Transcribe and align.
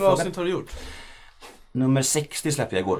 många 0.00 0.12
avsnitt 0.12 0.36
har 0.36 0.44
du 0.44 0.50
gjort? 0.50 0.70
Nummer 1.72 2.02
60 2.02 2.52
släppte 2.52 2.76
jag 2.76 2.80
igår. 2.82 2.98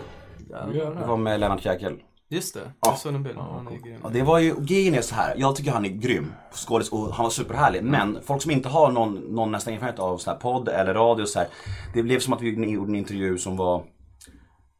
Det 0.72 1.06
var 1.06 1.16
med 1.16 1.40
Lennart 1.40 1.64
Jäkel. 1.64 1.96
Just 2.32 2.54
det, 2.54 2.60
Ja. 2.64 2.70
jag 2.90 2.98
såg 2.98 3.14
en 3.14 3.22
bild. 3.22 3.38
Han 3.38 3.66
är 3.68 3.76
grym. 3.76 4.00
Ja, 4.02 4.08
det 4.08 4.22
var 4.22 4.38
ju, 4.38 4.54
grejen 4.60 4.94
är 4.94 5.00
så 5.02 5.14
här. 5.14 5.34
jag 5.36 5.56
tycker 5.56 5.70
han 5.70 5.84
är 5.84 5.88
grym 5.88 6.32
skådis 6.54 6.88
och 6.92 7.14
han 7.14 7.22
var 7.22 7.30
superhärlig. 7.30 7.82
Men 7.84 8.18
folk 8.24 8.42
som 8.42 8.50
inte 8.50 8.68
har 8.68 8.90
någon, 8.90 9.14
någon 9.14 9.52
nästan 9.52 9.74
erfarenhet 9.74 10.00
av 10.00 10.18
sån 10.18 10.32
här 10.34 10.40
podd 10.40 10.68
eller 10.68 10.94
radio 10.94 11.24
så 11.26 11.38
här, 11.38 11.48
Det 11.94 12.02
blev 12.02 12.18
som 12.20 12.32
att 12.32 12.40
vi 12.42 12.70
gjorde 12.70 12.90
en 12.90 12.94
intervju 12.96 13.38
som 13.38 13.56
var 13.56 13.82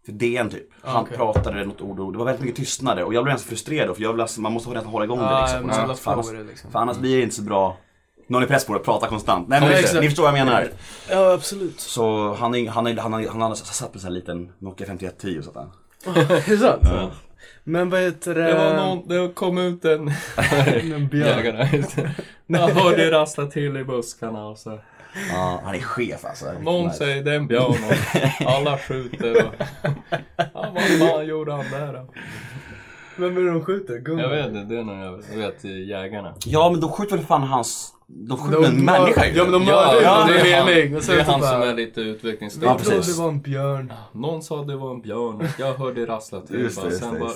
för 0.07 0.13
DN 0.13 0.51
typ. 0.51 0.69
Han 0.83 1.03
okej. 1.05 1.17
pratade 1.17 1.65
något 1.65 1.81
ord 1.81 2.01
och 2.01 2.13
det 2.13 2.19
var 2.19 2.25
väldigt 2.25 2.41
mycket 2.45 2.57
tystnader 2.57 3.05
och 3.05 3.15
jag 3.15 3.25
blev 3.25 3.33
ganska 3.33 3.49
frustrerad 3.49 3.97
för 3.97 4.03
jag 4.03 4.13
vill, 4.13 4.21
alltså- 4.21 4.41
man 4.41 4.53
måste 4.53 4.71
nästan 4.71 4.93
hålla 4.93 5.05
igång 5.05 5.19
det 5.19 5.25
Ja, 5.25 5.41
liksom. 5.43 5.67
måste 5.67 5.87
sätt. 5.87 5.99
för, 5.99 6.13
annars, 6.13 6.31
det, 6.31 6.43
liksom. 6.43 6.71
för 6.71 6.79
annars 6.79 6.99
blir 6.99 7.17
det 7.17 7.23
inte 7.23 7.35
så 7.35 7.43
bra. 7.43 7.77
Någon 8.31 8.43
är 8.43 8.47
press 8.47 8.65
på 8.67 8.75
att 8.75 8.85
prata 8.85 9.07
konstant. 9.07 9.49
Nej 9.49 9.61
men 9.61 9.71
Ja, 9.71 10.01
ni- 10.01 10.07
förstår 10.07 10.23
vad 10.23 10.39
jag 10.39 10.47
menar. 10.47 10.69
Ja, 11.11 11.33
absolut. 11.33 11.81
Så 11.81 12.35
han, 12.35 12.55
är, 12.55 12.69
han, 12.69 12.87
är, 12.87 12.97
han, 12.97 13.13
har- 13.13 13.27
han 13.29 13.41
har 13.41 13.55
satt 13.55 13.93
på 13.93 13.97
en 13.97 14.01
sån 14.01 14.09
här 14.09 14.15
liten 14.15 14.53
Nokia 14.59 14.87
5110 14.87 15.43
så 15.43 15.51
att 15.51 15.57
han. 15.57 15.71
Är 16.17 16.51
det 16.51 16.59
sant? 16.59 17.13
Men 17.65 17.91
vad 17.91 18.01
heter 18.01 18.35
det? 18.35 18.43
Det 18.43 18.55
var 18.55 18.75
någon, 18.75 19.09
det 19.09 19.35
kom 19.35 19.59
ut 19.59 19.85
en 19.85 20.09
En 20.95 21.09
björn. 21.09 21.85
Jag 22.47 22.69
hörde 22.69 23.11
rassla 23.11 23.47
till 23.47 23.77
i 23.77 23.85
buskarna 23.85 24.47
och 24.47 24.59
så. 24.59 24.81
Ja, 25.33 25.61
han 25.65 25.75
är 25.75 25.79
chef 25.81 26.25
alltså. 26.25 26.47
Någon 26.61 26.87
Nice. 26.87 26.99
säger 26.99 27.23
det 27.25 27.31
är 27.33 27.37
en 27.37 27.47
björn 27.47 27.65
och 28.41 28.47
alla 28.51 28.79
skjuter 28.79 29.47
och... 29.47 29.55
Ja, 30.37 30.73
vad 30.75 30.83
fan 31.09 31.27
gjorde 31.27 31.53
han 31.53 31.65
där 31.71 31.93
då? 31.93 32.07
Vem 33.21 33.37
är 33.37 33.41
det 33.41 33.51
de 33.51 33.65
skjuter? 33.65 33.99
Gunnar? 33.99 34.23
Jag 34.23 34.31
vet 34.31 34.47
inte, 34.47 34.75
det 34.75 34.81
är 34.81 34.85
någon 34.85 34.99
jag 35.01 35.21
jag 35.33 35.39
vet, 35.39 35.65
jägarna. 35.65 36.35
Ja 36.47 36.71
men 36.71 36.81
de 36.81 36.91
skjuter 36.93 37.17
väl 37.17 37.27
fan 37.27 37.43
hans... 37.43 37.95
De 38.07 38.39
skjuter 38.39 38.61
De- 38.63 38.67
en 38.67 38.85
människa 38.85 39.27
ju. 39.27 39.37
Ja 39.37 39.43
men 39.45 39.53
de 39.53 39.65
mördar 39.65 39.95
ju 39.95 40.01
ja, 40.03 40.27
det 40.29 40.51
är 40.53 40.57
han, 40.57 40.67
mening. 40.67 40.93
Det 40.93 40.99
är 41.09 41.19
typ 41.19 41.27
han 41.27 41.43
som 41.43 41.63
är 41.63 41.75
lite 41.75 42.01
Vi 42.01 42.09
utvecklingsstörd. 42.09 42.65
Ja, 42.69 42.79
trodde 42.79 42.97
precis. 42.97 43.17
det 43.17 43.23
var 43.23 43.29
en 43.29 43.41
björn. 43.41 43.93
Någon 44.13 44.43
sa 44.43 44.65
det 44.65 44.77
var 44.77 44.91
en 44.91 45.01
björn, 45.01 45.49
jag 45.59 45.75
hörde 45.75 46.07
rassla 46.07 46.41
till 46.41 46.61
Just 46.61 46.83
det, 46.83 46.91
sen 46.91 47.19
bara, 47.21 47.31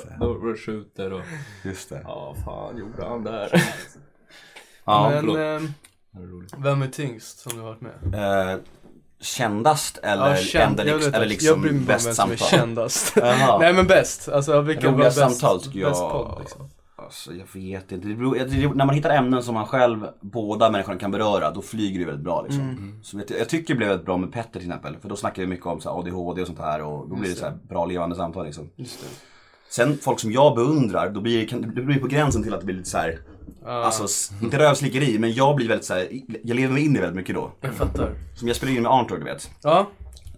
skjuter 0.57 1.13
och... 1.13 1.21
Just 1.65 1.89
det. 1.91 2.01
Ja, 2.05 2.35
fan 2.45 2.79
gjorde 2.79 3.05
han 3.09 3.25
där? 3.25 3.63
Ja, 4.85 5.11
men 5.25 5.27
roligt. 6.17 6.55
vem 6.59 6.83
är 6.83 6.87
tyngst 6.87 7.39
som 7.39 7.53
du 7.55 7.61
har 7.61 7.69
varit 7.69 7.81
med? 7.81 8.61
Kändast 9.25 9.99
eller, 10.03 10.31
Ja, 10.31 10.37
känd- 10.37 10.81
eller, 10.81 10.95
vet 10.99 11.15
eller 11.15 11.27
liksom 11.27 11.49
jag 11.49 11.61
bryr 11.61 11.73
mig 11.73 11.81
bäst 11.81 12.07
vem 12.07 12.15
som 12.15 12.33
är 12.33 12.37
kändast. 12.37 13.17
Nej 13.61 13.73
men 13.73 13.87
bäst. 13.87 14.29
Alltså 14.29 14.61
vilka 14.61 14.91
var 14.91 14.99
bäst, 14.99 15.19
samtal 15.19 15.61
tycker 15.61 15.85
bäst 15.85 16.01
jag. 16.01 16.13
podd 16.13 16.37
liksom. 16.41 16.69
Alltså 16.97 17.31
jag 17.35 17.47
vet 17.61 17.93
inte. 17.93 18.09
Det 18.09 18.15
beror, 18.15 18.35
det, 18.35 18.75
när 18.75 18.85
man 18.85 18.95
hittar 18.95 19.11
ämnen 19.11 19.43
som 19.43 19.55
man 19.55 19.67
själv, 19.67 20.07
båda 20.21 20.71
människorna 20.71 20.99
kan 20.99 21.11
beröra, 21.11 21.51
då 21.51 21.63
flyger 21.63 21.99
det 22.01 22.05
väldigt 22.07 22.25
bra 22.25 22.43
liksom. 22.43 22.61
Mm. 22.61 23.01
Så 23.03 23.19
jag, 23.19 23.41
jag 23.41 23.49
tycker 23.49 23.75
det 23.75 23.79
blev 23.79 23.89
väldigt 23.89 24.07
bra 24.07 24.17
med 24.17 24.33
Petter 24.33 24.61
till 24.61 24.69
exempel. 24.69 24.97
För 25.03 25.09
då 25.09 25.17
snackar 25.17 25.43
vi 25.43 25.49
mycket 25.49 25.67
om 25.67 25.81
så 25.81 25.91
här, 25.93 25.99
ADHD 26.01 26.41
och 26.41 26.47
sånt 26.47 26.59
här 26.59 26.83
och 26.83 27.09
då 27.09 27.17
blir 27.17 27.31
det 27.31 27.37
så 27.37 27.45
här 27.45 27.55
bra 27.69 27.87
levande 27.87 28.17
samtal 28.17 28.47
liksom. 28.47 28.71
Just. 28.77 29.05
Sen 29.71 29.99
folk 30.03 30.21
som 30.21 30.33
jag 30.33 30.55
beundrar, 30.55 31.11
då 31.11 31.21
blir 31.21 31.47
det, 31.47 31.57
det 31.75 31.83
blir 31.83 32.01
på 32.01 32.07
gränsen 32.07 32.43
till 32.43 32.55
att 32.55 32.61
det 32.61 32.67
blir 32.67 32.77
lite 32.77 32.91
så 32.91 32.99
här. 32.99 33.19
Alltså, 33.67 34.05
s- 34.05 34.31
inte 34.43 34.59
rövslickeri, 34.59 35.19
men 35.19 35.33
jag 35.33 35.57
blir 35.57 35.69
väldigt 35.69 35.87
så 35.87 35.95
här, 35.95 36.09
jag 36.43 36.57
lever 36.57 36.75
mig 36.75 36.85
in 36.85 36.97
i 36.97 37.01
väldigt 37.01 37.17
mycket 37.17 37.35
då. 37.35 37.53
Jag 37.61 37.75
fattar. 37.75 38.15
Som 38.37 38.49
jag 38.49 38.57
spelar 38.57 38.73
in 38.73 38.83
med 38.83 38.93
Arntor, 38.93 39.19
du 39.19 39.25
vet. 39.25 39.51
Ja, 39.63 39.87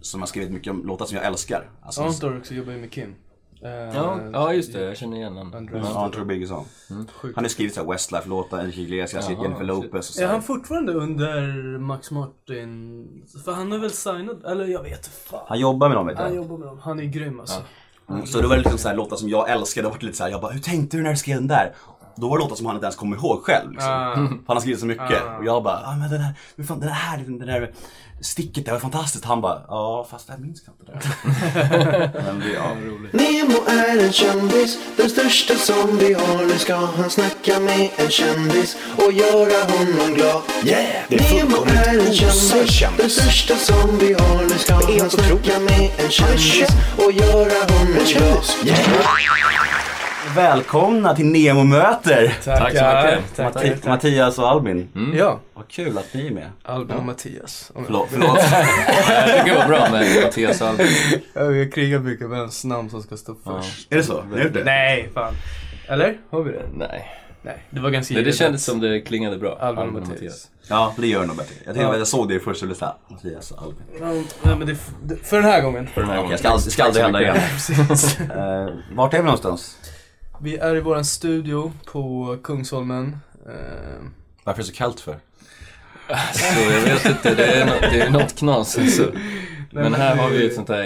Som 0.01 0.19
har 0.21 0.27
skrivit 0.27 0.51
mycket 0.51 0.71
om 0.71 0.85
låtar 0.87 1.05
som 1.05 1.17
jag 1.17 1.25
älskar. 1.25 1.69
Alltså, 1.81 2.01
Arntor 2.03 2.37
också 2.37 2.53
jobbar 2.53 2.71
ju 2.73 2.79
med 2.79 2.91
Kim. 2.91 3.15
Eh, 3.63 3.69
Ja, 3.69 4.19
ja 4.33 4.53
just 4.53 4.73
det, 4.73 4.81
jag 4.85 4.97
känner 4.97 5.17
igen 5.17 5.33
honom. 5.37 5.69
Ja. 5.73 6.05
Arntor 6.05 6.25
Birgersson. 6.25 6.65
Sjukt. 7.13 7.35
Han 7.35 7.43
har 7.43 7.49
skrivit 7.49 7.73
så 7.73 7.81
här 7.83 7.87
Westlife-låtar, 7.91 8.59
Enrique 8.59 8.81
Iglesias, 8.81 9.29
Jaha, 9.29 9.43
Jennifer. 9.43 9.63
Lopez 9.63 10.09
och 10.09 10.15
så 10.15 10.21
Är 10.23 10.27
han 10.27 10.41
fortfarande 10.43 10.93
under 10.93 11.41
Max 11.77 12.11
Martin? 12.11 13.07
För 13.45 13.51
han 13.51 13.71
är 13.73 13.77
väl 13.77 13.91
signad, 13.91 14.45
eller 14.45 14.65
jag 14.65 14.83
vet 14.83 14.97
inte 14.97 15.09
fan. 15.09 15.45
Han 15.47 15.59
jobbar 15.59 15.89
med 15.89 15.97
dem 15.97 16.07
vet 16.07 16.17
Han 16.17 16.27
jag. 16.27 16.35
jobbar 16.35 16.57
med 16.57 16.67
dem. 16.67 16.79
Han 16.83 16.99
är 16.99 17.03
grym 17.03 17.39
alltså. 17.39 17.61
Mm, 18.09 18.25
Så 18.25 18.41
det 18.41 18.47
var 18.47 18.57
liksom 18.57 18.77
så 18.77 18.87
här 18.87 18.95
låtar 18.95 19.15
som 19.15 19.29
jag 19.29 19.49
älskade, 19.49 19.87
det 19.87 19.91
var 19.91 19.99
lite 20.01 20.17
så 20.17 20.23
här, 20.23 20.31
jag 20.31 20.41
bara, 20.41 20.51
hur 20.51 20.59
tänkte 20.61 20.97
du 20.97 21.03
när 21.03 21.09
du 21.09 21.15
skrev 21.17 21.37
den 21.37 21.47
där? 21.47 21.73
Då 22.17 22.29
var 22.29 22.37
det 22.37 22.43
låtar 22.43 22.55
som 22.55 22.65
han 22.65 22.75
inte 22.75 22.85
ens 22.85 22.95
kommer 22.95 23.17
ihåg 23.17 23.43
själv 23.43 23.71
liksom. 23.71 23.91
Ah. 23.91 24.13
För 24.15 24.21
han 24.47 24.57
har 24.57 24.59
skrivit 24.59 24.79
så 24.79 24.85
mycket. 24.85 25.23
Ah. 25.27 25.37
Och 25.37 25.45
jag 25.45 25.63
bara, 25.63 25.81
ja 25.81 25.95
men 25.95 26.09
den 26.09 26.21
här, 26.21 26.33
hur 26.55 26.63
fan, 26.63 26.79
den 26.79 26.89
här, 26.89 27.17
den 27.17 27.39
där 27.39 27.71
sticket 28.21 28.65
det 28.65 28.71
var 28.71 28.79
fantastiskt. 28.79 29.25
Han 29.25 29.41
bara, 29.41 29.61
ja 29.67 30.07
fast 30.11 30.27
det 30.27 30.33
här 30.33 30.39
minns 30.39 30.63
jag 30.65 30.75
inte 30.79 30.91
det. 30.91 32.21
men 32.25 32.39
det, 32.39 32.53
ja. 32.53 32.73
Nemo 33.11 33.67
är 33.67 34.05
en 34.05 34.13
kändis, 34.13 34.77
den 34.97 35.09
största 35.09 35.55
som 35.55 35.97
vi 35.97 36.13
har. 36.13 36.45
Nu 36.45 36.57
ska 36.57 36.75
han 36.75 37.09
snacka 37.09 37.59
med 37.59 37.89
en 37.97 38.09
kändis 38.09 38.77
och 38.95 39.11
göra 39.11 39.63
honom 39.71 40.13
glad. 40.15 40.41
Yeah! 40.63 41.09
Nemo 41.09 41.57
är 41.65 42.07
en 42.07 42.13
kändis, 42.13 42.83
den 42.97 43.09
största 43.09 43.55
som 43.55 43.97
vi 43.97 44.13
har. 44.13 44.43
Nu 44.43 44.57
ska 44.57 44.73
han 44.73 45.09
snacka 45.09 45.59
med 45.59 45.91
en 45.97 46.11
kändis 46.11 46.69
och 46.97 47.11
göra 47.11 47.59
honom 47.73 48.05
glad. 48.05 48.43
Yeah! 48.65 49.66
Välkomna 50.35 51.15
till 51.15 51.25
Nemo 51.25 51.63
möter! 51.63 52.37
Tack 52.43 52.57
så 52.57 52.65
mycket. 52.65 53.37
Matti- 53.37 53.87
Mattias 53.89 54.39
och 54.39 54.49
Albin. 54.49 54.89
Ja, 55.17 55.39
Vad 55.53 55.67
kul 55.67 55.97
att 55.97 56.13
ni 56.13 56.27
är 56.27 56.31
med. 56.31 56.47
Albin 56.63 56.97
och 56.97 57.05
Mattias. 57.05 57.71
Om- 57.75 57.85
Förlåt, 57.85 58.07
förlåt. 58.11 58.37
Jag 59.09 59.25
tycker 59.25 59.53
det 59.53 59.59
var 59.59 59.67
bra 59.67 59.87
med 59.91 60.23
Mattias 60.23 60.61
Albin. 60.61 60.87
Ja, 61.33 61.43
Vi 61.43 61.71
krigar 61.71 61.99
mycket 61.99 62.29
vems 62.29 62.63
namn 62.63 62.89
som 62.89 63.01
ska 63.03 63.17
stå 63.17 63.35
först. 63.43 63.91
är 63.91 63.95
det 63.95 64.03
så? 64.03 64.13
Har 64.21 64.49
det? 64.53 64.63
Nej, 64.63 65.09
fan. 65.13 65.33
Eller? 65.87 66.17
Har 66.29 66.43
vi 66.43 66.51
det? 66.51 66.63
Nej, 66.73 67.11
Nej, 67.41 67.63
det 67.69 67.79
var 67.79 67.89
ganska 67.89 68.13
det, 68.13 68.19
det 68.19 68.23
givet 68.23 68.37
kändes 68.39 68.65
som 68.65 68.79
det 68.79 69.01
klingade 69.01 69.37
bra. 69.37 69.57
Albin 69.61 69.87
och 69.87 69.93
Mattias. 70.07 70.47
Ja, 70.69 70.93
det 70.97 71.07
gör 71.07 71.25
nog 71.25 71.37
bättre. 71.37 71.55
Jag, 71.65 71.75
tänkte, 71.75 71.93
Ja. 71.93 71.97
jag 71.97 72.07
såg 72.07 72.29
det 72.29 72.39
först 72.39 72.61
och 72.61 72.67
blev 72.67 72.75
såhär, 72.75 72.93
Mattias 73.07 73.51
och 73.51 73.61
Albin. 73.63 73.81
Ja, 73.99 74.05
Nej, 74.41 74.55
men 74.57 74.67
det, 74.67 74.75
för 75.23 75.35
den 75.41 75.45
här 75.51 75.61
gången. 75.61 75.87
För 75.93 76.01
den 76.01 76.09
här 76.09 76.17
gången. 76.17 76.31
jag 76.31 76.39
ska, 76.59 76.69
ska 76.71 76.83
aldrig 76.83 77.03
hända 77.03 77.21
igen. 77.21 77.37
Uh, 78.37 78.73
vart 78.95 79.13
är 79.13 79.17
vi 79.17 79.23
någonstans? 79.23 79.77
Vi 80.41 80.57
är 80.57 80.75
i 80.75 80.79
våran 80.79 81.05
studio 81.05 81.73
på 81.91 82.37
Kungsholmen. 82.43 83.17
Eh, 83.47 83.53
Varför 84.43 84.61
är 84.61 84.63
det 84.63 84.69
så 84.71 84.75
kallt 84.75 84.99
för? 84.99 85.15
Så 86.33 86.45
jag 86.73 86.81
vet 86.81 87.05
inte, 87.05 87.35
det 87.35 87.45
är, 87.45 87.65
nå- 87.65 87.71
det 87.81 88.01
är 88.01 88.09
något 88.09 88.35
knas 88.35 88.77
alltså. 88.77 89.11
Men 89.71 89.93
här 89.93 90.15
har 90.15 90.29
vi 90.29 90.45
ett 90.47 90.55
sånt 90.55 90.69
här 90.69 90.83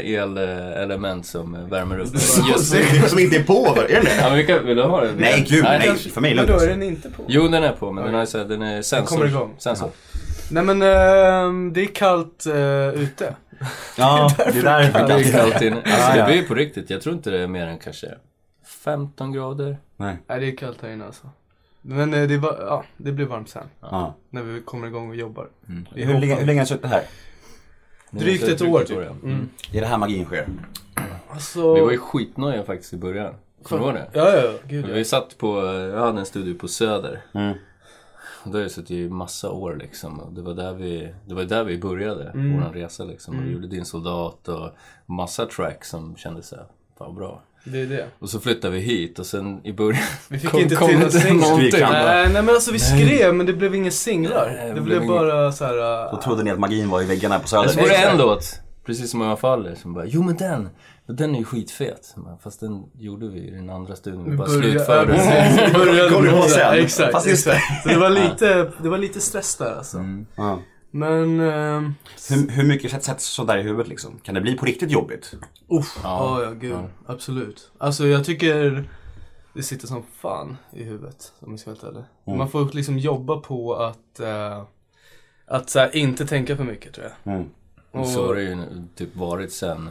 elelement 0.82 1.26
som 1.26 1.56
eh, 1.56 1.62
värmer 1.62 2.00
upp. 2.00 2.14
Just 2.14 2.74
det, 2.74 3.10
som 3.10 3.20
inte 3.20 3.38
är 3.38 3.44
på, 3.44 3.68
är 3.78 3.88
det 3.88 4.02
det? 4.02 4.16
Ja, 4.22 4.30
men 4.30 4.38
vi 4.38 4.46
kan, 4.46 4.66
vill 4.66 4.78
du 4.78 4.84
ha 4.84 5.02
det? 5.02 5.12
Nej, 5.18 5.46
gud, 5.50 5.64
nej. 5.64 5.80
den- 5.88 5.98
För 5.98 6.22
mig 6.22 6.38
är 6.38 6.48
då 6.48 6.60
är 6.60 6.68
den 6.68 6.84
inte 6.84 7.10
på. 7.10 7.24
Jo, 7.28 7.48
den 7.48 7.64
är 7.64 7.72
på, 7.72 7.92
men 7.92 8.04
den 8.06 8.16
är, 8.16 8.46
den 8.48 8.62
är 8.62 8.82
sensor. 8.82 9.16
kommer 9.16 9.28
igång. 9.30 9.56
Sensor. 9.58 9.90
Nej 10.52 10.64
men 10.64 10.82
ehm, 10.82 11.74
det 11.74 11.82
är 11.82 11.96
kallt 11.96 12.46
eh, 12.46 13.02
ute. 13.04 13.36
Ja, 13.98 14.32
det 14.38 14.44
är 14.60 14.64
därför 14.64 15.08
Det 15.08 15.14
är 15.14 15.24
kallt. 15.32 15.32
kallt 15.52 15.62
inne. 15.62 15.78
Alltså 15.86 16.18
det 16.18 16.24
blir 16.26 16.36
ju 16.36 16.44
på 16.44 16.54
riktigt, 16.56 16.90
jag 16.90 17.02
tror 17.02 17.16
inte 17.16 17.30
det 17.30 17.40
är 17.40 17.48
mer 17.48 17.68
än 17.68 17.78
kanske 17.80 18.08
15 18.84 19.32
grader. 19.32 19.78
Nej. 19.98 20.18
Nej 20.28 20.40
det 20.40 20.48
är 20.48 20.56
kallt 20.56 20.82
här 20.82 20.90
inne 20.90 21.06
alltså. 21.06 21.30
Men 21.82 22.14
eh, 22.14 22.28
det, 22.28 22.38
var, 22.38 22.58
ja, 22.60 22.84
det 22.98 23.12
blir 23.12 23.26
varmt 23.26 23.50
sen. 23.50 23.68
Ja. 23.80 24.14
När 24.30 24.42
vi 24.44 24.62
kommer 24.62 24.88
igång 24.88 25.10
och 25.10 25.16
jobbar. 25.16 25.50
Mm. 25.70 25.88
Vi 25.96 26.04
Hur 26.04 26.20
länge, 26.20 26.36
hur 26.36 26.46
länge 26.46 26.60
har 26.60 26.66
du 26.66 26.70
suttit 26.70 26.86
här? 26.86 27.04
Drygt 28.12 28.44
ett 28.44 28.62
år 28.62 28.80
typ. 28.84 28.98
ja. 28.98 29.12
Mm. 29.24 29.50
Det 29.72 29.78
är 29.78 29.82
det 29.82 29.88
här 29.88 29.98
magin 29.98 30.26
sker. 30.26 30.48
Alltså... 31.30 31.74
Vi 31.74 31.82
var 31.82 31.92
ju 31.92 31.98
skitnojiga 31.98 32.64
faktiskt 32.64 32.94
i 32.94 32.98
början. 32.98 33.34
Kommer 33.64 33.82
du 33.82 33.88
ihåg 33.88 33.96
det? 33.96 34.20
Ja, 34.20 34.36
ja. 34.36 34.54
Gud 34.68 34.90
ja. 34.90 34.94
Vi 34.94 35.06
satt 35.06 35.38
på, 35.38 35.66
jag 35.66 36.00
hade 36.00 36.20
en 36.20 36.26
studio 36.26 36.54
på 36.60 36.68
Söder. 36.68 37.22
Mm. 37.34 37.54
Och 38.44 38.52
då 38.52 38.58
har 38.58 38.62
jag 38.62 38.72
suttit 38.72 38.92
i 38.92 39.10
massa 39.10 39.52
år 39.52 39.76
liksom. 39.76 40.20
Och 40.20 40.34
det 40.34 40.42
var 40.42 40.54
där 40.54 40.74
vi, 40.74 41.14
det 41.26 41.34
var 41.34 41.44
där 41.44 41.64
vi 41.64 41.78
började, 41.78 42.30
Mm. 42.30 42.54
våran 42.54 42.74
resa 42.74 43.04
liksom. 43.04 43.38
Och 43.38 43.46
vi 43.46 43.52
gjorde 43.52 43.68
Din 43.68 43.86
Soldat 43.86 44.48
och 44.48 44.70
massa 45.06 45.46
tracks 45.46 45.90
som 45.90 46.16
kändes 46.16 46.48
så 46.48 46.56
här, 46.56 46.66
fan 46.98 47.16
bra. 47.16 47.42
Det 47.64 47.82
är 47.82 47.86
det. 47.86 48.06
Och 48.20 48.30
så 48.30 48.40
flyttade 48.40 48.74
vi 48.74 48.80
hit 48.80 49.20
och 49.20 49.26
sen 49.26 49.62
i 49.66 49.74
början 49.74 50.02
Vi 50.28 50.40
fick 50.40 50.50
kom, 50.52 50.60
inte 50.60 50.76
kom 50.76 50.88
till 50.90 51.02
en 51.04 51.12
singel. 51.12 51.70
Nej, 51.82 52.30
nej 52.34 52.44
men 52.44 52.50
alltså 52.50 52.72
vi 52.72 52.80
skrev 52.80 53.34
men 53.36 53.46
det 53.46 53.54
blev 53.54 53.76
inga 53.76 53.92
singlar. 53.92 54.54
Nej, 54.58 54.68
det 54.70 54.74
det 54.76 54.82
blev 54.82 54.98
blev 55.00 55.10
bara 55.10 55.52
så 55.52 55.66
här. 55.66 56.06
äh, 56.06 56.12
Då 56.12 56.22
trodde 56.22 56.44
ni 56.44 56.52
att 56.52 56.60
magin 56.60 56.90
var 56.90 57.02
i 57.02 57.06
väggarna 57.06 57.36
på 57.36 57.42
Men 57.42 57.48
så 57.48 57.56
var 57.58 57.68
Söder. 57.68 57.88
det 57.90 57.96
en 57.96 58.18
låt, 58.18 58.60
precis 58.86 59.12
som 59.12 59.22
i 59.22 59.26
alla 59.26 59.38
fall, 59.38 59.70
som 59.82 59.94
bara 59.94 60.06
Jo 60.06 60.24
men 60.24 60.38
den, 60.38 60.70
den 61.08 61.36
är 61.36 61.40
ju 61.40 61.46
skitfet. 61.46 62.16
Fast 62.44 62.60
den 62.60 62.84
gjorde 63.00 63.28
vi 63.28 63.40
i 63.40 63.52
den 63.52 63.70
andra 63.70 63.96
studion, 63.96 64.32
vi 64.32 64.38
bara 64.38 64.48
började- 64.48 64.70
slutförde 64.72 65.12
den. 65.14 65.28
precis. 65.28 65.68
Vi 65.70 65.74
började 65.74 66.10
Kom 66.10 66.24
du 66.26 66.32
det. 66.32 66.50
sen? 66.50 66.74
Exakt, 66.80 67.12
Fast 67.12 67.28
just 67.28 67.46
det. 67.46 67.52
exakt. 67.52 67.84
Så 67.84 67.90
det 67.90 67.98
var 67.98 68.10
lite, 68.10 68.72
det 68.84 68.90
var 68.90 68.98
lite 68.98 69.20
stress 69.20 69.56
där 69.56 69.76
alltså. 69.78 69.98
Mm. 69.98 70.26
Ja. 70.36 70.60
Men, 70.92 71.40
ehm, 71.40 71.94
Hur, 72.30 72.50
hur 72.50 72.64
mycket 72.64 72.92
sätts- 72.92 73.20
sådär 73.20 73.58
i 73.58 73.62
huvudet 73.62 73.88
liksom? 73.88 74.20
Kan 74.24 74.36
det 74.36 74.42
bli 74.42 74.58
på 74.58 74.66
riktigt 74.66 74.92
jobbigt? 74.92 75.34
uff, 75.68 76.00
Ja. 76.04 76.40
ja, 76.40 76.44
ja 76.44 76.52
gud. 76.52 76.72
Ja. 76.72 76.88
Absolut. 77.06 77.72
Alltså 77.78 78.08
jag 78.08 78.26
tycker 78.26 78.90
det 79.54 79.64
sitter 79.64 79.88
som 79.88 80.04
fan 80.04 80.58
i 80.74 80.84
huvudet 80.84 81.34
om 81.40 81.52
jag 81.52 81.60
ska 81.60 81.72
vara 81.72 81.94
helt. 81.94 82.06
Mm. 82.26 82.38
Man 82.38 82.50
får 82.50 82.70
liksom 82.74 82.98
jobba 82.98 83.38
på 83.38 83.76
att, 83.76 84.20
eh, 84.20 84.64
att 85.46 85.70
så 85.70 85.80
här, 85.80 85.96
inte 85.96 86.26
tänka 86.28 86.58
för 86.58 86.64
mycket 86.64 86.94
tror 86.94 87.08
jag. 87.24 87.34
Mm. 87.36 87.50
Och, 87.92 88.08
Så 88.08 88.28
har 88.28 88.36
det 88.36 88.42
ju 88.44 88.58
typ 88.96 89.16
varit 89.16 89.54
sen 89.54 89.90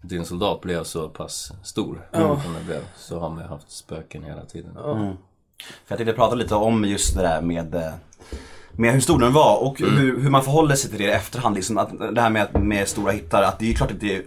Din 0.00 0.24
Soldat 0.24 0.60
blev 0.60 0.84
så 0.84 1.08
pass 1.08 1.52
stor 1.62 2.08
som 2.12 2.54
det 2.58 2.64
blev. 2.66 2.80
Så 2.96 3.18
har 3.18 3.30
man 3.30 3.38
ju 3.42 3.48
haft 3.48 3.70
spöken 3.70 4.24
hela 4.24 4.44
tiden. 4.44 4.76
Mm. 4.76 5.16
För 5.58 5.88
jag 5.88 5.98
tänkte 5.98 6.12
prata 6.12 6.34
lite 6.34 6.54
om 6.54 6.84
just 6.84 7.16
det 7.16 7.22
där 7.22 7.40
med, 7.42 7.74
eh, 7.74 7.92
med 8.76 8.92
hur 8.92 9.00
stor 9.00 9.18
den 9.18 9.32
var 9.32 9.62
och 9.62 9.78
hur, 9.78 10.20
hur 10.20 10.30
man 10.30 10.42
förhåller 10.44 10.74
sig 10.74 10.90
till 10.90 10.98
det 10.98 11.04
i 11.04 11.10
efterhand. 11.10 11.54
Liksom, 11.54 11.78
att, 11.78 12.14
det 12.14 12.20
här 12.20 12.30
med, 12.30 12.62
med 12.62 12.88
stora 12.88 13.12
hittar, 13.12 13.42
att 13.42 13.58
det 13.58 13.64
är 13.64 13.68
ju 13.68 13.74
klart 13.74 13.90
att 13.90 14.00
det 14.00 14.16
är 14.16 14.22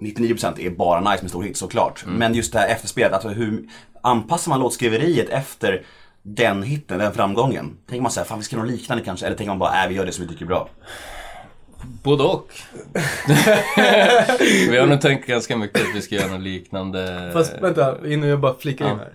99% 0.00 0.60
är 0.60 0.70
bara 0.70 1.00
nice 1.00 1.22
med 1.22 1.30
stor 1.30 1.42
hit 1.42 1.56
såklart. 1.56 2.04
Men 2.06 2.34
just 2.34 2.52
det 2.52 2.58
här 2.58 2.68
efterspelet, 2.68 3.12
alltså 3.12 3.28
hur 3.28 3.64
anpassar 4.02 4.50
man 4.50 4.60
låtskriveriet 4.60 5.28
efter 5.28 5.82
den 6.22 6.62
hitten, 6.62 6.98
den 6.98 7.12
framgången? 7.12 7.76
Tänker 7.88 8.02
man 8.02 8.10
såhär, 8.10 8.26
fan 8.26 8.38
vi 8.38 8.44
ska 8.44 8.56
göra 8.56 8.66
något 8.66 8.72
liknande 8.72 9.04
kanske? 9.04 9.26
Eller 9.26 9.36
tänker 9.36 9.50
man 9.50 9.58
bara, 9.58 9.84
äh 9.84 9.88
vi 9.88 9.94
gör 9.94 10.06
det 10.06 10.12
som 10.12 10.24
vi 10.24 10.30
tycker 10.30 10.44
är 10.44 10.48
bra? 10.48 10.68
Både 12.02 12.22
och. 12.22 12.48
vi 14.70 14.76
har 14.78 14.86
nog 14.86 15.00
tänkt 15.00 15.26
ganska 15.26 15.56
mycket 15.56 15.80
att 15.80 15.94
vi 15.94 16.02
ska 16.02 16.14
göra 16.14 16.32
något 16.32 16.40
liknande. 16.40 17.30
Fast 17.32 17.52
vänta, 17.62 18.08
innan 18.08 18.28
jag 18.28 18.40
bara 18.40 18.54
flikar 18.54 18.84
in 18.84 18.90
Ja. 18.90 18.96
här. 18.96 19.12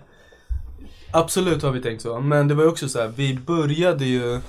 Absolut 1.12 1.62
har 1.62 1.70
vi 1.70 1.82
tänkt 1.82 2.02
så, 2.02 2.20
men 2.20 2.48
det 2.48 2.54
var 2.54 2.62
ju 2.62 2.68
också 2.68 2.88
så 2.88 3.00
här, 3.00 3.12
vi 3.16 3.34
började 3.34 4.04
ju... 4.04 4.40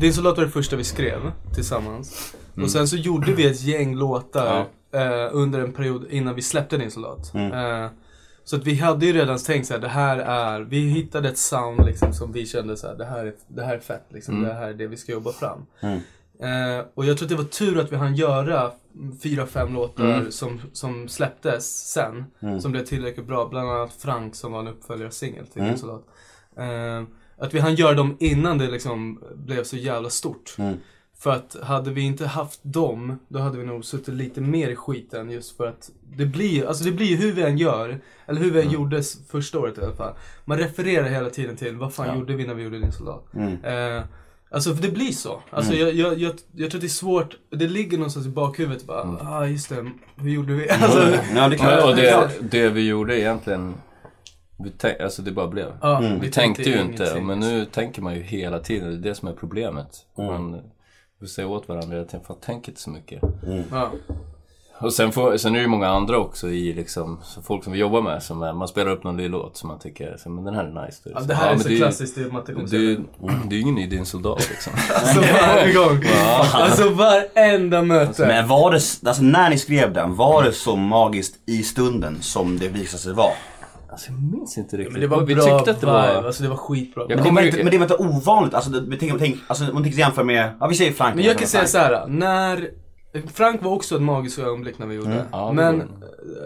Din 0.00 0.12
soldat 0.12 0.36
var 0.36 0.44
det 0.44 0.50
första 0.50 0.76
vi 0.76 0.84
skrev 0.84 1.32
tillsammans. 1.54 2.34
Och 2.62 2.70
sen 2.70 2.88
så 2.88 2.96
gjorde 2.96 3.32
vi 3.32 3.46
ett 3.46 3.62
gäng 3.62 3.94
låtar 3.94 4.60
eh, 4.92 5.28
under 5.32 5.58
en 5.60 5.72
period 5.72 6.06
innan 6.10 6.34
vi 6.34 6.42
släppte 6.42 6.76
Din 6.76 6.90
soldat. 6.90 7.34
Eh, 7.34 7.86
så 8.44 8.56
att 8.56 8.64
vi 8.64 8.74
hade 8.74 9.06
ju 9.06 9.12
redan 9.12 9.38
tänkt 9.38 9.66
så 9.66 9.74
här, 9.74 9.80
det 9.80 9.88
här 9.88 10.18
är, 10.18 10.60
vi 10.60 10.80
hittade 10.80 11.28
ett 11.28 11.38
sound 11.38 11.86
liksom 11.86 12.12
som 12.12 12.32
vi 12.32 12.46
kände 12.46 12.76
så 12.76 12.86
här, 12.86 12.94
det 12.94 13.04
här 13.04 13.26
är, 13.26 13.34
det 13.48 13.62
här 13.62 13.74
är 13.74 13.80
fett 13.80 14.06
liksom, 14.08 14.42
det 14.42 14.54
här 14.54 14.68
är 14.68 14.74
det 14.74 14.86
vi 14.86 14.96
ska 14.96 15.12
jobba 15.12 15.32
fram. 15.32 15.66
Eh, 16.40 16.84
och 16.94 17.04
jag 17.04 17.18
tror 17.18 17.26
att 17.26 17.30
det 17.30 17.36
var 17.36 17.44
tur 17.44 17.78
att 17.78 17.92
vi 17.92 17.96
hann 17.96 18.14
göra 18.14 18.70
fyra, 19.22 19.46
fem 19.46 19.74
låtar 19.74 20.04
som, 20.30 20.60
som 20.72 21.08
släpptes 21.08 21.92
sen. 21.92 22.24
Som 22.60 22.72
blev 22.72 22.84
tillräckligt 22.84 23.26
bra. 23.26 23.48
Bland 23.48 23.70
annat 23.70 23.92
Frank 23.98 24.34
som 24.34 24.52
var 24.52 24.60
en 24.60 24.68
uppföljarsingel 24.68 25.46
till 25.46 25.62
Din 25.62 25.78
soldat. 25.78 26.04
Eh, 26.56 27.02
att 27.38 27.54
vi 27.54 27.58
hann 27.60 27.74
göra 27.74 27.94
dem 27.94 28.16
innan 28.20 28.58
det 28.58 28.70
liksom 28.70 29.20
blev 29.34 29.64
så 29.64 29.76
jävla 29.76 30.10
stort. 30.10 30.56
För 31.18 31.30
att 31.30 31.56
hade 31.62 31.90
vi 31.90 32.00
inte 32.00 32.26
haft 32.26 32.60
dem, 32.62 33.18
då 33.28 33.38
hade 33.38 33.58
vi 33.58 33.64
nog 33.66 33.84
suttit 33.84 34.14
lite 34.14 34.40
mer 34.40 34.68
i 34.68 34.76
skiten 34.76 35.30
just 35.30 35.56
för 35.56 35.66
att 35.66 35.90
det 36.16 36.26
blir 36.26 36.66
alltså 36.66 36.84
det 36.84 36.92
blir 36.92 37.16
hur 37.16 37.32
vi 37.32 37.42
än 37.42 37.58
gör, 37.58 38.00
eller 38.26 38.40
hur 38.40 38.50
vi 38.50 38.60
än 38.62 38.70
gjorde 38.70 38.98
s- 38.98 39.18
första 39.30 39.58
året 39.58 39.78
i 39.78 39.80
alla 39.82 39.94
fall. 39.94 40.14
Man 40.44 40.58
refererar 40.58 41.08
hela 41.08 41.30
tiden 41.30 41.56
till 41.56 41.76
vad 41.76 41.94
fan 41.94 42.18
gjorde 42.18 42.36
vi 42.36 42.46
när 42.46 42.54
vi 42.54 42.62
gjorde 42.62 42.78
Din 42.78 42.92
soldat? 42.92 43.24
Eh, 43.64 44.02
alltså 44.50 44.74
för 44.74 44.82
det 44.82 44.90
blir 44.90 45.12
så. 45.12 45.42
Alltså 45.50 45.74
jag, 45.74 45.94
jag, 45.94 46.18
jag, 46.18 46.34
jag 46.52 46.70
tror 46.70 46.78
att 46.78 46.80
det 46.82 46.86
är 46.86 46.88
svårt, 46.88 47.36
det 47.50 47.68
ligger 47.68 47.98
någonstans 47.98 48.26
i 48.26 48.30
bakhuvudet 48.30 48.84
bara, 48.86 49.18
ah 49.20 49.46
just 49.46 49.68
det, 49.68 49.86
hur 50.16 50.30
gjorde 50.30 50.52
vi? 50.52 50.70
Alltså, 50.80 51.12
Ja, 51.34 51.48
det 51.48 51.56
klart. 51.56 51.72
Ja, 51.80 51.90
och 51.90 51.96
det, 51.96 52.30
det 52.50 52.68
vi 52.68 52.86
gjorde 52.88 53.20
egentligen, 53.20 53.74
vi 54.58 54.70
tänk, 54.78 55.00
alltså 55.00 55.22
det 55.22 55.32
bara 55.32 55.48
blev. 55.48 55.66
ja, 55.82 56.02
Vi 56.20 56.30
tänkte 56.30 56.62
ju 56.62 56.80
inte, 56.80 57.02
ingenting. 57.02 57.26
men 57.26 57.40
nu 57.40 57.64
tänker 57.64 58.02
man 58.02 58.14
ju 58.14 58.22
hela 58.22 58.58
tiden. 58.58 58.88
Det 58.90 58.94
är 58.96 59.10
det 59.10 59.14
som 59.14 59.28
är 59.28 59.32
problemet. 59.32 59.88
Man 60.18 60.60
vi 61.20 61.26
säger 61.28 61.48
åt 61.48 61.68
varandra, 61.68 61.96
jag 61.96 62.08
tänker, 62.08 62.26
fan 62.26 62.36
tänk 62.40 62.68
inte 62.68 62.80
så 62.80 62.90
mycket. 62.90 63.22
Ja. 63.70 63.90
Och 64.80 64.92
sen, 64.92 65.12
får, 65.12 65.36
sen 65.36 65.52
är 65.52 65.56
det 65.56 65.62
ju 65.62 65.68
många 65.68 65.88
andra 65.88 66.18
också 66.18 66.48
i 66.48 66.72
liksom, 66.72 67.18
så 67.24 67.42
folk 67.42 67.64
som 67.64 67.72
vi 67.72 67.78
jobbar 67.78 68.02
med 68.02 68.22
som 68.22 68.42
är, 68.42 68.52
man 68.52 68.68
spelar 68.68 68.90
upp 68.92 69.04
någon 69.04 69.16
ny 69.16 69.28
låt 69.28 69.56
som 69.56 69.68
man 69.68 69.78
tycker, 69.78 70.16
så, 70.22 70.30
men 70.30 70.44
den 70.44 70.54
här 70.54 70.64
är 70.64 70.86
nice. 70.86 71.10
Ja, 71.14 71.20
det 71.20 71.34
här 71.34 71.46
är 71.46 71.50
men 71.50 71.60
så 71.60 71.68
det 71.68 71.72
är 71.74 71.76
ju- 71.76 71.82
klassiskt 71.82 72.14
det 72.14 72.24
kommer 72.24 72.42
Det 72.44 72.60
är 72.60 72.66
säga. 72.68 73.00
det 73.48 73.54
är 73.54 73.56
ju 73.56 73.60
ingen 73.62 73.78
i 73.78 73.86
din 73.86 74.06
soldat 74.06 74.48
liksom. 74.50 74.72
Alltså 74.94 75.20
varje 75.20 75.72
gång. 75.74 76.02
Alltså 76.52 76.88
varenda 76.90 77.82
möte. 77.82 78.26
Men 78.26 78.48
var 78.48 78.70
det, 78.70 78.76
alltså 79.08 79.22
när 79.22 79.50
ni 79.50 79.58
skrev 79.58 79.92
den, 79.92 80.14
var 80.16 80.42
det 80.44 80.52
så 80.52 80.76
magiskt 80.76 81.34
i 81.46 81.62
stunden 81.62 82.16
som 82.22 82.58
det 82.58 82.68
visade 82.68 83.02
sig 83.02 83.12
vara? 83.12 83.32
Alltså 83.96 84.10
jag 84.12 84.22
minns 84.22 84.58
inte 84.58 84.76
riktigt. 84.76 84.92
Men 84.92 85.00
det 85.00 85.06
var 85.06 85.22
vi 85.22 85.34
bra 85.34 85.44
tyckte 85.44 85.70
att 85.70 85.80
det 85.80 85.86
var... 85.86 86.14
vibe, 86.14 86.26
alltså 86.26 86.42
det 86.42 86.48
var 86.48 86.56
skitbra. 86.56 87.06
Jag 87.08 87.16
Men 87.16 87.24
det, 87.24 87.30
var 87.30 87.42
inte, 87.42 87.56
men 87.56 87.70
det 87.70 87.78
var 87.78 87.84
inte 87.84 87.96
ovanligt, 87.96 88.54
alltså, 88.54 88.70
det, 88.70 88.96
tänk, 88.96 89.18
tänk, 89.18 89.36
alltså 89.46 89.64
om 89.64 89.74
man 89.74 89.82
tänker 89.82 89.98
jämföra 89.98 90.24
med, 90.24 90.52
ja 90.60 90.66
vi 90.66 90.74
säger 90.74 90.92
Frank. 90.92 91.14
Men 91.14 91.24
jag 91.24 91.38
kan 91.38 91.48
säga 91.48 91.66
så 91.66 91.78
här. 91.78 92.06
när 92.06 92.70
Frank 93.32 93.62
var 93.62 93.72
också 93.72 93.96
ett 93.96 94.02
magiskt 94.02 94.38
ögonblick 94.38 94.78
när 94.78 94.86
vi 94.86 94.94
gjorde. 94.94 95.12
Mm. 95.12 95.24
Ja, 95.32 95.48
det 95.48 95.54
men, 95.54 95.82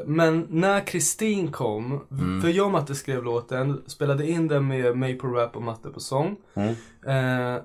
men 0.06 0.46
när 0.50 0.80
Kristin 0.80 1.52
kom, 1.52 2.00
Mm. 2.10 2.42
för 2.42 2.48
jag 2.48 2.66
och 2.66 2.72
Matte 2.72 2.94
skrev 2.94 3.24
låten, 3.24 3.82
spelade 3.86 4.30
in 4.30 4.48
den 4.48 4.68
med 4.68 4.96
mig 4.96 5.14
på 5.14 5.26
rap 5.26 5.56
och 5.56 5.62
Matte 5.62 5.88
på 5.88 6.00
sång. 6.00 6.36
Mm. 6.54 6.74
Eh, 7.06 7.60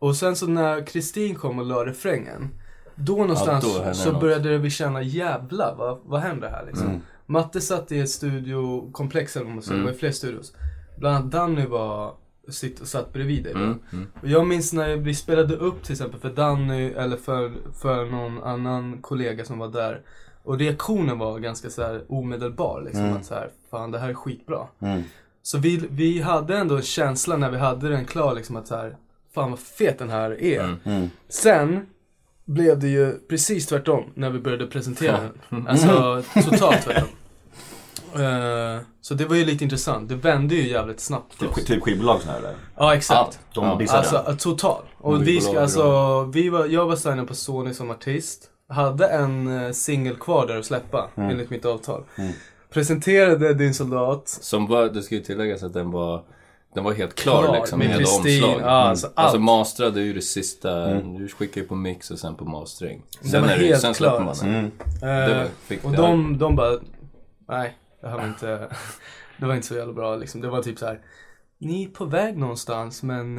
och 0.00 0.16
sen 0.16 0.36
så 0.36 0.46
när 0.46 0.86
Kristin 0.86 1.34
kom 1.34 1.58
och 1.58 1.66
la 1.66 1.86
refrängen, 1.86 2.48
då 2.94 3.16
någonstans 3.16 3.64
då 3.74 3.82
hände 3.82 3.94
så 3.94 4.12
något. 4.12 4.20
började 4.20 4.58
vi 4.58 4.70
känna 4.70 5.02
jävla 5.02 5.74
vad, 5.78 5.98
vad 6.04 6.20
händer 6.20 6.48
här 6.48 6.64
liksom. 6.66 7.00
Mm. 7.28 7.42
Matte 7.42 7.60
satt 7.60 7.92
i 7.92 8.00
ett 8.00 8.10
studiokomplex 8.10 9.36
eller 9.36 9.46
vad 9.46 9.54
man 9.54 9.62
säger, 9.62 9.78
det 9.78 9.84
var 9.84 9.92
ju 9.92 9.98
fler 9.98 10.10
studios. 10.10 10.52
Bland 10.98 11.16
annat 11.16 11.32
Danny 11.32 11.66
var, 11.66 12.14
sitt, 12.48 12.88
satt 12.88 13.12
bredvid 13.12 13.44
dig. 13.44 13.52
Mm, 13.52 13.78
mm. 13.92 14.06
Och 14.22 14.28
jag 14.28 14.46
minns 14.46 14.72
när 14.72 14.96
vi 14.96 15.14
spelade 15.14 15.56
upp 15.56 15.82
till 15.82 15.92
exempel 15.92 16.20
för 16.20 16.30
Danny 16.30 16.90
eller 16.90 17.16
för, 17.16 17.52
för 17.82 18.04
någon 18.04 18.42
annan 18.42 18.98
kollega 19.00 19.44
som 19.44 19.58
var 19.58 19.68
där. 19.68 20.02
Och 20.42 20.58
reaktionen 20.58 21.18
var 21.18 21.38
ganska 21.38 21.70
så 21.70 21.82
här 21.82 22.04
omedelbar 22.08 22.82
liksom. 22.82 23.12
Att 23.12 23.26
så 23.26 23.34
här, 23.34 23.50
fan 23.70 23.90
det 23.90 23.98
här 23.98 24.08
är 24.08 24.14
skitbra. 24.14 24.66
Mm. 24.80 25.02
Så 25.42 25.58
vi, 25.58 25.88
vi 25.90 26.20
hade 26.20 26.58
ändå 26.58 26.76
en 26.76 26.82
känsla 26.82 27.36
när 27.36 27.50
vi 27.50 27.58
hade 27.58 27.88
den 27.88 28.04
klar 28.04 28.34
liksom 28.34 28.56
att 28.56 28.66
så 28.66 28.76
här, 28.76 28.96
fan 29.34 29.50
vad 29.50 29.58
fet 29.58 29.98
den 29.98 30.10
här 30.10 30.42
är. 30.42 30.76
Mm. 30.84 31.08
Sen 31.28 31.86
blev 32.44 32.78
det 32.78 32.88
ju 32.88 33.12
precis 33.28 33.66
tvärtom 33.66 34.04
när 34.14 34.30
vi 34.30 34.38
började 34.38 34.66
presentera 34.66 35.20
den. 35.48 35.66
Alltså 35.68 36.22
totalt 36.34 36.82
tvärtom. 36.82 37.08
Eh, 38.14 38.80
så 39.00 39.14
det 39.14 39.24
var 39.24 39.36
ju 39.36 39.44
lite 39.44 39.64
intressant. 39.64 40.08
Det 40.08 40.14
vände 40.14 40.54
ju 40.54 40.68
jävligt 40.68 41.00
snabbt 41.00 41.34
för 41.34 41.46
Typ, 41.46 41.58
oss. 41.58 41.64
typ 41.64 41.82
skivbolag 41.82 42.20
sådär 42.20 42.38
eller? 42.38 42.54
Ja, 42.76 42.94
exakt. 42.94 43.40
De 43.54 43.64
Ja. 43.64 43.96
Alltså 43.96 44.24
eh, 44.28 44.36
total. 44.36 44.82
Och 44.98 45.28
vi 45.28 45.40
ska, 45.40 45.60
alltså, 45.60 46.22
vi 46.24 46.48
var, 46.48 46.66
jag 46.66 46.86
var 46.86 46.96
signad 46.96 47.28
på 47.28 47.34
Sony 47.34 47.74
som 47.74 47.90
artist. 47.90 48.44
Hade 48.68 49.06
en 49.08 49.48
uh, 49.48 49.72
singel 49.72 50.16
kvar 50.16 50.46
där 50.46 50.56
att 50.58 50.64
släppa, 50.64 51.08
enligt 51.16 51.50
mitt 51.50 51.64
avtal. 51.64 52.04
Presenterade 52.72 53.54
Din 53.54 53.74
Soldat. 53.74 54.28
Som 54.28 54.66
var, 54.66 54.84
det 54.88 55.02
ska 55.02 55.14
ju 55.14 55.20
tilläggas 55.20 55.62
att 55.62 55.72
den 55.72 55.90
var 55.90 56.22
den 56.74 56.84
var 56.84 56.92
helt 56.92 57.14
klar, 57.14 57.42
Klar, 57.42 57.54
liksom 57.56 57.78
med 57.78 57.88
med, 57.88 57.98
Kristin, 57.98 58.44
omslag. 58.44 58.60
ja, 58.60 58.66
alltså 58.66 59.06
allt. 59.06 59.14
alltså 59.18 59.38
mastrade 59.38 60.00
är 60.00 60.04
ju 60.04 60.12
det 60.12 60.22
sista, 60.22 60.94
du 60.94 61.28
skickar 61.28 61.60
ju 61.60 61.66
på 61.66 61.74
mix 61.74 62.10
och 62.10 62.18
sen 62.18 62.34
på 62.34 62.44
mastering. 62.44 63.02
Sen, 63.22 63.44
är 63.44 63.58
det, 63.58 63.76
sen 63.76 63.94
släpper 63.94 64.18
man 64.18 64.28
alltså. 64.28 64.44
den. 64.44 64.72
Mm. 65.02 65.30
Eh, 65.40 65.46
fick- 65.66 65.84
och 65.84 65.92
de, 65.92 66.38
de 66.38 66.56
bara, 66.56 66.78
nej, 67.48 67.76
det 68.00 68.08
här 68.08 68.16
var 68.16 68.24
inte, 68.26 68.68
det 69.38 69.46
var 69.46 69.54
inte 69.54 69.66
så 69.66 69.74
jävla 69.74 69.92
bra 69.92 70.16
liksom. 70.16 70.40
Det 70.40 70.48
var 70.48 70.62
typ 70.62 70.78
så 70.78 70.86
här. 70.86 71.00
Ni 71.60 71.84
är 71.84 71.88
på 71.88 72.04
väg 72.04 72.38
någonstans 72.38 73.02
men, 73.02 73.34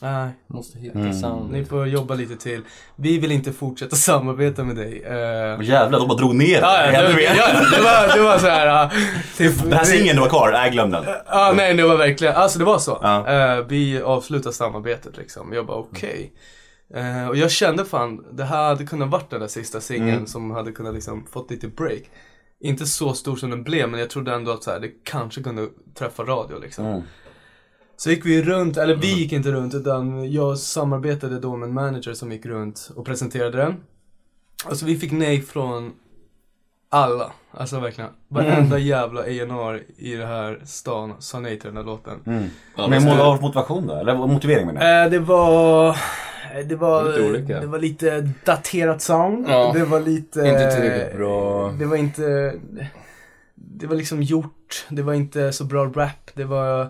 nej, 0.00 0.30
Måste 0.46 0.78
hitta 0.78 1.12
sound. 1.12 1.52
ni 1.52 1.64
får 1.64 1.86
jobba 1.86 2.14
lite 2.14 2.36
till. 2.36 2.62
Vi 2.96 3.18
vill 3.18 3.32
inte 3.32 3.52
fortsätta 3.52 3.96
samarbeta 4.10 4.64
med 4.64 4.76
dig. 4.76 4.98
Och 5.56 5.64
jävlar, 5.64 5.98
de 5.98 6.08
bara 6.08 6.18
drog 6.18 6.34
ner 6.34 6.60
Ja, 6.60 6.92
ja, 6.92 7.02
det, 7.02 7.22
ja, 7.22 7.46
det 7.76 7.82
var, 7.82 8.16
det 8.16 8.22
var 8.22 8.38
så 8.38 8.46
här. 8.46 8.66
ja, 8.66 8.90
typ, 9.36 9.62
Den 9.62 9.72
här 9.72 9.84
singeln 9.84 10.16
du 10.16 10.20
var 10.22 10.28
kvar, 10.28 10.50
nej 10.52 10.70
glöm 10.70 10.90
den. 10.90 11.04
Ja, 11.26 11.52
nej 11.56 11.74
det 11.74 11.82
var 11.82 11.96
verkligen, 11.96 12.34
alltså 12.34 12.58
det 12.58 12.64
var 12.64 12.78
så. 12.78 12.98
Ja. 13.02 13.28
Eh, 13.28 13.64
vi 13.68 14.02
avslutade 14.02 14.54
samarbetet 14.54 15.16
liksom. 15.16 15.52
Jag 15.52 15.66
bara 15.66 15.76
okej. 15.78 16.32
Eh, 16.94 17.28
och 17.28 17.36
jag 17.36 17.50
kände 17.50 17.84
fan, 17.84 18.24
det 18.32 18.44
här 18.44 18.68
hade 18.68 18.84
kunnat 18.84 19.08
varit 19.10 19.30
den 19.30 19.40
där 19.40 19.48
sista 19.48 19.80
singeln 19.80 20.26
som 20.26 20.50
hade 20.50 20.72
kunnat 20.72 20.94
liksom 20.94 21.26
fått 21.32 21.50
lite 21.50 21.68
break. 21.68 22.02
Inte 22.60 22.86
så 22.86 23.14
stor 23.14 23.36
som 23.36 23.50
den 23.50 23.64
blev, 23.64 23.88
men 23.88 24.00
jag 24.00 24.10
trodde 24.10 24.34
ändå 24.34 24.50
att 24.50 24.62
så 24.62 24.70
här, 24.70 24.80
det 24.80 24.88
kanske 25.04 25.42
kunde 25.42 25.68
träffa 25.94 26.22
radio 26.22 26.58
liksom. 26.58 26.86
Mm. 26.86 27.02
Så 27.96 28.10
gick 28.10 28.26
vi 28.26 28.42
runt, 28.42 28.76
eller 28.76 28.96
vi 28.96 29.14
gick 29.14 29.32
inte 29.32 29.52
runt 29.52 29.74
utan 29.74 30.32
jag 30.32 30.58
samarbetade 30.58 31.40
då 31.40 31.56
med 31.56 31.68
en 31.68 31.74
manager 31.74 32.14
som 32.14 32.32
gick 32.32 32.46
runt 32.46 32.90
och 32.96 33.06
presenterade 33.06 33.58
den. 33.58 33.76
Alltså 34.64 34.86
vi 34.86 34.96
fick 34.96 35.12
nej 35.12 35.42
från 35.42 35.92
alla. 36.88 37.32
Alltså 37.56 37.80
verkligen. 37.80 38.10
Varenda 38.28 38.78
jävla 38.78 39.20
A&R 39.20 39.82
i 39.96 40.14
den 40.14 40.28
här 40.28 40.60
stan 40.64 41.14
sa 41.18 41.40
nej 41.40 41.58
till 41.58 41.68
den 41.68 41.76
här 41.76 41.84
låten. 41.84 42.18
Ja, 42.76 42.86
Men 42.88 43.06
vad 43.06 43.16
var 43.18 43.40
motivation 43.40 43.86
då? 43.86 43.94
Eller 43.94 44.14
motivering 44.14 44.66
menar 44.66 44.86
jag? 44.86 45.04
Eh, 45.04 45.10
det 45.10 45.18
var... 45.18 45.96
Det 46.68 46.76
var, 46.76 47.04
Lite 47.04 47.22
olika. 47.28 47.60
det 47.60 47.66
var 47.66 47.78
lite 47.78 48.20
daterat 48.44 49.02
sound. 49.02 49.46
Ja. 49.48 49.72
Det 49.74 49.84
var 49.84 50.00
lite... 50.00 50.40
Inte 50.40 50.70
tillräckligt 50.74 51.16
bra. 51.16 51.70
Det 51.78 51.84
var 51.84 51.96
inte... 51.96 52.54
Det 53.54 53.86
var 53.86 53.96
liksom 53.96 54.22
gjort. 54.22 54.86
Det 54.88 55.02
var 55.02 55.14
inte 55.14 55.52
så 55.52 55.64
bra 55.64 55.84
rap. 55.84 56.30
Det 56.34 56.44
var... 56.44 56.80
eh, 56.82 56.88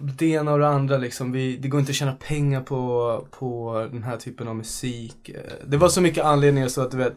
Det 0.00 0.26
ena 0.26 0.52
och 0.52 0.58
det 0.58 0.68
andra 0.68 0.96
liksom. 0.98 1.32
Vi, 1.32 1.56
det 1.56 1.68
går 1.68 1.80
inte 1.80 1.90
att 1.90 1.96
tjäna 1.96 2.12
pengar 2.28 2.60
på, 2.60 3.26
på 3.30 3.78
den 3.92 4.02
här 4.02 4.16
typen 4.16 4.48
av 4.48 4.56
musik. 4.56 5.28
Eh, 5.28 5.40
Det 5.66 5.76
var 5.76 5.88
så 5.88 6.00
mycket 6.00 6.24
anledningar 6.24 6.68
så 6.68 6.82
att 6.82 6.90
du 6.90 6.96
vet. 6.96 7.12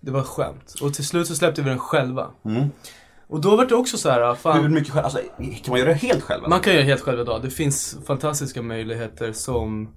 Det 0.00 0.10
var 0.10 0.22
skämt. 0.22 0.74
Och 0.82 0.94
till 0.94 1.06
slut 1.06 1.26
så 1.26 1.34
släppte 1.34 1.62
vi 1.62 1.68
den 1.68 1.78
själva. 1.78 2.30
Mm. 2.44 2.70
Och 3.26 3.40
då 3.40 3.56
var 3.56 3.66
det 3.66 3.74
också 3.74 3.98
så 3.98 4.10
här, 4.10 4.34
fan. 4.34 4.62
Hur 4.62 4.68
mycket 4.68 4.92
själv, 4.92 5.04
alltså 5.04 5.20
kan 5.38 5.70
man 5.70 5.78
göra 5.78 5.88
det 5.88 5.94
helt 5.94 6.22
själv? 6.22 6.48
Man 6.48 6.60
kan 6.60 6.74
göra 6.74 6.84
helt 6.84 7.00
själv 7.00 7.20
idag. 7.20 7.42
Det 7.42 7.50
finns 7.50 7.98
fantastiska 8.06 8.62
möjligheter 8.62 9.32
som 9.32 9.88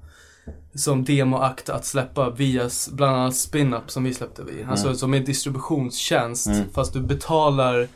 som 0.76 1.04
demoakt 1.04 1.70
att 1.70 1.86
släppa 1.86 2.30
via 2.30 2.70
bland 2.92 3.16
annat 3.16 3.36
Spinup 3.36 3.92
som 3.92 4.04
vi 4.04 4.14
släppte 4.14 4.44
vi. 4.44 4.64
Alltså 4.64 4.96
som 4.96 5.14
en 5.14 5.26
distributionstjänst 5.26 6.50
fast 6.74 6.94
du 6.94 7.02
betalar 7.02 7.88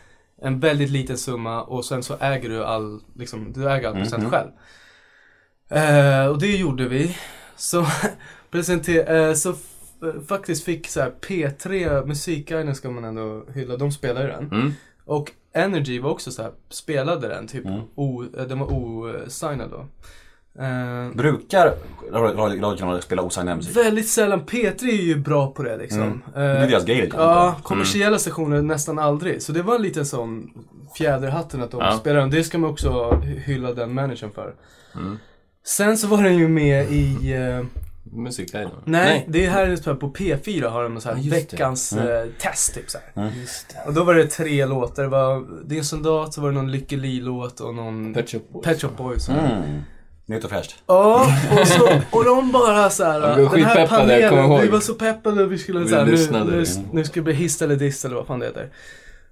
en 0.41 0.59
väldigt 0.59 0.89
liten 0.89 1.17
summa 1.17 1.63
och 1.63 1.85
sen 1.85 2.03
så 2.03 2.17
äger 2.19 2.49
du 2.49 2.63
all, 2.65 2.99
liksom, 3.15 3.53
du 3.53 3.71
äger 3.71 3.87
all 3.87 3.95
procent 3.95 4.31
själv. 4.31 4.49
Eh, 5.69 6.25
och 6.25 6.39
det 6.39 6.57
gjorde 6.57 6.87
vi. 6.87 7.17
så, 7.55 7.85
presenter, 8.51 9.15
eh, 9.15 9.33
så 9.33 9.55
faktiskt 10.27 10.63
fick 10.63 10.87
så 10.87 10.99
här 11.01 11.11
P3, 11.27 12.05
Musikguiden 12.05 12.75
ska 12.75 12.89
man 12.91 13.03
ändå 13.05 13.45
hylla, 13.53 13.77
de 13.77 13.91
spelade 13.91 14.25
ju 14.25 14.31
den. 14.31 14.51
Mm. 14.51 14.73
Och 15.05 15.31
Energy 15.53 15.99
var 15.99 16.09
också 16.09 16.31
så 16.31 16.41
här, 16.41 16.51
spelade 16.69 17.27
den 17.27 17.47
typ, 17.47 17.65
Mm. 17.65 17.81
o, 17.95 18.23
eh, 18.37 18.43
den 18.43 18.59
var 18.59 18.73
osignad 18.73 19.69
då. 19.71 19.85
Eh, 20.63 21.09
Brukar 21.15 21.73
radio- 22.11 22.37
radiokanaler 22.37 23.01
spela 23.01 23.21
osignad 23.21 23.57
musik? 23.57 23.77
väldigt 23.77 24.07
sällan, 24.07 24.41
P3 24.45 24.83
är 24.89 25.03
ju 25.03 25.15
bra 25.15 25.51
på 25.51 25.63
det 25.63 25.77
liksom. 25.77 26.01
Mm. 26.01 26.21
Eh, 26.25 26.31
Det 26.33 26.41
är 26.41 26.67
deras 26.67 26.85
grej 26.85 27.01
lite. 27.01 27.17
Ja, 27.17 27.55
kommersiella 27.63 28.19
stationer 28.19 28.61
nästan 28.61 28.99
aldrig. 28.99 29.41
Så 29.41 29.51
det 29.51 29.61
var 29.61 29.75
en 29.75 29.81
liten 29.81 30.05
sån 30.05 30.49
fjäder 30.97 31.27
i 31.27 31.31
hatten 31.31 31.61
att 31.63 31.71
de 31.71 31.81
Ja. 31.81 31.97
spelade 31.97 32.21
den. 32.21 32.29
Det 32.29 32.43
ska 32.43 32.57
man 32.57 32.69
också 32.69 33.15
hylla 33.45 33.73
den 33.73 33.93
managern 33.93 34.31
för. 34.31 34.55
Mm. 34.95 35.17
Sen 35.65 35.97
så 35.97 36.07
var 36.07 36.23
den 36.23 36.37
ju 36.37 36.47
med 36.47 36.91
i... 36.91 37.33
eh, 38.17 38.23
Musikguiden? 38.23 38.71
nej, 38.85 39.25
det 39.29 39.45
är 39.45 39.49
här 39.49 39.75
så 39.75 39.89
här 39.89 39.97
på 39.97 40.09
P4 40.11 40.67
har 40.69 40.83
de 40.83 41.01
sån 41.01 41.15
här 41.15 41.23
Ja, 41.23 41.29
det. 41.29 41.35
veckans 41.37 41.93
eh, 41.93 42.25
test 42.39 42.73
typ 42.73 42.89
så 42.89 42.97
här. 43.15 43.31
Just 43.41 43.69
det. 43.69 43.87
Och 43.87 43.93
då 43.93 44.03
var 44.03 44.13
det 44.15 44.27
tre 44.27 44.65
låtar. 44.65 45.03
Det 45.03 45.09
var 45.09 45.45
Din 45.67 45.83
soldat, 45.83 46.33
så 46.33 46.41
var 46.41 46.49
det 46.49 46.55
någon 46.55 46.71
Lykke 46.71 46.95
Li-låt 46.95 47.59
och 47.59 47.75
någon 47.75 48.13
Pet 48.13 48.29
Shop 48.29 48.39
Boys. 48.51 48.65
Pet 48.65 48.81
Shop 48.81 48.89
Boys. 48.97 49.29
Mm. 49.29 49.81
Nytt 50.25 50.43
och 50.43 50.49
fräscht. 50.49 50.75
Ja, 50.87 51.27
och, 51.61 51.67
så, 51.67 52.01
och 52.11 52.23
de 52.25 52.51
bara 52.51 52.89
så 52.89 53.03
här. 53.03 53.19
De 53.37 53.43
var 53.45 53.55
den 53.55 53.65
här 53.65 53.87
panelen, 53.87 54.61
vi 54.61 54.67
var 54.67 54.79
så 54.79 54.93
peppade 54.93 55.43
och 55.43 55.51
vi 55.51 55.57
skulle 55.57 55.79
Vi 55.79 55.89
så 55.89 55.95
här, 55.95 56.05
nu, 56.05 56.11
lyssnade. 56.11 56.51
nu, 56.51 56.65
nu 56.91 57.03
ska 57.03 57.13
det 57.13 57.21
bli 57.21 57.33
hiss 57.33 57.61
eller 57.61 57.75
diss 57.75 58.05
eller 58.05 58.15
vad 58.15 58.27
fan 58.27 58.39
det 58.39 58.45
heter. 58.45 58.69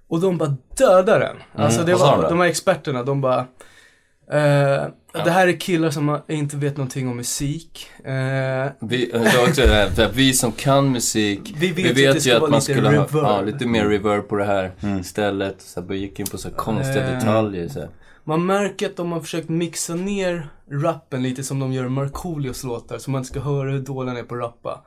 Och 0.08 0.20
de 0.20 0.38
bara 0.38 0.56
dödade 0.78 1.18
den. 1.18 1.36
Alltså 1.64 1.82
det 1.82 1.92
vad 1.92 2.00
sa 2.00 2.16
var, 2.16 2.28
de 2.28 2.40
här 2.40 2.46
experterna, 2.48 3.02
de 3.02 3.20
bara 3.20 3.46
eh, 4.30 4.86
Det 5.24 5.30
här 5.30 5.48
är 5.48 5.60
killar 5.60 5.90
som 5.90 6.18
inte 6.28 6.56
vet 6.56 6.76
någonting 6.76 7.08
om 7.08 7.16
musik. 7.16 7.86
Eh, 8.04 8.66
Vi, 8.80 9.10
också 9.48 9.60
det 9.60 9.74
här, 9.74 9.90
för 9.90 10.04
att 10.04 10.14
vi 10.14 10.32
som 10.32 10.52
kan 10.52 10.92
musik, 10.92 11.54
Vi 11.56 11.72
vet 11.72 11.96
vi 11.96 12.06
vet 12.06 12.26
ju 12.26 12.32
att 12.32 12.50
man 12.50 12.62
skulle 12.62 12.82
ha 12.88 12.92
reverb. 12.92 13.08
ja, 13.24 13.40
lite 13.40 13.66
mer 13.66 13.84
reverb 13.88 14.28
på 14.28 14.36
det 14.36 14.44
här 14.44 14.72
Mm. 14.82 15.04
stället. 15.04 15.56
Så 15.62 15.80
här, 15.82 15.94
gick 15.94 16.20
in 16.20 16.26
på 16.26 16.38
så 16.38 16.48
här 16.48 16.56
konstiga 16.56 17.04
Eh. 17.06 17.14
detaljer. 17.18 17.68
Så 17.68 17.80
här. 17.80 17.88
man 18.24 18.46
märker 18.46 18.86
att 18.86 18.96
de 18.96 19.12
har 19.12 19.20
försökt 19.20 19.48
mixa 19.48 19.94
ner 19.94 20.48
rappen 20.70 21.22
lite 21.22 21.42
som 21.42 21.58
de 21.60 21.72
gör 21.72 21.86
i 21.86 21.88
Markoolios 21.88 22.64
låtar. 22.64 22.98
Så 22.98 23.10
man 23.10 23.18
inte 23.18 23.28
ska 23.30 23.40
höra 23.40 23.70
hur 23.70 23.80
dålig 23.80 24.08
han 24.08 24.18
är 24.18 24.22
på 24.22 24.34
att 24.34 24.40
rappa. 24.40 24.80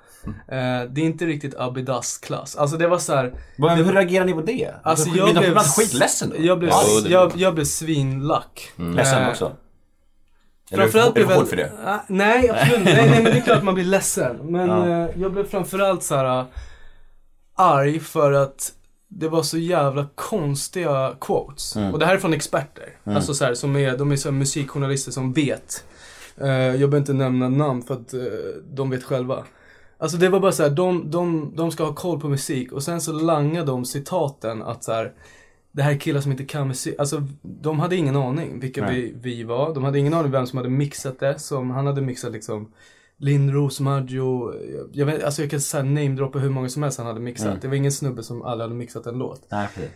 Eh, 0.48 0.90
det 0.90 1.02
är 1.02 1.06
inte 1.06 1.26
riktigt 1.26 1.56
Abidas-klass. 1.56 2.56
Alltså 2.56 2.78
det 2.78 2.88
var 2.88 2.98
så 2.98 3.16
här. 3.16 3.34
Men 3.58 3.78
hur 3.78 3.94
reagerar 3.94 4.26
ni 4.26 4.34
på 4.34 4.42
det? 4.42 4.72
Alltså 4.84 5.10
Blir 5.10 5.22
jag 5.22 5.36
blev... 5.36 5.56
de 5.56 5.60
skitledsen 5.64 6.30
då? 6.30 6.36
Jag 6.40 6.60
blev, 6.60 6.70
Ja, 6.72 6.84
det- 7.04 7.10
jag, 7.10 7.32
jag 7.36 7.54
blev 7.56 7.66
svinlack. 7.66 8.72
Ledsen 8.76 9.24
Eh, 9.24 9.30
också? 9.30 9.52
Eller 10.72 10.84
Framförallt 10.84 11.16
är 11.18 11.20
du 11.20 11.26
blev 11.26 11.38
jag... 11.38 11.50
för 11.50 11.56
det? 11.56 11.72
Ah, 11.86 12.00
nej, 12.08 12.50
absolut 12.50 12.84
nej, 12.86 12.96
nej, 13.10 13.24
men 13.24 13.24
det 13.24 13.38
är 13.38 13.42
klart 13.42 13.64
man 13.64 13.74
blir 13.74 13.86
ledsen. 13.86 14.38
Men 14.44 14.70
Ja. 14.70 14.88
eh, 15.06 15.10
jag 15.22 15.32
blev 15.34 15.48
framförallt 15.50 16.04
så 16.04 16.16
här 16.16 16.46
arg 17.56 18.00
för 18.00 18.32
att 18.32 18.72
det 19.08 19.28
var 19.30 19.44
så 19.44 19.58
jävla 19.58 20.08
konstiga 20.16 21.14
quotes. 21.22 21.76
Mm. 21.76 21.94
Och 21.94 22.00
det 22.00 22.06
här 22.06 22.14
är 22.16 22.18
från 22.20 22.34
experter. 22.34 22.90
Alltså 23.04 23.34
så 23.34 23.46
här, 23.46 23.54
som 23.54 23.76
är, 23.76 23.98
de 23.98 24.12
är 24.12 24.16
så 24.16 24.30
här 24.30 24.34
musikjournalister 24.38 25.12
som 25.12 25.34
vet. 25.34 25.84
Jag 26.38 26.50
behöver 26.80 26.98
inte 26.98 27.14
nämna 27.14 27.50
namn 27.50 27.82
för 27.84 27.94
att 27.94 28.14
de 28.74 28.90
vet 28.90 29.04
själva. 29.04 29.44
Alltså 30.01 30.18
det 30.18 30.29
var 30.29 30.39
bara 30.39 30.51
så 30.51 30.63
här, 30.63 30.70
de, 30.70 31.12
de, 31.12 31.53
de 31.56 31.72
ska 31.72 31.84
ha 31.84 31.94
koll 31.94 32.20
på 32.20 32.29
musik 32.29 32.72
och 32.72 32.84
sen 32.84 33.01
så 33.01 33.12
langar 33.12 33.65
de 33.65 33.86
citaten 33.86 34.62
att 34.62 34.84
så 34.84 34.91
här, 34.91 35.13
det 35.72 35.82
här 35.82 35.91
är 35.91 35.98
killar 35.98 36.22
som 36.22 36.32
inte 36.32 36.46
kan 36.46 36.68
musik. 36.68 36.96
Alltså 37.00 37.24
de 37.41 37.79
hade 37.79 37.96
ingen 37.96 38.15
aning 38.15 38.60
vilka 38.60 38.82
Nej. 38.82 38.96
vi, 38.96 39.36
vi 39.36 39.44
var. 39.44 39.74
De 39.74 39.84
hade 39.84 40.00
ingen 40.00 40.13
aning 40.13 40.32
vem 40.32 40.48
som 40.48 40.58
hade 40.58 40.70
mixat 40.70 41.20
det. 41.20 41.39
Som, 41.39 41.70
han 41.70 41.88
hade 41.88 42.01
mixat 42.01 42.32
liksom 42.32 42.72
Lindros, 43.18 43.79
Maggio, 43.79 44.53
jag, 44.91 45.06
vet, 45.06 45.24
alltså 45.24 45.41
jag 45.41 45.51
kan 45.51 45.62
säga 45.62 45.84
namedroppa 45.84 46.39
hur 46.39 46.50
många 46.50 46.70
som 46.70 46.84
helst 46.84 46.98
han 46.98 47.08
hade 47.08 47.20
mixat. 47.20 47.48
Mm. 47.48 47.60
Det 47.62 47.68
var 47.68 47.75
ingen 47.75 47.91
snubbe 47.91 48.24
som 48.24 48.41
aldrig 48.41 48.65
hade 48.65 48.75
mixat 48.75 49.06
en 49.06 49.18
låt. 49.18 49.48
Nej, 49.51 49.68
precis. 49.75 49.91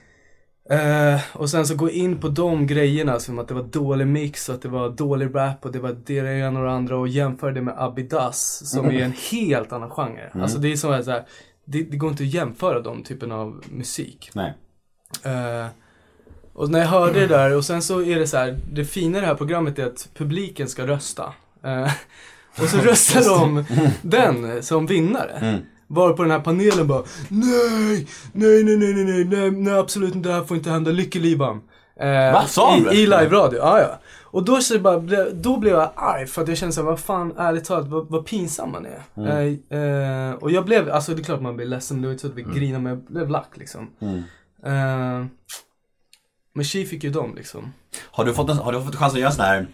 Eh, 0.69 1.21
och 1.33 1.49
sen 1.49 1.67
så 1.67 1.75
gå 1.75 1.89
in 1.89 2.19
på 2.19 2.27
de 2.27 2.67
grejerna 2.67 3.19
som 3.19 3.39
att 3.39 3.47
det 3.47 3.53
var 3.53 3.63
dålig 3.63 4.07
mix 4.07 4.49
och 4.49 4.55
att 4.55 4.61
det 4.61 4.69
var 4.69 4.89
dålig 4.89 5.35
rap 5.35 5.65
och 5.65 5.71
det 5.71 5.79
var 5.79 5.97
det 6.05 6.13
ena 6.13 6.59
och 6.59 6.65
det 6.65 6.71
andra 6.71 6.97
och 6.97 7.07
jämföra 7.07 7.51
det 7.51 7.61
med 7.61 7.73
Abidas 7.77 8.61
som 8.65 8.85
är 8.85 9.03
en 9.03 9.13
helt 9.31 9.71
annan 9.71 9.89
genre. 9.89 10.31
Alltså 10.33 10.57
det 10.57 10.71
är 10.71 10.75
så 10.75 10.91
här 10.91 11.25
det, 11.65 11.83
det 11.83 11.97
går 11.97 12.09
inte 12.09 12.23
att 12.23 12.33
jämföra 12.33 12.79
de 12.79 13.03
typen 13.03 13.31
av 13.31 13.63
musik. 13.71 14.29
Nej. 14.33 14.53
Eh, 15.23 15.67
och 16.53 16.69
när 16.69 16.79
jag 16.79 16.87
hörde 16.87 17.19
det 17.19 17.27
där 17.27 17.55
och 17.55 17.65
sen 17.65 17.81
så 17.81 18.01
är 18.01 18.19
det 18.19 18.27
så 18.27 18.37
här, 18.37 18.59
det 18.71 18.85
fina 18.85 19.17
i 19.17 19.21
det 19.21 19.27
här 19.27 19.35
programmet 19.35 19.79
är 19.79 19.85
att 19.85 20.09
publiken 20.13 20.69
ska 20.69 20.87
rösta. 20.87 21.33
Eh, 21.63 21.91
och 22.61 22.69
så 22.69 22.77
röstar 22.77 23.21
de 23.39 23.65
den 24.01 24.63
som 24.63 24.85
vinnare. 24.85 25.31
Mm. 25.31 25.61
Var 25.93 26.13
på 26.13 26.21
den 26.21 26.31
här 26.31 26.39
panelen 26.39 26.87
bara 26.87 27.03
Nej, 27.29 28.07
nej, 28.33 28.63
nej, 28.63 28.77
nej, 28.77 28.93
nej, 28.93 29.25
nej, 29.25 29.51
nej, 29.51 29.73
absolut 29.73 30.15
inte, 30.15 30.29
det 30.29 30.35
här 30.35 30.43
får 30.43 30.57
inte 30.57 30.69
hända, 30.69 30.91
lyckelivan. 30.91 31.61
Eh, 31.99 32.33
Va? 32.33 32.43
Sa? 32.47 32.77
I, 32.77 32.81
I 32.81 33.05
live-radio, 33.05 33.57
ja 33.57 33.79
ja. 33.79 33.99
Och 34.33 34.45
då, 34.45 34.61
så 34.61 34.79
bara, 34.79 34.99
då 35.33 35.57
blev 35.57 35.73
jag 35.73 35.91
arg 35.95 36.27
för 36.27 36.41
att 36.41 36.47
jag 36.47 36.57
kände 36.57 36.73
såhär, 36.73 36.85
vad 36.85 36.99
fan, 36.99 37.33
ärligt 37.37 37.65
talat, 37.65 37.87
vad, 37.87 38.09
vad 38.09 38.25
pinsam 38.25 38.71
man 38.71 38.85
är. 38.85 39.01
Mm. 39.17 39.59
Eh, 39.69 39.79
eh, 39.79 40.33
och 40.33 40.51
jag 40.51 40.65
blev, 40.65 40.89
alltså 40.89 41.13
det 41.13 41.21
är 41.21 41.23
klart 41.23 41.41
man 41.41 41.55
blir 41.55 41.65
ledsen, 41.65 42.01
det 42.01 42.07
var 42.07 42.11
inte 42.11 42.21
så 42.21 42.27
att 42.27 42.35
vi 42.35 42.43
grinade, 42.43 42.83
men 42.83 42.91
jag 42.93 43.03
blev 43.03 43.29
lack 43.29 43.57
liksom. 43.57 43.89
Mm. 43.99 44.17
Eh, 44.65 45.25
men 46.53 46.65
Chi 46.65 46.85
fick 46.85 47.03
ju 47.03 47.09
dem 47.09 47.35
liksom. 47.35 47.73
Har 48.11 48.25
du 48.25 48.33
fått, 48.33 48.49
en, 48.49 48.57
har 48.57 48.71
du 48.71 48.81
fått 48.81 48.95
chansen 48.95 49.17
att 49.17 49.21
göra 49.21 49.31
sån 49.31 49.45
här 49.45 49.67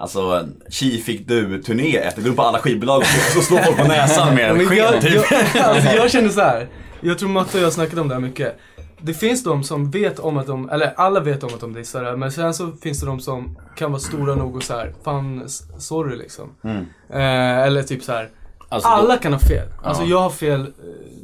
Alltså, 0.00 0.48
Chi 0.70 0.98
fick 1.00 1.28
du-turné 1.28 1.96
efter, 1.96 2.22
gå 2.22 2.32
på 2.32 2.42
alla 2.42 2.58
skivbolag 2.58 2.98
och 2.98 3.06
så 3.06 3.40
slå 3.40 3.58
folk 3.58 3.76
på 3.76 3.84
näsan 3.84 4.34
med 4.34 4.50
en 4.50 4.66
sken 4.66 5.00
typ. 5.00 5.12
jag, 5.54 5.62
alltså 5.64 5.96
jag 5.96 6.10
känner 6.10 6.28
så 6.28 6.40
här. 6.40 6.68
Jag 7.00 7.18
tror 7.18 7.28
Matte 7.28 7.56
och 7.56 7.60
jag 7.60 7.66
har 7.66 7.70
snackat 7.72 7.98
om 7.98 8.08
det 8.08 8.14
här 8.14 8.20
mycket. 8.20 8.58
Det 9.00 9.14
finns 9.14 9.44
de 9.44 9.64
som 9.64 9.90
vet 9.90 10.18
om 10.18 10.36
att 10.38 10.46
de, 10.46 10.70
eller 10.70 10.92
alla 10.96 11.20
vet 11.20 11.42
om 11.44 11.54
att 11.54 11.60
de 11.60 11.72
dissar 11.72 12.04
det, 12.04 12.16
men 12.16 12.32
sen 12.32 12.54
så 12.54 12.72
finns 12.82 13.00
det 13.00 13.06
de 13.06 13.20
som 13.20 13.58
kan 13.76 13.92
vara 13.92 14.00
stora 14.00 14.34
nog 14.34 14.56
och 14.56 14.62
så 14.62 14.74
här, 14.74 14.94
fan, 15.04 15.48
sorry 15.78 16.16
liksom. 16.16 16.50
Mm. 16.64 16.86
Eh, 17.10 17.66
eller 17.66 17.82
typ 17.82 18.02
så 18.02 18.12
här. 18.12 18.30
Alltså, 18.68 18.88
alla 18.88 19.16
kan 19.16 19.32
ha 19.32 19.40
fel. 19.40 19.68
Alltså 19.82 20.02
Ja. 20.02 20.08
jag 20.08 20.20
har 20.20 20.30
fel 20.30 20.60
eh, 20.60 20.66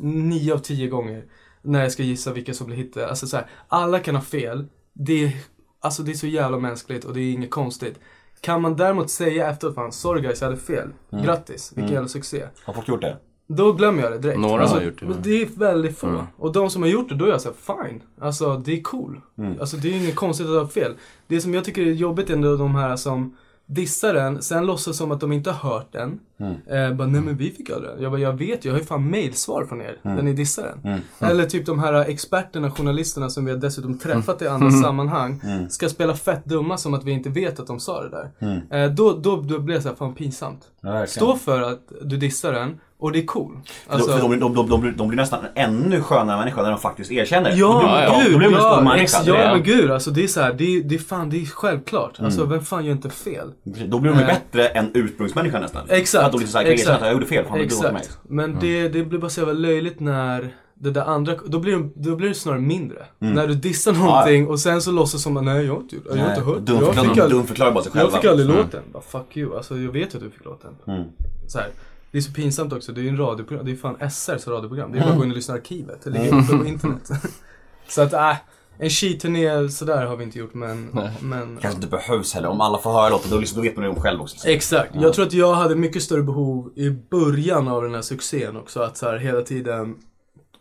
nio 0.05 0.55
av 0.55 0.59
tio 0.59 0.89
gånger 0.89 1.23
när 1.63 1.83
jag 1.83 1.93
ska 1.93 2.03
gissa 2.03 2.33
vilka 2.33 2.55
som 2.55 2.67
blir 2.67 2.77
hittade. 2.77 3.09
Alltså 3.09 3.27
så 3.27 3.37
här, 3.37 3.47
alla 3.69 3.99
kan 3.99 4.15
ha 4.15 4.23
fel. 4.23 4.67
Det 4.93 5.25
är, 5.25 5.33
alltså 5.81 6.03
det 6.03 6.13
är 6.13 6.15
så 6.15 6.27
jävla 6.27 6.59
mänskligt 6.59 7.05
och 7.05 7.15
det 7.15 7.21
är 7.21 7.33
inget 7.33 7.51
konstigt. 7.51 7.99
Kan 8.45 8.63
man 8.63 8.77
däremot 8.77 9.11
säga 9.11 9.51
efteråt, 9.51 9.75
fan 9.75 9.93
sorry 9.93 10.23
guys, 10.23 10.41
jag 10.41 10.49
hade 10.49 10.61
fel. 10.61 10.89
Grattis, 11.25 11.71
vilken 11.73 11.85
Mm. 11.85 11.95
jävla 11.95 12.09
succé. 12.09 12.45
Har 12.65 12.75
folk 12.75 12.89
gjort 12.89 13.01
det? 13.01 13.17
Då 13.47 13.73
glömmer 13.73 14.03
jag 14.03 14.13
det 14.13 14.19
direkt. 14.19 14.41
Några 14.41 14.63
alltså, 14.63 14.77
har 14.77 14.83
gjort 14.83 15.01
det, 15.01 15.07
men- 15.07 15.23
Det 15.23 15.43
är 15.43 15.49
väldigt 15.59 15.99
få. 15.99 16.07
Mm. 16.07 16.23
Och 16.37 16.53
de 16.53 16.71
som 16.71 16.83
har 16.83 16.89
gjort 16.89 17.09
det, 17.09 17.15
då 17.15 17.25
är 17.25 17.29
jag 17.29 17.41
såhär, 17.41 17.57
fine. 17.85 18.03
Alltså 18.21 18.57
det 18.57 18.79
är 18.79 18.83
cool. 18.83 19.21
Mm. 19.39 19.61
Alltså 19.61 19.77
det 19.77 19.89
är 19.89 19.93
inget 19.97 20.15
konstigt 20.17 20.47
att 20.47 20.53
ha 20.63 20.69
fel. 20.69 20.95
Det 21.27 21.41
som 21.41 21.55
jag 21.55 21.65
tycker 21.65 21.83
är 21.83 21.93
jobbigt 21.93 22.31
är 22.31 22.35
ändå 22.35 22.57
de 22.57 22.75
här 22.75 22.97
som 22.97 23.37
dissar 23.67 24.15
den, 24.15 24.43
sen 24.43 24.67
låtsas 24.67 24.97
som 24.97 25.13
att 25.13 25.21
de 25.21 25.33
inte 25.33 25.51
har 25.51 25.71
hört 25.71 25.93
den. 25.93 26.21
Mm. 26.41 26.55
Eh, 26.67 26.97
bara, 26.97 27.09
nej 27.09 27.21
men 27.21 27.37
vi 27.37 27.51
fick 27.51 27.71
aldrig 27.71 27.93
den. 27.93 28.03
Jag 28.03 28.13
bara, 28.13 28.21
jag 28.21 28.33
vet 28.33 28.65
ju, 28.65 28.69
jag 28.69 28.75
har 28.75 28.81
ju 28.81 28.85
fan 28.87 29.11
mailsvar 29.11 29.65
från 29.65 29.81
er 29.81 29.97
Mm. 30.03 30.17
när 30.17 30.23
ni 30.23 30.33
dissar 30.33 30.63
den. 30.63 30.93
Mm. 30.93 31.01
Eller 31.19 31.47
typ 31.47 31.67
de 31.67 31.79
här 31.79 31.93
experterna, 31.95 32.71
journalisterna 32.71 33.31
som 33.31 33.45
vi 33.45 33.51
har 33.51 33.59
dessutom 33.59 33.99
träffat 33.99 34.43
i 34.43 34.49
andra 34.49 34.71
sammanhang. 34.71 35.41
Mm. 35.45 35.69
Ska 35.71 35.89
spela 35.89 36.15
fett 36.15 36.45
dumma 36.45 36.79
som 36.79 36.95
att 36.95 37.05
vi 37.05 37.13
inte 37.13 37.29
vet 37.31 37.61
att 37.61 37.67
de 37.67 37.81
sa 37.81 38.03
det 38.03 38.09
där. 38.11 38.31
Mm. 38.39 38.61
Eh, 38.71 38.95
då, 38.95 39.13
då, 39.13 39.37
då 39.41 39.59
blir 39.59 39.75
jag 39.75 39.83
såhär, 39.83 39.97
fan 39.97 40.15
pinsamt. 40.15 40.61
Ja. 40.81 41.07
Stå 41.07 41.37
för 41.37 41.63
att 41.63 41.93
du 42.03 42.17
dissar 42.17 42.53
den 42.53 42.81
och 43.05 43.13
det 43.13 43.19
är 43.19 43.27
cool. 43.27 43.59
Alltså, 43.89 44.11
För 44.13 44.21
de, 44.21 44.31
de, 44.31 44.41
de, 44.41 44.55
de, 44.55 44.69
de, 44.69 44.81
blir, 44.81 44.93
de 44.93 45.11
nästan 45.11 45.41
ännu 45.55 46.01
skönare 46.01 46.39
människor 46.39 46.63
när 46.63 46.71
de 46.71 46.79
faktiskt 46.79 47.13
erkänner. 47.13 47.51
Ja, 47.57 48.03
ja, 48.09 48.23
gud, 48.27 48.41
de 48.41 48.47
stor 48.49 48.59
ja, 48.61 48.81
människa. 48.81 49.03
ex, 49.03 49.27
ja 49.27 49.35
men 49.55 49.63
gud 49.63 49.91
alltså 49.91 50.11
det 50.11 50.23
är 50.25 50.27
så 50.29 50.41
här, 50.41 50.53
det, 50.53 50.81
det 50.83 50.99
fan, 50.99 51.31
det 51.31 51.37
är 51.43 51.47
självklart. 51.47 52.21
Alltså 52.21 52.41
Mm. 52.41 52.51
vem 52.53 52.65
fan 52.65 52.85
gör 52.85 52.93
inte 52.93 53.11
fel? 53.11 53.53
Då 53.89 53.99
blir 53.99 54.13
de 54.13 54.21
ju 54.21 54.27
bättre 54.27 54.69
än 54.69 54.91
ursprungsmänniskan 54.95 55.63
nästan. 55.63 55.83
Exakt, 55.89 56.25
att 56.25 56.33
de 56.33 56.41
liksom 56.41 56.53
såhär, 56.61 56.73
exakt. 56.73 57.03
jag 57.03 57.13
gjorde 57.13 57.27
fel, 57.27 57.45
fan 57.45 57.53
är 57.55 57.57
mig. 57.59 57.65
Exakt. 57.67 58.19
Men 58.29 58.57
det, 58.61 58.89
det 58.89 59.05
blir 59.05 59.19
bara 59.19 59.31
så 59.31 59.41
jävla 59.41 59.53
löjligt 59.55 60.01
när 60.01 60.55
det 60.75 60.91
där 60.91 61.03
andra, 61.05 61.35
då 61.47 61.59
blir, 61.59 61.77
det- 61.77 61.91
då 62.11 62.17
blir 62.17 62.29
det 62.29 62.35
snarare 62.35 62.61
mindre. 62.61 62.99
När 63.19 63.47
du 63.47 63.55
dissar 63.55 63.93
någonting 63.93 64.49
och 64.49 64.61
sen 64.61 64.83
så 64.83 64.93
låtsas 64.93 65.23
som 65.23 65.37
att 65.37 65.45
nej 65.45 65.65
jag 65.67 65.73
har 65.75 65.81
inte 65.81 65.97
gjort, 65.97 66.05
jag 66.11 66.17
har 66.17 66.29
inte 66.31 66.41
hört. 66.41 66.59
Jag 66.67 66.95
fick 67.07 67.09
aldrig, 67.19 67.31
dumförklarar 67.31 67.73
bara 67.73 67.85
sig 67.85 67.93
jag 67.95 68.03
själva. 68.03 68.19
fick 68.21 68.31
aldrig 68.31 68.49
Mm. 68.49 68.59
låten. 68.63 68.83
Bara 68.93 69.03
fuck 69.03 69.37
you, 69.37 69.57
alltså 69.57 69.77
jag 69.79 69.93
vet 69.93 70.15
att 70.15 70.21
du 70.21 70.31
fick 70.31 70.45
låten. 70.45 70.71
Mm. 70.87 71.03
Så 71.49 71.59
här. 71.59 71.69
Det 72.15 72.19
är 72.19 72.23
så 72.23 72.33
pinsamt 72.33 72.73
också, 72.73 72.93
det 72.93 73.01
är 73.01 73.03
ju 73.03 73.09
en 73.09 73.17
radioprogram, 73.17 73.67
det 73.67 73.73
är 73.73 73.77
fan 73.77 74.11
SRs 74.11 74.49
radioprogram. 74.49 74.93
Det 74.93 74.99
är 74.99 75.03
bara 75.03 75.11
att 75.11 75.19
gå 75.19 75.25
in 75.25 75.31
och 75.31 75.37
lyssna 75.37 75.55
i 75.55 75.59
arkivet, 75.59 76.01
det 76.05 76.11
ligger 76.11 76.43
uppe 76.43 76.59
på 76.59 76.67
internet. 76.67 77.11
så 77.89 78.03
att 78.03 78.13
äh, 78.13 78.37
en 78.79 78.91
skiturné 78.91 79.69
sådär 79.69 80.07
har 80.07 80.17
vi 80.17 80.25
inte 80.25 80.39
gjort 80.39 80.55
men, 80.55 80.91
Nej. 80.93 81.11
men 81.21 81.59
kanske 81.61 81.77
inte 81.77 81.89
behövs 81.89 82.35
heller. 82.35 82.49
Om 82.49 82.61
alla 82.61 82.79
får 82.79 82.93
höra 82.93 83.09
låten, 83.09 83.31
då, 83.31 83.39
liksom, 83.39 83.57
då 83.57 83.63
vet 83.63 83.77
man 83.77 83.83
det 83.85 83.91
om 83.91 84.01
själv 84.01 84.21
också. 84.21 84.49
Exakt. 84.49 84.91
Ja. 84.95 85.03
Jag 85.03 85.15
tror 85.15 85.27
att 85.27 85.33
jag 85.33 85.55
hade 85.55 85.77
mycket 85.77 86.03
större 86.03 86.23
behov 86.23 86.73
i 86.77 86.91
början 86.91 87.69
av 87.69 87.83
den 87.83 87.95
här 87.95 88.03
succén 88.03 88.57
också. 88.57 88.81
Att 88.81 88.97
så 88.97 89.07
här 89.07 89.19
hela 89.19 89.43
tiden 89.43 89.97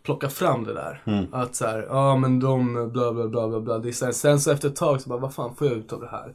plocka 0.04 0.28
fram 0.28 0.64
det 0.64 0.74
där. 0.74 1.02
Att 1.32 1.54
så 1.54 1.64
här, 1.64 1.86
ja 1.88 2.16
men 2.16 2.40
de 2.40 2.90
bla 2.92 3.12
bla 3.12 3.28
bla 3.28 3.48
bla 3.48 3.60
bla. 3.60 3.78
Det 3.78 3.88
är 3.88 3.92
så 3.92 4.04
här, 4.04 4.12
sen 4.12 4.40
så 4.40 4.50
efter 4.50 4.68
ett 4.68 4.76
tag 4.76 5.00
så 5.00 5.08
bara, 5.08 5.18
vad 5.18 5.34
fan 5.34 5.54
får 5.54 5.66
jag 5.66 5.76
ut 5.76 5.92
av 5.92 6.00
det 6.00 6.08
här? 6.10 6.34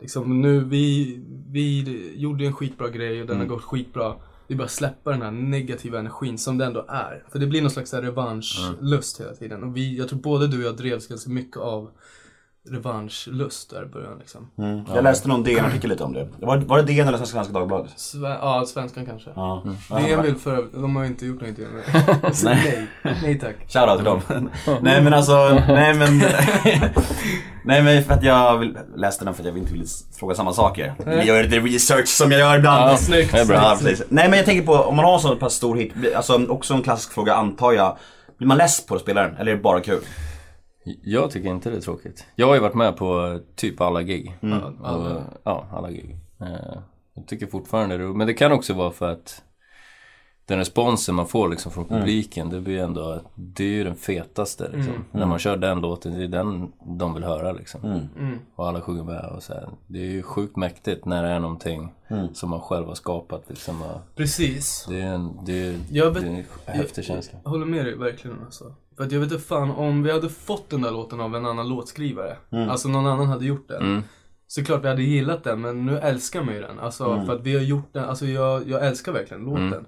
Liksom 0.00 0.40
nu, 0.42 0.64
vi, 0.64 1.16
vi 1.48 1.84
gjorde 2.16 2.46
en 2.46 2.52
skitbra 2.52 2.88
grej 2.88 3.20
och 3.20 3.26
den 3.26 3.38
har 3.38 3.46
gått 3.46 3.62
skitbra. 3.62 4.14
Vi 4.46 4.56
bara 4.56 4.68
släppa 4.68 5.10
den 5.10 5.22
här 5.22 5.30
negativa 5.30 5.98
energin 5.98 6.38
som 6.38 6.58
det 6.58 6.64
ändå 6.64 6.84
är. 6.88 7.24
För 7.28 7.38
det 7.38 7.46
blir 7.46 7.62
någon 7.62 7.70
slags 7.70 7.94
revanschlust 7.94 9.20
hela 9.20 9.34
tiden. 9.34 9.62
Och 9.62 9.76
vi, 9.76 9.98
jag 9.98 10.08
tror 10.08 10.18
både 10.18 10.48
du 10.48 10.58
och 10.58 10.68
jag 10.68 10.76
drevs 10.76 11.08
ganska 11.08 11.30
mycket 11.30 11.56
av 11.56 11.90
revanschlust 12.70 13.70
där 13.70 13.82
i 13.82 13.86
början 13.86 14.18
liksom. 14.18 14.50
Mm. 14.58 14.80
Jag 14.94 15.04
läste 15.04 15.28
någon 15.28 15.42
DN-artikel 15.42 15.90
lite 15.90 16.04
om 16.04 16.12
det. 16.12 16.28
Var, 16.40 16.56
var 16.56 16.76
det 16.76 16.82
DN 16.82 17.08
eller 17.08 17.18
Svenska 17.24 17.52
Dagbladet? 17.52 17.90
Sve- 17.96 18.38
ja, 18.40 18.64
svenskan 18.66 19.06
kanske. 19.06 19.30
Ja. 19.36 19.62
Det 19.90 20.12
är 20.12 20.16
väl 20.22 20.34
för 20.34 20.66
de 20.72 20.96
har 20.96 21.02
ju 21.02 21.08
inte 21.08 21.26
gjort 21.26 21.40
något 21.40 21.48
intervju 21.48 21.70
med 21.70 22.34
nej. 22.44 22.86
nej 23.22 23.38
tack. 23.38 23.56
Shoutout 23.68 23.96
till 23.96 24.04
dem. 24.04 24.48
nej 24.82 25.02
men 25.02 25.14
alltså, 25.14 25.48
nej 25.68 25.94
men... 25.94 26.18
nej 27.64 27.82
men 27.82 28.04
för 28.04 28.14
att 28.14 28.22
jag 28.22 28.58
vill, 28.58 28.78
läste 28.96 29.24
den 29.24 29.34
för 29.34 29.42
att 29.42 29.46
jag 29.48 29.58
inte 29.58 29.72
ville 29.72 29.86
fråga 30.18 30.34
samma 30.34 30.52
saker. 30.52 30.94
Jag 31.06 31.24
gör 31.26 31.42
lite 31.42 31.60
research 31.60 32.08
som 32.08 32.30
jag 32.32 32.40
gör 32.40 32.58
ibland. 32.58 32.90
Ja, 32.90 32.96
Snyggt. 32.96 33.32
det 33.32 33.40
är 33.40 33.46
bra. 33.46 33.56
Ja, 33.56 33.76
precis. 33.80 34.02
Nej 34.08 34.28
men 34.28 34.36
jag 34.36 34.46
tänker 34.46 34.66
på, 34.66 34.72
om 34.74 34.96
man 34.96 35.04
har 35.04 35.14
en 35.14 35.20
så 35.20 35.36
pass 35.36 35.54
stor 35.54 35.76
hit, 35.76 35.92
alltså 36.16 36.46
också 36.48 36.74
en 36.74 36.82
klassisk 36.82 37.12
fråga 37.12 37.34
antar 37.34 37.72
jag. 37.72 37.96
Blir 38.38 38.48
man 38.48 38.56
less 38.58 38.86
på 38.86 38.94
att 38.94 39.00
spela 39.00 39.22
den 39.22 39.36
eller 39.36 39.52
är 39.52 39.56
det 39.56 39.62
bara 39.62 39.80
kul? 39.80 40.00
Jag 41.02 41.30
tycker 41.30 41.48
inte 41.48 41.70
det 41.70 41.76
är 41.76 41.80
tråkigt. 41.80 42.26
Jag 42.34 42.46
har 42.46 42.54
ju 42.54 42.60
varit 42.60 42.74
med 42.74 42.96
på 42.96 43.40
typ 43.54 43.80
alla 43.80 44.02
gig. 44.02 44.36
Ja, 44.40 44.60
Och, 44.80 44.88
alla. 44.88 45.22
ja, 45.44 45.66
alla 45.72 45.90
gig. 45.90 46.16
Eh, 46.40 46.78
Jag 47.14 47.26
tycker 47.26 47.46
fortfarande 47.46 47.96
det. 47.98 48.04
Men 48.04 48.26
det 48.26 48.34
kan 48.34 48.52
också 48.52 48.74
vara 48.74 48.90
för 48.90 49.12
att 49.12 49.42
den 50.44 50.58
responsen 50.58 51.14
man 51.14 51.26
får 51.26 51.48
liksom 51.48 51.72
från 51.72 51.84
publiken, 51.84 52.50
det 52.50 52.60
blir 52.60 52.78
ändå, 52.78 53.20
det 53.34 53.64
är 53.64 53.68
ju 53.68 53.84
den 53.84 53.96
fetaste 53.96 54.68
liksom. 54.72 55.04
När 55.12 55.26
man 55.26 55.38
kör 55.38 55.56
den 55.56 55.80
låten, 55.80 56.18
det 56.18 56.24
är 56.24 56.28
den 56.28 56.72
de 56.98 57.14
vill 57.14 57.24
höra 57.24 57.52
liksom. 57.52 57.84
Mm. 57.84 58.38
Och 58.56 58.68
alla 58.68 58.80
sjunger 58.80 59.04
med 59.04 59.24
och 59.24 59.42
så 59.42 59.52
här. 59.54 59.68
Det 59.86 59.98
är 59.98 60.10
ju 60.10 60.22
sjukt 60.22 60.56
mäktigt 60.56 61.04
när 61.04 61.22
det 61.22 61.28
är 61.28 61.40
någonting 61.40 61.92
som 62.32 62.50
man 62.50 62.60
själv 62.60 62.86
har 62.86 62.94
skapat 62.94 63.44
liksom. 63.48 63.82
Precis. 64.16 64.86
det 64.88 65.00
är 65.00 65.06
en, 65.06 65.44
det 65.44 65.52
är, 65.66 65.78
Jag 65.90 66.10
vet- 66.10 66.22
det 66.22 66.28
är 66.28 66.44
en 66.66 66.76
häftig 66.78 67.04
känsla. 67.04 67.38
Jag 67.44 67.50
håller 67.50 67.66
med 67.66 67.84
dig 67.84 67.94
verkligen 67.98 68.36
alltså. 68.44 68.74
För 68.96 69.04
att 69.04 69.12
jag 69.12 69.20
vet 69.20 69.32
inte 69.32 69.44
fan 69.44 69.70
om 69.70 70.02
vi 70.02 70.12
hade 70.12 70.28
fått 70.28 70.70
den 70.70 70.82
där 70.82 70.90
låten 70.90 71.20
av 71.20 71.36
en 71.36 71.46
annan 71.46 71.68
låtskrivare. 71.68 72.36
Alltså 72.70 72.88
någon 72.88 73.06
annan 73.06 73.26
hade 73.26 73.44
gjort 73.44 73.68
den. 73.68 73.82
Mm. 73.82 74.02
Så 74.48 74.64
klart 74.64 74.84
vi 74.84 74.88
hade 74.88 75.02
gillat 75.02 75.44
den 75.44 75.60
men 75.60 75.86
nu 75.86 75.98
älskar 75.98 76.42
man 76.42 76.54
ju 76.54 76.60
den. 76.60 76.78
Alltså 76.78 77.24
för 77.26 77.34
att 77.34 77.42
vi 77.42 77.54
har 77.54 77.62
gjort 77.62 77.88
den, 77.92 78.04
alltså 78.04 78.26
jag, 78.26 78.68
jag 78.68 78.86
älskar 78.86 79.12
verkligen 79.12 79.44
låten. 79.44 79.86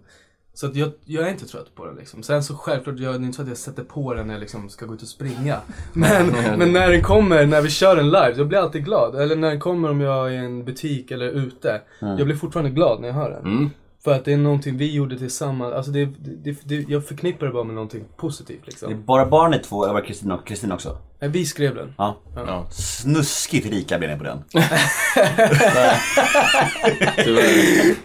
Så 0.55 0.67
att 0.67 0.77
jag, 0.77 0.91
jag 1.05 1.27
är 1.27 1.31
inte 1.31 1.47
trött 1.47 1.75
på 1.75 1.87
den 1.87 1.95
liksom. 1.97 2.23
Sen 2.23 2.45
så 2.45 2.55
självklart, 2.55 2.99
jag, 2.99 3.15
det 3.15 3.19
är 3.19 3.25
inte 3.25 3.37
så 3.37 3.43
att 3.43 3.49
jag 3.49 3.57
sätter 3.57 3.85
på 3.85 4.15
den 4.15 4.27
när 4.27 4.35
jag 4.35 4.41
liksom 4.41 4.69
ska 4.69 4.87
gå 4.87 4.95
ut 4.95 5.03
och 5.03 5.09
springa. 5.09 5.57
Men, 5.93 6.27
men 6.59 6.73
när 6.73 6.91
den 6.91 7.03
kommer, 7.03 7.47
när 7.47 7.63
vi 7.63 7.71
kör 7.71 7.97
den 7.97 8.07
live, 8.07 8.35
jag 8.37 8.49
blir 8.49 8.59
alltid 8.59 8.85
glad. 8.85 9.15
Eller 9.15 9.37
när 9.37 9.49
den 9.49 9.61
kommer 9.61 9.91
om 9.91 10.01
jag 10.01 10.27
är 10.27 10.33
i 10.33 10.37
en 10.37 10.65
butik 10.65 11.11
eller 11.11 11.31
ute. 11.31 11.81
Jag 12.01 12.27
blir 12.27 12.37
fortfarande 12.37 12.71
glad 12.71 13.01
när 13.01 13.09
jag 13.09 13.15
hör 13.15 13.31
den. 13.31 13.71
För 14.09 14.15
att 14.15 14.25
det 14.25 14.33
är 14.33 14.37
någonting 14.37 14.77
vi 14.77 14.93
gjorde 14.93 15.19
tillsammans. 15.19 15.75
Alltså 15.75 15.91
det, 15.91 16.09
det, 16.19 16.57
det, 16.65 16.85
jag 16.89 17.07
förknippar 17.07 17.47
det 17.47 17.53
bara 17.53 17.65
med 17.65 17.75
någonting 17.75 18.05
positivt 18.17 18.61
Det 18.65 18.69
är 18.69 18.71
liksom. 18.71 19.05
bara 19.05 19.27
barn 19.27 19.51
ni 19.51 19.59
två, 19.59 19.85
eller 19.85 19.95
var 19.95 20.01
det 20.01 20.07
Kristina 20.07 20.35
och 20.35 20.47
Kristina 20.47 20.75
också? 20.75 20.99
Nej, 21.21 21.31
Vi 21.31 21.47
skrev 21.47 21.75
den. 21.75 21.95
Ja. 21.99 22.17
Ja, 22.35 22.67
Snuskigt 22.71 23.67
rika 23.67 23.99
blev 23.99 24.11
ni 24.11 24.19
på 24.19 24.25
den. 24.25 24.45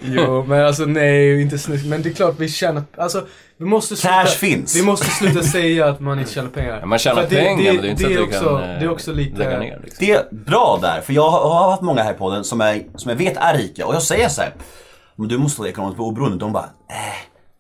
Jo, 0.02 0.46
men 0.48 0.66
alltså 0.66 0.86
nej, 0.86 1.42
inte 1.42 1.58
snyggt. 1.58 1.86
Men 1.86 2.02
det 2.02 2.10
är 2.10 2.14
klart 2.14 2.36
vi 2.38 2.50
tjänar, 2.50 2.84
alltså 2.98 3.26
vi 3.58 3.66
måste 3.66 3.96
sluta, 3.96 4.24
Cash 4.24 4.28
finns. 4.28 4.76
Vi 4.76 4.84
måste 4.84 5.06
sluta 5.06 5.44
säga 5.44 5.86
att 5.86 6.00
man 6.00 6.20
inte 6.20 6.32
tjänar 6.32 6.50
pengar. 6.50 6.80
Ja, 6.80 6.86
man 6.86 7.00
tjänar 7.00 7.24
att 7.24 7.30
pengar 7.30 7.74
men 7.74 7.82
det 7.82 7.88
är 7.88 7.92
inte 7.92 8.04
så 8.04 8.14
att 8.14 8.28
också, 8.28 8.40
kan 8.40 8.70
eh, 8.70 8.80
det 8.80 8.86
är 8.86 8.90
också 8.90 9.14
lite... 9.14 9.38
lägga 9.38 9.60
ner 9.60 9.80
liksom. 9.84 10.06
Det 10.06 10.12
är 10.12 10.26
bra 10.32 10.80
där, 10.82 11.02
för 11.02 11.14
jag 11.14 11.30
har 11.30 11.70
haft 11.70 11.82
många 11.82 12.04
här 12.04 12.14
på 12.14 12.32
den 12.32 12.44
som, 12.44 12.62
är, 12.62 12.84
som 12.96 13.10
jag 13.10 13.18
vet 13.18 13.38
är 13.38 13.58
rika 13.58 13.86
och 13.86 13.96
jag 13.96 14.02
säger 14.02 14.30
så 14.30 14.42
här. 14.42 14.54
Men 15.16 15.28
du 15.28 15.38
måste 15.38 15.62
vara 15.62 15.70
ekonomiskt 15.70 16.00
oberoende. 16.00 16.38
De 16.38 16.54
bara, 16.54 16.64
äh, 16.90 16.96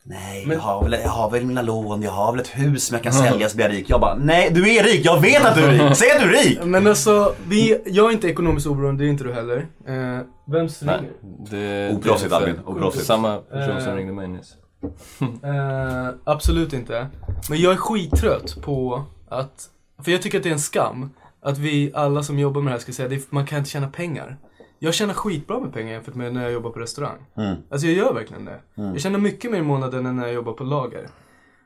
nej, 0.03 0.47
jag, 0.49 0.59
har 0.59 0.83
väl, 0.83 0.91
jag 1.03 1.09
har 1.09 1.29
väl 1.29 1.45
mina 1.45 1.61
lån, 1.61 2.01
jag 2.01 2.11
har 2.11 2.31
väl 2.31 2.41
ett 2.41 2.47
hus 2.47 2.83
som 2.85 2.95
jag 2.95 3.03
kan 3.03 3.13
sälja 3.13 3.49
så 3.49 3.55
blir 3.55 3.65
jag 3.65 3.75
rik. 3.75 3.89
Jag 3.89 4.01
bara, 4.01 4.15
nej 4.15 4.49
du 4.51 4.75
är 4.75 4.83
rik, 4.83 5.05
jag 5.05 5.21
vet 5.21 5.45
att 5.45 5.55
du 5.55 5.61
är 5.63 5.71
rik. 5.71 5.97
Säg 5.97 6.11
att 6.11 6.21
du 6.21 6.37
är 6.37 6.43
rik! 6.43 6.59
Men 6.63 6.87
alltså, 6.87 7.35
vi, 7.47 7.81
jag 7.85 8.09
är 8.09 8.11
inte 8.13 8.27
ekonomiskt 8.27 8.67
oberoende, 8.67 9.03
det 9.03 9.07
är 9.07 9.09
inte 9.09 9.23
du 9.23 9.33
heller. 9.33 9.67
Eh, 9.87 10.19
vems 10.53 10.81
ringer? 10.83 11.09
det, 11.49 11.95
Oproffsigt, 11.95 12.33
Albin, 12.33 12.59
oproffsigt. 12.65 13.05
Samma 13.05 13.37
person 13.37 13.81
som 13.81 13.91
Eh. 13.91 13.95
ringde 13.95 14.13
mig 14.13 14.27
nyss. 14.27 14.53
Eh, 15.43 16.09
absolut 16.23 16.73
inte. 16.73 17.07
Men 17.49 17.61
jag 17.61 17.73
är 17.73 17.77
skittrött 17.77 18.61
på 18.61 19.03
att, 19.29 19.69
för 20.03 20.11
jag 20.11 20.21
tycker 20.21 20.37
att 20.37 20.43
det 20.43 20.49
är 20.49 20.53
en 20.53 20.59
skam, 20.59 21.09
att 21.41 21.57
vi 21.57 21.91
alla 21.95 22.23
som 22.23 22.39
jobbar 22.39 22.61
med 22.61 22.71
det 22.71 22.75
här 22.75 22.81
ska 22.81 22.91
säga 22.91 23.17
att 23.17 23.31
man 23.31 23.45
kan 23.45 23.57
inte 23.57 23.69
tjäna 23.69 23.87
pengar. 23.87 24.37
Jag 24.83 24.93
tjänar 24.93 25.13
skitbra 25.13 25.59
med 25.59 25.73
pengar 25.73 25.93
jämfört 25.93 26.15
med 26.15 26.33
när 26.33 26.43
jag 26.43 26.51
jobbar 26.51 26.69
på 26.69 26.79
restaurang. 26.79 27.17
Mm. 27.37 27.55
Alltså 27.69 27.87
jag 27.87 27.95
gör 27.95 28.13
verkligen 28.13 28.45
det. 28.45 28.59
Jag 28.75 29.01
tjänar 29.01 29.19
mycket 29.19 29.51
mer 29.51 29.57
i 29.57 29.61
månaden 29.61 30.05
än 30.05 30.15
när 30.15 30.23
jag 30.23 30.33
jobbar 30.33 30.53
på 30.53 30.63
lager. 30.63 31.07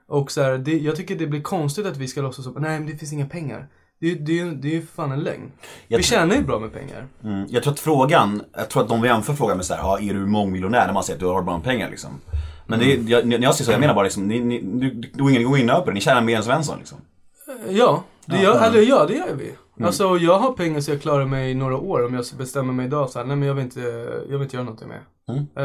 Och 0.08 0.32
så 0.32 0.42
här, 0.42 0.58
det, 0.58 0.78
jag 0.78 0.96
tycker 0.96 1.16
det 1.16 1.28
blir 1.28 1.42
konstigt 1.42 1.86
att 1.86 1.98
vi 1.98 2.08
ska 2.08 2.22
låtsas 2.22 2.46
som, 2.46 2.54
nej 2.54 2.80
men 2.80 2.88
det 2.88 2.98
finns 2.98 3.14
inga 3.14 3.26
pengar. 3.26 3.68
Det, 4.00 4.16
det, 4.16 4.44
det 4.44 4.68
är 4.68 4.72
ju 4.72 4.86
fan 4.86 5.12
en 5.12 5.20
lögn. 5.20 5.52
Jag 5.88 5.98
Vi 5.98 6.04
tjänar 6.04 6.36
ju 6.36 6.42
bra 6.42 6.60
med 6.60 6.74
pengar. 6.74 7.08
Mm. 7.24 7.46
Jag 7.50 7.64
tror 7.64 7.74
att 7.74 7.80
frågan, 7.80 8.42
jag 8.58 8.70
tror 8.70 8.84
att 8.84 8.90
de 8.90 9.04
jämför 9.04 9.34
frågan 9.34 9.58
med 9.58 9.66
så 9.66 9.74
här, 9.74 9.82
ja, 9.82 10.00
är 10.00 10.14
du 10.14 10.26
mångmiljonär? 10.26 10.86
När 10.86 10.94
man 10.94 11.04
säger 11.04 11.16
att 11.16 11.20
du 11.20 11.26
har 11.26 11.42
bra 11.42 11.54
med 11.54 11.64
pengar 11.64 11.90
liksom. 11.90 12.12
Men 12.68 12.80
det 12.80 12.94
är, 12.94 13.10
jag, 13.10 13.28
när 13.28 13.40
jag 13.40 13.56
säger 13.56 13.66
så, 13.66 13.72
jag 13.72 13.80
menar 13.80 13.94
bara 13.94 14.04
liksom, 14.04 14.28
ni, 14.28 14.40
ni, 14.40 14.62
du, 14.62 14.90
du, 14.90 15.12
du 15.14 15.48
går 15.48 15.58
in 15.58 15.70
över 15.70 15.86
det, 15.86 15.94
ni 15.94 16.02
tjänar 16.02 16.22
mer 16.22 16.38
än 16.38 16.44
Svensson 16.44 16.78
liksom. 16.78 16.98
Ja, 17.70 18.04
det 18.26 18.42
gör, 18.42 18.64
eller 18.64 18.82
ja, 18.82 19.06
det 19.06 19.14
gör 19.14 19.36
vi. 19.36 19.52
Alltså 19.84 20.18
jag 20.18 20.40
har 20.40 20.52
pengar 20.54 20.80
så 20.82 20.92
jag 20.92 21.02
klarar 21.02 21.26
mig 21.26 21.52
i 21.52 21.54
några 21.54 21.78
år 21.78 22.06
om 22.06 22.14
jag 22.14 22.26
bestämmer 22.38 22.74
mig 22.74 22.86
idag 22.86 23.10
så 23.10 23.20
här, 23.20 23.26
nej 23.26 23.36
men 23.36 23.48
jag 23.48 23.56
vill 23.56 23.64
inte, 23.64 23.80
jag 24.30 24.38
vill 24.38 24.42
inte 24.42 24.56
göra 24.56 24.64
någonting 24.66 24.88
med. 24.88 25.00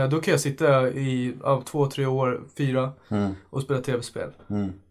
Eh, 0.03 0.09
då 0.09 0.21
kan 0.21 0.33
jag 0.33 0.41
sitta 0.41 0.89
i, 0.91 1.35
av 1.43 1.63
två, 1.65 1.87
tre 1.87 2.07
år, 2.07 2.41
fyra 2.59 2.91
och 3.51 3.63
spela 3.63 3.81
tv-spel. 3.81 4.29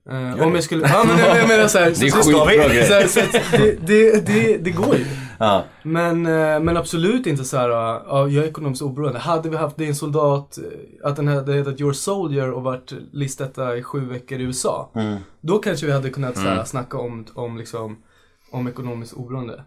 Eh, 0.10 0.43
om 0.47 0.55
jag 0.55 0.63
skulle, 0.63 0.88
ja 0.88 1.03
men 1.07 1.19
jag 1.38 1.47
menar 1.47 1.67
så 1.67 1.77
här, 1.77 1.86
Det 1.99 2.07
är 2.07 2.10
så- 2.10 2.45
skitbra 2.45 3.07
så, 3.07 3.21
så 3.21 3.38
det, 3.57 3.88
det, 3.88 4.25
det, 4.27 4.57
det 4.57 4.71
går 4.71 4.95
ju. 4.95 5.05
Ja. 5.39 5.63
Men, 5.84 6.25
eh, 6.25 6.60
men 6.60 6.77
absolut 6.77 7.27
inte 7.27 7.43
så 7.43 7.57
här, 7.57 7.69
ja, 7.69 8.03
jag 8.27 8.43
är 8.45 8.49
ekonomiskt 8.49 8.81
oberoende. 8.81 9.19
Hade 9.19 9.49
vi 9.49 9.57
haft 9.57 9.77
din 9.77 9.95
soldat, 9.95 10.57
att 11.03 11.15
den 11.15 11.27
hade 11.27 11.53
hetat 11.53 11.79
Your 11.81 11.93
Soldier 11.93 12.51
och 12.51 12.63
varit 12.63 12.93
listetta 13.12 13.77
i 13.77 13.84
sju 13.84 13.99
veckor 14.05 14.39
i 14.39 14.43
USA. 14.43 14.89
Då 15.41 15.57
kanske 15.60 15.86
vi 15.86 15.91
hade 15.91 16.10
kunnat 16.10 16.36
så 16.36 16.41
här, 16.41 16.63
snacka 16.63 16.97
om, 16.97 17.25
om, 17.34 17.57
liksom, 17.57 17.97
om 18.51 18.67
ekonomiskt 18.67 19.13
oberoende. 19.13 19.63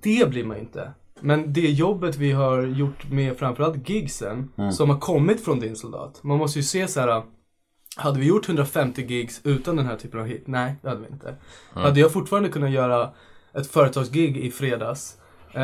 Det 0.00 0.30
blir 0.30 0.44
man 0.44 0.56
inte. 0.56 0.92
Men 1.20 1.52
det 1.52 1.60
jobbet 1.70 2.16
vi 2.16 2.32
har 2.32 2.62
gjort 2.62 3.10
med 3.10 3.36
framförallt 3.36 3.88
gigsen, 3.88 4.52
som 4.72 4.90
har 4.90 4.98
kommit 4.98 5.44
från 5.44 5.60
din 5.60 5.76
soldat. 5.76 6.22
Man 6.22 6.38
måste 6.38 6.58
ju 6.58 6.62
se 6.62 6.88
så 6.88 7.00
här. 7.00 7.22
Hade 7.96 8.20
vi 8.20 8.26
gjort 8.26 8.48
150 8.48 9.02
gigs 9.06 9.40
utan 9.44 9.76
den 9.76 9.86
här 9.86 9.96
typen 9.96 10.20
av 10.20 10.26
hit? 10.26 10.42
Nej, 10.46 10.74
det 10.82 10.88
hade 10.88 11.00
vi 11.00 11.06
inte. 11.12 11.34
Hade 11.72 12.00
jag 12.00 12.12
fortfarande 12.12 12.48
kunnat 12.48 12.70
göra 12.70 13.10
ett 13.54 13.66
företagsgig 13.66 14.36
i 14.36 14.50
fredags, 14.50 15.16
eh, 15.54 15.60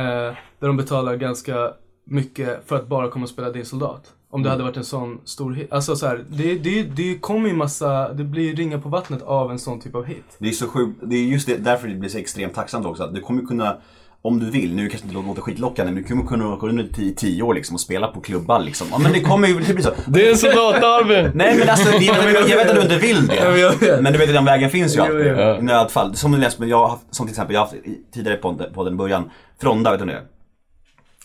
där 0.59 0.67
de 0.67 0.77
betalar 0.77 1.17
ganska 1.17 1.73
mycket 2.05 2.69
för 2.69 2.77
att 2.77 2.89
bara 2.89 3.09
komma 3.11 3.23
och 3.23 3.29
spela 3.29 3.51
din 3.51 3.65
soldat? 3.65 4.13
Om 4.35 4.43
det 4.43 4.51
hade 4.51 4.63
varit 4.63 4.77
en 4.77 4.85
sån 4.85 5.21
stor 5.25 5.53
hit. 5.53 5.73
Alltså 5.73 5.97
så 5.97 6.07
här, 6.07 6.25
det, 6.29 6.55
det, 6.55 6.83
det 6.83 7.19
kommer 7.21 7.49
ju 7.49 7.55
massa, 7.55 8.13
det 8.13 8.25
blir 8.25 8.57
ringa 8.57 8.79
på 8.79 8.89
vattnet 8.89 9.23
av 9.23 9.51
en 9.51 9.59
sån 9.59 9.81
typ 9.81 9.95
av 9.95 10.05
hit. 10.05 10.25
Det 10.39 10.49
är 10.49 10.53
så 10.53 10.69
sjukt, 10.69 10.99
det 11.03 11.17
är 11.17 11.23
just 11.25 11.47
det, 11.47 11.57
därför 11.57 11.89
det 11.89 11.95
blir 11.95 12.11
så 12.11 12.19
extremt 12.19 12.55
tacksamt 12.55 12.87
också. 12.87 13.03
Att 13.03 13.15
du 13.15 13.21
kommer 13.21 13.43
kunna, 13.43 13.77
om 14.23 14.39
du 14.41 14.51
vill, 14.51 14.75
nu 14.75 14.89
kanske 14.89 15.09
det 15.09 15.15
låter 15.15 15.43
skitlockande, 15.43 15.93
men 15.93 16.03
du 16.03 16.09
kommer 16.09 16.25
kunna 16.27 16.49
åka 16.55 16.67
under 16.67 16.89
10 17.17 17.43
år 17.43 17.55
liksom 17.55 17.75
och 17.75 17.81
spela 17.81 18.07
på 18.07 18.21
klubbar 18.21 18.61
liksom. 18.61 18.87
Ja 18.91 18.99
men 18.99 19.13
det 19.13 19.21
kommer 19.21 19.49
ju 19.49 19.61
det 19.61 19.75
blir 19.75 19.85
så. 19.85 19.91
Det 20.07 20.27
är 20.27 20.31
en 20.31 20.37
soldat 20.39 20.85
Albin! 20.85 21.31
Nej 21.35 21.59
men 21.59 21.69
alltså, 21.69 21.99
det, 21.99 22.05
jag, 22.05 22.49
jag 22.49 22.57
vet 22.57 22.69
att 22.71 22.77
du 22.77 22.83
inte 22.83 22.99
vill 22.99 23.27
det. 23.27 23.99
Men 24.03 24.13
du 24.13 24.19
vet 24.19 24.29
att 24.29 24.35
den 24.35 24.45
vägen 24.45 24.71
finns 24.71 24.97
ju 24.97 25.01
alltid. 25.01 25.27
I 25.27 25.63
nödfall. 25.63 25.89
fall. 25.89 26.17
Som, 26.17 26.69
jag 26.69 26.79
har 26.79 26.89
haft, 26.89 27.03
som 27.11 27.27
till 27.27 27.33
exempel, 27.33 27.55
jag 27.55 27.61
har 27.61 27.67
haft 27.67 27.77
i- 27.87 28.01
tidigare 28.15 28.37
på, 28.37 28.55
på 28.75 28.85
den 28.85 28.97
början, 28.97 29.31
Fronda, 29.61 29.91
vet 29.91 30.01
du 30.01 30.07
det? 30.07 30.23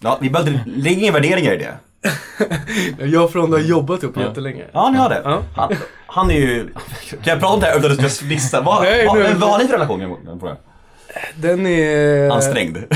Ja, 0.02 0.18
vi 0.22 0.30
behöver 0.30 0.52
inte, 0.52 0.64
lägg 0.70 1.04
inga 1.04 1.12
värderingar 1.12 1.54
i 1.54 1.58
det. 1.58 1.74
Jag 3.00 3.24
och 3.24 3.32
Fronda 3.32 3.58
har 3.58 3.64
jobbat 3.64 4.04
ihop 4.04 4.18
jättelänge. 4.18 4.64
Ja, 4.74 4.90
ni 4.90 4.98
har 4.98 5.10
det. 5.10 5.22
Ja. 5.24 5.44
Han, 5.56 5.76
han 6.08 6.32
är 6.32 6.36
ju, 6.36 6.68
kan 7.10 7.20
jag 7.24 7.40
prata 7.40 7.54
om 7.54 7.60
det 7.60 7.66
här 7.66 7.78
utan 7.80 7.92
att 7.92 8.00
du 8.00 8.10
ska 8.10 8.26
lista? 8.26 8.62
Vad, 8.62 8.84
Nej, 8.84 9.06
vad, 9.08 9.18
nu- 9.18 9.34
vad 9.38 9.50
har 9.50 9.58
ni 9.60 9.66
för 9.66 9.74
relation? 9.74 10.18
Den 11.36 11.66
är... 11.68 12.30
Ansträngd. 12.30 12.78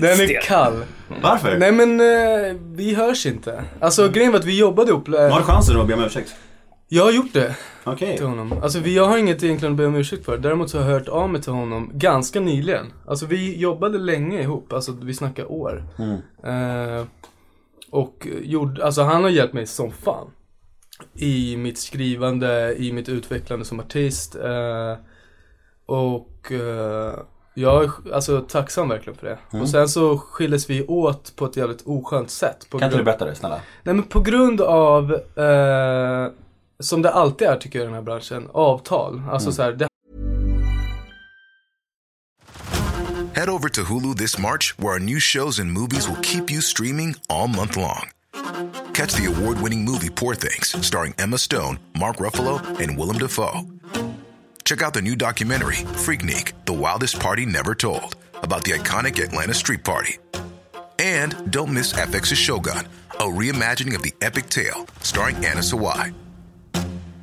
Den 0.00 0.20
är 0.20 0.40
kall. 0.40 0.84
Varför? 1.22 1.56
Nej 1.58 1.72
men, 1.72 2.00
eh, 2.00 2.56
vi 2.74 2.94
hörs 2.94 3.26
inte. 3.26 3.62
Alltså 3.80 4.08
grejen 4.08 4.32
var 4.32 4.38
att 4.38 4.44
vi 4.44 4.58
jobbade 4.58 4.90
ihop. 4.90 5.08
Har 5.08 5.28
Eh, 5.30 5.36
du 5.36 5.42
chansen 5.42 5.80
att 5.80 5.86
be 5.86 5.94
om 5.94 6.04
ursäkt? 6.04 6.34
Jag 6.92 7.04
har 7.04 7.12
gjort 7.12 7.32
det 7.32 7.56
Okej. 7.84 8.16
till 8.16 8.26
honom. 8.26 8.52
Alltså 8.62 8.78
vi, 8.78 8.96
jag 8.96 9.06
har 9.06 9.18
inget 9.18 9.42
egentligen 9.42 9.72
att 9.72 9.78
be 9.78 9.86
om 9.86 9.94
ursäkt 9.94 10.24
för. 10.24 10.38
Däremot 10.38 10.70
så 10.70 10.78
har 10.78 10.90
jag 10.90 10.98
hört 10.98 11.08
av 11.08 11.30
mig 11.30 11.42
till 11.42 11.52
honom 11.52 11.90
ganska 11.94 12.40
nyligen. 12.40 12.92
Alltså 13.06 13.26
vi 13.26 13.58
jobbade 13.58 13.98
länge 13.98 14.42
ihop, 14.42 14.72
alltså 14.72 14.92
vi 14.92 15.14
snackar 15.14 15.52
år. 15.52 15.84
Mm. 15.98 16.18
Eh, 16.44 17.06
och 17.90 18.28
gjorde, 18.42 18.84
alltså 18.84 19.02
han 19.02 19.22
har 19.22 19.30
hjälpt 19.30 19.54
mig 19.54 19.66
som 19.66 19.90
fan. 19.92 20.30
i 21.14 21.56
mitt 21.56 21.78
skrivande, 21.78 22.74
i 22.78 22.92
mitt 22.92 23.08
utvecklande 23.08 23.64
som 23.64 23.80
artist. 23.80 24.36
Eh, 24.36 24.96
och 25.86 26.52
eh, 26.52 27.14
jag 27.54 27.84
är 27.84 28.14
alltså 28.14 28.40
tacksam 28.40 28.88
verkligen 28.88 29.18
för 29.18 29.26
det. 29.26 29.38
Mm. 29.50 29.62
Och 29.62 29.68
sen 29.68 29.88
så 29.88 30.18
skildes 30.18 30.70
vi 30.70 30.86
åt 30.86 31.36
på 31.36 31.44
ett 31.44 31.56
jävligt 31.56 31.82
oskönt 31.86 32.30
sätt. 32.30 32.66
Kan 32.70 32.82
inte 32.82 32.96
du 32.96 33.04
berätta 33.04 33.24
det 33.24 33.34
snälla? 33.34 33.60
Nej 33.82 33.94
men 33.94 34.04
på 34.04 34.20
grund 34.20 34.60
av, 34.60 35.12
eh, 35.36 36.28
som 36.80 37.02
det 37.02 37.10
alltid 37.10 37.48
är 37.48 37.56
tycker 37.56 37.78
jag 37.78 37.84
i 37.84 37.86
den 37.86 37.94
här 37.94 38.02
branschen, 38.02 38.48
avtal. 38.52 39.22
Alltså 39.30 39.48
mm. 39.48 39.54
så 39.54 39.62
här, 39.62 39.72
det 39.72 39.86
Head 43.40 43.48
over 43.48 43.68
to 43.68 43.84
Hulu 43.84 44.14
this 44.16 44.38
March, 44.38 44.74
where 44.78 44.92
our 44.92 44.98
new 44.98 45.18
shows 45.18 45.58
and 45.60 45.72
movies 45.72 46.08
will 46.08 46.20
keep 46.20 46.50
you 46.50 46.60
streaming 46.60 47.14
all 47.28 47.48
month 47.48 47.76
long. 47.76 48.10
Catch 48.92 49.14
the 49.14 49.26
award 49.26 49.62
winning 49.62 49.84
movie 49.84 50.10
Poor 50.10 50.34
Things, 50.34 50.76
starring 50.86 51.14
Emma 51.18 51.38
Stone, 51.38 51.78
Mark 51.98 52.16
Ruffalo, 52.16 52.60
and 52.80 52.98
Willem 52.98 53.18
Dafoe. 53.18 53.66
Check 54.64 54.82
out 54.82 54.92
the 54.92 55.00
new 55.00 55.16
documentary, 55.16 55.76
Freaknik 56.04 56.52
The 56.66 56.74
Wildest 56.74 57.18
Party 57.18 57.46
Never 57.46 57.74
Told, 57.74 58.16
about 58.42 58.64
the 58.64 58.72
iconic 58.72 59.18
Atlanta 59.22 59.54
Street 59.54 59.84
Party. 59.84 60.18
And 60.98 61.50
don't 61.50 61.72
miss 61.72 61.94
FX's 61.94 62.36
Shogun, 62.36 62.86
a 63.12 63.24
reimagining 63.24 63.94
of 63.94 64.02
the 64.02 64.12
epic 64.20 64.50
tale, 64.50 64.86
starring 65.00 65.36
Anna 65.36 65.60
Sawai. 65.60 66.12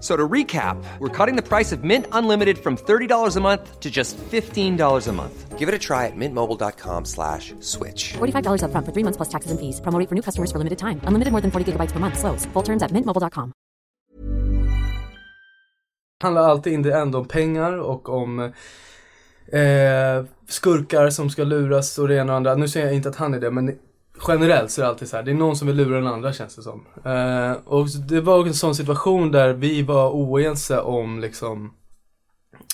So 0.00 0.16
to 0.16 0.26
recap, 0.26 0.82
we're 0.98 1.16
cutting 1.18 1.36
the 1.36 1.42
price 1.42 1.72
of 1.72 1.84
Mint 1.84 2.06
Unlimited 2.12 2.56
from 2.58 2.76
$30 2.78 3.36
a 3.36 3.40
month 3.40 3.80
to 3.80 3.90
just 3.90 4.16
$15 4.16 5.08
a 5.08 5.12
month. 5.12 5.58
Give 5.58 5.68
it 5.68 5.74
a 5.74 5.78
try 5.78 6.06
at 6.06 6.16
mintmobile.com 6.16 7.04
slash 7.04 7.52
switch. 7.60 8.14
$45 8.14 8.62
upfront 8.64 8.86
for 8.86 8.92
three 8.92 9.04
months 9.04 9.18
plus 9.18 9.28
taxes 9.28 9.50
and 9.50 9.60
fees. 9.60 9.78
Promo 9.82 10.08
for 10.08 10.14
new 10.14 10.22
customers 10.22 10.50
for 10.50 10.56
limited 10.56 10.78
time. 10.78 11.02
Unlimited 11.04 11.32
more 11.32 11.42
than 11.42 11.50
40 11.50 11.72
gigabytes 11.72 11.92
per 11.92 12.00
month. 12.00 12.18
Slows. 12.18 12.46
Full 12.54 12.62
terms 12.62 12.82
at 12.82 12.90
mintmobile.com. 12.92 13.52
handlar 16.22 16.42
alltid 16.42 16.72
in 16.72 16.82
det 16.82 16.94
ändå 16.94 17.18
om 17.18 17.28
pengar 17.28 17.72
och 17.72 18.08
om 18.08 18.38
eh, 19.52 20.24
skurkar 20.48 21.10
som 21.10 21.30
ska 21.30 21.44
luras 21.44 21.98
och 21.98 22.08
det 22.08 22.16
ena 22.16 22.32
och 22.32 22.36
andra. 22.36 22.54
Nu 22.54 22.68
säger 22.68 22.86
jag 22.86 22.94
inte 22.94 23.08
att 23.08 23.16
han 23.16 23.34
är 23.34 23.40
det, 23.40 23.50
men 23.50 23.78
generellt 24.28 24.70
så 24.70 24.80
är 24.80 24.84
det 24.84 24.88
alltid 24.88 25.08
så 25.08 25.16
här. 25.16 25.22
Det 25.22 25.30
är 25.30 25.34
någon 25.34 25.56
som 25.56 25.66
vill 25.66 25.76
lura 25.76 25.96
den 25.96 26.06
andra 26.06 26.32
känns 26.32 26.56
det 26.56 26.62
som. 26.62 26.86
Eh, 27.04 27.52
och 27.64 27.86
det 28.08 28.20
var 28.20 28.46
en 28.46 28.54
sån 28.54 28.74
situation 28.74 29.32
där 29.32 29.52
vi 29.52 29.82
var 29.82 30.10
oense 30.10 30.80
om 30.80 31.20
liksom 31.20 31.72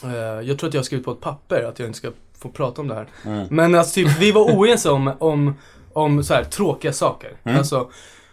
eh, 0.04 0.48
jag 0.48 0.58
tror 0.58 0.68
att 0.68 0.74
jag 0.74 0.80
har 0.80 0.84
skrivit 0.84 1.04
på 1.06 1.12
ett 1.12 1.20
papper 1.20 1.62
att 1.62 1.78
jag 1.78 1.88
inte 1.88 1.98
ska 1.98 2.10
få 2.38 2.48
prata 2.48 2.80
om 2.80 2.88
det 2.88 2.94
här. 2.94 3.06
Men 3.50 3.74
alltså 3.74 3.94
typ, 3.94 4.18
vi 4.20 4.32
var 4.32 4.42
oense 4.42 4.90
om, 4.90 5.12
om, 5.18 5.54
om 5.92 6.24
så 6.24 6.34
här 6.34 6.44
tråkiga 6.44 6.92
saker. 6.92 7.30
Alltså, 7.58 7.90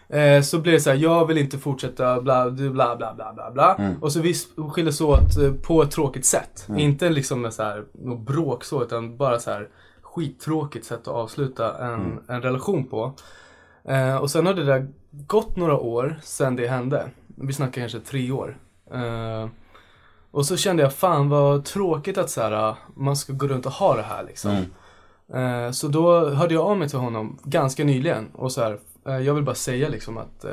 eh, 0.10 0.42
så 0.42 0.60
blev 0.60 0.74
det 0.74 0.80
så 0.82 0.90
här, 0.90 0.98
jag 0.98 1.26
vill 1.28 1.38
inte 1.38 1.58
fortsätta 1.58 2.22
bla 2.22 2.52
bla 2.52 2.70
bla 2.70 2.96
bla 2.96 3.14
bla 3.14 3.34
bla 3.34 3.52
bla. 3.52 3.96
Och 4.02 4.12
så 4.12 4.20
vi 4.20 4.34
skildes 4.74 5.02
åt 5.02 5.38
eh, 5.38 5.52
på 5.52 5.84
ett 5.84 5.92
tråkigt 5.92 6.26
sätt. 6.26 6.68
Inte 6.78 7.10
liksom 7.10 7.42
med 7.42 7.54
så 7.54 7.64
här, 7.64 7.84
något 7.94 8.26
bråk 8.28 8.64
så, 8.64 8.84
utan 8.84 9.18
bara 9.18 9.40
så 9.40 9.52
här 9.52 9.68
skittråkigt 10.16 10.86
sätt 10.86 11.02
att 11.02 11.08
avsluta 11.08 11.78
en, 11.78 12.20
en 12.28 12.42
relation 12.42 12.88
på. 12.88 13.14
Eh, 13.84 14.16
och 14.16 14.32
sen 14.32 14.46
har 14.46 14.54
det 14.54 14.64
där 14.64 14.88
gått 15.12 15.56
några 15.56 15.80
år 15.80 16.20
sedan 16.24 16.56
det 16.56 16.68
hände. 16.68 17.10
Vi 17.36 17.54
snackar 17.54 17.82
kanske 17.82 18.00
tre 18.00 18.32
år. 18.32 18.58
Eh, 18.92 19.48
och 20.32 20.46
så 20.46 20.58
kände 20.58 20.84
jag, 20.84 20.94
fan 20.94 21.30
vad 21.30 21.66
tråkigt 21.66 22.18
att 22.18 22.30
så 22.30 22.42
här, 22.42 22.76
man 22.96 23.16
ska 23.16 23.34
gå 23.34 23.48
runt 23.48 23.66
och 23.66 23.72
ha 23.72 23.96
det 23.96 24.02
här 24.02 24.24
liksom. 24.24 24.66
Eh, 25.34 25.72
så 25.72 25.88
då 25.88 26.30
hörde 26.30 26.54
jag 26.54 26.64
av 26.64 26.78
mig 26.78 26.90
till 26.90 27.00
honom 27.00 27.40
ganska 27.44 27.84
nyligen 27.84 28.30
och 28.34 28.52
så 28.52 28.62
här, 28.62 28.80
eh, 29.08 29.18
jag 29.18 29.34
vill 29.34 29.44
bara 29.44 29.56
säga 29.56 29.90
liksom 29.90 30.18
att 30.18 30.46
eh, 30.46 30.52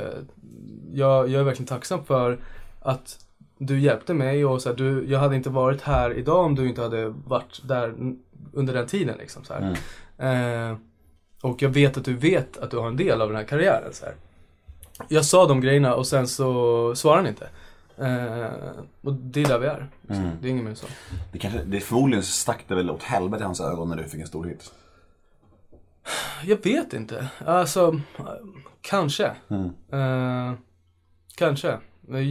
jag, 0.93 1.29
jag 1.29 1.41
är 1.41 1.45
verkligen 1.45 1.67
tacksam 1.67 2.05
för 2.05 2.39
att 2.81 3.19
du 3.59 3.81
hjälpte 3.81 4.15
mig 4.15 4.45
och 4.45 4.63
så 4.63 4.69
här, 4.69 4.77
du, 4.77 5.05
jag 5.09 5.19
hade 5.19 5.37
inte 5.37 5.51
varit 5.51 5.83
här 5.83 6.19
idag 6.19 6.45
om 6.45 6.55
du 6.55 6.69
inte 6.69 6.83
hade 6.83 7.09
varit 7.09 7.61
där 7.69 7.95
under 8.53 8.75
den 8.75 8.87
tiden 8.87 9.19
liksom 9.19 9.45
så 9.45 9.55
här. 9.55 9.77
Eh, 10.19 10.77
och 11.43 11.63
jag 11.63 11.69
vet 11.69 11.97
att 11.97 12.05
du 12.05 12.17
vet 12.17 12.59
att 12.59 12.71
du 12.71 12.77
har 12.79 12.89
en 12.89 12.97
del 12.97 13.21
av 13.21 13.29
den 13.29 13.37
här 13.37 13.45
karriären 13.45 13.93
så 13.93 14.05
här. 14.05 14.15
Jag 15.09 15.25
sa 15.25 15.47
de 15.47 15.61
grejerna 15.61 15.95
och 15.95 16.07
sen 16.07 16.29
så 16.29 16.95
svarade 16.97 17.21
han 17.21 17.29
inte. 17.29 17.49
Eh, 17.97 18.51
och 19.01 19.13
det 19.13 19.43
är 19.43 19.49
där 19.49 19.59
vi 19.59 19.67
är. 19.67 19.89
Liksom. 20.03 20.31
Det 20.41 20.49
är 20.49 20.51
inget 20.51 20.65
mer 20.65 20.75
så. 20.75 20.87
Det, 21.33 21.39
kanske, 21.39 21.63
det 21.65 21.81
förmodligen 21.81 22.23
stack 22.23 22.65
det 22.69 22.75
väl 22.75 22.91
åt 22.91 23.03
helvete 23.03 23.43
i 23.43 23.45
hans 23.45 23.61
ögon 23.61 23.89
när 23.89 23.97
du 23.97 24.05
fick 24.05 24.21
en 24.21 24.27
stor 24.27 24.45
hit. 24.45 24.73
Jag 26.45 26.65
vet 26.65 26.93
inte. 26.93 27.29
Alltså, 27.47 28.01
kanske. 28.81 29.27
Eh, 29.93 30.53
kanske. 31.35 31.79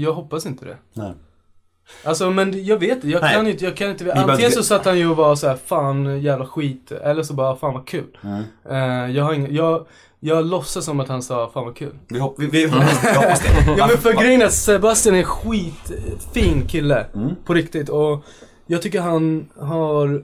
Jag 0.01 0.13
hoppas 0.13 0.45
inte 0.45 0.65
det. 0.65 0.77
Nej. 0.93 1.13
Alltså 2.03 2.29
men 2.29 2.65
jag 2.65 2.77
vet 2.77 3.03
jag 3.03 3.21
Nej. 3.21 3.35
kan 3.35 3.47
inte, 3.47 3.65
jag 3.65 3.77
kan 3.77 3.89
inte, 3.89 4.13
antingen 4.13 4.51
så 4.51 4.63
satt 4.63 4.85
han 4.85 4.97
ju 4.97 5.09
och 5.09 5.15
var 5.17 5.35
så 5.35 5.47
här, 5.47 5.57
fan 5.65 6.21
jävla 6.21 6.45
skit, 6.45 6.91
eller 6.91 7.23
så 7.23 7.33
bara, 7.33 7.55
fan 7.55 7.73
vad 7.73 7.87
kul. 7.87 8.17
Eh, 8.69 8.77
jag 9.11 9.23
har 9.23 9.33
ingen, 9.33 9.55
jag, 9.55 9.87
jag 10.19 10.45
låtsas 10.45 10.85
som 10.85 10.99
att 10.99 11.07
han 11.07 11.23
sa, 11.23 11.49
fan 11.53 11.65
vad 11.65 11.77
kul. 11.77 11.95
Vi, 12.07 12.19
hopp, 12.19 12.35
vi, 12.39 12.45
vi, 12.45 12.65
vi 12.65 12.71
hoppas 13.15 13.41
det. 13.41 13.73
Ja 13.77 13.87
men 13.87 13.97
för 13.97 14.13
grejen 14.13 14.41
är 14.41 14.45
att 14.45 14.53
Sebastian 14.53 15.15
är 15.15 15.19
en 15.19 15.25
skitfin 15.25 16.67
kille. 16.67 17.05
På 17.45 17.53
riktigt. 17.53 17.89
Och 17.89 18.25
jag 18.67 18.81
tycker 18.81 19.01
han 19.01 19.49
har 19.59 20.23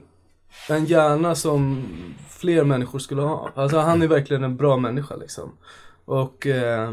en 0.68 0.84
hjärna 0.84 1.34
som 1.34 1.84
fler 2.28 2.64
människor 2.64 2.98
skulle 2.98 3.22
ha. 3.22 3.50
Alltså 3.54 3.78
han 3.78 4.02
är 4.02 4.06
verkligen 4.06 4.44
en 4.44 4.56
bra 4.56 4.76
människa 4.76 5.16
liksom. 5.16 5.52
Och 6.04 6.46
eh, 6.46 6.92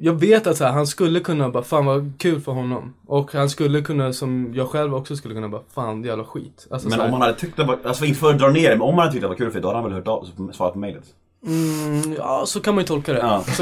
jag 0.00 0.12
vet 0.12 0.46
att 0.46 0.56
så 0.56 0.64
här, 0.64 0.72
han 0.72 0.86
skulle 0.86 1.20
kunna 1.20 1.48
bara, 1.50 1.62
fan 1.62 1.86
vad 1.86 2.12
kul 2.18 2.40
för 2.40 2.52
honom. 2.52 2.94
Och 3.06 3.32
han 3.32 3.50
skulle 3.50 3.80
kunna, 3.80 4.12
som 4.12 4.52
jag 4.54 4.68
själv 4.68 4.94
också 4.94 5.16
skulle 5.16 5.34
kunna 5.34 5.48
bara, 5.48 5.62
fan 5.74 6.04
jävla 6.04 6.24
skit. 6.24 6.66
Alltså, 6.70 6.88
Men 6.88 7.00
här, 7.00 7.06
om 7.06 7.12
han 7.12 7.22
hade 7.22 7.34
tyckt 7.34 7.56
det 7.56 7.64
var, 7.64 7.78
alltså 7.84 8.04
inte 8.04 8.20
för 8.20 8.30
att 8.30 8.38
dra 8.38 8.48
ner 8.48 8.70
det, 8.70 8.76
men 8.76 8.82
om 8.82 8.88
han 8.88 8.98
hade 8.98 9.12
tyckt 9.12 9.22
det 9.22 9.28
var 9.28 9.34
kul 9.34 9.46
för 9.50 9.54
dig, 9.54 9.62
då 9.62 9.68
hade 9.68 9.80
han 9.80 9.84
väl 9.84 9.92
hört 9.92 10.08
av, 10.08 10.28
svarat 10.52 10.72
på 10.72 10.78
mejlet. 10.78 11.04
Mm, 11.46 12.14
ja 12.18 12.42
så 12.46 12.60
kan 12.60 12.74
man 12.74 12.82
ju 12.82 12.86
tolka 12.88 13.12
det. 13.12 13.18
Ja. 13.18 13.44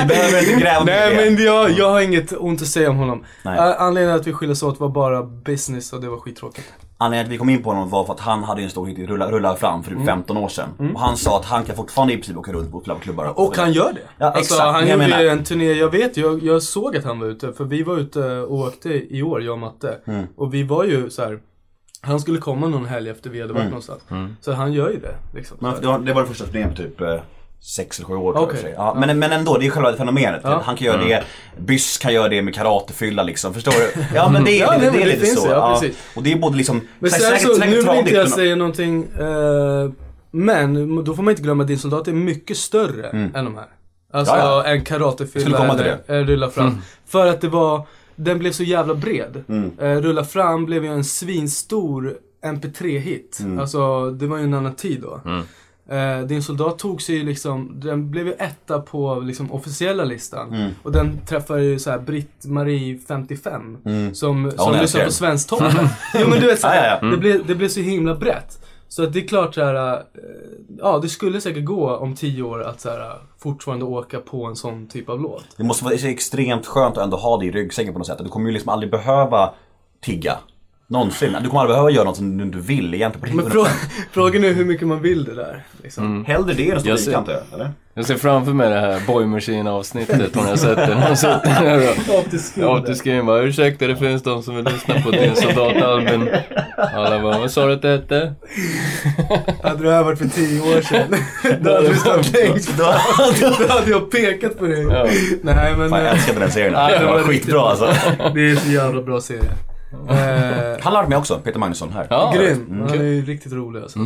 Vi 0.00 0.06
behöver 0.06 0.38
inte 0.50 0.60
gräva 0.60 0.84
Nej 0.84 1.30
men 1.34 1.44
jag, 1.44 1.70
jag 1.70 1.90
har 1.90 2.00
inget 2.00 2.32
ont 2.32 2.62
att 2.62 2.68
säga 2.68 2.90
om 2.90 2.96
honom. 2.96 3.24
Nej. 3.42 3.58
Ä- 3.58 3.74
Anledningen 3.78 4.20
att 4.20 4.26
vi 4.26 4.32
skildes 4.32 4.62
åt 4.62 4.80
var 4.80 4.88
bara 4.88 5.22
business 5.22 5.92
och 5.92 6.00
det 6.00 6.08
var 6.08 6.16
skittråkigt. 6.18 6.66
Anledningen 6.98 7.26
till 7.26 7.30
att 7.30 7.34
vi 7.34 7.38
kom 7.38 7.48
in 7.50 7.62
på 7.62 7.70
honom 7.70 7.90
var 7.90 8.04
för 8.04 8.12
att 8.12 8.20
han 8.20 8.44
hade 8.44 8.62
en 8.62 8.70
stor 8.70 8.86
hit 8.86 8.98
i 8.98 9.06
Rulla, 9.06 9.30
Rulla 9.30 9.56
fram 9.56 9.82
för 9.82 9.90
typ 9.90 10.04
15 10.06 10.36
år 10.36 10.48
sedan. 10.48 10.92
Och 10.94 11.00
han 11.00 11.16
sa 11.16 11.38
att 11.38 11.44
han 11.44 11.64
kan 11.64 11.76
fortfarande 11.76 12.14
i 12.14 12.16
princip 12.16 12.36
åka 12.36 12.52
runt 12.52 12.72
på 12.72 12.80
klubbar. 13.00 13.40
Och 13.40 13.56
han 13.56 13.72
gör 13.72 13.92
det. 13.92 14.00
Ja, 14.18 14.26
alltså, 14.26 14.40
exakt. 14.54 14.72
han 14.72 14.82
gjorde 14.88 14.96
menar- 14.96 15.24
en 15.24 15.44
turné, 15.44 15.72
jag 15.72 15.90
vet, 15.90 16.16
jag, 16.16 16.42
jag 16.42 16.62
såg 16.62 16.96
att 16.96 17.04
han 17.04 17.20
var 17.20 17.26
ute. 17.26 17.52
För 17.52 17.64
vi 17.64 17.82
var 17.82 17.96
ute 17.98 18.20
och 18.38 18.56
åkte 18.58 18.88
i 19.16 19.22
år, 19.22 19.42
jag 19.42 19.52
och 19.52 19.58
Matte. 19.58 19.98
Mm. 20.06 20.26
Och 20.36 20.54
vi 20.54 20.62
var 20.62 20.84
ju 20.84 21.10
så 21.10 21.22
här. 21.22 21.38
Han 22.06 22.20
skulle 22.20 22.38
komma 22.38 22.68
någon 22.68 22.86
helg 22.86 23.10
efter 23.10 23.30
vi 23.30 23.40
hade 23.40 23.50
Mm. 23.50 23.62
varit 23.62 23.70
någonstans. 23.70 24.02
Så 24.40 24.52
han 24.52 24.72
gör 24.72 24.90
ju 24.90 24.98
det. 25.00 25.14
Liksom. 25.34 25.56
Men 25.60 25.80
det 25.80 25.86
var, 25.86 25.98
det 25.98 26.12
var 26.12 26.20
den 26.22 26.28
första 26.28 26.44
turnén 26.46 26.74
typ 26.74 27.00
eh, 27.00 27.14
sex 27.60 27.98
eller 27.98 28.06
sju 28.06 28.14
år 28.14 28.32
tror 28.32 28.52
jag 28.62 28.72
ja, 28.76 28.94
men, 29.00 29.18
men 29.18 29.32
ändå, 29.32 29.58
det 29.58 29.66
är 29.66 29.70
själva 29.70 29.92
fenomenet. 29.96 30.40
Ja. 30.44 30.62
Han 30.64 30.76
kan 30.76 30.86
göra 30.86 30.96
det, 31.04 31.24
Byss 31.58 31.98
kan 31.98 32.14
göra 32.14 32.28
det 32.28 32.42
med 32.42 32.54
karatefylla 32.54 33.22
liksom, 33.22 33.54
förstår 33.54 33.72
du? 33.72 34.04
Ja 34.14 34.28
men 34.28 34.44
det, 34.44 34.50
är- 34.50 34.60
Ja, 34.60 34.72
det, 34.78 34.78
det 34.78 34.86
är 34.86 34.92
det 34.92 35.04
lite 35.06 35.20
finns 35.26 35.40
så. 35.42 35.46
det, 35.48 35.52
ja. 35.54 35.82
Och 36.16 36.22
det 36.22 36.32
är 36.32 36.36
både 36.38 36.56
liksom, 36.56 36.80
Men 36.98 37.10
sen 37.10 37.20
säkert, 37.20 37.42
så, 37.42 37.48
nu 37.48 37.54
säkert 37.58 37.92
vill 37.92 37.98
inte 37.98 38.14
jag 38.14 38.28
säga 38.28 38.56
någonting. 38.56 39.02
Eh, 39.18 39.90
men 40.30 41.04
då 41.04 41.14
får 41.14 41.22
man 41.22 41.30
inte 41.32 41.42
glömma 41.42 41.62
att 41.62 41.68
din 41.68 41.78
soldat 41.78 42.08
är 42.08 42.12
mycket 42.12 42.56
större 42.56 43.06
än 43.08 43.32
de 43.44 43.54
här. 43.56 43.66
Alltså 44.12 44.34
Mm. 44.34 44.46
Ja, 44.46 44.62
ja. 44.66 44.72
en 44.72 44.84
karatefylla 44.84 45.64
eller 45.74 45.98
eller 46.06 46.24
rulla 46.24 46.50
fram. 46.50 46.82
För 47.06 47.26
att 47.26 47.40
det 47.40 47.48
var, 47.48 47.86
den 48.16 48.38
blev 48.38 48.52
så 48.52 48.62
jävla 48.62 48.94
bred. 48.94 49.44
Mm. 49.48 49.70
Eh, 49.78 49.96
rulla 49.96 50.24
fram 50.24 50.64
blev 50.66 50.84
ju 50.84 50.90
en 50.90 51.04
svinstor 51.04 52.16
MP3-hit. 52.44 53.38
Mm. 53.40 53.58
Alltså 53.58 54.10
det 54.10 54.26
var 54.26 54.38
ju 54.38 54.44
en 54.44 54.54
annan 54.54 54.74
tid 54.74 55.00
då. 55.00 55.20
Eh, 55.88 56.26
din 56.26 56.42
soldat 56.42 56.78
tog 56.78 57.02
sig 57.02 57.16
ju 57.16 57.24
liksom, 57.24 57.80
den 57.80 58.10
blev 58.10 58.26
ju 58.26 58.32
etta 58.32 58.80
på 58.80 59.20
liksom 59.20 59.52
officiella 59.52 60.04
listan. 60.04 60.54
Mm. 60.54 60.70
Och 60.82 60.92
den 60.92 61.18
träffade 61.26 61.64
ju 61.64 61.78
såhär 61.78 61.98
Britt-Marie 61.98 62.98
55. 63.08 63.78
Som, 63.84 64.12
som 64.12 64.50
hon 64.58 64.78
lyssnar 64.78 65.04
på. 65.04 65.12
Svensktoppen. 65.12 65.88
jo 66.14 66.28
men 66.28 66.40
du 66.40 66.46
vet 66.46 66.60
såhär, 66.60 66.76
Ja, 66.84 66.86
ja, 66.86 66.98
ja. 67.02 67.10
det, 67.10 67.16
blev, 67.16 67.46
det 67.46 67.54
blev 67.54 67.68
så 67.68 67.80
himla 67.80 68.14
brett. 68.14 68.58
Så 68.88 69.02
att 69.02 69.12
det 69.12 69.18
är 69.18 69.28
klart 69.28 69.54
så 69.54 69.64
här, 69.64 69.94
eh, 69.94 70.00
ja 70.78 70.98
det 70.98 71.08
skulle 71.08 71.40
säkert 71.40 71.64
gå 71.64 71.96
om 71.96 72.14
tio 72.14 72.42
år 72.42 72.62
att 72.62 72.80
såhär, 72.80 73.00
eh, 73.00 73.16
fortfarande 73.38 73.84
åka 73.84 74.20
på 74.20 74.44
en 74.44 74.56
sån 74.56 74.86
typ 74.86 75.08
av 75.08 75.20
låt. 75.20 75.44
Det 75.56 75.64
måste 75.64 75.84
vara 75.84 75.94
extremt 75.94 76.66
skönt 76.66 76.96
att 76.96 77.04
ändå 77.04 77.16
ha 77.16 77.36
det 77.38 77.46
i 77.46 77.50
ryggsäcken 77.50 77.92
på 77.92 77.98
något 77.98 78.06
sätt. 78.06 78.18
Du 78.18 78.28
kommer 78.28 78.46
ju 78.46 78.52
liksom 78.52 78.68
aldrig 78.68 78.90
behöva 78.90 79.54
tigga. 80.00 80.38
Någonsin. 80.88 81.36
Du 81.42 81.48
kommer 81.48 81.60
aldrig 81.60 81.74
behöva 81.74 81.90
göra 81.90 82.04
något 82.04 82.16
som 82.16 82.38
du 82.38 82.44
inte 82.44 82.58
vill 82.58 82.94
egentligen. 82.94 83.36
Men 83.36 83.50
frå 83.50 83.66
frågan 84.12 84.44
är 84.44 84.52
hur 84.52 84.64
mycket 84.64 84.86
man 84.88 85.02
vill 85.02 85.24
det 85.24 85.34
där. 85.34 85.62
Liksom. 85.82 86.24
Hellre 86.24 86.54
det 86.54 86.70
än 86.70 86.76
att 86.76 86.80
stå 86.82 86.90
Jag 86.90 87.00
ser- 87.00 87.12
kanten, 87.12 87.36
eller? 87.54 87.70
Jag 87.94 88.04
ser 88.06 88.14
framför 88.16 88.52
mig 88.52 88.70
det 88.70 88.80
här 88.80 89.00
Boy 89.06 89.26
Machine 89.26 89.66
avsnittet. 89.66 90.34
Hon 90.34 90.44
har 90.46 90.56
sett. 90.56 90.78
Hon 90.88 90.96
har 91.02 91.14
sett 91.14 91.42
den 91.42 91.52
här 91.52 91.94
då. 92.56 92.66
Afterskin 92.72 93.26
bara, 93.26 93.40
ursäkta 93.42 93.86
det 93.86 93.96
finns 93.96 94.22
de 94.22 94.42
som 94.42 94.56
vill 94.56 94.64
lyssna 94.64 94.94
på 95.00 95.10
din 95.10 95.36
soldatalbum. 95.36 96.28
Alla 96.94 97.20
bara, 97.22 97.38
vad 97.38 97.50
sa 97.50 97.66
du 97.66 97.72
att 97.72 97.82
det 97.82 97.88
hette? 97.88 98.34
Hade 99.62 99.82
det 99.84 99.92
här 99.92 100.04
varit 100.04 100.18
för 100.18 100.28
tio 100.28 100.60
år 100.76 100.80
sedan, 100.80 101.14
då 101.62 101.72
hade 101.74 101.88
du 101.88 101.94
stått 101.96 102.32
längst 102.32 102.78
Då- 102.78 102.94
Då 103.68 103.72
hade 103.74 103.90
jag 103.90 104.10
pekat 104.10 104.58
på 104.58 104.64
dig. 104.64 104.82
Ja. 104.82 105.06
Nej 105.42 105.74
men 105.78 105.90
Fan, 105.90 105.98
jag 105.98 106.06
eh, 106.08 106.12
älskade 106.14 106.40
den 106.40 106.50
serien. 106.50 106.72
Ja, 106.72 106.88
det 106.88 106.98
Den 106.98 107.06
var 107.06 107.20
skitbra 107.20 107.60
alltså. 107.60 107.94
det 108.34 108.50
är 108.50 108.56
så 108.56 108.70
jävla 108.70 109.02
bra 109.02 109.20
serie. 109.20 109.42
Eh, 110.08 110.78
Han 110.82 110.92
varit 110.92 111.08
med 111.08 111.18
också, 111.18 111.40
Peter 111.44 111.58
Magnusson 111.58 111.92
här. 111.92 112.06
Ja, 112.10 112.32
Grym. 112.36 112.80
Han 112.88 112.98
är 112.98 113.02
ju 113.04 113.24
riktigt 113.24 113.52
rolig 113.52 113.82
alltså. 113.82 113.98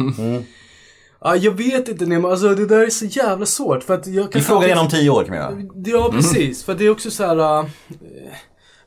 Ja, 1.20 1.37
jag 1.37 1.53
vet 1.53 1.88
inte 1.88 2.07
Nemo, 2.07 2.29
alltså 2.29 2.55
det 2.55 2.66
där 2.66 2.81
är 2.87 2.90
så 2.90 3.05
jävla 3.05 3.46
svårt 3.46 3.83
för 3.83 3.94
att 3.94 4.07
jag 4.07 4.33
kan 4.33 4.38
Vi 4.40 4.44
frågar 4.44 4.66
igen 4.66 4.79
om 4.79 4.88
tio 4.88 5.11
år 5.11 5.24
kan 5.24 5.59
vi. 5.74 5.90
Ja, 5.90 6.11
precis. 6.12 6.64
För 6.64 6.74
det 6.74 6.87
är 6.87 6.90
också 6.90 7.11
så 7.11 7.26
här. 7.26 7.59
äh, 7.61 7.66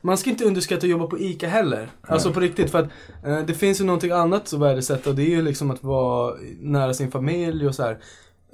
man 0.00 0.18
ska 0.18 0.30
inte 0.30 0.44
underskatta 0.44 0.78
att 0.86 0.90
jobba 0.90 1.06
på 1.06 1.18
ICA 1.18 1.48
heller. 1.48 1.88
Alltså 2.08 2.32
på 2.32 2.40
riktigt. 2.40 2.70
För 2.70 2.78
att 2.78 2.88
eh, 3.26 3.38
det 3.46 3.54
finns 3.54 3.80
ju 3.80 3.84
någonting 3.84 4.10
annat 4.10 4.52
att 4.54 4.60
värdesätta 4.60 5.10
och 5.10 5.16
det 5.16 5.22
är 5.22 5.30
ju 5.30 5.42
liksom 5.42 5.70
att 5.70 5.82
vara 5.84 6.34
nära 6.60 6.94
sin 6.94 7.10
familj 7.10 7.66
och 7.68 7.74
så 7.74 7.82
här. 7.82 7.98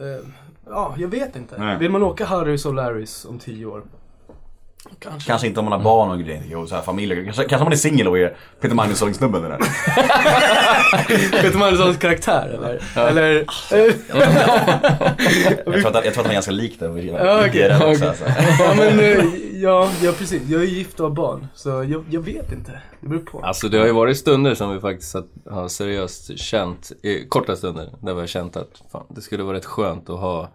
Eh, 0.01 0.27
ja, 0.67 0.95
jag 0.99 1.09
vet 1.09 1.37
inte. 1.37 1.59
Nej. 1.59 1.79
Vill 1.79 1.91
man 1.91 2.03
åka 2.03 2.25
Harrys 2.25 2.67
och 2.67 2.75
Larrys 2.75 3.25
om 3.25 3.39
tio 3.39 3.67
år? 3.67 3.83
Kanske. 4.99 5.27
Kanske 5.29 5.47
inte 5.47 5.61
om 5.61 5.65
man 5.67 5.73
har 5.79 5.85
barn 5.85 6.11
och 6.11 6.19
grejer 6.19 6.57
och 6.57 6.69
så 6.69 6.75
här 6.75 6.83
familjer. 6.83 7.25
Kanske, 7.25 7.45
kanske 7.45 7.65
man 7.65 7.73
är 7.73 7.77
singel 7.77 8.09
och 8.09 8.19
är 8.19 8.37
Peter 8.61 8.75
Magnusson-snubben 8.75 9.43
där. 9.43 9.59
Peter 11.43 11.59
Magnussons 11.59 11.97
karaktär 11.97 12.49
eller? 12.59 13.09
Eller? 13.09 13.35
Jag 15.67 15.83
tror, 15.83 15.97
att, 15.97 16.05
jag 16.05 16.05
tror 16.05 16.09
att 16.09 16.17
han 16.17 16.27
är 16.27 16.33
ganska 16.33 16.51
lik 16.51 16.77
den. 16.81 17.07
Ja, 17.07 17.91
också, 17.91 18.09
alltså. 18.09 18.25
ja 18.59 18.75
men 18.77 19.01
eh, 19.01 19.25
ja, 19.55 19.91
ja 20.03 20.13
precis. 20.19 20.43
Jag 20.49 20.61
är 20.63 20.67
gift 20.67 21.01
och 21.01 21.09
har 21.09 21.15
barn. 21.15 21.47
Så 21.55 21.69
jag, 21.69 22.05
jag 22.11 22.21
vet 22.21 22.53
inte. 22.53 22.81
Det 23.01 23.09
beror 23.09 23.21
på. 23.21 23.41
Alltså 23.41 23.69
det 23.69 23.79
har 23.79 23.87
ju 23.87 23.93
varit 23.93 24.19
stunder 24.19 24.55
som 24.55 24.73
vi 24.75 24.81
faktiskt 24.81 25.15
har- 25.51 25.69
seriöst 25.69 26.39
känt, 26.39 26.93
korta 27.29 27.57
stunder, 27.57 27.89
där 28.03 28.15
vi 28.15 28.21
har 28.21 28.27
känt 28.27 28.57
att 28.57 28.83
fan, 28.93 29.05
det 29.09 29.21
skulle 29.21 29.43
vara 29.43 29.57
rätt 29.57 29.65
skönt 29.65 30.11
att 30.11 30.21
ha 30.21 30.49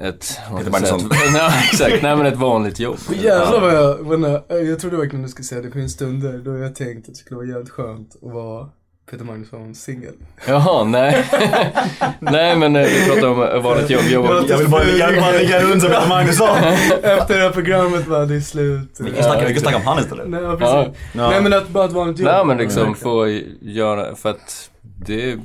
ett... 0.00 0.38
Peter 0.58 0.70
Magnusson. 0.70 1.10
Ja, 1.34 1.52
exakt. 1.72 2.02
Nej 2.02 2.16
men 2.16 2.26
ett 2.26 2.38
vanligt 2.38 2.80
jobb. 2.80 2.98
Jävlar 3.14 3.60
vad 3.60 3.74
jag, 3.74 4.66
jag, 4.66 4.78
trodde 4.78 4.96
verkligen 4.96 5.22
du 5.22 5.28
skulle 5.28 5.44
säga 5.44 5.62
det 5.62 5.70
finns 5.70 5.92
stunder 5.92 6.38
då 6.38 6.58
jag 6.58 6.74
tänkt 6.74 7.08
att 7.08 7.14
det 7.14 7.18
skulle 7.18 7.36
vara 7.36 7.46
jävligt 7.46 7.70
skönt 7.70 8.16
att 8.22 8.32
vara 8.32 8.68
Peter 9.10 9.24
Magnusson 9.24 9.74
singel. 9.74 10.14
Jaha, 10.46 10.84
nej. 10.84 11.24
nej 12.20 12.56
men 12.56 12.76
eh, 12.76 12.82
vi 12.82 13.06
pratar 13.06 13.28
om 13.28 13.42
eh, 13.42 13.62
vanligt 13.62 13.90
jobb. 13.90 14.02
Jag 14.10 14.20
vill 14.58 14.68
bara, 14.68 14.84
jag 14.84 15.08
vill 15.08 15.20
bara 15.20 15.32
ligga 15.32 15.62
runt 15.62 15.82
som 15.82 15.90
Peter 15.90 16.08
Magnusson. 16.08 16.56
Efter 17.02 17.36
det 17.36 17.42
här 17.42 17.50
programmet 17.50 18.06
var 18.06 18.26
det 18.26 18.34
är 18.34 18.40
slut. 18.40 18.96
Vi 19.00 19.10
kan 19.10 19.24
snacka, 19.24 19.46
vi 19.46 19.52
kan 19.52 19.62
snacka 19.62 19.76
om 19.76 19.86
han 19.86 19.98
istället. 19.98 20.28
Nej, 20.28 20.42
ja, 20.42 20.56
precis. 20.56 21.00
Ja. 21.12 21.30
Nej 21.30 21.42
men 21.42 21.52
att 21.52 21.68
bara 21.68 21.84
ett 21.84 21.92
vanligt 21.92 22.18
jobb. 22.18 22.28
Nej 22.28 22.44
men 22.44 22.58
liksom 22.58 22.88
Ja, 22.88 22.94
få 22.94 23.40
göra, 23.60 24.16
för 24.16 24.30
att 24.30 24.70
det 24.82 25.30
är, 25.30 25.38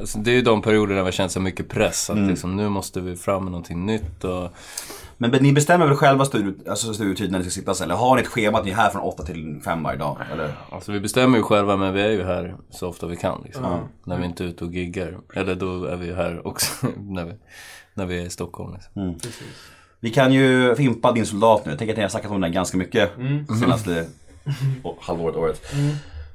alltså, 0.00 0.18
det 0.18 0.30
är 0.30 0.34
ju 0.34 0.42
de 0.42 0.62
perioder 0.62 0.94
där 0.94 1.02
vi 1.02 1.06
har 1.06 1.12
känt 1.12 1.32
så 1.32 1.40
mycket 1.40 1.68
press. 1.68 2.10
Att 2.10 2.16
Mm. 2.16 2.28
liksom, 2.30 2.56
nu 2.56 2.68
måste 2.68 3.00
vi 3.00 3.16
fram 3.16 3.42
med 3.44 3.50
någonting 3.52 3.86
nytt 3.86 4.24
och... 4.24 4.50
Men 5.20 5.30
ni 5.30 5.52
bestämmer 5.52 5.86
väl 5.86 5.96
själva 5.96 6.24
studio, 6.24 6.54
alltså 6.70 6.86
när 7.04 7.28
ni 7.38 7.42
ska 7.44 7.50
sitta 7.50 7.74
sen? 7.74 7.84
Eller 7.84 7.94
har 7.94 8.16
ni 8.16 8.22
ett 8.22 8.28
schema 8.28 8.58
att 8.58 8.64
ni 8.64 8.70
är 8.70 8.74
här 8.74 8.90
från 8.90 9.02
8 9.02 9.22
till 9.22 9.60
5 9.64 9.82
varje 9.82 9.98
dag? 9.98 10.16
Eller? 10.32 10.52
Alltså 10.70 10.92
vi 10.92 11.00
bestämmer 11.00 11.36
ju 11.38 11.42
själva 11.42 11.76
men 11.76 11.94
vi 11.94 12.02
är 12.02 12.10
ju 12.10 12.24
här 12.24 12.54
så 12.70 12.88
ofta 12.88 13.06
vi 13.06 13.16
kan 13.16 13.42
liksom. 13.44 13.78
När 14.04 14.18
vi 14.18 14.24
inte 14.24 14.44
är 14.44 14.48
ute 14.48 14.64
och 14.64 14.74
giggar. 14.74 15.18
Eller 15.34 15.54
då 15.54 15.84
är 15.84 15.96
vi 15.96 16.06
ju 16.06 16.14
här 16.14 16.46
också 16.46 16.86
när 16.98 17.24
vi, 17.24 17.32
när 17.94 18.06
vi 18.06 18.18
är 18.18 18.26
i 18.26 18.30
Stockholm. 18.30 18.74
Liksom. 18.74 19.18
Vi 20.00 20.10
kan 20.10 20.32
ju 20.32 20.74
fimpa 20.74 21.12
din 21.12 21.26
soldat 21.26 21.64
nu. 21.64 21.70
Jag 21.72 21.78
tänker 21.78 21.92
att 21.94 21.96
ni 21.96 22.02
har 22.02 22.10
snackat 22.10 22.30
om 22.30 22.40
den 22.40 22.52
ganska 22.52 22.76
mycket 22.76 23.10
senaste 23.60 24.06
å- 24.82 24.96
halvåret, 25.00 25.36
året. 25.36 25.60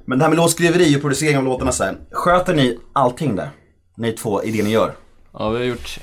Men 0.04 0.18
det 0.18 0.24
här 0.24 0.30
med 0.30 0.36
låtskriveri 0.36 0.96
och 0.96 1.00
producering 1.00 1.38
av 1.38 1.44
låtarna 1.44 1.72
sen. 1.72 1.98
Sköter 2.10 2.54
ni 2.54 2.78
allting 2.92 3.36
där? 3.36 3.50
Ni 3.96 4.12
två 4.12 4.42
i 4.42 4.50
det 4.50 4.62
ni 4.62 4.70
gör? 4.70 4.94
Ja 5.32 5.48
vi 5.50 5.58
har 5.58 5.64
gjort 5.64 5.98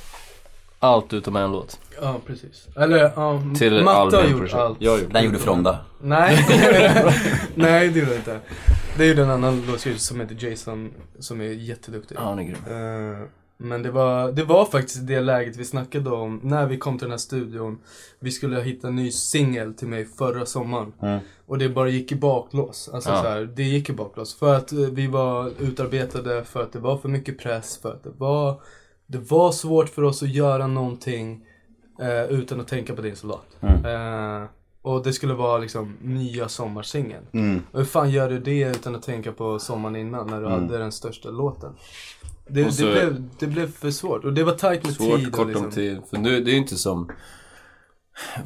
allt 0.80 1.14
utom 1.14 1.36
en 1.36 1.52
låt. 1.52 1.80
Ja 2.02 2.20
precis. 2.28 2.68
Eller 2.76 2.98
ja, 3.16 3.42
Till 3.58 3.84
Matte 3.84 4.16
har 4.18 4.24
gjort 4.24 4.38
Project. 4.38 4.54
allt. 4.56 4.78
Jag 4.82 5.00
gjort 5.00 5.14
Den 5.14 5.24
gjorde 5.26 5.38
Fronda. 5.40 5.80
Nej. 6.02 6.46
Nej 7.56 7.90
det 7.90 8.00
gjorde 8.00 8.16
inte. 8.16 8.40
Det 8.98 9.06
gjorde 9.06 9.22
en 9.22 9.30
annan 9.30 9.64
låtskrivare 9.68 10.00
som 10.00 10.20
heter 10.20 10.50
Jason 10.50 10.94
som 11.20 11.42
är 11.42 11.46
jätteduktig. 11.46 12.16
Ja 12.20 12.22
han 12.24 12.40
är 12.40 12.44
grym. 12.44 12.58
Eh, 12.68 13.28
Men 13.64 13.84
det 13.84 13.92
var, 13.92 14.32
det 14.32 14.44
var 14.44 14.66
faktiskt 14.66 15.08
det 15.08 15.22
läget 15.22 15.58
vi 15.58 15.66
snackade 15.66 16.10
om 16.10 16.40
när 16.44 16.66
vi 16.66 16.78
kom 16.78 16.98
till 16.98 17.06
den 17.06 17.12
här 17.12 17.18
studion. 17.18 17.80
Vi 18.20 18.32
skulle 18.32 18.62
hitta 18.62 18.88
en 18.88 18.96
ny 18.96 19.12
singel 19.12 19.74
till 19.74 19.88
mig 19.88 20.06
förra 20.06 20.46
sommaren. 20.46 20.94
Och 21.46 21.58
det 21.58 21.70
bara 21.70 21.90
gick 21.90 22.12
i 22.12 22.16
baklås. 22.16 22.90
Alltså 22.94 23.10
Ja. 23.10 23.22
så 23.24 23.30
här, 23.30 23.42
det 23.56 23.64
gick 23.64 23.90
i 23.90 23.94
baklås. 23.94 24.36
För 24.36 24.56
att 24.56 24.72
eh, 24.72 24.80
vi 24.80 25.08
var 25.08 25.52
utarbetade, 25.60 26.44
för 26.44 26.64
att 26.64 26.74
det 26.74 26.80
var 26.80 26.98
för 26.98 27.10
mycket 27.10 27.40
press, 27.40 27.78
för 27.82 27.92
att 27.94 28.04
det 28.04 28.12
var, 28.18 28.62
det 29.08 29.18
var 29.32 29.52
svårt 29.52 29.90
för 29.90 30.04
oss 30.04 30.24
att 30.24 30.30
göra 30.30 30.68
någonting 30.68 31.46
eh, 32.02 32.24
utan 32.24 32.60
att 32.62 32.68
tänka 32.68 32.96
på 32.96 33.02
din 33.02 33.16
soldat. 33.16 33.58
Eh, 33.62 34.44
och 34.82 35.04
det 35.04 35.14
skulle 35.14 35.34
vara 35.34 35.58
liksom 35.58 35.98
nya 36.02 36.48
sommarsingeln. 36.50 37.26
Och 37.72 37.80
hur 37.80 37.86
fan 37.86 38.10
gör 38.12 38.30
du 38.30 38.40
det 38.40 38.62
utan 38.62 38.96
att 38.96 39.04
tänka 39.04 39.32
på 39.32 39.60
sommaren 39.60 39.96
innan 39.96 40.28
när 40.28 40.42
du 40.42 40.48
hade 40.48 40.78
den 40.78 40.92
största 40.92 41.30
låten? 41.30 41.74
Det, 42.54 42.64
det, 42.64 42.92
blev, 42.92 43.24
det 43.40 43.48
blev 43.48 43.72
för 43.72 43.92
svårt 43.92 44.24
och 44.24 44.34
det 44.34 44.44
var 44.44 44.54
tajt 44.54 44.84
med 44.84 44.94
Svårt, 44.94 45.20
tid. 45.20 45.28
och 45.28 45.34
kort 45.34 45.48
liksom. 45.48 45.66
om 45.66 45.72
tid. 45.72 46.02
För 46.10 46.18
nu, 46.18 46.44
det 46.44 46.52
är 46.52 46.54
ju 46.54 46.60
inte 46.60 46.76
som 46.76 47.12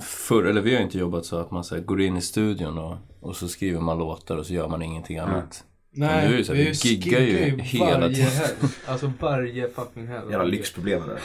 förr, 0.02 0.44
eller 0.44 0.62
vi 0.62 0.76
har 0.76 0.82
inte 0.82 0.98
jobbat 0.98 1.26
så 1.26 1.38
att 1.38 1.52
man 1.52 1.64
så 1.64 1.76
här, 1.76 1.82
går 1.82 2.02
in 2.02 2.18
i 2.18 2.22
studion 2.22 2.78
och, 2.78 2.98
och 3.20 3.36
så 3.36 3.48
skriver 3.48 3.80
man 3.80 3.98
låtar 3.98 4.38
och 4.38 4.46
så 4.46 4.54
gör 4.54 4.68
man 4.68 4.82
ingenting 4.82 5.18
annat. 5.18 5.64
Men 5.98 6.32
nu 6.32 6.40
är 6.40 6.44
så 6.44 6.54
här, 6.54 6.64
vi 6.64 6.72
giggar 6.72 7.20
ju 7.20 7.58
hela 7.62 8.10
tiden. 8.10 8.32
Alltså 8.86 9.12
varje 9.20 9.70
fucking 9.70 10.08
helg. 10.08 10.32
Jävla 10.32 10.46
lyxproblem 10.46 11.02
det 11.08 11.14
där. 11.14 11.22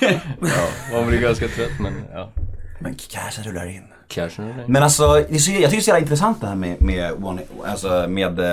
Ja, 0.40 0.68
man 0.92 1.08
blir 1.08 1.20
ganska 1.20 1.48
trött 1.48 1.80
men 1.80 1.92
ja. 2.12 2.32
Men 2.80 2.94
cashen 2.94 3.44
rullar 3.44 3.66
in. 3.66 3.84
Kanske. 4.10 4.42
Men 4.66 4.82
alltså, 4.82 5.12
det 5.12 5.34
är 5.34 5.38
så, 5.38 5.50
jag 5.50 5.56
tycker 5.60 5.70
det 5.70 5.76
är 5.76 5.80
så 5.80 5.88
jävla 5.90 6.00
intressant 6.00 6.40
det 6.40 6.46
här 6.46 6.54
med, 6.54 6.82
med, 6.82 7.12
one, 7.24 7.42
alltså 7.66 8.04
med... 8.08 8.40
eh, 8.40 8.52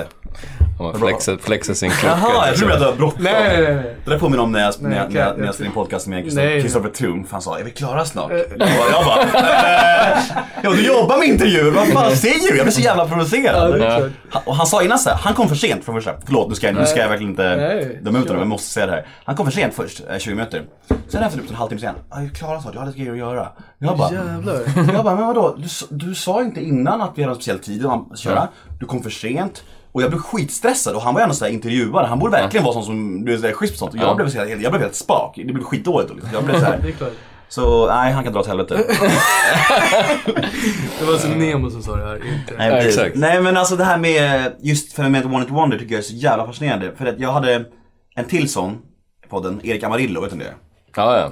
man 0.80 0.94
flexar, 0.98 1.36
flexar 1.42 1.74
sin 1.74 1.90
klocka. 1.90 2.18
Jaha, 2.22 2.46
jag 2.46 2.56
trodde 2.56 2.74
att 2.74 2.80
du 2.80 2.84
hade 2.86 2.96
bråttom. 2.96 3.22
Nej, 3.24 3.34
nej, 3.62 3.74
nej. 3.74 3.94
Det 4.04 4.10
där 4.10 4.18
påminner 4.18 4.42
om 4.42 4.52
när 4.52 4.60
jag, 4.60 4.74
när, 4.80 4.88
Nej, 4.90 4.98
jag- 4.98 5.12
när, 5.12 5.20
jag- 5.20 5.28
jag- 5.30 5.38
när 5.38 5.46
jag 5.46 5.54
spelade 5.54 5.68
in 5.68 5.74
podcast 5.74 6.06
med. 6.06 6.24
Kristoffer 6.62 6.88
Thun. 6.88 7.26
Han 7.30 7.42
sa, 7.42 7.58
är 7.58 7.64
vi 7.64 7.70
klara 7.70 8.04
snart? 8.04 8.30
Jag 8.32 8.58
bara, 8.58 8.68
jag 8.92 9.04
bara 9.04 9.22
eh, 9.22 10.18
ja 10.62 10.70
du 10.70 10.86
jobbar 10.86 11.18
med 11.18 11.26
intervjuer, 11.28 11.70
vad 11.70 11.88
fan 11.88 12.16
säger 12.16 12.50
du? 12.50 12.56
Jag 12.56 12.64
blir 12.66 12.74
så 12.74 12.80
jävla 12.80 13.06
provocerad. 13.08 13.80
Ja. 13.80 14.08
Han- 14.30 14.42
Och 14.46 14.56
han 14.56 14.66
sa 14.66 14.82
innan 14.82 14.98
så 14.98 15.10
här, 15.10 15.16
han 15.16 15.34
kom 15.34 15.48
för 15.48 15.56
sent 15.56 15.84
för 15.84 15.92
det 15.92 15.98
första. 15.98 16.14
Förlåt, 16.26 16.48
nu 16.48 16.54
ska 16.54 16.66
jag, 16.66 16.74
nu 16.76 16.86
ska 16.86 17.00
jag 17.00 17.08
verkligen 17.08 17.30
inte 17.30 17.54
döma 18.02 18.18
ut 18.18 18.24
honom, 18.28 18.38
jag 18.38 18.48
måste 18.48 18.72
säga 18.72 18.86
det 18.86 18.92
här. 18.92 19.06
Han 19.24 19.36
kom 19.36 19.46
för 19.46 19.52
sent 19.52 19.74
först, 19.74 20.02
eh, 20.10 20.18
20 20.18 20.34
minuter. 20.34 20.62
Sen 21.08 21.22
efter 21.22 21.38
typ 21.38 21.50
en 21.50 21.56
halvtimme 21.56 21.80
sen, 21.80 21.94
ja, 22.10 22.16
jag 22.16 22.24
är 22.24 22.28
klara 22.34 22.60
snart, 22.60 22.74
jag 22.74 22.80
har 22.80 22.86
lite 22.86 22.98
grejer 22.98 23.12
att 23.12 23.18
göra. 23.18 23.48
Jag 23.78 23.96
bara, 23.98 24.12
Jävlar. 24.12 24.60
jag 24.94 25.04
bara, 25.04 25.14
men 25.14 25.26
vadå? 25.26 25.47
Du, 25.56 25.68
du 25.90 26.14
sa 26.14 26.42
inte 26.42 26.60
innan 26.64 27.00
att 27.00 27.12
vi 27.14 27.22
hade 27.22 27.30
en 27.32 27.36
speciell 27.36 27.58
tid 27.58 27.86
att 27.86 28.18
köra. 28.18 28.48
Du 28.80 28.86
kom 28.86 29.02
för 29.02 29.10
sent. 29.10 29.64
Och 29.92 30.02
jag 30.02 30.10
blev 30.10 30.20
skitstressad 30.20 30.94
och 30.94 31.02
han 31.02 31.14
var 31.14 31.20
ändå 31.20 31.34
såhär 31.34 31.52
intervjuare. 31.52 32.06
Han 32.06 32.18
borde 32.18 32.32
verkligen 32.32 32.64
vara 32.64 32.74
sån 32.74 32.84
som, 32.84 33.24
du 33.24 33.34
är 33.34 33.52
schysst 33.52 33.72
på 33.72 33.78
sånt. 33.78 33.92
Och 33.94 33.98
jag 34.00 34.08
Ja. 34.08 34.14
blev 34.14 34.28
så 34.28 34.38
här, 34.38 34.46
jag 34.46 34.58
blev 34.72 34.80
helt 34.80 34.94
spak. 34.94 35.34
Det 35.36 35.52
blev 35.52 35.62
skitdåligt. 35.64 36.10
Liksom. 36.14 36.30
Jag 36.32 36.44
blev 36.44 36.54
så 36.58 36.64
här. 36.64 36.78
Det 36.82 36.88
är 36.88 36.92
klart. 36.92 37.12
Så 37.48 37.86
nej, 37.86 38.12
han 38.12 38.24
kan 38.24 38.32
dra 38.32 38.40
åt 38.40 38.46
helvete. 38.46 38.74
Det 40.98 41.04
var 41.04 41.12
alltså 41.12 41.28
Nemo 41.28 41.70
som 41.70 41.82
sa 41.82 41.96
det 41.96 42.04
här, 42.06 42.14
inte... 42.16 42.54
Nej, 42.58 42.68
Ja, 42.70 42.74
precis. 42.76 42.98
exakt. 42.98 43.16
Nej 43.16 43.42
men 43.42 43.56
alltså 43.56 43.76
det 43.76 43.84
här 43.84 43.98
med 43.98 44.52
just 44.60 44.92
fenomenet 44.92 45.26
One 45.26 45.44
It 45.44 45.50
Wonder 45.50 45.78
tycker 45.78 45.92
jag 45.94 45.98
är 45.98 46.04
så 46.04 46.14
jävla 46.14 46.46
fascinerande. 46.46 46.92
För 46.96 47.06
att 47.06 47.20
jag 47.20 47.32
hade 47.32 47.64
en 48.14 48.24
till 48.24 48.48
sån 48.52 48.72
i 49.24 49.28
podden, 49.28 49.60
Erik 49.64 49.82
Amarillo, 49.82 50.20
vet 50.20 50.30
du 50.30 50.38
det? 50.38 50.54
Ja, 50.96 51.18
ja. 51.18 51.30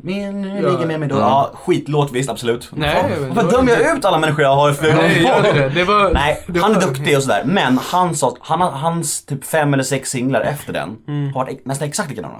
Min 0.00 0.42
ligger 0.54 0.86
med 0.86 1.00
mig 1.00 1.08
då. 1.08 1.16
Ja, 1.16 1.50
skitlåt 1.54 2.12
visst, 2.12 2.30
absolut. 2.30 2.68
Nej, 2.72 3.04
det 3.08 3.20
Varför 3.26 3.42
var- 3.42 3.50
dömer 3.52 3.72
jag 3.72 3.96
ut 3.98 4.04
alla 4.04 4.18
människor 4.18 4.42
jag 4.42 4.56
har 4.56 4.72
för 4.72 4.94
Nej, 4.94 5.22
gör 5.22 5.42
det 5.42 5.68
det? 5.68 5.84
Var... 5.84 6.10
Nej, 6.14 6.44
det 6.46 6.60
han 6.60 6.74
är 6.76 6.80
duktig 6.80 7.16
och 7.16 7.22
sådär. 7.22 7.42
Men 7.46 7.78
han 7.78 8.14
sa, 8.14 8.36
han, 8.40 8.60
hans 8.60 9.24
typ 9.24 9.44
fem 9.44 9.74
eller 9.74 9.82
sex 9.84 10.10
singlar 10.10 10.40
efter 10.40 10.72
den 10.72 10.96
Mm. 11.08 11.32
har 11.34 11.44
varit 11.44 11.66
nästan 11.66 11.88
exakt 11.88 12.10
likadana. 12.10 12.38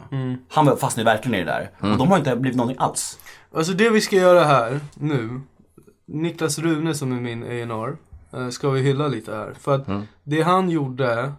Han 0.48 0.66
var- 0.66 0.76
fastnade 0.76 1.10
verkligen 1.10 1.34
i 1.34 1.44
det 1.44 1.50
där. 1.50 1.70
Och 1.92 1.98
de 1.98 2.10
har 2.10 2.18
inte 2.18 2.36
blivit 2.36 2.56
någonting 2.56 2.78
alls. 2.80 3.18
Alltså 3.56 3.72
det 3.72 3.90
vi 3.90 4.00
ska 4.00 4.16
göra 4.16 4.44
här, 4.44 4.80
nu. 4.94 5.40
Niklas 6.06 6.58
Rune 6.58 6.94
som 6.94 7.12
är 7.12 7.20
min 7.20 7.42
A&R 7.42 7.96
eh, 8.36 8.48
ska 8.48 8.70
vi 8.70 8.82
hylla 8.82 9.08
lite 9.08 9.34
här. 9.34 9.52
För 9.60 9.74
att 9.74 9.86
det 10.24 10.42
han 10.42 10.70
gjorde 10.70 11.32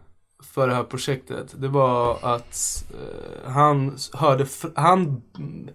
för 0.51 0.67
det 0.67 0.75
här 0.75 0.83
projektet, 0.83 1.55
det 1.57 1.67
var 1.67 2.17
att 2.21 2.85
eh, 2.91 3.51
han 3.51 3.97
hörde, 4.13 4.45
han 4.75 5.21
mm, 5.37 5.69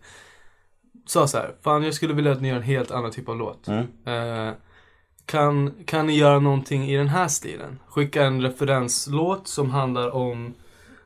sa 1.07 1.27
så 1.27 1.39
här, 1.39 1.55
fan 1.63 1.83
jag 1.83 1.95
skulle 1.95 2.15
vilja 2.15 2.33
att 2.33 2.41
ni 2.41 2.49
gör 2.49 2.57
en 2.57 2.63
helt 2.63 2.91
annan 2.91 3.11
typ 3.11 3.29
av 3.29 3.37
låt. 3.37 3.69
Eh, 3.69 4.51
kan, 5.27 5.75
kan 5.85 6.07
ni 6.07 6.17
göra 6.17 6.39
någonting 6.39 6.85
i 6.85 6.97
den 6.97 7.09
här 7.09 7.29
stilen? 7.29 7.79
Skicka 7.89 8.25
en 8.25 8.43
referenslåt 8.43 9.49
som 9.49 9.71
handlar 9.71 10.11
om 10.11 10.55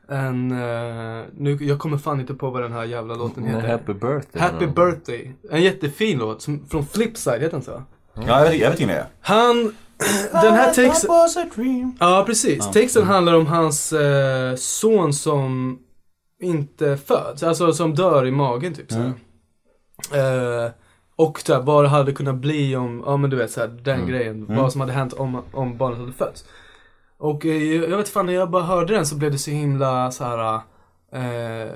en, 0.07 0.51
eh, 0.51 1.23
nu, 1.37 1.57
jag 1.61 1.79
kommer 1.79 1.97
fan 1.97 2.19
inte 2.19 2.33
på 2.33 2.49
vad 2.49 2.61
den 2.61 2.71
här 2.71 2.83
jävla 2.83 3.15
låten 3.15 3.43
Men 3.43 3.55
heter. 3.55 3.67
Happy 3.67 3.93
birthday. 3.93 4.41
Happy 4.41 4.67
birthday. 4.67 5.33
En 5.51 5.61
jättefin 5.61 6.17
låt 6.17 6.41
som, 6.41 6.65
från 6.69 6.85
Flipside, 6.85 7.41
heter 7.41 7.51
den 7.51 7.61
så? 7.61 7.83
Ja, 8.13 8.23
jag 8.43 8.51
vet, 8.51 8.59
jag 8.59 8.71
vet 8.71 8.79
inte 8.79 8.93
det 8.93 8.99
är. 8.99 9.07
Han, 9.21 9.75
den 10.31 10.53
här 10.53 10.73
texten... 10.73 11.07
Ja, 11.99 12.23
precis. 12.27 12.71
Texten 12.71 13.03
handlar 13.03 13.33
om 13.33 13.47
hans 13.47 13.93
eh, 13.93 14.55
son 14.55 15.13
som 15.13 15.79
inte 16.41 16.97
föds, 16.97 17.43
alltså 17.43 17.73
som 17.73 17.95
dör 17.95 18.25
i 18.25 18.31
magen 18.31 18.73
typ 18.73 18.91
så 18.91 18.97
här. 18.99 20.65
Eh, 20.65 20.71
och 21.15 21.39
så 21.39 21.53
här, 21.53 21.61
vad 21.61 21.83
det 21.85 21.87
hade 21.89 22.11
kunnat 22.11 22.35
bli 22.35 22.75
om, 22.75 23.03
ja 23.05 23.17
men 23.17 23.29
du 23.29 23.35
vet 23.35 23.51
så 23.51 23.59
här, 23.59 23.67
den 23.67 24.07
grejen, 24.07 24.45
vad 24.55 24.71
som 24.71 24.81
hade 24.81 24.93
hänt 24.93 25.13
om, 25.13 25.41
om 25.51 25.77
barnet 25.77 25.99
hade 25.99 26.11
fötts. 26.13 26.45
Och 27.17 27.45
eh, 27.45 27.63
jag 27.63 27.89
jag 27.89 27.97
vet 27.97 28.09
fan, 28.09 28.25
när 28.25 28.33
jag 28.33 28.49
bara 28.49 28.63
hörde 28.63 28.93
den 28.93 29.05
så 29.05 29.15
blev 29.15 29.31
det 29.31 29.37
så 29.37 29.51
himla 29.51 30.11
så 30.11 30.23
här. 30.23 30.61
Eh, 31.13 31.71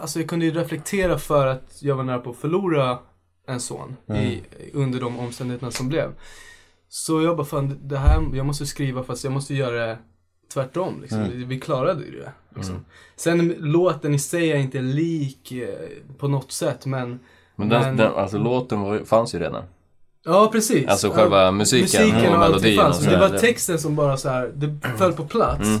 alltså 0.00 0.20
jag 0.20 0.28
kunde 0.28 0.44
ju 0.46 0.50
reflektera 0.52 1.18
för 1.18 1.46
att 1.46 1.82
jag 1.82 1.96
var 1.96 2.04
nära 2.04 2.18
på 2.18 2.30
att 2.30 2.36
förlora 2.36 2.98
en 3.46 3.60
son 3.60 3.96
i, 4.16 4.42
under 4.74 5.00
de 5.00 5.18
omständigheterna 5.18 5.70
som 5.70 5.88
blev. 5.88 6.12
Så 6.92 7.22
jag 7.22 7.36
bara, 7.36 7.46
fan 7.46 7.78
det 7.82 7.98
här, 7.98 8.30
jag 8.34 8.46
måste 8.46 8.66
skriva 8.66 9.02
fast 9.02 9.24
jag 9.24 9.32
måste 9.32 9.54
göra 9.54 9.86
det 9.86 9.98
tvärtom. 10.52 11.00
Liksom. 11.00 11.44
Vi 11.46 11.60
klarade 11.60 12.04
ju 12.04 12.20
det. 12.20 12.32
Liksom. 12.56 12.84
Sen 13.16 13.54
låten 13.58 14.14
i 14.14 14.18
sig 14.18 14.52
är 14.52 14.56
inte 14.56 14.80
lik 14.80 15.52
eh, 15.52 15.68
på 16.18 16.28
något 16.28 16.52
sätt 16.52 16.86
men 16.86 17.20
Men 17.56 17.68
den, 17.68 17.96
den, 17.96 18.14
alltså 18.14 18.38
låten 18.38 18.80
var, 18.80 18.98
fanns 19.04 19.34
ju 19.34 19.38
redan. 19.38 19.64
Ja, 20.24 20.48
precis. 20.52 20.88
Alltså 20.88 21.10
själva 21.10 21.42
Ja, 21.42 21.50
musiken 21.50 22.26
och 22.28 22.34
allt 22.34 22.50
melodin 22.50 22.78
fanns. 22.78 22.98
och 22.98 23.12
Det 23.12 23.18
var 23.18 23.38
texten 23.38 23.78
som 23.78 23.96
bara 23.96 24.16
så 24.16 24.28
här, 24.28 24.52
det 24.54 24.78
föll 24.98 25.12
på 25.12 25.24
plats. 25.24 25.68
Mm. 25.68 25.80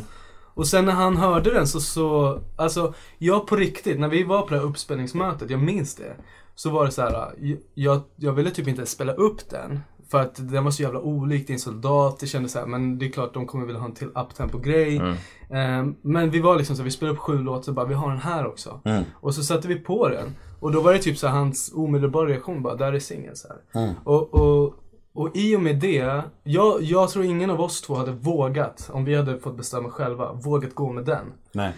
Och 0.54 0.66
sen 0.66 0.84
när 0.84 0.92
han 0.92 1.16
hörde 1.16 1.54
den 1.54 1.66
så, 1.66 1.80
så, 1.80 2.40
alltså 2.56 2.94
jag 3.18 3.46
på 3.46 3.56
riktigt, 3.56 4.00
när 4.00 4.08
vi 4.08 4.24
var 4.24 4.42
på 4.42 4.48
det 4.54 4.60
här 4.60 4.66
uppspelningsmötet, 4.66 5.50
jag 5.50 5.60
minns 5.60 5.94
det. 5.94 6.16
Så 6.54 6.70
var 6.70 6.84
det 6.84 6.90
så 6.90 7.02
här, 7.02 7.32
jag, 7.74 8.00
jag 8.16 8.32
ville 8.32 8.50
typ 8.50 8.68
inte 8.68 8.86
spela 8.86 9.12
upp 9.12 9.50
den. 9.50 9.80
För 10.10 10.20
att 10.20 10.48
den 10.50 10.64
var 10.64 10.70
så 10.70 10.82
jävla 10.82 11.00
olik 11.00 11.46
din 11.46 11.58
soldat. 11.58 12.18
Det 12.20 12.26
kändes 12.26 12.52
så 12.52 12.58
här, 12.58 12.66
men 12.66 12.98
det 12.98 13.06
är 13.06 13.10
klart 13.10 13.34
de 13.34 13.46
kommer 13.46 13.66
vilja 13.66 13.80
ha 13.80 13.88
en 13.88 13.94
till 13.94 14.08
uptempo-grej. 14.14 14.96
Mm. 14.96 15.16
Ehm, 15.50 15.94
men 16.02 16.30
vi 16.30 16.40
var 16.40 16.56
liksom 16.56 16.76
så 16.76 16.82
här, 16.82 16.84
vi 16.84 16.90
spelade 16.90 17.14
upp 17.16 17.20
sju 17.20 17.38
låtar 17.38 17.62
så 17.62 17.72
bara, 17.72 17.86
vi 17.86 17.94
har 17.94 18.08
den 18.08 18.18
här 18.18 18.46
också. 18.46 18.80
Och 19.14 19.34
så 19.34 19.42
satte 19.42 19.68
vi 19.68 19.74
på 19.76 20.08
den. 20.08 20.36
Och 20.60 20.72
då 20.72 20.80
var 20.80 20.92
det 20.92 20.98
typ 20.98 21.18
så 21.18 21.26
här, 21.26 21.38
hans 21.38 21.72
omedelbara 21.74 22.28
reaktion 22.28 22.62
bara, 22.62 22.74
där 22.74 22.92
är 22.92 22.98
singeln 22.98 23.36
så 23.36 23.48
här. 23.48 23.58
Och, 24.04 24.34
och, 24.34 24.74
och 25.12 25.30
i 25.34 25.56
och 25.56 25.62
med 25.62 25.76
det, 25.80 26.22
jag, 26.42 26.82
jag 26.82 27.10
tror 27.10 27.24
ingen 27.24 27.50
av 27.50 27.60
oss 27.60 27.80
två 27.80 27.94
hade 27.94 28.12
vågat, 28.12 28.90
om 28.92 29.04
vi 29.04 29.14
hade 29.14 29.38
fått 29.38 29.56
bestämma 29.56 29.90
själva, 29.90 30.32
vågat 30.32 30.74
gå 30.74 30.92
med 30.92 31.04
den. 31.04 31.26
Nej. 31.52 31.72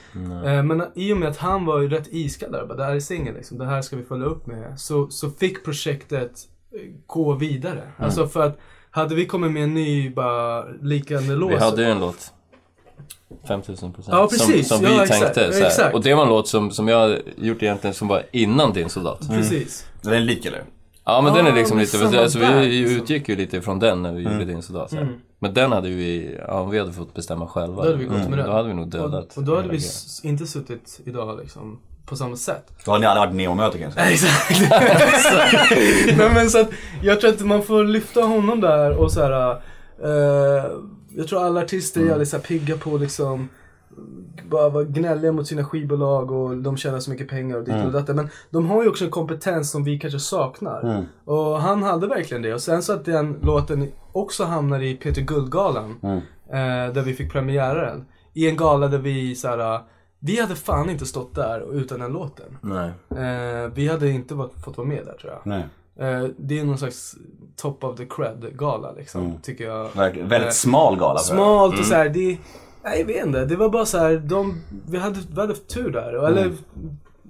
Eh, 0.44 0.62
Men 0.62 0.82
i 0.94 1.12
och 1.12 1.16
med 1.16 1.28
att 1.28 1.36
han 1.36 1.64
var 1.64 1.80
ju 1.80 1.88
rätt 1.88 2.08
iskall 2.10 2.52
där, 2.52 2.66
bara, 2.66 2.76
det 2.76 2.84
här 2.84 2.96
är 2.96 3.00
singeln 3.00 3.36
liksom, 3.36 3.58
det 3.58 3.66
här 3.66 3.82
ska 3.82 3.96
vi 3.96 4.02
följa 4.02 4.26
upp 4.26 4.46
med. 4.46 4.80
Så, 4.80 5.08
så 5.08 5.30
fick 5.30 5.64
projektet 5.64 6.48
gå 7.06 7.34
vidare. 7.34 7.82
Alltså 7.98 8.26
för 8.26 8.46
att 8.46 8.58
hade 8.90 9.14
vi 9.14 9.26
kommit 9.26 9.52
med 9.52 9.62
en 9.62 9.74
ny, 9.74 10.10
bara 10.10 10.64
liknande 10.82 11.36
låt. 11.36 11.50
Vi 11.52 11.56
hade 11.56 11.82
ju 11.82 11.88
en 11.90 12.00
låt. 12.00 12.32
5000 13.48 13.92
procent. 13.92 14.14
Ja, 14.16 14.26
precis. 14.30 14.68
Som, 14.68 14.78
som 14.78 14.86
vi 14.86 14.96
Ja, 14.96 15.02
exakt. 15.02 15.20
tänkte. 15.20 15.52
Så 15.52 15.58
här. 15.58 15.66
Exakt. 15.66 15.94
Och 15.94 16.02
det 16.02 16.14
var 16.14 16.22
en 16.22 16.28
låt 16.28 16.48
som, 16.48 16.70
som 16.70 16.88
jag 16.88 17.18
gjort 17.36 17.62
egentligen 17.62 17.94
som 17.94 18.08
var 18.08 18.22
innan 18.32 18.72
din 18.72 18.88
soldat. 18.88 19.28
Precis. 19.28 19.86
Den 20.02 20.12
är 20.12 20.20
lik 20.20 20.44
eller? 20.46 20.64
Ja 21.04 21.20
men 21.20 21.34
den 21.34 21.46
är 21.46 21.50
Ja, 21.50 21.56
liksom 21.56 21.78
lite, 21.78 22.20
alltså, 22.22 22.38
vi 22.38 22.44
där, 22.44 22.62
liksom. 22.62 22.96
utgick 22.96 23.28
ju 23.28 23.36
lite 23.36 23.56
ifrån 23.56 23.78
den 23.78 24.02
när 24.02 24.12
vi 24.12 24.22
gjorde 24.22 24.44
din 24.44 24.62
soldat. 24.62 24.90
Så 24.90 24.96
här. 24.96 25.02
Mm. 25.02 25.14
Men 25.38 25.54
den 25.54 25.72
hade 25.72 25.88
vi, 25.88 26.38
ja 26.48 26.60
om 26.60 26.70
vi 26.70 26.78
hade 26.78 26.92
fått 26.92 27.14
bestämma 27.14 27.46
själva. 27.46 27.76
Då 27.82 27.88
hade 27.88 27.96
vi 27.96 28.04
gått 28.04 28.28
med 28.28 28.38
den. 28.38 28.46
Då 28.46 28.52
hade 28.52 28.68
vi 28.68 28.74
nog 28.74 28.88
dödat. 28.88 29.30
Och, 29.32 29.38
och 29.38 29.44
då 29.44 29.56
hade 29.56 29.68
vi 29.68 29.78
inte 30.22 30.46
suttit 30.46 31.00
idag 31.04 31.38
liksom 31.38 31.78
på 32.06 32.16
samma 32.16 32.36
sätt. 32.36 32.72
Då 32.84 32.90
hade 32.90 33.00
ni 33.00 33.06
aldrig 33.06 33.26
varit 33.28 33.36
neomöte 33.36 33.78
kan 33.78 33.84
jag 33.84 33.92
säga. 33.92 34.10
Exakt. 34.10 34.60
Nej 36.18 36.30
men 36.34 36.50
så 36.50 36.60
att 36.60 36.70
jag 37.02 37.20
tror 37.20 37.30
att 37.30 37.40
man 37.40 37.62
får 37.62 37.84
lyfta 37.84 38.20
honom 38.20 38.60
där 38.60 38.96
och 38.96 39.12
så 39.12 39.20
här. 39.22 39.50
eh, 40.04 40.64
jag 41.16 41.28
tror 41.28 41.44
alla 41.46 41.60
artister 41.60 42.00
är 42.00 42.04
jävligt 42.06 42.28
så 42.28 42.36
här 42.36 42.42
pigga 42.44 42.76
på 42.76 42.96
liksom 42.98 43.48
bara 44.50 44.68
vara 44.68 44.84
gnälliga 44.84 45.32
mot 45.32 45.46
sina 45.46 45.64
skivbolag 45.64 46.30
och 46.30 46.56
de 46.56 46.76
tjänar 46.76 47.00
så 47.00 47.10
mycket 47.10 47.28
pengar 47.28 47.56
och 47.56 47.64
dit 47.64 47.74
och 47.86 47.92
detta. 47.92 48.14
Men 48.14 48.28
de 48.50 48.66
har 48.66 48.82
ju 48.82 48.88
också 48.88 49.04
en 49.04 49.10
kompetens 49.10 49.70
som 49.70 49.84
vi 49.84 49.98
kanske 49.98 50.18
saknar. 50.20 50.84
Och 51.24 51.60
han 51.60 51.82
hade 51.82 52.06
verkligen 52.06 52.42
det. 52.42 52.54
Och 52.54 52.60
sen 52.60 52.82
så 52.82 52.92
att 52.92 53.04
den 53.04 53.38
låten 53.42 53.88
också 54.12 54.44
hamnar 54.44 54.82
i 54.82 54.94
Peter 54.94 55.22
Guldgalan. 55.22 55.94
Eh, 56.52 56.92
där 56.94 57.02
vi 57.02 57.14
fick 57.14 57.32
premiära 57.32 57.86
den. 57.90 58.04
I 58.34 58.48
en 58.48 58.56
gala 58.56 58.88
där 58.88 58.98
vi 58.98 59.34
så 59.34 59.48
här. 59.48 59.80
Vi 60.24 60.40
hade 60.40 60.54
fan 60.56 60.90
inte 60.90 61.06
stått 61.06 61.34
där 61.34 61.74
utan 61.74 62.00
den 62.00 62.12
låten. 62.12 62.58
Nej. 62.60 62.90
Eh, 63.10 63.70
vi 63.74 63.88
hade 63.88 64.10
inte 64.10 64.34
varit, 64.34 64.64
fått 64.64 64.76
vara 64.76 64.86
med 64.88 65.06
där 65.06 65.12
tror 65.14 65.32
jag. 65.32 65.40
Nej. 65.44 65.64
Eh, 65.96 66.28
det 66.38 66.58
är 66.58 66.64
någon 66.64 66.78
slags 66.78 67.14
top 67.56 67.84
of 67.84 67.96
the 67.96 68.04
cred-gala 68.04 68.92
liksom, 68.92 69.38
tycker 69.42 69.64
jag. 69.64 69.88
Verkligen. 69.96 70.28
Väldigt 70.28 70.48
Eh, 70.48 70.52
smal 70.52 70.98
gala. 70.98 71.18
Smalt 71.18 71.78
och 71.78 71.84
så 71.84 71.94
här, 71.94 72.08
det... 72.08 72.38
Nej, 72.84 72.98
jag 72.98 73.06
vet 73.06 73.26
inte. 73.26 73.44
Det 73.44 73.56
var 73.56 73.68
bara 73.68 73.86
så 73.86 73.98
här, 73.98 74.16
de, 74.16 74.62
vi, 74.88 74.98
hade, 74.98 75.20
vi 75.34 75.40
hade 75.40 75.54
tur 75.54 75.90
där. 75.90 76.26
Eller, 76.26 76.52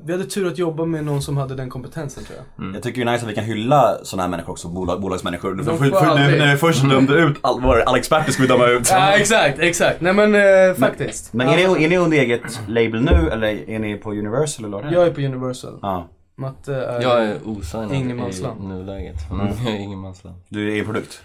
vi 0.05 0.13
hade 0.13 0.25
tur 0.25 0.47
att 0.47 0.59
jobba 0.59 0.85
med 0.85 1.05
någon 1.05 1.23
som 1.23 1.37
hade 1.37 1.55
den 1.55 1.71
kompetensen 1.71 2.25
tror 2.25 2.39
jag. 2.39 2.75
Jag 2.75 2.83
tycker 2.83 3.05
det 3.05 3.11
är 3.11 3.13
nice 3.13 3.25
att 3.25 3.31
vi 3.31 3.35
kan 3.35 3.45
hylla 3.45 3.99
sådana 4.03 4.23
här 4.23 4.31
människor 4.31 4.53
också, 4.53 4.69
bolag, 4.69 5.01
bolagsmänniskor. 5.01 5.55
De 5.55 5.65
För, 5.65 5.73
får 5.73 5.85
för, 5.85 5.91
för, 5.91 6.07
aldrig- 6.07 6.31
nu, 6.31 6.39
när 6.39 6.53
vi 6.53 6.59
först 6.59 6.89
dömde 6.91 7.15
ut 7.15 7.37
all, 7.41 7.61
var 7.61 7.79
alla 7.79 7.99
experter 7.99 8.33
ska 8.33 8.43
vi 8.43 8.49
döma 8.49 8.67
ut. 8.67 8.89
Ja, 8.91 9.11
exakt, 9.13 9.59
exakt. 9.59 10.01
Nej 10.01 10.13
men 10.13 10.35
eh, 10.35 10.75
faktiskt. 10.75 11.33
Men 11.33 11.49
är 11.49 11.57
ni, 11.57 11.85
är 11.85 11.89
ni 11.89 11.97
under 11.99 12.19
eget 12.19 12.61
label 12.69 13.01
nu 13.03 13.31
eller 13.33 13.71
är 13.71 13.79
ni 13.79 13.97
på 13.97 14.11
Universal 14.11 14.65
eller 14.65 14.83
är? 14.83 14.93
Jag 14.93 15.07
är 15.07 15.11
på 15.11 15.21
Universal. 15.21 15.79
Ja. 15.83 16.09
Matte 16.37 16.75
är... 16.75 17.03
Jag 17.03 17.23
ärosignad 17.23 17.93
Ingenmansland. 17.93 18.61
i 18.63 18.67
nuläget. 18.67 19.31
Mm. 19.31 19.47
Jag 19.65 19.75
är 19.75 19.79
ingenmansland. 19.79 20.37
Du 20.49 20.69
är 20.69 20.73
egen 20.73 20.85
produkt? 20.85 21.23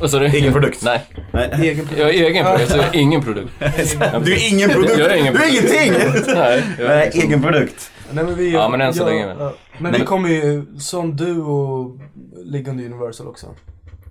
Vad 0.00 0.10
sa 0.10 0.18
du? 0.18 0.38
Ingen 0.38 0.52
produkt? 0.52 0.82
Nej. 0.84 1.06
Nej. 1.32 1.50
egen 1.62 1.76
produkt. 1.86 1.98
Jag 2.00 2.08
är 2.08 2.12
egen 2.12 2.44
produkt, 2.46 2.70
så 2.70 2.76
jag 2.76 2.86
är 2.86 2.94
ingen 3.00 3.22
produkt. 3.22 3.52
Du 4.24 4.34
är 4.34 4.48
ingen 4.52 4.70
produkt! 4.70 4.98
Jag 4.98 5.10
är 5.12 5.16
ingen 5.16 5.34
du 5.34 5.38
är 5.42 5.48
produkt. 5.48 5.74
ingenting! 5.74 6.34
Nej, 6.34 6.62
jag 6.78 6.86
är 6.92 6.96
Nej, 6.96 7.10
egen 7.14 7.42
produkt. 7.42 7.90
Nej, 8.10 8.24
men 8.24 8.34
vi, 8.36 8.52
Ja, 8.52 8.68
men 8.68 8.80
än 8.80 8.94
så 8.94 9.00
jag- 9.02 9.06
länge 9.08 9.26
väl. 9.26 9.50
Men, 9.78 9.92
vi 9.92 10.00
kommer 10.00 10.28
ju, 10.28 10.66
som 10.78 11.16
du 11.16 11.40
och 11.40 11.98
ligga 12.44 12.70
under 12.70 12.84
Universal 12.84 13.26
också. 13.26 13.46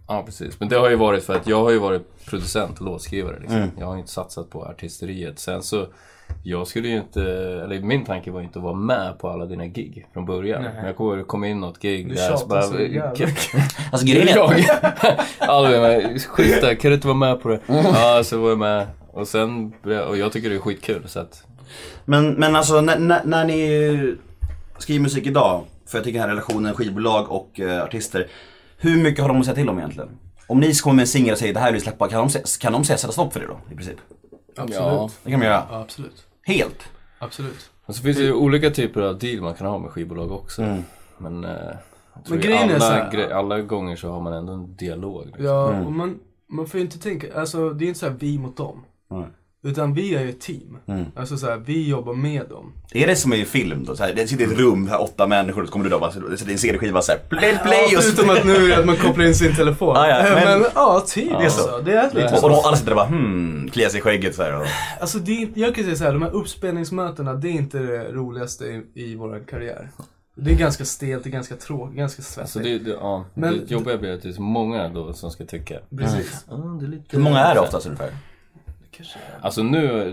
Ja, 0.07 0.23
precis. 0.25 0.59
Men 0.59 0.69
det 0.69 0.75
har 0.75 0.89
ju 0.89 0.95
varit 0.95 1.23
för 1.23 1.35
att 1.35 1.47
jag 1.47 1.63
har 1.63 1.71
ju 1.71 1.79
varit 1.79 2.25
producent 2.25 2.79
och 2.79 2.85
låtskrivare. 2.85 3.37
Liksom. 3.39 3.57
Mm. 3.57 3.69
Jag 3.79 3.85
har 3.85 3.97
inte 3.97 4.11
satsat 4.11 4.49
på 4.49 4.63
artisteriet. 4.65 5.39
Sen 5.39 5.63
så, 5.63 5.87
jag 6.43 6.67
skulle 6.67 6.87
ju 6.87 6.97
inte, 6.97 7.21
eller 7.63 7.81
min 7.81 8.05
tanke 8.05 8.31
var 8.31 8.39
ju 8.39 8.45
inte 8.45 8.59
att 8.59 8.63
vara 8.63 8.75
med 8.75 9.19
på 9.19 9.29
alla 9.29 9.45
dina 9.45 9.67
gig 9.67 10.07
från 10.13 10.25
början. 10.25 10.61
Nej. 10.63 10.71
Men 10.75 10.85
jag 10.85 10.95
kommer 10.95 11.23
kom 11.23 11.43
in 11.43 11.59
något 11.59 11.79
gig 11.79 12.09
Du 12.09 12.15
där 12.15 12.27
tjatar 12.27 12.61
så 12.61 12.79
jävla 12.79 13.11
Alltså 13.91 14.07
grejen 14.07 14.27
är... 14.27 14.35
jag, 15.39 15.49
Albin, 15.49 16.19
skit 16.19 16.61
där, 16.61 16.75
kan 16.75 16.91
du 16.91 16.95
inte 16.95 17.07
vara 17.07 17.17
med 17.17 17.41
på 17.41 17.49
det? 17.49 17.59
Mm. 17.67 17.85
Ja, 17.85 18.23
så 18.23 18.41
var 18.41 18.49
jag 18.49 18.57
med. 18.57 18.87
Och 19.11 19.27
sen, 19.27 19.73
och 20.07 20.17
jag 20.17 20.31
tycker 20.31 20.49
det 20.49 20.55
är 20.55 20.59
skitkul 20.59 21.03
så 21.07 21.19
att, 21.19 21.43
Men, 22.05 22.33
men 22.33 22.55
alltså 22.55 22.81
när, 22.81 22.99
när, 22.99 23.21
när 23.23 23.45
ni 23.45 24.15
skriver 24.77 25.01
musik 25.01 25.25
idag, 25.25 25.63
för 25.87 25.97
jag 25.97 26.05
tycker 26.05 26.19
den 26.19 26.29
här 26.29 26.35
relationen 26.35 26.73
skivbolag 26.73 27.31
och 27.31 27.59
eh, 27.59 27.83
artister. 27.83 28.27
Hur 28.77 29.03
mycket 29.03 29.21
har 29.21 29.27
de 29.27 29.39
att 29.39 29.45
säga 29.45 29.55
till 29.55 29.69
om 29.69 29.77
egentligen? 29.77 30.09
Om 30.47 30.59
ni 30.59 30.73
kommer 30.73 30.95
med 30.95 31.03
en 31.03 31.07
singel 31.07 31.31
och 31.31 31.37
säger 31.37 31.53
det 31.53 31.59
här 31.59 31.71
vill 31.71 31.79
vi 31.79 31.83
släppa, 31.83 32.07
kan 32.07 32.27
de, 32.27 32.39
kan 32.59 32.73
de 32.73 32.83
säga 32.83 32.97
sätta 32.97 33.13
stopp 33.13 33.33
för 33.33 33.39
det 33.39 33.47
då? 33.47 33.59
I 33.71 33.75
princip? 33.75 33.97
Absolut. 34.57 34.81
Ja. 34.81 35.09
Det 35.23 35.31
kan 35.31 35.39
de 35.39 35.45
göra. 35.45 35.67
Ja, 35.71 35.79
absolut. 35.81 36.25
Helt. 36.43 36.83
Absolut. 37.19 37.71
och 37.85 37.95
så 37.95 38.01
finns 38.03 38.17
det 38.17 38.23
ju 38.23 38.33
olika 38.33 38.69
typer 38.69 39.01
av 39.01 39.19
deal 39.19 39.41
man 39.41 39.53
kan 39.53 39.67
ha 39.67 39.79
med 39.79 39.91
skivbolag 39.91 40.31
också. 40.31 40.61
Mm. 40.63 40.83
Men, 41.17 41.43
eh, 41.43 41.51
Men 42.29 42.39
grejen 42.39 42.69
är 42.69 42.75
alla, 42.75 42.79
så 42.79 42.85
här- 42.93 43.11
gre- 43.11 43.33
alla 43.33 43.61
gånger 43.61 43.95
så 43.95 44.09
har 44.11 44.21
man 44.21 44.33
ändå 44.33 44.53
en 44.53 44.75
dialog. 44.75 45.25
Liksom. 45.25 45.45
Ja, 45.45 45.79
och 45.85 45.91
man, 45.91 46.19
man 46.47 46.67
får 46.67 46.77
ju 46.79 46.85
inte 46.85 46.99
tänka, 46.99 47.39
alltså 47.39 47.69
det 47.69 47.85
är 47.85 47.87
inte 47.87 47.99
så 47.99 48.05
här 48.09 48.15
vi 48.19 48.37
mot 48.37 48.57
dem. 48.57 48.83
Nej. 49.07 49.25
Utan 49.63 49.93
vi 49.93 50.15
är 50.15 50.21
ju 50.23 50.29
ett 50.29 50.41
team. 50.41 50.77
Mm. 50.87 51.05
Alltså 51.15 51.37
så 51.37 51.45
här, 51.49 51.57
vi 51.65 51.89
jobbar 51.89 52.13
med 52.13 52.49
dem. 52.49 52.73
Är 52.93 53.07
det 53.07 53.15
som 53.15 53.33
i 53.33 53.45
film 53.45 53.83
då? 53.85 53.95
Så 53.95 54.03
här, 54.03 54.13
det 54.13 54.27
sitter 54.27 54.43
i 54.43 54.51
ett 54.53 54.59
rum, 54.59 54.87
här, 54.87 55.01
åtta 55.01 55.27
människor, 55.27 55.65
så 55.65 55.71
kommer 55.71 55.83
du 55.85 55.89
då 55.91 55.99
bara, 55.99 56.11
det 56.29 56.37
sitter 56.37 56.51
en 56.51 56.57
CD-skiva 56.57 57.01
såhär, 57.01 57.19
play, 57.29 57.57
play 57.63 57.87
ja, 57.91 57.97
och 57.97 58.03
så... 58.03 58.11
förutom 58.15 58.29
att 58.37 58.45
nu 58.45 58.55
är 58.55 58.67
det 58.67 58.77
att 58.77 58.85
man 58.85 58.95
kopplar 58.97 59.25
in 59.25 59.35
sin 59.35 59.55
telefon. 59.55 59.95
Ja, 59.95 60.07
ja, 60.07 60.23
men- 60.35 60.59
men, 60.59 60.69
ja, 60.75 61.03
typ. 61.07 61.29
Det 61.29 61.45
är 61.45 61.49
så. 61.49 61.61
Alltså, 61.61 61.81
det 61.85 61.93
är 61.93 62.03
lite 62.13 62.27
Och, 62.27 62.33
och 62.33 62.39
så. 62.39 62.67
alla 62.67 62.77
sitter 62.77 62.91
där 62.91 62.95
bara 62.95 63.05
hmm, 63.07 63.69
kliar 63.73 63.89
sig 63.89 63.97
i 63.99 64.01
skägget 64.01 64.35
såhär. 64.35 64.59
Och... 64.59 64.65
Alltså 64.99 65.19
det 65.19 65.41
är, 65.43 65.47
jag 65.55 65.75
kan 65.75 65.83
säga 65.83 65.95
så 65.95 66.03
här, 66.03 66.13
de 66.13 66.21
här 66.21 66.31
uppspelningsmötena, 66.31 67.33
det 67.33 67.47
är 67.47 67.51
inte 67.51 67.79
det 67.79 68.11
roligaste 68.11 68.65
i, 68.65 68.81
i 68.93 69.15
vår 69.15 69.43
karriär. 69.49 69.89
Det 70.35 70.51
är 70.51 70.55
ganska 70.55 70.85
stelt, 70.85 71.23
det 71.23 71.29
är 71.29 71.31
ganska 71.31 71.55
tråkigt, 71.55 71.97
ganska 71.97 72.21
svettigt. 72.21 72.53
Så 72.53 72.59
det, 72.59 72.79
det, 72.79 72.89
ja, 72.89 73.25
Men- 73.33 73.53
det 73.53 73.71
jobbiga 73.71 73.97
blir 73.97 74.13
att 74.13 74.21
det 74.21 74.29
är 74.29 74.33
så 74.33 74.41
många 74.41 74.89
då 74.89 75.13
som 75.13 75.31
ska 75.31 75.45
tycka. 75.45 75.75
Precis. 75.97 76.45
Ja, 76.49 76.55
det 76.55 76.85
är 76.85 76.89
lite... 76.89 77.03
Hur 77.17 77.19
många 77.23 77.39
är 77.39 77.53
det 77.53 77.59
oftast 77.59 77.85
ungefär? 77.85 78.09
Kanske. 78.91 79.19
Alltså 79.41 79.63
nu, 79.63 80.11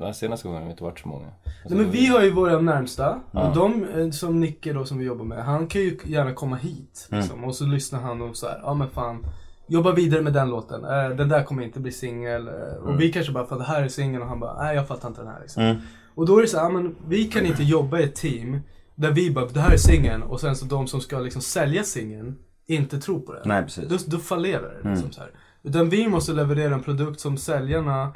den 0.00 0.14
senaste 0.14 0.48
gången 0.48 0.62
har 0.62 0.68
det 0.68 0.70
inte 0.72 0.84
varit 0.84 0.98
så 1.00 1.08
många. 1.08 1.26
Alltså, 1.26 1.74
Nej, 1.74 1.78
men 1.78 1.90
vi 1.90 2.06
har 2.06 2.22
ju 2.22 2.30
våra 2.30 2.60
närmsta. 2.60 3.20
Och 3.30 3.54
de, 3.54 3.84
eh, 3.84 4.10
som 4.10 4.40
Nicke 4.40 4.72
då 4.72 4.84
som 4.84 4.98
vi 4.98 5.04
jobbar 5.04 5.24
med, 5.24 5.44
han 5.44 5.66
kan 5.66 5.80
ju 5.80 5.98
gärna 6.04 6.32
komma 6.32 6.56
hit. 6.56 7.08
Mm. 7.10 7.20
Liksom. 7.22 7.44
Och 7.44 7.54
så 7.54 7.64
lyssnar 7.66 8.00
han 8.00 8.22
och 8.22 8.36
så 8.36 8.46
här, 8.48 8.60
ja 8.62 8.74
men 8.74 8.88
fan. 8.90 9.26
jobba 9.68 9.92
vidare 9.92 10.22
med 10.22 10.32
den 10.32 10.50
låten. 10.50 10.84
Eh, 10.84 11.08
den 11.16 11.28
där 11.28 11.42
kommer 11.44 11.62
inte 11.62 11.80
bli 11.80 11.92
singel. 11.92 12.48
Eh, 12.48 12.54
Mm. 12.54 12.94
och 12.94 13.00
vi 13.00 13.12
kanske 13.12 13.32
bara, 13.32 13.46
fan 13.46 13.58
det 13.58 13.64
här 13.64 13.82
är 13.82 13.88
singeln 13.88 14.22
och 14.22 14.28
han 14.28 14.40
bara, 14.40 14.62
nej 14.62 14.76
jag 14.76 14.88
fattar 14.88 15.08
inte 15.08 15.20
den 15.20 15.30
här 15.30 15.40
liksom. 15.40 15.62
Mm. 15.62 15.76
Och 16.14 16.26
då 16.26 16.38
är 16.38 16.42
det 16.42 16.48
så 16.48 16.56
här, 16.58 16.64
ja, 16.64 16.70
men 16.70 16.96
vi 17.08 17.24
kan 17.24 17.46
inte 17.46 17.62
jobba 17.62 17.98
i 17.98 18.04
ett 18.04 18.14
team 18.14 18.60
där 18.94 19.10
vi 19.12 19.30
bara, 19.30 19.46
det 19.46 19.60
här 19.60 19.72
är 19.72 19.76
singeln 19.76 20.22
och 20.22 20.40
sen 20.40 20.56
så 20.56 20.64
de 20.66 20.86
som 20.86 21.00
ska 21.00 21.18
liksom 21.18 21.42
sälja 21.42 21.82
singeln 21.82 22.36
inte 22.66 22.98
tror 23.00 23.20
på 23.20 23.32
det. 23.32 23.42
Nej, 23.44 23.62
precis. 23.62 23.88
Då, 23.88 23.96
då 24.06 24.18
fallerar 24.18 24.62
det. 24.74 24.80
Mm. 24.80 24.92
Liksom 24.92 25.12
så 25.12 25.20
här. 25.20 25.30
Utan 25.66 25.88
vi 25.88 26.08
måste 26.08 26.32
leverera 26.32 26.74
en 26.74 26.82
produkt 26.82 27.20
som 27.20 27.36
säljarna 27.36 28.12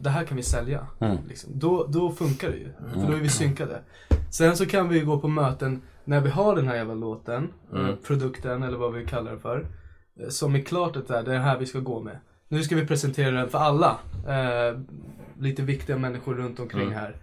det 0.00 0.10
här 0.10 0.24
kan 0.24 0.36
vi 0.36 0.42
sälja. 0.42 0.86
Mm. 1.00 1.16
Liksom. 1.28 1.50
Då, 1.58 1.86
då 1.86 2.12
funkar 2.12 2.50
det 2.50 2.56
ju. 2.56 2.68
För 2.92 3.06
då 3.10 3.12
är 3.16 3.20
vi 3.20 3.28
synkade. 3.28 3.80
Sen 4.30 4.56
så 4.56 4.66
kan 4.66 4.88
vi 4.88 5.00
gå 5.00 5.20
på 5.20 5.28
möten 5.28 5.82
när 6.04 6.20
vi 6.20 6.30
har 6.30 6.56
den 6.56 6.68
här 6.68 6.76
jävla 6.76 6.94
låten, 6.94 7.48
eh, 7.74 7.94
produkten 8.06 8.62
eller 8.62 8.78
vad 8.78 8.92
vi 8.94 9.06
kallar 9.06 9.32
det 9.32 9.38
för. 9.38 9.66
eh, 10.20 10.28
Som 10.28 10.54
är 10.54 10.60
klart 10.60 10.96
att 10.96 11.08
det 11.08 11.16
är 11.18 11.22
det 11.22 11.38
här 11.38 11.58
vi 11.58 11.66
ska 11.66 11.78
gå 11.78 12.00
med. 12.02 12.18
Nu 12.48 12.62
ska 12.62 12.76
vi 12.76 12.86
presentera 12.86 13.30
den 13.30 13.48
för 13.48 13.58
alla. 13.58 13.98
Eh, 14.28 14.78
lite 15.38 15.62
viktiga 15.62 15.98
människor 15.98 16.34
runt 16.34 16.60
omkring 16.60 16.90
här. 16.94 17.16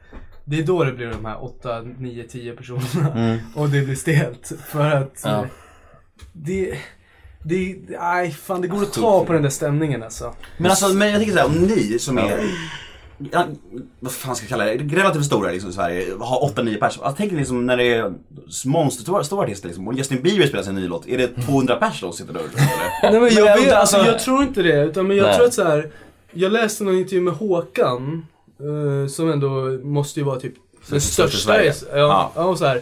Det 0.46 0.60
är 0.60 0.64
då 0.64 0.84
det 0.84 0.94
blir 0.94 1.08
de 1.08 1.26
här 1.26 1.44
8, 1.44 1.82
9, 1.82 2.24
10 2.24 2.56
personerna. 2.56 3.40
Och 3.56 3.70
det 3.70 3.82
blir 3.86 3.96
stelt. 3.96 4.54
För 4.66 4.92
att 4.92 5.22
Ja. 5.24 5.44
eh, 5.44 5.50
det, 6.34 6.78
det, 7.44 7.76
nej 8.00 8.32
fan 8.32 8.62
det 8.62 8.68
går 8.68 8.84
att 8.84 8.94
ta 8.94 9.26
på 9.26 9.34
den 9.34 9.42
där 9.42 9.50
stämningen 9.50 10.04
alltså. 10.04 10.34
Men 10.58 10.72
alltså, 10.72 10.88
men 10.88 11.08
jag 11.10 11.18
tänker 11.18 11.34
såhär, 11.34 11.46
om 11.48 11.54
ni 11.56 12.00
som 12.00 12.18
är, 12.18 12.40
ja, 13.32 13.46
vad 14.00 14.12
fan 14.12 14.36
ska 14.36 14.44
jag 14.44 14.50
kalla 14.50 14.66
det, 14.66 14.96
relativt 14.96 15.26
stora 15.26 15.52
liksom 15.52 15.70
i 15.70 15.74
Sverige, 15.74 16.06
har 16.20 16.50
8-9 16.50 16.80
pers. 16.80 16.82
Alltså, 16.82 17.14
tänk 17.18 17.32
liksom 17.32 17.66
när 17.66 17.78
det 17.78 17.94
är 17.94 18.14
monsterstora 18.66 19.24
stora 19.24 19.44
artister 19.44 19.68
liksom, 19.68 19.88
och 19.88 19.94
Justin 19.94 20.22
Bieber 20.22 20.48
spelar 20.48 20.64
sin 20.64 20.76
ny 20.76 20.88
låt, 20.88 21.08
är 21.08 21.18
det 21.18 21.28
200 21.28 21.76
pers 21.76 22.00
som 22.00 22.14
sitter 22.14 22.34
där 22.34 22.42
ute 22.42 22.58
eller? 22.58 23.12
Nej 23.12 23.22
men 23.22 23.46
jag, 23.46 23.58
vet, 23.62 23.74
alltså- 23.74 23.98
jag 24.06 24.20
tror 24.20 24.44
inte 24.44 24.62
det. 24.62 24.84
Utan 24.84 25.08
men 25.08 25.18
jag 25.18 25.24
Nej. 25.26 25.36
tror 25.36 25.46
att 25.46 25.54
så 25.54 25.64
här. 25.64 25.92
Jag 26.32 26.52
läste 26.52 26.84
någon 26.84 26.98
intervju 26.98 27.22
med 27.22 27.34
Håkan. 27.34 28.26
eh, 28.60 29.08
som 29.10 29.32
ändå 29.32 29.50
måste 29.84 30.20
ju 30.20 30.24
vara 30.26 30.40
typ 30.40 30.54
den 30.90 31.02
Största 31.02 31.64
i 31.64 31.72
Ja. 31.94 32.32
ja. 32.36 32.44
och 32.44 32.58
så 32.58 32.66
här. 32.66 32.82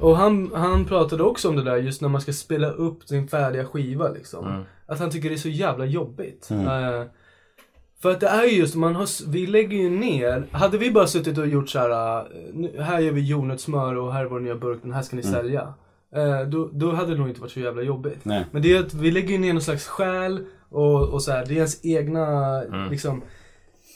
Och 0.00 0.16
han, 0.16 0.50
han 0.54 0.84
pratade 0.84 1.22
också 1.22 1.48
om 1.48 1.56
det 1.56 1.62
där 1.62 1.76
just 1.76 2.00
när 2.02 2.08
man 2.08 2.20
ska 2.20 2.32
spela 2.32 2.70
upp 2.70 3.02
sin 3.04 3.28
färdiga 3.28 3.64
skiva 3.64 4.08
liksom. 4.08 4.46
Att 4.86 4.98
han 4.98 5.10
tycker 5.10 5.28
det 5.28 5.34
är 5.34 5.38
så 5.38 5.48
jävla 5.48 5.84
jobbigt. 5.84 6.48
Eh, 7.00 7.04
för 8.02 8.10
att 8.10 8.20
det 8.20 8.26
är 8.28 8.44
ju 8.44 8.56
just, 8.58 8.74
man 8.74 8.94
har, 8.96 9.30
vi 9.30 9.46
lägger 9.46 9.76
ju 9.76 9.90
ner, 9.90 10.46
hade 10.52 10.78
vi 10.78 10.90
bara 10.90 11.06
suttit 11.06 11.38
och 11.38 11.46
gjort 11.46 11.68
så 11.68 11.78
här, 11.78 12.24
nu- 12.52 12.80
här 12.80 13.00
gör 13.00 13.12
vi 13.12 13.20
jordnötssmör 13.26 13.96
och 13.96 14.12
här 14.12 14.24
är 14.24 14.28
vår 14.28 14.40
nya 14.40 14.54
burk, 14.56 14.78
den 14.82 14.92
här 14.92 15.02
ska 15.02 15.16
ni 15.16 15.22
sälja. 15.22 15.74
Eh, 16.16 16.40
då, 16.48 16.70
då 16.72 16.92
hade 16.92 17.12
det 17.12 17.18
nog 17.18 17.28
inte 17.28 17.40
varit 17.40 17.50
så 17.52 17.60
jävla 17.60 17.82
jobbigt. 17.82 18.18
Nej. 18.22 18.44
Men 18.50 18.62
det 18.62 18.76
är 18.76 18.80
att 18.80 18.94
vi 18.94 19.10
lägger 19.10 19.28
ju 19.30 19.38
ner 19.38 19.52
någon 19.52 19.62
slags 19.62 19.86
själ 19.88 20.44
och, 20.68 21.08
och 21.08 21.22
så 21.22 21.32
här, 21.32 21.44
det 21.46 21.52
är 21.52 21.56
ens 21.56 21.84
egna 21.84 22.60
liksom, 22.90 23.16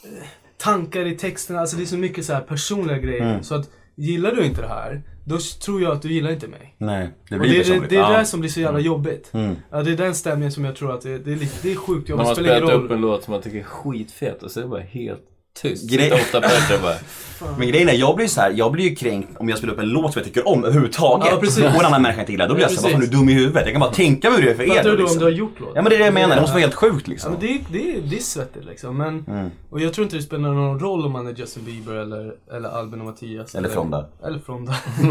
eh, 0.04 0.26
tankar 0.58 1.06
i 1.06 1.16
texterna. 1.16 1.60
Alltså 1.60 1.76
det 1.76 1.82
är 1.82 1.86
så 1.86 1.98
mycket 1.98 2.24
så 2.24 2.32
här 2.32 2.40
personliga 2.40 2.98
grejer. 2.98 3.24
Så 3.42 3.54
att 3.54 3.70
gillar 3.94 4.30
du 4.34 4.44
inte 4.44 4.60
det 4.60 4.68
här, 4.68 5.02
då 5.24 5.38
tror 5.64 5.82
jag 5.82 5.92
att 5.92 6.02
du 6.02 6.12
gillar 6.12 6.30
inte 6.30 6.48
mig. 6.48 6.74
Nej, 6.78 7.08
det 7.28 7.34
Och 7.34 7.40
blir 7.40 7.50
det 7.50 7.56
är 7.56 7.58
det, 7.58 7.64
personligt. 7.64 7.90
det, 7.90 7.96
är 7.96 8.00
ja. 8.00 8.18
det 8.18 8.24
som 8.24 8.40
blir 8.40 8.50
så 8.50 8.60
jävla 8.60 8.80
jobbigt. 8.80 9.30
Mm. 9.32 9.56
Ja, 9.70 9.82
det 9.82 9.92
är 9.92 9.96
den 9.96 10.14
stämningen 10.14 10.52
som 10.52 10.64
jag 10.64 10.76
tror 10.76 10.92
att 10.94 11.00
det, 11.00 11.18
det, 11.18 11.32
är, 11.32 11.36
lite, 11.36 11.56
det 11.62 11.72
är 11.72 11.76
sjukt 11.76 12.08
jobbigt. 12.08 12.26
man 12.26 12.34
Det 12.34 12.40
ingen 12.40 12.56
spelat 12.56 12.84
upp 12.84 12.90
en 12.90 13.00
låt 13.00 13.24
som 13.24 13.32
man 13.32 13.42
tycker 13.42 13.58
är 13.58 13.62
skitfet 13.62 14.42
och 14.42 14.50
så 14.50 14.60
är 14.60 14.64
det 14.64 14.70
bara 14.70 14.80
helt 14.80 15.22
tyst. 15.54 15.90
Grej- 15.90 16.10
Sitta 16.18 16.38
åtta 16.38 16.48
personer 16.48 16.82
bara. 16.82 16.94
Men 17.58 17.68
grejen 17.68 17.88
är, 17.88 17.92
jag 17.92 18.16
blir 18.16 18.26
så 18.26 18.40
här, 18.40 18.50
jag 18.56 18.72
blir 18.72 18.84
ju 18.88 18.94
kränkt 18.96 19.28
om 19.38 19.48
jag 19.48 19.58
spelar 19.58 19.74
upp 19.74 19.80
en 19.80 19.88
låt 19.88 20.12
som 20.12 20.20
jag 20.20 20.26
tycker 20.26 20.48
om 20.48 20.64
överhuvudtaget. 20.64 21.28
Ja, 21.30 21.36
precis. 21.40 21.64
och 21.64 21.70
en 21.80 21.86
annan 21.86 22.02
människa 22.02 22.20
inte 22.20 22.32
gillar. 22.32 22.48
Då 22.48 22.54
blir 22.54 22.64
jag 22.64 22.72
Ja, 22.72 22.76
såhär, 22.76 22.88
vad 22.88 22.92
fan 22.92 23.02
är 23.02 23.06
du 23.12 23.16
dum 23.18 23.28
i 23.28 23.32
huvudet? 23.32 23.62
Jag 23.64 23.72
kan 23.72 23.80
bara 23.80 23.92
tänka 23.92 24.30
mig 24.30 24.38
hur 24.40 24.44
det 24.46 24.52
är 24.52 24.56
för 24.56 24.62
er. 24.62 24.68
Fattar 24.68 24.82
du 24.82 24.90
då 24.90 24.94
om 24.96 25.00
liksom. 25.00 25.18
du 25.18 25.24
har 25.24 25.32
gjort 25.32 25.60
låt? 25.60 25.70
Ja 25.74 25.82
men 25.82 25.90
det 25.90 25.96
är 25.96 25.98
det 25.98 26.04
jag 26.04 26.14
menar, 26.14 26.34
det 26.34 26.40
måste 26.40 26.52
vara 26.54 26.60
helt 26.60 26.74
sjukt 26.74 27.08
liksom. 27.08 27.32
Ja, 27.32 27.38
men 27.40 27.48
det, 27.48 27.54
är- 27.54 27.94
det, 27.94 28.00
det 28.10 28.16
är 28.16 28.20
svettigt 28.20 28.64
liksom. 28.64 28.96
Men, 28.98 29.24
Mm. 29.28 29.50
Och 29.70 29.80
jag 29.80 29.92
tror 29.94 30.02
inte 30.04 30.16
det 30.16 30.22
spelar 30.22 30.48
någon 30.52 30.80
roll 30.80 31.06
om 31.06 31.12
man 31.12 31.26
är 31.26 31.32
Justin 31.32 31.64
Bieber 31.64 31.94
eller, 31.94 32.32
eller 32.56 32.68
Albin 32.68 33.00
och 33.00 33.06
Mattias. 33.06 33.54
Eller 33.54 33.68
Fronda. 33.68 34.06
Eller 34.26 34.38
Fronda. 34.38 34.74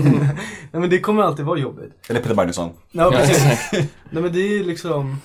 Nej 0.71 0.81
men 0.81 0.89
det 0.89 0.99
kommer 0.99 1.23
alltid 1.23 1.45
vara 1.45 1.59
jobbigt. 1.59 1.91
Eller 2.09 2.19
Peter 2.19 2.35
Magnusson. 2.35 2.69
Ja 2.91 3.11
precis. 3.11 3.43
Nej 4.09 4.23
men 4.23 4.33
det 4.33 4.39
är 4.59 4.63
liksom, 4.63 5.17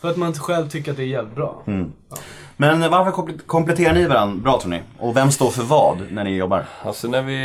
för 0.00 0.10
att 0.10 0.16
man 0.16 0.34
själv 0.34 0.68
tycker 0.68 0.90
att 0.90 0.96
det 0.96 1.02
är 1.02 1.06
jävligt 1.06 1.34
bra. 1.34 1.62
Mm. 1.66 1.92
Men 2.60 2.90
varför 2.90 3.10
komple- 3.12 3.46
kompletterar 3.46 3.94
ni 3.94 4.06
varandra 4.06 4.42
bra 4.42 4.60
tror 4.60 4.70
ni? 4.70 4.80
Och 4.98 5.16
vem 5.16 5.30
står 5.30 5.50
för 5.50 5.62
vad 5.62 6.12
när 6.12 6.24
ni 6.24 6.36
jobbar? 6.36 6.64
Alltså 6.82 7.08
när 7.08 7.22
vi, 7.22 7.38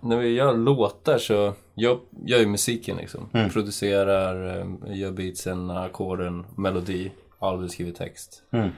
när 0.00 0.16
vi 0.16 0.28
gör 0.28 0.54
låtar 0.54 1.18
så, 1.18 1.52
jag 1.74 1.98
gör 2.26 2.38
ju 2.38 2.46
musiken 2.46 2.96
liksom. 2.96 3.28
Producerar, 3.52 4.58
eh, 4.58 4.96
gör 4.96 5.10
beatsen, 5.10 5.70
ackorden, 5.70 6.44
melodi. 6.56 7.12
Albin 7.38 7.68
skriver 7.68 7.92
text. 7.92 8.42
Mm. 8.52 8.68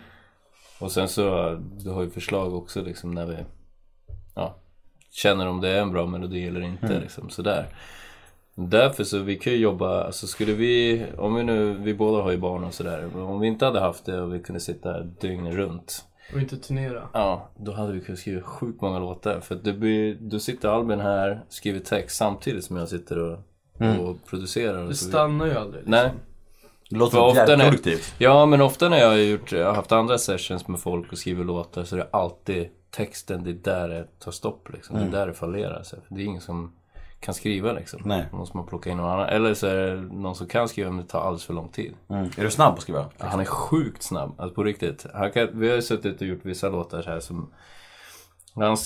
Och 0.81 0.93
sen 0.93 1.09
så, 1.09 1.55
du 1.85 1.91
har 1.91 2.03
ju 2.03 2.11
förslag 2.11 2.55
också 2.55 2.83
liksom 2.83 3.11
när 3.11 3.27
vi, 3.27 3.37
ja, 4.35 4.57
känner 5.11 5.47
om 5.49 5.61
det 5.61 5.69
är 5.69 5.81
en 5.83 5.93
bra 5.93 6.07
melodi 6.07 6.47
eller 6.47 6.61
inte 6.61 7.01
liksom 7.01 7.31
sådär. 7.31 7.67
Därför 8.61 9.05
så 9.05 9.19
vi 9.19 9.37
kan 9.37 9.53
ju 9.53 9.59
jobba, 9.59 10.05
alltså 10.05 10.27
skulle 10.27 10.53
vi, 10.53 11.05
om 11.19 11.35
vi 11.35 11.43
nu, 11.43 11.75
vi 11.75 11.95
båda 11.95 12.23
har 12.23 12.31
ju 12.31 12.37
barn 12.39 12.65
och 12.65 12.75
sådär. 12.75 13.17
Om 13.17 13.41
vi 13.41 13.47
inte 13.47 13.65
hade 13.65 13.81
haft 13.81 14.05
det 14.05 14.21
och 14.21 14.35
vi 14.35 14.41
kunde 14.41 14.61
sitta 14.61 14.93
här 14.93 15.11
dygnet 15.21 15.55
runt. 15.55 16.05
Och 16.35 16.41
inte 16.41 16.57
turnera. 16.57 17.09
Ja, 17.13 17.49
då 17.57 17.73
hade 17.73 17.93
vi 17.93 18.01
kunnat 18.01 18.19
skriva 18.19 18.43
sjukt 18.43 18.81
många 18.81 18.99
låtar. 18.99 19.41
För 19.41 19.55
att 19.55 19.65
det 19.65 19.73
blir, 19.73 20.17
då 20.21 20.39
sitter 20.39 20.69
Albin 20.69 21.01
här, 21.01 21.45
skriver 21.49 21.81
text 21.81 22.17
samtidigt 22.17 22.65
som 22.65 22.77
jag 22.77 22.89
sitter 22.89 23.19
och, 23.19 23.39
och 24.09 24.27
producerar. 24.27 24.83
Och 24.83 24.89
Det 24.89 24.95
så 24.95 25.09
stannar 25.09 25.47
ju 25.47 25.55
aldrig. 25.55 25.75
Liksom. 25.75 25.91
Nej. 25.91 26.11
Det 26.91 26.97
låter 26.97 27.17
För 27.19 27.27
ofta 27.27 27.57
när- 27.57 27.65
produktivt. 27.71 28.15
Ja, 28.19 28.47
men 28.47 28.61
ofta 28.61 28.89
när 28.89 28.99
jag 28.99 29.09
har, 29.09 29.17
gjort, 29.17 29.53
jag 29.53 29.67
har 29.67 29.75
haft 29.75 29.93
andra 29.93 30.19
sessions 30.19 30.69
med 30.69 30.81
folk 30.81 31.13
och 31.13 31.19
skriver 31.19 31.45
låtar 31.45 31.85
så 31.85 31.97
är 31.97 32.01
det 32.01 32.09
alltid 32.13 32.69
texten, 32.91 33.45
det 33.45 33.51
är 33.51 33.55
där 33.55 33.89
det 33.89 34.05
tar 34.19 34.33
stopp 34.33 34.69
liksom. 34.73 34.97
Det 34.97 35.03
är 35.05 35.11
där 35.11 35.27
det 35.27 35.35
fallerar. 35.35 35.83
Så. 35.83 35.97
Det 36.09 36.21
är 36.21 36.25
ingen 36.25 36.41
som 36.41 36.73
kan 37.21 37.35
skriva 37.35 37.73
liksom. 37.73 38.01
Nej. 38.05 38.27
Måste 38.33 38.57
man 38.57 38.67
plocka 38.67 38.91
in 38.91 38.97
någon 38.97 39.11
annan. 39.11 39.29
Eller 39.29 39.55
så 39.55 39.67
är 39.67 39.75
det 39.75 39.97
någon 39.97 40.35
som 40.35 40.47
kan 40.47 40.69
skriva 40.69 40.91
men 40.91 41.01
det 41.01 41.09
tar 41.09 41.21
alldeles 41.21 41.45
för 41.45 41.55
lång 41.55 41.69
tid. 41.69 41.95
Mm. 42.09 42.25
Är 42.37 42.45
du 42.45 42.51
snabb 42.51 42.73
på 42.73 42.77
att 42.77 42.83
skriva? 42.83 43.07
Ja, 43.19 43.27
Han 43.27 43.41
är 43.41 43.45
sjukt 43.45 44.03
snabb, 44.03 44.35
alltså 44.39 44.55
på 44.55 44.65
riktigt. 44.65 45.07
Han 45.15 45.31
kan, 45.33 45.49
vi 45.61 45.69
har 45.69 45.77
ju 45.77 45.83
suttit 45.83 46.21
och 46.21 46.27
gjort 46.27 46.45
vissa 46.45 46.69
låtar 46.69 47.03
så 47.03 47.11
här 47.11 47.21
som... 47.21 47.51
Han, 48.55 48.77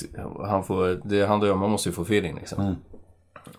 han 0.47 0.65
får, 0.65 1.01
det 1.05 1.27
handlar 1.27 1.47
ju 1.47 1.53
om, 1.53 1.61
man 1.61 1.71
måste 1.71 1.89
ju 1.89 1.93
få 1.93 2.03
feeling 2.03 2.35
liksom. 2.35 2.77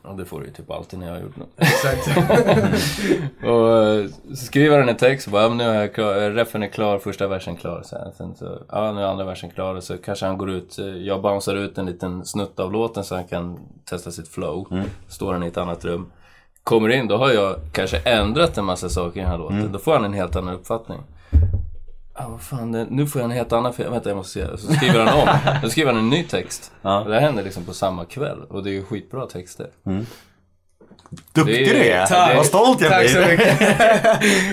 Och 0.01 0.17
det 0.17 0.25
får 0.25 0.39
du 0.39 0.45
ju 0.45 0.51
typ 0.53 0.71
alltid 0.71 0.99
när 0.99 1.07
jag 1.07 1.13
har 1.13 1.21
gjort 1.21 1.35
något. 1.35 1.49
Exakt. 1.57 2.07
och 3.43 3.77
eh, 3.77 4.05
så 4.29 4.35
skriver 4.35 4.79
han 4.79 4.89
en 4.89 4.97
text 4.97 5.27
och 5.27 5.31
bara, 5.31 5.43
ja, 5.43 5.49
men 5.49 5.57
nu 5.57 5.63
är 5.63 5.81
jag 5.81 5.93
klar, 5.93 6.13
reffen 6.13 6.63
är 6.63 6.67
klar, 6.67 6.99
första 6.99 7.27
versen 7.27 7.55
klar. 7.55 7.83
Här. 7.91 8.11
Sen 8.17 8.35
så, 8.35 8.57
ja 8.69 8.91
nu 8.91 9.01
är 9.01 9.05
andra 9.05 9.25
versen 9.25 9.49
klar 9.49 9.75
och 9.75 9.83
så 9.83 9.97
kanske 9.97 10.25
han 10.25 10.37
går 10.37 10.49
ut, 10.49 10.79
eh, 10.79 10.85
jag 10.85 11.21
bouncear 11.21 11.55
ut 11.55 11.77
en 11.77 11.85
liten 11.85 12.25
snutt 12.25 12.59
av 12.59 12.71
låten 12.71 13.03
så 13.03 13.15
han 13.15 13.27
kan 13.27 13.59
testa 13.85 14.11
sitt 14.11 14.27
flow. 14.27 14.83
Står 15.07 15.33
han 15.33 15.43
i 15.43 15.47
ett 15.47 15.57
annat 15.57 15.85
rum. 15.85 16.11
Kommer 16.63 16.89
in, 16.89 17.07
då 17.07 17.17
har 17.17 17.31
jag 17.31 17.55
kanske 17.71 17.97
ändrat 17.97 18.57
en 18.57 18.65
massa 18.65 18.89
saker 18.89 19.19
i 19.19 19.23
den 19.23 19.31
här 19.31 19.37
låten. 19.37 19.71
Då 19.71 19.79
får 19.79 19.93
han 19.93 20.05
en 20.05 20.13
helt 20.13 20.35
annan 20.35 20.55
uppfattning. 20.55 20.99
Ja, 22.15 22.27
vad 22.29 22.41
fan, 22.41 22.71
nu 22.71 23.07
får 23.07 23.21
jag 23.21 23.25
en 23.31 23.37
helt 23.37 23.53
annan 23.53 23.73
fel. 23.73 23.91
Vänta, 23.91 24.09
jag 24.09 24.15
måste 24.15 24.33
se. 24.39 24.57
Så 24.57 24.73
skriver 24.73 24.99
han 25.05 25.21
om. 25.21 25.37
Då 25.63 25.69
skriver 25.69 25.91
han 25.93 25.99
en 26.03 26.09
ny 26.09 26.23
text. 26.23 26.71
Ja. 26.81 27.03
Det 27.07 27.13
här 27.13 27.21
händer 27.21 27.43
liksom 27.43 27.63
på 27.63 27.73
samma 27.73 28.05
kväll. 28.05 28.37
Och 28.49 28.63
det 28.63 28.69
är 28.69 28.73
ju 28.73 28.83
skitbra 28.83 29.25
texter. 29.25 29.67
Duktig 31.33 31.55
Det 31.55 31.69
är- 31.69 31.73
du 31.73 31.79
är! 31.89 32.05
Tack. 32.05 32.35
Vad 32.35 32.45
stolt 32.45 32.81
jag 32.81 32.91
Tack 32.91 33.09
så 33.09 33.17
blir! 33.17 33.27
mycket. 33.31 33.59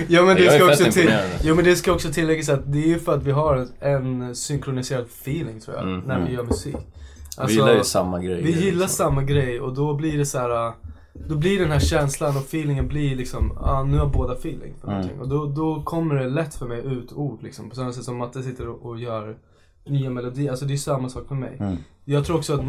ja 0.09 0.21
men 0.23 0.35
det 0.35 0.43
Jag 0.43 0.53
ska 0.53 0.65
också 0.71 0.91
till. 0.91 1.13
Jo 1.43 1.55
men 1.55 1.65
det 1.65 1.75
ska 1.75 1.91
också 1.91 2.11
tilläggas 2.13 2.49
att 2.49 2.71
det 2.71 2.77
är 2.83 2.87
ju 2.87 2.99
för 2.99 3.13
att 3.15 3.23
vi 3.23 3.31
har 3.31 3.67
en 3.79 4.35
synkroniserad 4.35 5.05
feeling 5.05 5.59
tror 5.61 5.77
jag, 5.77 5.85
när 6.07 6.19
vi 6.27 6.33
gör 6.33 6.43
musik. 6.43 6.75
vi 6.75 7.41
Alltså, 7.41 7.55
gillar 7.57 7.73
ju 7.73 7.83
samma 7.83 8.19
grejer. 8.19 8.41
Vi 8.41 8.51
gillar 8.51 8.65
liksom. 8.79 8.87
samma 8.89 9.23
grej 9.23 9.59
och 9.61 9.73
då 9.73 9.93
blir 9.93 10.17
det 10.17 10.25
så 10.25 10.37
här. 10.39 10.71
Då 11.13 11.35
blir 11.35 11.59
den 11.59 11.71
här 11.71 11.79
känslan 11.79 12.37
och 12.37 12.43
feelingen 12.43 12.87
blir 12.87 13.15
liksom, 13.15 13.57
ja 13.61 13.83
nu 13.83 13.97
har 13.97 14.07
båda 14.07 14.33
feeling 14.33 14.73
för 14.81 14.87
någonting. 14.87 15.19
Och 15.19 15.27
då, 15.27 15.45
då 15.45 15.81
kommer 15.83 16.15
det 16.15 16.29
lätt 16.29 16.55
för 16.55 16.65
mig 16.65 16.81
ut 16.85 17.13
ord 17.13 17.43
liksom. 17.43 17.69
På 17.69 17.75
samma 17.75 17.93
sätt 17.93 18.03
som 18.03 18.17
Matte 18.17 18.43
sitter 18.43 18.67
och, 18.67 18.85
och 18.85 18.99
gör 18.99 19.37
nya 19.85 20.09
melodier. 20.09 20.49
Alltså 20.51 20.65
det 20.65 20.73
är 20.73 20.77
samma 20.77 21.09
sak 21.09 21.27
för 21.27 21.35
mig. 21.35 21.57
Jag 22.05 22.25
tror 22.25 22.37
också 22.37 22.53
att, 22.53 22.61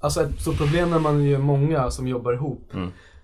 alltså 0.00 0.22
ett 0.22 0.40
stort 0.40 0.56
problem 0.56 0.90
när 0.90 0.98
man 0.98 1.20
är 1.20 1.38
många 1.38 1.90
som 1.90 2.08
jobbar 2.08 2.32
ihop. 2.32 2.70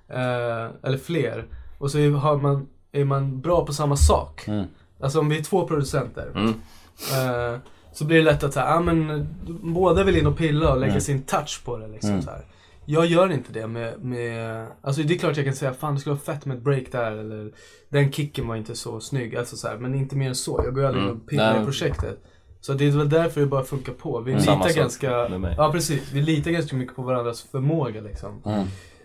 Eh, 0.08 0.70
eller 0.82 0.98
fler. 0.98 1.46
Och 1.78 1.90
så 1.90 1.98
är, 1.98 2.10
har 2.10 2.36
man, 2.36 2.66
är 2.92 3.04
man 3.04 3.40
bra 3.40 3.66
på 3.66 3.72
samma 3.72 3.96
sak. 3.96 4.46
Alltså 5.00 5.20
om 5.20 5.28
vi 5.28 5.38
är 5.38 5.42
två 5.42 5.66
producenter. 5.68 6.30
Eh, 7.12 7.58
så 7.92 8.04
blir 8.04 8.16
det 8.16 8.22
lätt 8.24 8.44
att 8.44 8.54
säga, 8.54 8.66
ah, 8.66 8.80
men 8.80 9.28
båda 9.62 10.04
vill 10.04 10.16
in 10.16 10.26
och 10.26 10.36
pilla 10.36 10.72
och 10.72 10.80
lägga 10.80 11.00
sin 11.00 11.22
touch 11.22 11.62
på 11.64 11.76
det. 11.76 11.88
Liksom, 11.88 12.22
så 12.22 12.30
här. 12.30 12.44
Jag 12.88 13.06
gör 13.06 13.32
inte 13.32 13.52
det 13.52 13.66
med, 13.66 14.04
med, 14.04 14.66
alltså 14.82 15.02
det 15.02 15.14
är 15.14 15.18
klart 15.18 15.36
jag 15.36 15.46
kan 15.46 15.54
säga, 15.54 15.74
fan 15.74 15.94
det 15.94 16.00
skulle 16.00 16.14
vara 16.14 16.24
fett 16.24 16.46
med 16.46 16.56
ett 16.56 16.62
break 16.62 16.92
där 16.92 17.12
eller 17.12 17.52
den 17.88 18.12
kicken 18.12 18.48
var 18.48 18.56
inte 18.56 18.74
så 18.74 19.00
snygg. 19.00 19.36
Alltså, 19.36 19.56
så 19.56 19.68
här, 19.68 19.76
men 19.78 19.94
inte 19.94 20.16
mer 20.16 20.28
än 20.28 20.34
så. 20.34 20.60
Jag 20.64 20.74
går 20.74 20.82
ju 20.82 20.88
aldrig 20.88 21.04
in 21.04 21.10
och 21.10 21.28
pillar 21.28 21.62
i 21.62 21.64
projektet. 21.64 22.18
Så 22.60 22.72
det 22.72 22.86
är 22.86 22.90
väl 22.90 23.08
därför 23.08 23.40
det 23.40 23.46
bara 23.46 23.64
funkar 23.64 23.92
på. 23.92 24.20
Vi 24.20 24.40
Samma 24.40 24.66
litar 24.66 24.80
ganska, 24.80 25.10
ja 25.56 25.72
precis. 25.72 26.12
Vi 26.12 26.22
litar 26.22 26.50
ganska 26.50 26.76
mycket 26.76 26.96
på 26.96 27.02
varandras 27.02 27.42
förmåga 27.42 28.00
liksom. 28.00 28.40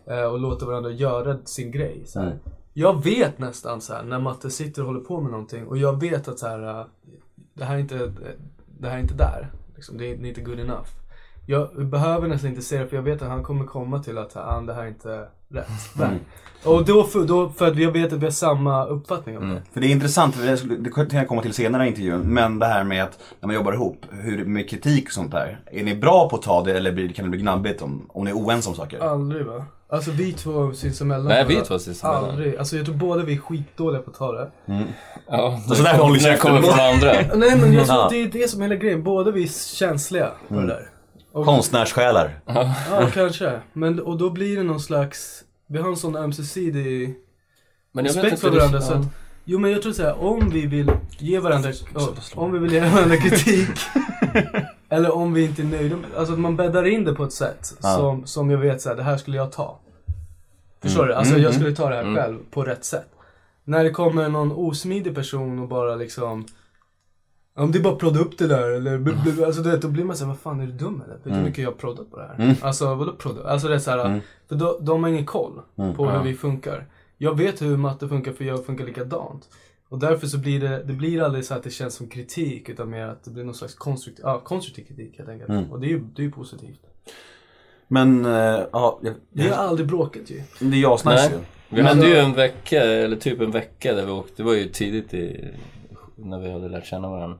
Eh, 0.08 0.24
och 0.24 0.40
låter 0.40 0.66
varandra 0.66 0.92
göra 0.92 1.38
sin 1.46 1.72
grej. 1.72 2.02
Så 2.06 2.20
här. 2.20 2.40
Jag 2.74 3.04
vet 3.04 3.40
nästan 3.40 3.82
så 3.82 3.94
här 3.94 4.04
när 4.04 4.20
Matte 4.20 4.50
sitter 4.50 4.82
och 4.82 4.88
håller 4.88 5.00
på 5.00 5.22
med 5.22 5.32
någonting 5.32 5.68
och 5.68 5.78
jag 5.78 6.00
vet 6.00 6.28
att 6.28 6.40
så 6.40 6.48
här, 6.48 6.80
äh, 6.80 6.86
det 7.54 7.66
här 7.66 7.76
är 7.76 7.80
inte, 7.80 8.14
det 8.80 8.90
här 8.90 8.98
är 8.98 9.02
inte 9.02 9.14
där. 9.14 9.52
Liksom, 9.76 9.98
det, 9.98 10.06
är, 10.06 10.18
det 10.18 10.26
är 10.26 10.30
inte 10.30 10.42
good 10.42 10.60
enough. 10.60 10.88
Jag 11.46 11.86
behöver 11.86 12.28
nästan 12.28 12.50
inte 12.50 12.62
se 12.62 12.78
det 12.78 12.88
för 12.88 12.96
jag 12.96 13.04
vet 13.04 13.22
att 13.22 13.28
han 13.28 13.44
kommer 13.44 13.66
komma 13.66 14.00
till 14.00 14.18
att 14.18 14.36
ah, 14.38 14.62
det 14.62 14.74
här 14.74 14.84
är 14.84 14.88
inte 14.88 15.28
rätt 15.50 15.68
väg. 15.96 16.20
Och 16.64 16.86
då 16.86 17.04
för, 17.04 17.26
då, 17.26 17.50
för 17.50 17.68
att 17.68 17.78
jag 17.78 17.92
vet 17.92 18.14
att 18.14 18.20
vi 18.20 18.26
har 18.26 18.32
samma 18.32 18.86
uppfattning 18.86 19.38
om 19.38 19.50
det. 19.50 19.62
För 19.74 19.82
det 19.82 19.88
är 19.88 19.92
intressant, 19.92 20.36
för 20.36 20.46
det 20.46 20.76
det 20.84 20.90
kan 20.90 21.20
jag 21.20 21.28
komma 21.28 21.42
till 21.42 21.54
senare 21.54 21.86
i 21.86 21.88
intervjun, 21.88 22.22
men 22.34 22.60
det 22.60 22.66
här 22.66 22.84
med 22.84 23.04
att 23.04 23.20
när 23.40 23.48
man 23.48 23.56
jobbar 23.56 23.74
ihop, 23.74 24.06
hur 24.12 24.46
med 24.46 24.70
kritik 24.70 25.06
och 25.06 25.12
sånt 25.12 25.32
där. 25.32 25.60
Är 25.72 25.84
ni 25.84 25.96
bra 25.96 26.30
på 26.30 26.36
att 26.36 26.42
ta 26.42 26.64
det 26.64 26.78
eller 26.78 27.14
kan 27.14 27.26
det 27.26 27.32
bli 27.32 27.40
gnabbigt 27.40 27.82
om, 27.82 28.06
om 28.10 28.24
ni 28.24 28.32
är 28.32 28.36
oense 28.36 28.70
om 28.70 28.76
saker? 28.76 29.00
Aldrig 29.00 29.46
va? 29.46 29.66
Alltså 29.90 30.12
vi 30.12 30.34
två 30.34 30.74
sinsemellan. 30.74 31.28
Nej, 31.28 31.46
vi 31.48 31.56
två 31.56 31.80
sinsemellan. 31.80 32.30
Aldrig. 32.30 32.56
Alltså 32.56 32.76
jag 32.78 32.86
tror 32.86 32.96
båda 32.96 33.24
vi 33.24 33.34
är 33.34 33.38
skitdåliga 33.38 34.02
på 34.02 34.10
att 34.12 34.18
ta 34.18 34.32
det. 34.32 34.52
Ja, 35.28 35.60
Så 35.68 35.84
där 35.84 35.98
håller 35.98 36.14
det 36.14 36.20
käften. 36.22 36.52
kommer 36.52 36.62
från 36.62 36.80
andra. 36.80 37.14
Nej 37.36 37.58
men 37.58 37.74
jag 37.74 37.86
tror 37.88 38.04
att 38.04 38.10
det 38.10 38.22
är 38.22 38.28
det 38.28 38.50
som 38.50 38.62
är 38.62 38.66
hela 38.66 38.76
grejen. 38.76 39.04
Båda 39.04 39.32
vi 39.32 39.44
är 39.44 39.76
känsliga 39.76 40.30
på 40.48 40.54
det 40.54 40.68
där. 40.68 40.90
Och, 41.32 41.46
Konstnärssjälar. 41.46 42.40
ja, 42.90 43.10
kanske. 43.14 43.60
Men, 43.74 44.00
och 44.00 44.18
då 44.18 44.30
blir 44.30 44.58
det 44.58 44.64
någon 44.64 44.80
slags, 44.80 45.44
vi 45.68 45.78
har 45.80 45.90
en 45.90 45.96
sån 45.98 46.16
ömsesidig 46.16 47.16
Men 47.92 48.06
jag 48.06 48.16
respekt 48.16 48.42
för 48.42 48.50
varandra. 48.50 48.78
riktigt- 48.80 48.88
Så 48.88 48.94
att, 48.94 49.06
jo 49.46 49.60
men 49.60 49.72
jag 49.72 49.82
tror 49.82 49.94
såhär, 49.94 50.24
om 50.24 50.50
vi 50.50 50.66
vill 50.66 50.92
ge 51.18 51.40
varandra, 51.40 51.70
oh, 51.96 52.10
om 52.36 52.52
vi 52.52 52.60
vill 52.60 52.74
ge 52.74 52.80
varandra 52.80 53.18
kritik. 53.18 53.70
eller 54.90 55.16
om 55.16 55.34
vi 55.34 55.44
inte 55.46 55.62
är 55.62 55.66
nöjda 55.66 55.96
alltså 56.18 56.34
att 56.34 56.40
man 56.40 56.56
bäddar 56.56 56.88
in 56.88 57.04
det 57.06 57.14
på 57.14 57.24
ett 57.24 57.34
sätt 57.34 57.74
Ja. 57.82 57.96
som, 57.98 58.26
som 58.26 58.50
jag 58.52 58.58
vet 58.58 58.82
såhär, 58.82 58.96
det 58.96 59.04
här 59.04 59.18
skulle 59.18 59.38
jag 59.38 59.52
ta. 59.52 59.80
Förstår 60.82 61.06
du? 61.06 61.14
Alltså 61.14 61.38
jag 61.38 61.54
skulle 61.54 61.76
ta 61.76 61.90
det 61.90 61.96
här 61.96 62.16
själv 62.16 62.38
på 62.52 62.64
rätt 62.64 62.86
sätt. 62.86 63.08
När 63.64 63.84
det 63.84 63.90
kommer 63.90 64.30
någon 64.30 64.52
osmidig 64.52 65.16
person 65.16 65.60
och 65.60 65.68
bara 65.68 65.96
liksom 65.96 66.46
om 67.54 67.72
det 67.72 67.80
är 67.80 67.84
bara 67.84 67.96
prodda 67.96 68.20
upp 68.20 68.38
det 68.38 68.48
där 68.48 68.70
eller 68.72 68.98
bl- 68.98 69.46
alltså 69.46 69.62
det, 69.62 69.78
då 69.78 69.88
blir 69.88 70.04
man 70.04 70.18
såhär, 70.18 70.30
vad 70.30 70.40
fan 70.40 70.60
är 70.62 70.66
du 70.66 70.72
dum 70.72 71.02
eller? 71.06 71.14
Vet 71.16 71.24
du 71.24 71.30
hur 71.32 71.44
mycket 71.44 71.64
jag 71.64 71.78
proddat 71.78 72.12
på 72.12 72.18
det 72.18 72.24
här? 72.38 72.56
Alltså 72.62 72.96
vadå 72.96 73.12
prodda? 73.16 73.44
Alltså 73.50 73.68
det 73.68 73.76
är 73.76 73.80
såhär, 73.80 74.22
för 74.50 74.56
då, 74.56 74.80
de 74.82 75.04
har 75.04 75.10
ingen 75.10 75.26
koll 75.26 75.62
på 75.76 76.10
hur 76.10 76.24
vi 76.24 76.34
funkar. 76.34 76.86
Jag 77.18 77.38
vet 77.38 77.62
hur 77.62 77.78
matte 77.78 78.08
funkar 78.08 78.34
för 78.34 78.46
jag 78.46 78.66
funkar 78.66 78.86
likadant. 78.86 79.50
Och 79.90 80.00
därför 80.00 80.28
så 80.28 80.38
blir 80.38 80.60
det, 80.60 80.84
det 80.84 80.94
blir 80.94 81.22
aldrig 81.22 81.46
så 81.46 81.54
att 81.54 81.64
det 81.64 81.70
känns 81.70 81.94
som 81.96 82.08
kritik 82.08 82.70
utan 82.70 82.90
mer 82.90 83.08
att 83.08 83.24
det 83.24 83.32
blir 83.32 83.44
någon 83.44 83.56
slags 83.56 83.76
konstruktiv, 83.76 84.26
ja, 84.26 84.40
konstruktiv 84.40 84.84
kritik 84.84 85.18
helt 85.18 85.30
enkelt. 85.30 85.72
Och 85.72 85.80
det 85.80 85.88
är 85.88 85.90
ju 85.90 86.04
det 86.16 86.26
är 86.26 86.30
positivt. 86.30 86.80
Men, 87.88 88.26
eh, 88.26 88.32
ja, 88.72 89.00
jag, 89.04 89.14
Vi 89.30 89.48
har 89.50 89.56
aldrig 89.56 89.88
bråkat 89.88 90.30
ju. 90.30 90.42
det 90.60 90.78
är 90.78 90.82
jag 90.82 91.00
Nej. 91.06 91.30
ju. 91.32 91.40
Vi 91.76 91.82
hade 91.82 92.08
ju 92.08 92.16
en 92.16 92.34
vecka, 92.34 92.84
eller 92.84 93.16
typ 93.18 93.42
en 93.42 93.52
vecka 93.52 93.94
där 93.94 94.06
vi 94.06 94.12
åkte. 94.12 94.34
Det 94.38 94.44
var 94.44 94.54
ju 94.54 94.68
tidigt 94.70 95.14
i, 95.14 95.48
när 96.26 96.40
vi 96.40 96.52
hade 96.52 96.70
lärt 96.70 96.86
känna 96.86 97.10
varandra. 97.10 97.38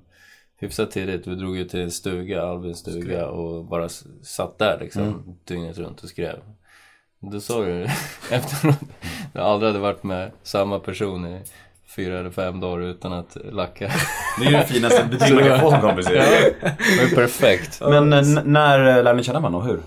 Hyfsat 0.60 0.92
tidigt. 0.92 1.28
Vi 1.28 1.36
drog 1.36 1.58
ju 1.58 1.66
till 1.66 1.80
en 1.82 1.92
stuga, 1.92 2.42
Albins 2.44 2.78
stuga 2.80 3.28
och 3.28 3.66
bara 3.66 3.90
satt 4.24 4.58
där 4.60 4.78
liksom 4.82 5.38
dygnet 5.46 5.78
runt 5.78 6.04
och 6.04 6.10
skrev. 6.10 6.36
Då 7.32 7.40
sa 7.40 7.62
du 7.66 7.84
efteråt, 8.32 8.76
jag 9.34 9.44
aldrig 9.44 9.70
hade 9.70 9.80
varit 9.80 10.04
med 10.04 10.32
samma 10.44 10.80
person 10.80 11.26
i 11.28 11.42
fyra 11.96 12.20
eller 12.20 12.30
fem 12.32 12.60
dagar 12.60 12.82
utan 12.86 13.14
att 13.14 13.38
lacka. 13.52 13.92
Det 14.40 14.46
är 14.46 14.52
ju 14.52 14.58
det 14.58 14.66
finaste 14.66 15.06
betyg 15.12 15.36
man 15.36 15.44
kan 15.44 15.60
få 15.60 15.72
som 15.72 15.82
kompis. 15.82 16.06
Det 16.06 16.18
var 16.98 17.10
ju 17.10 17.16
perfekt. 17.16 17.82
Men 17.82 18.14
eh, 18.14 18.20
n- 18.20 18.40
när 18.46 18.80
eh, 18.98 19.04
lärde 19.04 19.18
ni 19.18 19.24
känna 19.24 19.40
varandra 19.40 19.60
och 19.60 19.66
hur? 19.66 19.82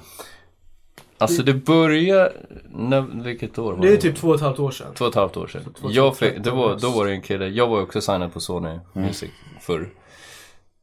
Alltså 1.18 1.42
det 1.42 1.54
började, 1.54 2.32
när, 2.70 3.00
vilket 3.24 3.58
år 3.58 3.72
var 3.72 3.82
Det 3.86 3.92
är 3.92 3.96
typ 3.96 4.16
två 4.16 4.28
och 4.28 4.34
ett 4.34 4.40
halvt 4.40 4.58
år 4.58 4.70
sedan. 4.70 4.86
Två 4.94 5.04
och 5.04 5.08
ett 5.10 5.14
halvt 5.14 5.36
år 5.36 5.46
sedan. 5.46 5.62
två- 5.80 5.88
Jag 5.90 6.16
fick, 6.16 6.28
13 6.28 6.42
det 6.42 6.50
var, 6.50 6.76
då 6.76 6.90
var 6.90 7.06
det 7.06 7.12
en 7.12 7.22
kille, 7.22 7.46
jag 7.48 7.66
var 7.66 7.82
också 7.82 8.00
signad 8.00 8.32
på 8.32 8.40
Sony 8.40 8.78
Music 8.92 9.30
förr. 9.60 9.88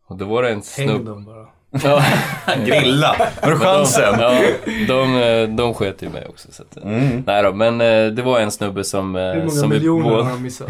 Och 0.07 0.17
då 0.17 0.25
var 0.25 0.43
det 0.43 0.49
en 0.49 0.53
Häng 0.53 0.61
snubbe. 0.88 1.09
dem 1.09 1.25
bara. 1.25 1.45
Ja, 1.84 2.03
Grilla! 2.65 3.15
Har 3.41 3.51
du 3.51 3.57
chansen? 3.57 4.15
ja, 4.19 4.41
de, 4.88 5.55
de 5.55 5.73
sket 5.73 6.01
ju 6.03 6.09
mig 6.09 6.25
också. 6.29 6.51
Så 6.51 6.63
att, 6.63 6.77
eh, 6.77 6.84
Nej 7.25 7.43
då, 7.43 7.53
men 7.53 7.82
eh, 7.82 8.07
det 8.11 8.21
var 8.21 8.39
en 8.39 8.51
snubbe 8.51 8.84
som, 8.84 9.15
eh, 9.15 9.21
Hur 9.21 9.36
många 9.39 9.49
som, 9.51 9.69
vi 9.69 9.75
miljoner 9.75 10.03
har 10.03 10.11
båda, 10.11 10.23
han 10.23 10.41
missat? 10.41 10.69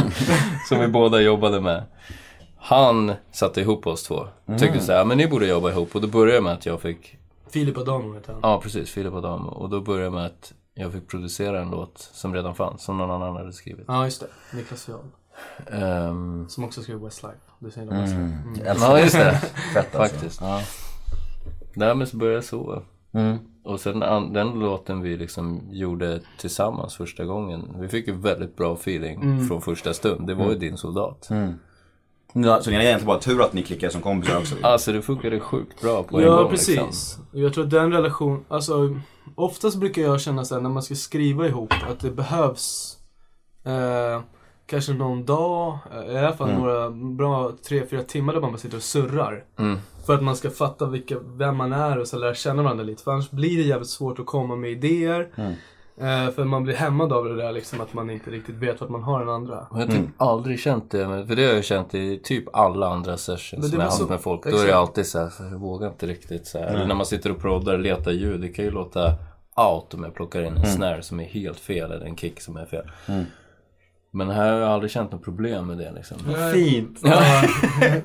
som 0.68 0.80
vi 0.80 0.88
båda 0.88 1.20
jobbade 1.20 1.60
med. 1.60 1.82
Han 2.58 3.12
satte 3.32 3.60
ihop 3.60 3.86
oss 3.86 4.02
två. 4.02 4.26
Tyckte 4.58 4.80
så 4.80 4.92
här, 4.92 5.04
men 5.04 5.18
ni 5.18 5.26
borde 5.28 5.46
jobba 5.46 5.70
ihop. 5.70 5.94
Och 5.94 6.00
då 6.00 6.06
började 6.08 6.32
det 6.38 6.40
med 6.40 6.52
att 6.52 6.66
jag 6.66 6.80
fick, 6.80 7.16
Filip 7.52 7.78
Adamo 7.78 8.14
heter 8.14 8.32
han. 8.32 8.40
ja 8.42 8.60
precis, 8.62 8.90
Filip 8.90 9.14
Adam. 9.14 9.48
Och 9.48 9.70
då 9.70 9.80
började 9.80 10.04
det 10.06 10.10
med 10.10 10.26
att 10.26 10.52
jag 10.74 10.92
fick 10.92 11.08
producera 11.08 11.60
en 11.62 11.70
låt 11.70 11.98
som 11.98 12.34
redan 12.34 12.54
fanns, 12.54 12.82
som 12.82 12.98
någon 12.98 13.10
annan 13.10 13.36
hade 13.36 13.52
skrivit. 13.52 13.84
Ja, 13.88 14.04
just 14.04 14.20
det. 14.20 14.56
Niklas 14.56 14.84
Fial. 14.84 14.98
Ehm, 15.70 16.48
Som 16.48 16.64
också 16.64 16.82
skrev 16.82 17.00
Westlife. 17.00 17.36
Du 17.58 17.70
säger 17.70 17.86
mm. 17.88 18.00
Westlife. 18.00 18.22
Mm. 18.22 18.82
Ja, 18.82 19.00
just 19.00 19.14
det. 19.14 19.32
Fett 19.74 19.94
alltså. 19.96 19.98
Faktiskt. 20.16 20.40
Ja. 20.40 20.60
Nej, 21.74 21.94
men 21.94 22.06
så 22.06 22.16
började 22.16 22.36
jag 22.36 22.44
så. 22.44 22.82
Mm. 23.12 23.38
Och 23.64 23.80
sen 23.80 24.00
den 24.32 24.48
låten 24.58 25.00
vi 25.00 25.16
liksom 25.16 25.60
gjorde 25.70 26.20
tillsammans 26.38 26.94
första 26.96 27.24
gången. 27.24 27.76
Vi 27.78 27.88
fick 27.88 28.06
ju 28.08 28.16
väldigt 28.16 28.56
bra 28.56 28.74
feeling 28.74 29.22
Mm. 29.22 29.46
från 29.48 29.60
första 29.62 29.94
stund. 29.94 30.26
Det 30.26 30.34
var 30.34 30.48
ju 30.50 30.58
din 30.58 30.76
soldat. 30.76 31.28
Ja, 32.32 32.62
Så 32.62 32.70
ni 32.70 32.76
har 32.76 32.82
egentligen 32.82 33.06
bara 33.06 33.18
tur 33.18 33.42
att 33.42 33.52
ni 33.52 33.62
klickade 33.62 33.92
som 33.92 34.00
kompisar 34.02 34.38
också? 34.38 34.54
Alltså 34.62 34.92
det 34.92 35.02
funkade 35.02 35.40
sjukt 35.40 35.80
bra 35.82 36.02
på 36.02 36.18
en 36.18 36.24
Ja, 36.24 36.36
gång. 36.42 36.50
precis. 36.50 36.76
Liksom. 36.76 37.22
Jag 37.32 37.54
tror 37.54 37.64
att 37.64 37.70
den 37.70 37.92
relation, 37.92 38.44
alltså 38.48 38.96
oftast 39.34 39.76
brukar 39.76 40.02
jag 40.02 40.20
känna 40.20 40.44
så 40.44 40.54
här, 40.54 40.62
när 40.62 40.70
man 40.70 40.82
ska 40.82 40.94
skriva 40.94 41.46
ihop 41.46 41.72
att 41.90 42.00
det 42.00 42.10
behövs 42.10 42.96
eh, 43.64 44.20
kanske 44.66 44.92
någon 44.92 45.24
dag, 45.24 45.78
eh, 46.06 46.14
i 46.14 46.18
alla 46.18 46.36
fall 46.36 46.52
några 46.52 46.90
bra 46.90 47.52
tre, 47.68 47.86
fyra 47.90 48.02
timmar 48.02 48.32
där 48.32 48.40
man 48.40 48.50
bara 48.50 48.58
sitter 48.58 48.76
och 48.76 48.82
surrar. 48.82 49.44
Mm. 49.58 49.78
För 50.06 50.14
att 50.14 50.22
man 50.22 50.36
ska 50.36 50.50
fatta 50.50 50.86
vilka, 50.86 51.16
vem 51.24 51.56
man 51.56 51.72
är 51.72 51.98
och 51.98 52.08
så 52.08 52.18
lära 52.18 52.34
känna 52.34 52.62
varandra 52.62 52.84
lite. 52.84 53.02
För 53.02 53.12
annars 53.12 53.30
blir 53.30 53.56
det 53.56 53.62
jävligt 53.62 53.88
svårt 53.88 54.18
att 54.18 54.26
komma 54.26 54.56
med 54.56 54.70
idéer. 54.70 55.28
Eh, 55.36 55.50
för 56.34 56.44
man 56.44 56.62
blir 56.64 56.74
hämmad 56.74 57.12
av 57.12 57.24
det 57.24 57.36
där 57.36 57.52
liksom 57.52 57.80
att 57.80 57.94
man 57.94 58.10
inte 58.10 58.30
riktigt 58.30 58.54
vet 58.54 58.80
vart 58.80 58.90
man 58.90 59.02
har 59.02 59.20
den 59.20 59.28
andra. 59.28 59.66
Jag 59.70 59.78
har 59.78 59.86
typ 59.86 60.06
aldrig 60.16 60.60
känt 60.60 60.90
det, 60.90 61.08
men- 61.08 61.26
för 61.26 61.36
det 61.36 61.46
har 61.46 61.54
jag 61.54 61.64
känt 61.64 61.94
i 61.94 62.18
typ 62.24 62.44
alla 62.56 62.88
andra 62.88 63.16
sessions 63.16 63.70
som 63.70 63.80
jag 63.80 63.92
så- 63.92 63.98
haft 63.98 64.10
med 64.10 64.20
folk. 64.20 64.44
Då 64.44 64.58
är 64.58 64.66
det 64.66 64.76
alltid 64.76 65.06
så 65.06 65.18
här, 65.18 65.28
för 65.28 65.44
jag 65.44 65.58
vågar 65.58 65.88
inte 65.88 66.06
riktigt 66.06 66.46
så 66.46 66.58
här. 66.58 66.66
Eller 66.66 66.86
när 66.86 66.94
man 66.94 67.06
sitter 67.06 67.30
och 67.30 67.38
proddar 67.40 67.72
och 67.74 67.80
letar 67.80 68.10
ljud, 68.10 68.40
det 68.40 68.48
kan 68.48 68.64
ju 68.64 68.70
låta 68.70 69.14
out 69.56 69.94
om 69.94 70.04
jag 70.04 70.14
plockar 70.14 70.42
in 70.42 70.56
en 70.56 70.66
snare 70.66 71.02
som 71.02 71.20
är 71.20 71.24
helt 71.24 71.58
fel 71.60 71.92
eller 71.92 72.06
en 72.06 72.16
kick 72.16 72.40
som 72.40 72.56
är 72.56 72.66
fel. 72.66 72.90
Men 74.14 74.30
här 74.30 74.52
har 74.52 74.58
jag 74.60 74.68
aldrig 74.70 74.90
känt 74.92 75.12
något 75.12 75.24
problem 75.24 75.66
med 75.66 75.78
det 75.78 75.92
liksom. 75.96 76.16
Fint! 76.54 76.98
Ja, 77.02 77.22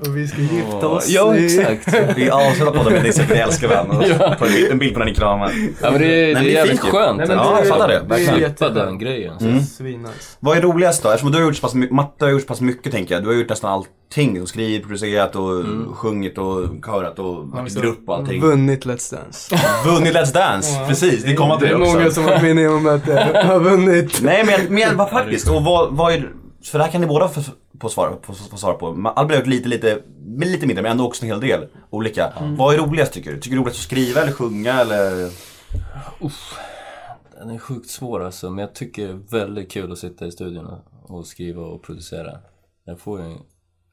och 0.00 0.16
vi 0.16 0.28
ska 0.28 0.40
gifta 0.40 0.88
oss. 0.88 1.08
Ja, 1.08 1.36
exakt. 1.36 1.94
Vi 2.16 2.30
avslutar 2.30 2.72
podden 2.72 2.92
med 2.92 3.04
det 3.04 3.12
säkert 3.12 3.30
ni 3.34 3.40
älskar 3.40 3.68
varandra. 3.68 3.96
Och 4.32 4.38
på 4.38 4.44
en 4.70 4.78
bild- 4.78 4.92
på 4.92 4.98
när 4.98 5.06
ni 5.06 5.14
kramar. 5.14 5.50
Ja 5.82 5.90
men 5.90 6.00
det, 6.00 6.06
är- 6.30 6.34
Men 6.34 6.44
det 6.44 6.50
det 6.50 6.56
är 6.56 6.60
är 6.60 6.66
jävligt 6.66 6.80
fint 6.80 6.92
skönt 6.94 7.18
Nej, 7.18 7.28
men 7.28 7.38
att 7.38 7.46
Ja, 7.46 7.58
jag 7.58 7.68
fattar 7.68 7.88
det. 7.88 7.94
det 7.94 8.04
är 8.04 8.08
Verkligen. 8.08 8.56
slippa 8.56 8.68
den 8.70 8.98
grejen. 8.98 9.34
Mm. 9.40 9.60
Svinnice. 9.62 10.36
Vad 10.40 10.56
är 10.56 10.60
roligast 10.62 11.02
då? 11.02 11.08
Eftersom 11.08 11.30
du 11.32 11.38
har 11.38 11.44
gjort 11.44 11.56
så 11.56 11.62
pass 11.62 11.74
mycket, 11.74 11.94
Matte 11.96 12.24
har 12.24 12.32
gjort 12.32 12.42
så 12.42 12.48
pass 12.48 12.60
mycket 12.60 12.92
tänker 12.92 13.14
jag. 13.14 13.22
Du 13.24 13.28
har 13.28 13.34
gjort 13.34 13.48
nästan 13.48 13.70
allting. 13.72 14.42
Och 14.42 14.48
skrivit, 14.48 14.82
producerat 14.82 15.36
och 15.36 15.64
sjungit 15.96 16.38
och 16.38 16.64
körat 16.86 17.18
och 17.18 17.48
varit 17.48 17.76
i 17.76 17.80
grupp 17.80 18.08
och 18.08 18.14
allting. 18.16 18.40
Vunnit 18.40 18.86
Let's 18.86 19.14
Dance. 19.14 19.56
Vunnit 19.84 20.14
Let's 20.14 20.34
Dance! 20.34 20.78
Precis, 20.88 21.24
det 21.24 21.34
kommer 21.34 21.56
till 21.56 21.68
Det 21.68 21.74
det 21.74 21.80
är 21.80 21.82
också. 21.82 21.94
många 21.98 22.10
som 22.10 22.24
har 22.24 22.30
varit 22.30 22.56
med 22.56 22.70
om 22.70 22.86
att 22.86 23.08
eh, 23.08 23.44
har 23.46 23.60
vunnit. 23.60 24.20
Nej 24.22 24.44
men, 24.46 24.74
men 24.74 24.96
vad 24.96 25.10
faktiskt, 25.10 25.48
och 25.50 25.64
vad, 25.64 25.92
vad 25.98 26.12
är, 26.12 26.32
för 26.64 26.78
det 26.78 26.84
här 26.84 26.90
kan 26.92 27.00
ni 27.00 27.06
båda 27.06 27.28
få, 27.28 27.40
få, 27.80 27.88
svara, 27.88 28.16
få, 28.22 28.32
få 28.34 28.56
svara 28.56 28.74
på. 28.74 28.86
Albin 28.86 29.30
har 29.30 29.36
gjort 29.36 29.46
lite, 29.46 29.68
lite, 29.68 30.02
men 30.24 30.48
lite 30.52 30.66
mindre 30.66 30.82
men 30.82 30.92
ändå 30.92 31.06
också 31.06 31.22
en 31.24 31.28
hel 31.30 31.40
del 31.40 31.66
olika. 31.90 32.32
Vad 32.58 32.74
är 32.74 32.78
roligast 32.78 33.12
tycker 33.12 33.30
du? 33.32 33.40
Tycker 33.40 33.50
du 33.50 33.56
det 33.56 33.60
är 33.60 33.64
roligast 33.64 33.78
att 33.80 33.84
skriva 33.84 34.20
eller 34.22 34.32
sjunga 34.32 34.80
eller? 34.80 35.30
Den 37.38 37.50
är 37.50 37.58
sjukt 37.58 37.90
svår 37.90 38.24
alltså, 38.24 38.50
men 38.50 38.58
jag 38.58 38.74
tycker 38.74 39.06
det 39.08 39.12
är 39.12 39.40
väldigt 39.40 39.70
kul 39.72 39.92
att 39.92 39.98
sitta 39.98 40.26
i 40.26 40.32
studion 40.32 40.66
och- 41.08 41.26
skriva 41.26 41.62
och 41.62 41.82
producera. 41.82 42.38
Jag 42.84 43.00
får 43.00 43.20
ju, 43.20 43.36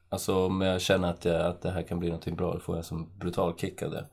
alltså 0.08 0.46
om 0.46 0.60
jag 0.60 0.80
känner 0.80 1.10
att, 1.10 1.24
jag, 1.24 1.40
att 1.46 1.62
det 1.62 1.70
här 1.70 1.82
kan 1.82 1.98
bli 1.98 2.08
någonting 2.08 2.36
bra, 2.36 2.52
då 2.54 2.60
får 2.60 2.76
jag 2.76 2.84
en 2.92 3.18
brutal 3.18 3.54
kick 3.56 3.82
av 3.82 3.90
det. 3.90 4.06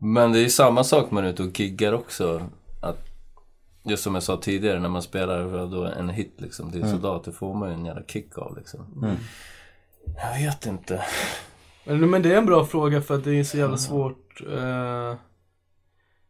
Men 0.00 0.32
det 0.32 0.40
är 0.44 0.48
samma 0.48 0.84
sak 0.84 1.10
man 1.10 1.24
är 1.24 1.28
ute 1.28 1.42
och 1.42 1.60
giggar 1.60 1.92
också. 1.92 2.42
Just 3.88 4.02
som 4.02 4.14
jag 4.14 4.22
sa 4.22 4.36
tidigare, 4.36 4.80
när 4.80 4.88
man 4.88 5.02
spelar 5.02 5.66
då 5.66 5.84
en 5.84 6.08
hit 6.08 6.34
liksom, 6.36 6.72
till 6.72 6.90
soldat, 6.90 7.24
det 7.24 7.32
får 7.32 7.54
man 7.54 7.68
ju 7.68 7.74
en 7.74 7.84
jävla 7.84 8.02
kick 8.02 8.38
av 8.38 8.56
liksom. 8.56 9.06
Jag 10.16 10.38
vet 10.38 10.66
inte. 10.66 11.04
Men 11.84 12.10
men 12.10 12.22
det 12.22 12.32
är 12.32 12.38
en 12.38 12.46
bra 12.46 12.64
fråga 12.64 13.02
för 13.02 13.14
att 13.14 13.24
det 13.24 13.38
är 13.38 13.44
så 13.44 13.58
jävla 13.58 13.76
svårt. 13.76 14.40
Eh, 14.40 15.14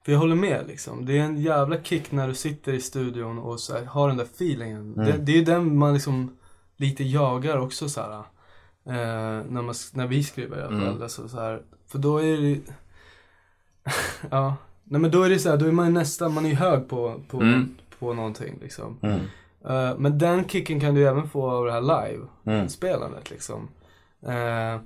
för 0.04 0.12
jag 0.12 0.18
håller 0.18 0.36
med 0.36 0.66
liksom. 0.66 1.06
Det 1.06 1.18
är 1.18 1.22
en 1.22 1.40
jävla 1.40 1.82
kick 1.82 2.12
när 2.12 2.28
du 2.28 2.34
sitter 2.34 2.72
i 2.72 2.80
studion 2.80 3.38
och 3.38 3.60
så 3.60 3.72
här, 3.78 3.84
har 3.84 4.08
den 4.08 4.16
där 4.16 4.24
feelingen. 4.24 4.94
Det, 4.94 5.12
det 5.12 5.32
är 5.32 5.36
ju 5.36 5.44
den 5.44 5.78
man 5.78 5.94
liksom 5.94 6.36
lite 6.76 7.04
jagar 7.04 7.58
också 7.58 7.88
så 7.88 8.00
här. 8.00 8.12
Eh, 8.86 9.44
när, 9.48 9.62
man, 9.62 9.74
när 9.92 10.06
vi 10.06 10.24
skriver 10.24 10.58
i 10.58 10.62
alla 10.62 10.80
fall. 10.80 11.02
Alltså, 11.02 11.28
så 11.28 11.40
här, 11.40 11.62
för 11.86 11.98
då 11.98 12.18
är 12.18 12.36
det 12.36 12.60
Ja. 14.30 14.56
Nej 14.90 15.00
men 15.00 15.10
då 15.10 15.22
är 15.22 15.30
det 15.30 15.38
så 15.38 15.50
här, 15.50 15.56
då 15.56 15.66
är 15.66 15.72
man 15.72 15.94
nästan, 15.94 16.34
man 16.34 16.46
är 16.46 16.54
hög 16.54 16.88
på, 16.88 17.20
på, 17.28 17.40
Mm. 17.40 17.74
på 17.98 18.12
någonting 18.14 18.58
liksom. 18.62 18.98
Eh, 19.68 19.98
men 19.98 20.18
den 20.18 20.48
kicken 20.48 20.80
kan 20.80 20.94
du 20.94 21.08
även 21.08 21.28
få 21.28 21.50
av 21.50 21.64
det 21.64 21.72
här 21.72 21.78
Mm. 21.78 22.04
live-spelandet 22.54 23.30
liksom. 23.30 23.68
Eh, 24.22 24.80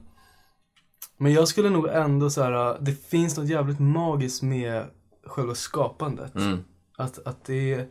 men 1.16 1.32
jag 1.32 1.48
skulle 1.48 1.70
nog 1.70 1.88
ändå 1.88 2.30
så 2.30 2.42
här, 2.42 2.70
uh, 2.70 2.76
det 2.80 2.92
finns 2.92 3.36
något 3.36 3.48
jävligt 3.48 3.78
magiskt 3.78 4.42
med 4.42 4.84
själva 5.26 5.54
skapandet. 5.54 6.34
Mm. 6.34 6.58
Att, 6.98 7.26
att 7.26 7.44
det 7.44 7.74
är, 7.74 7.86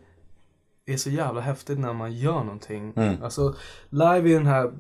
är 0.86 0.98
så 0.98 1.10
jävla 1.10 1.42
häftigt 1.42 1.80
när 1.80 1.94
man 1.94 2.14
gör 2.14 2.44
någonting. 2.44 2.94
Mm. 2.96 3.24
Alltså, 3.24 3.56
live 3.90 4.30
är 4.32 4.34
den 4.34 4.46
här 4.46 4.72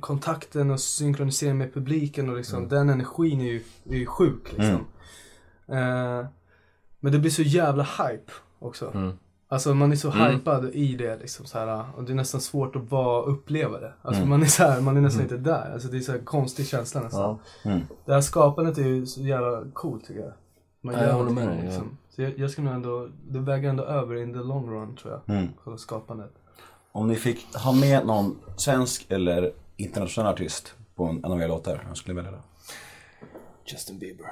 kontakten 0.00 0.70
och 0.70 0.80
synkroniseringen 0.80 1.58
med 1.58 1.74
publiken 1.74 2.30
och 2.30 2.36
liksom, 2.36 2.68
den 2.68 2.88
energin 2.90 3.40
är 3.40 3.44
ju, 3.44 3.62
är 3.90 3.96
ju 3.96 4.06
sjuk 4.06 4.52
liksom. 4.52 4.84
Eh, 5.68 6.26
men 7.00 7.12
det 7.12 7.18
blir 7.18 7.30
så 7.30 7.42
jävla 7.42 7.82
hype 7.82 8.32
också. 8.58 8.90
Mm. 8.94 9.12
Alltså 9.48 9.74
man 9.74 9.92
är 9.92 9.96
så 9.96 10.10
hypad 10.10 10.70
i 10.74 10.96
det 10.96 11.16
liksom 11.16 11.46
så 11.46 11.58
här, 11.58 11.84
och 11.96 12.04
det 12.04 12.12
är 12.12 12.16
nästan 12.16 12.40
svårt 12.40 12.76
att 12.76 12.90
vara 12.90 13.22
uppleva 13.22 13.80
det. 13.80 13.92
Alltså 14.02 14.24
man 14.24 14.42
är 14.42 14.46
så 14.46 14.62
här, 14.62 14.80
man 14.80 14.96
är 14.96 15.00
nästan 15.00 15.22
inte 15.22 15.36
där. 15.36 15.72
Alltså 15.72 15.88
det 15.88 15.96
är 15.96 16.00
så 16.00 16.12
här 16.12 16.18
konstig 16.18 16.66
känsla 16.66 17.00
nästan. 17.00 17.38
Det 18.04 18.12
här 18.12 18.20
skapandet 18.20 18.78
är 18.78 18.82
ju 18.82 19.06
så 19.06 19.20
jävla 19.20 19.64
coolt 19.72 20.06
tycker 20.06 20.20
jag. 20.20 20.32
Man 20.80 20.94
Ja, 20.94 21.04
jag 21.04 21.14
håller 21.14 21.30
med 21.30 21.48
dig, 21.48 21.58
ja. 21.58 21.64
liksom. 21.64 21.98
Så 22.10 22.22
jag, 22.22 22.38
jag 22.38 22.50
skulle 22.50 22.64
nog 22.64 22.74
ändå, 22.74 23.08
det 23.28 23.38
väger 23.38 23.68
ändå 23.68 23.84
över 23.84 24.16
in 24.16 24.32
the 24.32 24.38
long 24.38 24.70
run 24.70 24.96
tror 24.96 25.12
jag. 25.12 25.36
Mm. 25.36 25.48
Själva 25.56 25.78
skapandet. 25.78 26.32
Om 26.92 27.08
ni 27.08 27.16
fick 27.16 27.54
ha 27.54 27.72
med 27.72 28.06
någon 28.06 28.38
svensk 28.56 29.06
eller 29.08 29.52
internationell 29.76 30.32
artist 30.32 30.74
på 30.94 31.04
en, 31.04 31.24
en 31.24 31.32
av 31.32 31.40
era 31.40 31.48
låtar, 31.48 31.82
vem 31.86 31.94
skulle 31.94 32.14
ni 32.14 32.22
välja 32.22 32.38
då? 32.38 32.44
Justin 33.66 33.98
Bieber. 33.98 34.26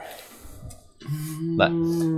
Nej. 1.59 1.69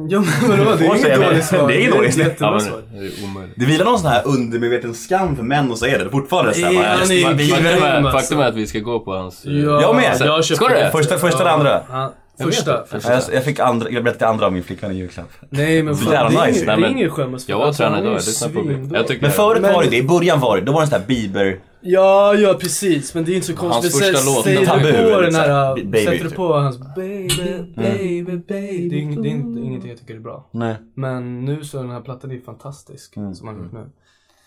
Ja 0.09 0.21
men 0.49 0.59
vadå, 0.59 0.77
det 0.77 0.85
är 0.87 0.97
inget 0.97 1.03
det. 1.21 1.27
dåligt 1.27 1.45
svar. 1.45 1.69
Det 1.69 1.75
är 1.75 1.79
inget 1.81 1.93
dåligt. 1.93 2.37
Ja, 2.41 2.51
men 2.51 2.61
svar. 2.61 2.83
det 2.93 2.99
är 2.99 3.25
omöjligt. 3.25 3.55
Det 3.57 3.67
vilar 3.67 3.85
någon 3.85 3.99
sån 3.99 4.11
här 4.11 4.23
undermedveten 4.27 4.95
skam 4.95 5.37
för 5.37 5.43
män 5.43 5.73
att 5.73 5.79
säga 5.79 5.99
det. 5.99 6.05
Det 6.05 6.09
är 6.09 6.11
fortfarande 6.11 6.55
så 6.55 6.61
Nej, 6.61 6.75
man- 6.75 6.85
han 6.85 6.95
är. 7.11 7.25
Faktum 7.51 7.67
är, 7.67 7.93
alltså. 7.93 8.19
faktum 8.19 8.39
är 8.41 8.45
att 8.49 8.55
vi 8.55 8.67
ska 8.67 8.79
gå 8.79 9.01
på 9.01 9.13
hans... 9.17 9.45
eh, 9.45 9.53
Ja, 9.53 9.81
Jag 9.83 9.97
med. 9.97 10.17
Jag 10.21 10.45
Ska 10.45 10.69
du 10.69 10.75
det? 10.75 10.91
Första, 10.93 11.19
första 11.19 11.41
eller 11.41 11.51
andra? 11.51 11.81
Ja, 11.91 12.13
första. 12.45 12.81
det. 12.81 12.87
första. 12.87 13.13
Jag, 13.13 13.23
jag 13.33 13.45
fick 13.45 13.61
andra, 13.61 13.91
jag 13.91 14.05
berättade 14.05 14.19
till 14.19 14.27
andra 14.27 14.47
av 14.47 14.53
min 14.53 14.63
flickvän 14.63 14.93
i 14.93 14.95
julklapp. 14.95 15.29
Nej 15.51 15.83
men 15.83 15.97
fan, 15.97 16.11
det 16.11 16.17
är 16.17 16.47
nice. 16.47 16.49
ingen- 16.65 16.67
Nej, 16.67 16.81
det 16.81 16.87
är 16.87 16.91
ingen 16.91 17.11
skämmas 17.11 17.45
för. 17.45 17.53
Jag 17.53 17.59
var 17.59 17.67
Alltså, 17.67 17.83
tränare 17.83 18.01
är 18.01 18.05
ju 18.05 18.09
jag 18.11 18.15
lyssnar 18.17 18.49
på 18.49 19.05
tycker 19.09 19.23
Men 19.23 19.31
förut 19.31 19.63
Men- 19.63 19.73
var 19.75 19.83
det 19.83 19.91
det, 19.91 19.97
i 19.97 20.03
början 20.03 20.41
var 20.41 20.57
det, 20.57 20.63
då 20.63 20.73
var 20.73 20.81
det 20.81 20.87
sån 20.87 21.01
här 21.01 21.07
Bieber, 21.07 21.59
Ja, 21.81 22.35
ja 22.35 22.55
precis. 22.61 23.15
Men 23.15 23.25
det 23.25 23.33
är 23.33 23.35
inte 23.35 23.47
så 23.47 23.57
konstigt. 23.57 23.93
första 23.93 24.17
Säg- 24.19 24.35
låt, 24.35 24.45
Säger 24.45 24.67
tabu, 24.67 24.93
du 24.93 25.13
på 25.15 25.21
den 25.21 25.33
så 25.33 25.39
här, 25.41 25.75
baby, 25.75 25.99
sätter 26.05 26.13
du 26.25 26.29
typ. 26.29 26.37
på 26.37 26.53
hans 26.53 26.79
baby, 26.95 27.29
baby, 27.77 28.23
baby. 28.23 28.43
Det 28.49 28.55
är, 28.59 28.73
ing- 29.03 29.23
det 29.23 29.29
är 29.29 29.31
inte, 29.31 29.61
ingenting 29.61 29.91
jag 29.91 29.99
tycker 29.99 30.15
är 30.15 30.19
bra. 30.21 30.49
nej. 30.53 30.77
Men 30.95 31.45
nu 31.45 31.65
så 31.65 31.79
är 31.79 31.83
den 31.83 31.91
här 31.93 32.01
plattan 32.01 32.31
är 32.31 32.41
fantastisk. 32.41 33.17
Mm. 33.17 33.35
Som 33.35 33.49
han 33.49 33.57
gjort 33.59 33.73
nu. 33.73 33.85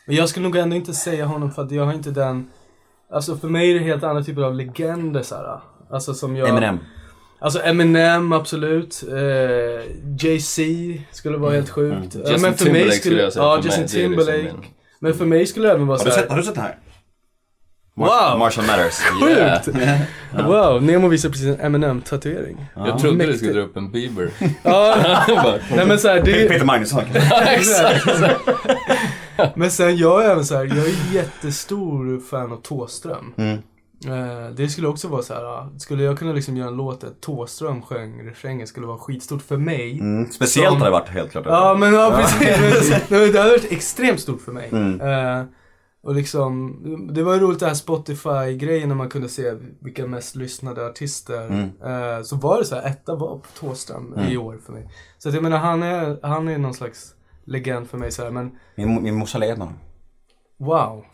Men 0.08 0.16
jag 0.16 0.30
skulle 0.30 0.44
nog 0.44 0.56
ändå 0.56 0.76
inte 0.76 0.94
säga 0.94 1.26
honom 1.26 1.52
för 1.52 1.62
att 1.64 1.72
jag 1.72 1.86
har 1.86 1.94
inte 1.94 2.12
den... 2.12 2.50
Alltså 3.12 3.36
för 3.38 3.48
mig 3.48 3.70
är 3.72 3.74
det 3.74 3.86
helt 3.86 4.04
andra 4.04 4.24
typer 4.24 4.42
av 4.42 4.56
legender 4.56 5.22
så 5.22 5.36
här. 5.36 5.60
Alltså 5.92 6.14
som 6.14 6.36
jag... 6.36 6.50
Eminem. 6.50 6.80
Alltså 7.42 7.62
Eminem 7.64 8.32
absolut. 8.32 9.04
Eh, 9.12 9.16
Jay-Z 10.20 10.62
skulle 11.12 11.38
vara 11.38 11.52
helt 11.54 11.70
sjukt. 11.70 12.16
Eh, 12.16 12.32
Justin 12.32 12.54
Timberlake 12.54 12.92
skulle 12.92 13.22
jag 13.22 13.34
säga 13.34 13.46
Ja, 13.46 13.62
för 13.62 13.66
Justin 13.66 13.82
mig. 13.82 13.90
Det 13.94 14.08
liksom 14.10 14.26
Timberlake. 14.26 14.54
min- 14.62 14.66
Men 15.00 15.14
för 15.14 15.26
mig 15.26 15.46
skulle 15.48 15.68
det 15.68 15.74
även 15.74 15.88
vara 15.88 15.98
Har 15.98 16.06
du, 16.06 16.12
så 16.12 16.16
sett, 16.16 16.24
här. 16.26 16.30
har 16.30 16.38
du 16.38 16.44
sett 16.44 16.56
den 16.56 16.64
här? 16.64 16.76
Wow! 17.96 18.40
Marshall 18.40 18.66
Matters. 18.66 19.00
Yeah. 19.30 20.02
Wow, 20.48 20.84
Nemo 20.84 21.08
visar 21.08 21.30
precis 21.30 21.46
en 21.48 21.60
Eminem-tatuering. 21.60 22.66
Jag 22.76 23.00
trodde 23.00 23.14
du 23.14 23.18
Mäktigt. 23.18 23.38
skulle 23.38 23.54
dra 23.54 23.62
upp 23.62 23.78
en 23.78 23.92
Bieber. 23.92 24.30
Ja, 24.64 24.96
nej 25.76 25.86
men 25.86 26.00
såhär, 26.00 26.22
det 26.24 26.48
Peter 26.50 26.66
Magnusson. 26.66 27.04
Men 29.56 29.72
sen 29.72 29.98
jag 29.98 30.26
är 30.26 30.30
även 30.32 30.46
så 30.46 30.56
här, 30.56 30.64
jag 30.66 30.78
är 30.78 31.14
jättestor 31.16 32.20
fan 32.30 32.52
av 32.52 32.62
Tåström. 32.62 33.34
Mm. 33.38 33.58
Eh, 34.08 34.50
det 34.56 34.68
skulle 34.68 34.88
också 34.88 35.08
vara 35.08 35.22
så 35.22 35.34
här, 35.34 35.44
ah, 35.44 35.70
skulle 35.78 36.04
jag 36.04 36.20
kunna 36.20 36.34
liksom 36.34 36.58
göra 36.58 36.68
en 36.70 36.76
låt 36.78 37.02
där 37.02 37.10
Tåström 37.22 37.82
sjöng 37.82 38.26
refrängen 38.28 38.68
skulle 38.68 38.88
vara 38.88 38.98
skitstort 38.98 39.42
för 39.42 39.58
mig. 39.58 40.00
Mm. 40.00 40.32
Speciellt 40.32 40.70
Som- 40.72 40.78
har 40.82 40.86
det 40.86 40.92
varit 40.92 41.10
helt 41.10 41.32
klart. 41.32 41.46
Ja 41.48 41.76
men 41.80 41.94
ja, 41.94 42.12
precis. 42.16 42.90
Det 43.10 43.16
hade 43.40 43.50
varit 43.50 43.72
extremt 43.72 44.20
stort 44.20 44.42
för 44.42 44.52
mig. 44.52 44.70
Mm. 44.72 45.02
Eh, 45.02 45.46
och 46.04 46.16
liksom, 46.16 46.80
det 47.14 47.24
var 47.24 47.34
ju 47.34 47.40
roligt 47.40 47.60
det 47.60 47.66
här 47.68 47.74
Spotify-grejen 47.74 48.90
när 48.90 48.96
man 48.96 49.10
kunde 49.10 49.30
se 49.30 49.54
vilka 49.80 50.08
mest 50.08 50.36
lyssnade 50.36 50.86
artister. 50.86 51.48
Mm. 51.48 51.64
Eh, 51.64 52.24
så 52.24 52.36
var 52.36 52.60
det 52.60 52.66
så 52.66 52.76
här, 52.76 52.88
etta 52.88 53.16
var 53.16 53.36
på 53.38 53.48
Tåström 53.60 54.20
i 54.30 54.38
år 54.38 54.60
för 54.66 54.74
mig. 54.74 54.90
Så 55.18 55.30
att 55.30 55.36
jag 55.36 55.44
menar, 55.44 55.58
han 55.58 55.84
är, 55.84 56.20
han 56.24 56.48
är 56.48 56.58
någon 56.58 56.74
slags 56.74 57.14
legend 57.46 57.90
för 57.90 57.98
mig 57.98 58.12
så 58.12 58.24
här, 58.24 58.32
men 58.32 58.52
Min, 58.76 59.04
min 59.04 59.16
morsa 59.16 59.38
led 59.38 59.58
honom. 59.58 59.74
Wow. 60.60 61.06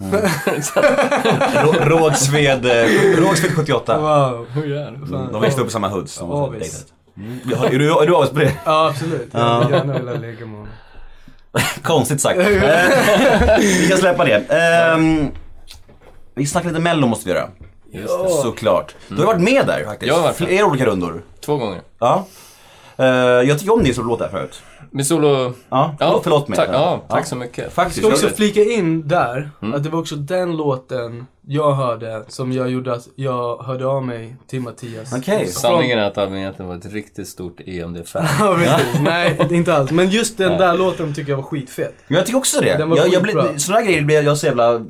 Rå- 1.64 1.86
Rågsved, 1.90 2.66
eh, 2.66 3.18
Rågsved 3.18 3.52
78. 3.56 3.98
Wow, 4.00 4.46
hur 4.54 4.66
gör 4.66 4.92
du? 4.92 5.08
Fan. 5.08 5.32
De 5.32 5.42
växte 5.42 5.62
upp 5.62 5.68
i 5.68 5.72
samma 5.72 5.88
hoods. 5.88 6.18
de. 6.20 6.54
Mm. 7.18 7.40
Är 7.74 7.80
du, 7.80 7.92
är 7.92 8.06
du 8.08 8.16
avis 8.16 8.30
på 8.30 8.40
det? 8.40 8.54
Ja, 8.66 8.88
absolut. 8.90 9.30
Jag 9.32 9.42
Ja. 9.42 9.60
vill 9.60 9.70
gärna 9.72 9.94
vilja 9.94 10.14
lägga 10.14 10.46
med 10.46 10.50
honom. 10.56 10.68
Konstigt 11.84 12.22
sagt. 12.22 12.40
Eh, 12.40 13.58
vi 13.58 13.88
kan 13.90 13.98
släppa 13.98 14.26
det. 14.26 14.34
Ehm, 14.50 15.28
vi 16.36 16.46
snackar 16.46 16.70
lite 16.70 16.82
mello 16.82 17.08
måste 17.08 17.26
vi 17.30 17.36
göra. 17.36 17.50
Just 17.92 18.20
det. 18.24 18.30
Såklart. 18.30 18.96
Du 19.08 19.16
har 19.16 19.26
varit 19.26 19.42
med 19.42 19.68
där 19.68 19.84
faktiskt. 19.86 20.08
Jag 20.08 20.16
har 20.16 20.22
varit 20.22 20.38
där. 20.38 20.46
Flera 20.46 20.66
olika 20.66 20.86
rundor. 20.86 21.22
Två 21.46 21.58
gånger. 21.58 21.82
Ja. 22.00 22.26
Eh, 22.98 23.06
jag 23.06 23.60
tycker 23.60 23.74
om 23.74 23.84
din 23.84 23.94
låt 23.98 24.20
där 24.20 24.30
förut. 24.30 24.62
Min 24.96 25.06
solo... 25.06 25.54
Ja, 25.70 25.96
förlåt, 26.00 26.24
förlåt 26.24 26.48
mig. 26.48 26.56
Tack, 26.58 26.70
ja, 26.72 27.02
tack 27.10 27.28
så 27.28 27.36
mycket. 27.36 27.74
Faktiskt. 27.74 28.04
Jag 28.04 28.18
ska 28.18 28.28
också 28.28 28.38
flika 28.38 28.62
in 28.64 29.08
där, 29.08 29.50
Mm. 29.62 29.74
att 29.74 29.84
det 29.84 29.90
var 29.90 30.00
också 30.00 30.16
den 30.16 30.58
låten 30.58 31.26
jag 31.48 31.72
hörde 31.74 32.24
som 32.28 32.52
jag 32.52 32.70
gjorde 32.72 32.94
att 32.94 33.08
jag 33.16 33.58
hörde 33.58 33.88
av 33.88 34.04
mig 34.06 34.36
till 34.48 34.62
Mattias. 34.62 35.14
Okej. 35.18 35.48
Sanningen 35.48 36.00
är 36.00 36.04
att 36.04 36.18
Albin 36.18 36.38
egentligen 36.38 36.70
var 36.70 36.76
ett 36.76 36.94
riktigt 36.94 37.28
stort 37.28 37.60
E 37.60 37.80
EMD-fan. 37.80 38.26
Ja, 38.40 38.56
precis. 38.58 39.02
Nej, 39.02 39.38
inte 39.52 39.74
alls. 39.74 39.92
Men 39.92 40.10
just 40.10 40.38
den 40.38 40.58
där 40.58 40.78
låten 40.78 41.14
tycker 41.14 41.32
jag 41.32 41.38
var 41.38 41.44
skitfet. 41.44 41.94
Jag 42.08 42.26
tycker 42.26 42.38
också 42.38 42.62
det. 42.62 42.78
Den 42.78 42.90
var 42.90 42.98
Jag, 42.98 43.08
jag 43.08 43.24
blir, 43.24 43.58
sådana 43.58 43.82
grejer 43.86 44.02
blir 44.02 44.22
jag 44.24 44.38
så 44.38 44.46
jävla... 44.46 44.86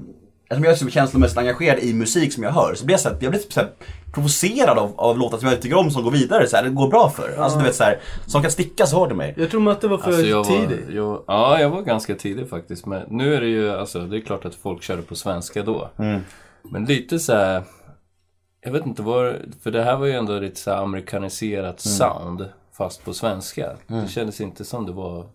Eftersom 0.49 0.63
jag 0.63 0.73
är 0.73 0.77
så 0.77 0.89
känslomässigt 0.89 1.37
engagerad 1.37 1.79
i 1.79 1.93
musik 1.93 2.33
som 2.33 2.43
jag 2.43 2.51
hör 2.51 2.75
så 2.75 2.85
blir 2.85 2.93
jag, 2.93 2.99
så 2.99 3.09
här, 3.09 3.17
jag 3.21 3.31
blir 3.31 3.41
så 3.49 3.59
här 3.59 3.69
provocerad 4.13 4.77
av, 4.77 4.93
av 4.99 5.17
låtar 5.17 5.37
som 5.37 5.49
jag 5.49 5.61
tycker 5.61 5.77
om 5.77 5.91
som 5.91 6.03
går 6.03 6.11
vidare. 6.11 6.47
Så 6.47 6.55
här, 6.55 6.63
det 6.63 6.69
går 6.69 6.87
bra 6.87 7.09
för. 7.09 7.37
Alltså 7.37 7.59
du 7.59 7.65
vet 7.65 7.75
så 7.75 7.83
här, 7.83 7.99
som 8.27 8.41
kan 8.41 8.51
sticka 8.51 8.85
så 8.85 8.97
hårt 8.97 9.11
i 9.11 9.15
mig. 9.15 9.33
Jag 9.37 9.51
tror 9.51 9.61
Matte 9.61 9.87
var 9.87 9.97
för 9.97 10.07
Alltså 10.07 10.25
jag 10.25 10.37
var, 10.37 10.43
tidig. 10.67 10.79
jag, 10.95 11.23
ja, 11.27 11.59
jag 11.59 11.69
var 11.69 11.81
ganska 11.81 12.15
tidig 12.15 12.49
faktiskt. 12.49 12.85
Men 12.85 13.01
nu 13.09 13.35
är 13.35 13.41
det 13.41 13.47
ju, 13.47 13.71
alltså 13.71 13.99
det 13.99 14.17
är 14.17 14.21
klart 14.21 14.45
att 14.45 14.55
folk 14.55 14.83
körde 14.83 15.01
på 15.01 15.15
svenska 15.15 15.63
då. 15.63 15.89
Mm. 15.99 16.21
Men 16.63 16.85
lite 16.85 17.19
så 17.19 17.33
här. 17.33 17.63
Jag 18.61 18.71
vet 18.71 18.85
inte 18.85 19.01
vad, 19.01 19.35
för 19.63 19.71
det 19.71 19.83
här 19.83 19.97
var 19.97 20.05
ju 20.05 20.11
ändå 20.13 20.39
lite 20.39 20.59
så 20.59 20.71
här 20.71 20.77
amerikaniserat 20.83 21.85
Mm. 21.85 21.97
sound. 21.97 22.45
Fast 22.77 23.05
på 23.05 23.13
svenska. 23.13 23.71
Det 23.87 24.07
kändes 24.09 24.41
inte 24.41 24.65
som 24.65 24.85
det 24.85 24.91
var 24.91 25.25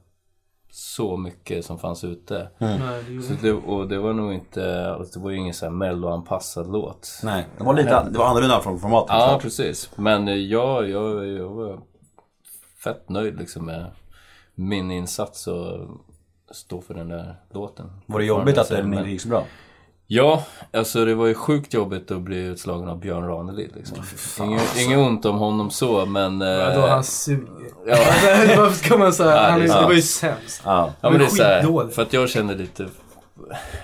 så 0.71 1.17
mycket 1.17 1.65
som 1.65 1.79
fanns 1.79 2.05
ute. 2.05 2.49
Nej, 2.59 2.79
det 3.07 3.13
gjorde 3.13 3.27
Så 3.27 3.35
det, 3.43 3.53
och 3.53 3.89
det 3.89 3.99
var 3.99 4.13
nog 4.13 4.33
inte, 4.33 4.91
alltså 4.95 5.19
det 5.19 5.25
var 5.25 5.31
ju 5.31 5.37
ingen 5.37 5.55
så 5.55 5.67
här 5.67 5.73
melloanpassad 5.73 6.73
låt. 6.73 7.21
Nej, 7.25 7.47
det 7.59 7.65
var 7.65 7.75
lite 7.75 8.09
det 8.11 8.19
var 8.19 8.27
annorlunda 8.27 8.61
från 8.61 8.81
formatet. 8.81 9.11
Ja, 9.11 9.21
såklart. 9.21 9.43
precis. 9.43 9.91
Men 9.97 10.29
eh, 10.29 10.35
jag, 10.35 10.91
jag, 10.91 11.27
jag 11.29 11.49
var 11.49 11.81
fett 12.85 13.09
nöjd 13.09 13.39
liksom 13.39 13.67
med 13.67 13.87
min 14.55 14.91
insats 14.91 15.47
och 15.47 15.89
stå 16.51 16.81
för 16.81 16.95
den 16.95 17.09
där 17.09 17.37
låten. 17.51 17.91
Var 18.07 18.19
det 18.19 18.25
jobbigt 18.25 18.59
att 18.59 18.69
den 18.69 18.95
inte 18.95 19.11
gick 19.11 19.21
så 19.21 19.29
bra? 19.29 19.45
Ja, 20.13 20.43
alltså 20.73 21.05
det 21.05 21.15
var 21.15 21.27
ju 21.27 21.35
sjukt 21.35 21.75
jobbigt 21.75 22.11
att 22.11 22.21
bli 22.21 22.37
utslagen 22.39 22.89
av 22.89 23.01
Björn 23.01 23.29
Ranelid 23.29 23.71
liksom. 23.77 23.99
Inget, 24.47 24.77
inget 24.79 24.99
ont 24.99 25.25
om 25.25 25.39
honom 25.39 25.71
så, 25.71 26.07
men... 26.07 26.41
Ja, 26.41 26.75
då 26.75 26.81
eh, 26.81 26.89
han 26.89 27.05
suger. 27.05 27.47
ja, 27.87 27.97
Varför 28.57 28.75
ska 28.85 28.97
man 28.99 29.13
säga? 29.13 29.37
Ja, 29.37 29.51
Han 29.51 29.61
det 29.61 29.69
var 29.69 29.93
ju 29.93 30.03
sämst. 30.03 30.63
Ja. 30.65 30.93
ja, 31.01 31.11
men 31.11 31.19
det 31.19 31.25
är 31.25 31.29
så 31.29 31.43
här, 31.43 31.61
skitdålig. 31.61 31.93
för 31.95 32.03
att 32.03 32.13
jag 32.13 32.29
kände 32.29 32.55
lite... 32.55 32.87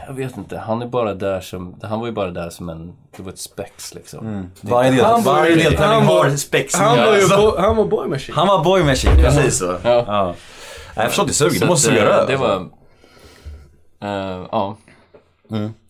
Jag 0.06 0.14
vet 0.14 0.36
inte, 0.36 0.58
han 0.58 0.82
är 0.82 0.86
bara 0.86 1.14
där 1.14 1.40
som... 1.40 1.74
Han 1.82 2.00
var 2.00 2.06
ju 2.06 2.12
bara 2.12 2.30
där 2.30 2.50
som 2.50 2.68
en... 2.68 2.92
Det 3.16 3.22
var 3.22 3.32
ett 3.32 3.38
spex 3.38 3.94
liksom. 3.94 4.50
Varje, 4.60 4.90
del, 4.90 5.04
Han 5.04 5.22
var- 5.22 5.32
varje 5.34 5.54
deltävling 5.54 5.88
han 5.98 6.06
var- 6.06 6.24
har 6.24 6.36
spex. 6.36 6.74
Han 6.74 6.96
var 6.98 7.04
ju 7.14 7.20
Alltså, 7.22 7.36
bo, 7.36 7.56
han 7.58 7.76
var 7.76 7.84
boy 7.84 8.08
machine. 8.08 8.34
han 8.36 8.46
var 8.48 8.64
boy 8.64 8.82
machine, 8.84 9.16
precis 9.16 9.58
så. 9.58 9.76
Ja. 9.82 10.04
Ja. 10.06 10.34
Jag 10.96 11.06
förstår 11.06 11.22
att 11.22 11.28
det 11.28 11.34
suger, 11.34 11.60
det 11.60 11.66
måste 11.66 11.88
suga 11.88 12.04
röv. 12.04 12.26
Det 12.26 12.32
alltså. 12.32 12.68
var... 14.00 14.40
eh, 14.40 14.46
ja, 14.52 14.76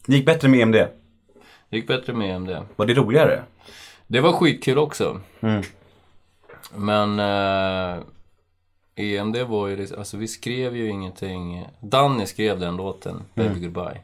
Det 0.07 0.17
gick 0.17 0.27
bättre 0.27 0.49
med 0.49 0.61
EMD. 0.61 0.75
det 0.75 1.77
gick 1.77 1.87
bättre 1.87 2.13
med 2.13 2.31
EMD. 2.37 2.51
Var 2.77 2.87
det 2.87 2.95
roligare? 2.95 3.43
Det 4.07 4.21
var 4.21 4.33
skitkul 4.33 4.79
också. 4.79 5.21
Mm. 5.41 5.63
Men 6.75 7.19
eh, 7.21 8.03
EMD 8.97 9.37
var 9.37 9.69
ju, 9.69 9.77
liksom- 9.77 9.99
alltså 9.99 10.17
vi 10.17 10.29
skrev 10.29 10.77
ju 10.77 10.89
ingenting. 10.89 11.67
Danny 11.81 12.27
skrev 12.27 12.61
den 12.61 12.77
låten, 12.77 13.23
Baby 13.35 13.49
Mm. 13.49 13.63
Goodbye. 13.63 14.01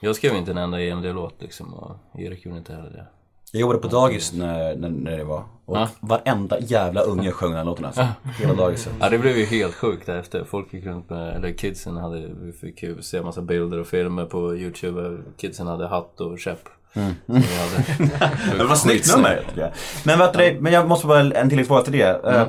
Jag 0.00 0.16
skrev 0.16 0.34
inte 0.36 0.50
en 0.50 0.58
enda 0.58 0.80
EMD-låt 0.82 1.42
liksom 1.42 1.74
och 1.74 1.96
Erik 2.20 2.44
gjorde 2.44 2.58
inte 2.58 2.72
heller 2.74 2.90
det. 2.90 3.06
Jag 3.52 3.60
jobbade 3.60 3.78
på 3.78 3.88
dagis 3.88 4.32
när, 4.32 4.76
när, 4.76 4.88
när 4.88 5.18
det 5.18 5.24
var. 5.24 5.44
Och 5.64 5.76
Ja. 5.76 5.88
varenda 6.00 6.60
jävla 6.60 7.00
unge 7.00 7.32
sjöng 7.32 7.50
den 7.50 7.58
här 7.58 7.64
låten 7.64 7.84
alltså. 7.84 8.06
Hela 8.38 8.54
dagiset. 8.54 8.92
Ja 9.00 9.08
det 9.08 9.18
blev 9.18 9.38
ju 9.38 9.44
helt 9.44 9.74
sjukt 9.74 10.06
därefter. 10.06 10.44
Folk 10.50 10.72
gick 10.72 10.84
runt 10.86 11.10
med, 11.10 11.36
eller 11.36 11.52
kidsen 11.52 11.96
hade, 11.96 12.28
vi 12.40 12.52
fick 12.52 12.82
ju 12.82 13.02
se 13.02 13.22
massa 13.22 13.42
bilder 13.42 13.78
och 13.80 13.86
filmer 13.86 14.24
på 14.24 14.56
YouTube. 14.56 15.18
Kidsen 15.40 15.66
hade 15.66 15.88
hatt 15.88 16.20
och 16.20 16.38
käpp. 16.38 16.60
Mm. 16.92 17.12
Hade, 17.28 18.10
Det 18.58 18.64
var 18.64 18.74
snyggt 18.74 19.16
nummer. 19.16 19.42
Men, 20.04 20.18
vet 20.18 20.32
du, 20.32 20.56
men 20.60 20.72
jag 20.72 20.88
måste 20.88 21.06
bara 21.06 21.20
en 21.20 21.48
tilläggsfråga 21.48 21.82
till 21.82 21.92
det. 21.92 22.20
Eh, 22.24 22.46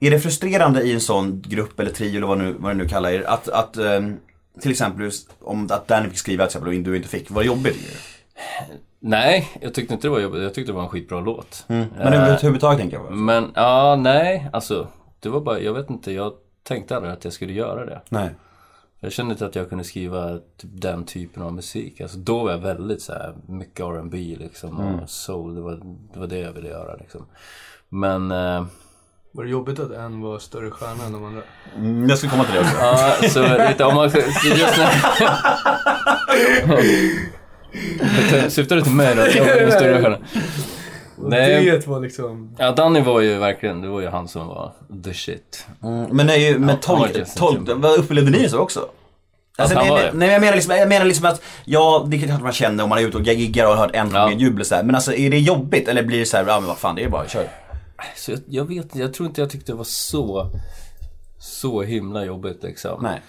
Är 0.00 0.10
det 0.10 0.20
frustrerande 0.20 0.82
i 0.82 0.92
en 0.92 1.00
sån 1.00 1.42
grupp 1.46 1.80
eller 1.80 1.90
trio 1.90 2.16
eller 2.16 2.26
vad, 2.26 2.38
nu, 2.38 2.54
vad 2.58 2.72
du 2.72 2.76
nu 2.78 2.88
kallar 2.88 3.10
er, 3.10 3.24
att, 3.26 3.48
att 3.48 3.76
ehm, 3.76 4.16
till 4.60 4.70
exempel 4.70 5.10
om 5.40 5.68
att 5.70 5.88
Danny 5.88 6.08
fick 6.08 6.18
skriva 6.18 6.44
till 6.44 6.48
exempel 6.48 6.78
och 6.78 6.84
du 6.84 6.96
inte 6.96 7.08
fick, 7.08 7.30
var 7.30 7.42
det 7.42 7.46
jobbigt? 7.46 7.76
Nej, 9.00 9.48
jag 9.60 9.74
tyckte 9.74 9.94
inte 9.94 10.06
det 10.06 10.10
var 10.12 10.20
jobbigt. 10.20 10.42
Jag 10.42 10.54
tyckte 10.54 10.72
det 10.72 10.76
var 10.76 10.82
en 10.82 10.88
skitbra 10.88 11.20
låt. 11.20 11.64
Men 11.66 11.88
överhuvudtaget 12.00 12.78
tänker 12.78 12.96
jag. 12.96 13.12
Men 13.12 13.52
ja, 13.54 13.96
nej, 13.96 14.48
alltså. 14.52 14.88
Det 15.20 15.28
var 15.28 15.40
bara, 15.40 15.60
jag 15.60 15.74
vet 15.74 15.90
inte, 15.90 16.12
jag 16.12 16.32
tänkte 16.62 16.96
aldrig 16.96 17.12
att 17.12 17.24
jag 17.24 17.32
skulle 17.32 17.52
göra 17.52 17.84
det. 17.84 18.00
Nej. 18.08 18.30
Jag 19.00 19.12
kände 19.12 19.32
inte 19.32 19.46
att 19.46 19.54
jag 19.54 19.68
kunde 19.68 19.84
skriva 19.84 20.38
typ 20.56 20.70
den 20.72 21.04
typen 21.04 21.42
av 21.42 21.52
musik. 21.52 22.00
Alltså 22.00 22.18
då 22.18 22.44
var 22.44 22.50
jag 22.50 22.58
väldigt 22.58 23.02
så 23.02 23.12
här, 23.12 23.34
mycket 23.48 23.80
R&B 23.80 24.36
liksom 24.38 24.80
och 24.80 25.10
soul. 25.10 25.54
Det 25.54 25.60
var, 25.60 25.80
det 26.14 26.18
var 26.20 26.26
det 26.26 26.38
jag 26.38 26.52
ville 26.52 26.68
göra 26.68 26.96
liksom. 26.96 27.26
Men, 27.88 28.30
eh, 28.30 28.66
Var 29.32 29.44
det 29.44 29.50
jobbigt 29.50 29.78
att 29.78 29.90
en 29.90 30.20
var 30.20 30.38
större 30.38 30.70
stjärna 30.70 31.04
än 31.04 31.12
de 31.12 31.24
andra? 31.24 31.42
Mm, 31.76 32.08
jag 32.08 32.18
skulle 32.18 32.30
komma 32.30 32.44
till 32.44 32.54
det 32.54 32.60
också. 32.60 32.76
ja, 32.80 33.16
så 33.28 33.68
lite 33.68 33.84
om 33.84 33.94
man, 33.94 34.04
just 34.04 34.78
när... 34.78 34.90
Syftar 38.48 38.76
du 38.76 38.82
till 38.82 38.92
mig 38.92 39.14
då? 39.16 39.22
Jag 39.36 39.44
var 39.44 39.62
en 39.62 39.72
större 39.72 40.00
stjärna. 40.02 40.18
Och 41.18 41.30
Nej. 41.30 41.64
det 41.70 41.86
var 41.86 42.00
liksom... 42.00 42.56
Ja, 42.58 42.72
Danny 42.72 43.00
var 43.00 43.20
ju 43.20 43.38
verkligen, 43.38 43.80
det 43.80 43.88
var 43.88 44.00
ju 44.00 44.08
han 44.08 44.28
som 44.28 44.46
var 44.46 44.72
the 45.04 45.14
shit. 45.14 45.66
Mm, 45.82 46.04
men, 46.16 46.26
nej, 46.26 46.58
men 46.58 46.68
Ja, 46.68 46.76
tolk, 46.80 47.34
tolk, 47.36 47.60
vad 47.74 47.98
upplevde 47.98 48.30
ni 48.30 48.48
så 48.48 48.58
också? 48.58 48.88
Alltså, 49.58 49.78
nej, 49.78 49.90
nej, 49.90 50.10
nej, 50.14 50.30
jag 50.30 50.40
menar 50.40 50.54
liksom, 50.54 50.76
jag 50.76 50.88
menar 50.88 51.06
liksom 51.06 51.26
att, 51.26 51.42
ja 51.64 52.06
det 52.08 52.16
är 52.16 52.26
klart 52.26 52.42
man 52.42 52.52
känner 52.52 52.82
om 52.84 52.88
man 52.90 52.98
är 52.98 53.02
ute 53.02 53.16
och 53.16 53.22
giggar 53.22 53.64
och 53.66 53.70
har 53.70 53.76
hört 53.86 53.94
en 53.94 54.10
Ja. 54.14 54.32
jubel 54.32 54.64
så 54.64 54.74
här. 54.74 54.82
Men 54.82 54.94
alltså 54.94 55.14
är 55.14 55.30
det 55.30 55.38
jobbigt 55.38 55.88
eller 55.88 56.02
blir 56.02 56.18
det 56.18 56.26
så 56.26 56.36
här, 56.36 56.44
ja 56.46 56.60
men 56.60 56.68
vad 56.68 56.78
fan 56.78 56.94
det 56.94 57.04
är 57.04 57.08
bara, 57.08 57.28
kör. 57.28 57.48
Så 58.16 58.30
jag, 58.30 58.40
jag 58.48 58.64
vet 58.68 58.96
jag 58.96 59.14
tror 59.14 59.28
inte 59.28 59.40
jag 59.40 59.50
tyckte 59.50 59.72
det 59.72 59.76
var 59.76 59.84
så, 59.84 60.50
så 61.38 61.82
himla 61.82 62.24
jobbigt 62.24 62.62
liksom. 62.62 63.02
Nej. 63.02 63.20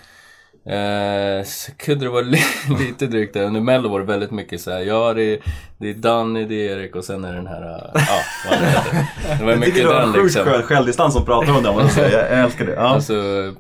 Eh, 0.70 1.44
så 1.46 1.72
kunde 1.78 2.06
det 2.06 2.10
vara 2.10 2.22
li 2.22 2.40
lite 2.80 3.08
drygt 3.08 3.34
där. 3.34 3.44
Under 3.44 3.62
Mello 3.62 3.90
var 3.90 4.00
det 4.00 4.06
väldigt 4.06 4.32
mycket 4.32 4.62
så 4.62 4.72
här. 4.72 4.80
ja 4.80 5.14
det 5.14 5.24
är, 5.34 5.40
det 5.78 5.90
är 5.90 5.94
Danny, 5.94 6.46
det 6.46 6.68
är 6.70 6.78
Erik 6.78 6.96
och 6.96 7.04
sen 7.06 7.26
är 7.26 7.34
den 7.34 7.48
här, 7.48 7.62
uh, 7.62 7.92
ja 7.94 8.02
vad 8.50 8.60
det 8.60 8.66
heter. 8.66 9.06
Det 9.40 9.46
var 9.46 9.56
mycket 9.66 9.76
den 9.88 10.12
liksom. 10.12 10.46
självdistans 10.64 11.14
som 11.14 11.26
pratar 11.26 11.58
om 11.58 11.64
den, 11.64 11.74
jag. 11.98 12.12
Jag 12.12 12.40
älskar 12.40 12.66
det. 12.66 12.74
Ja. 12.74 12.82
Alltså 12.82 13.14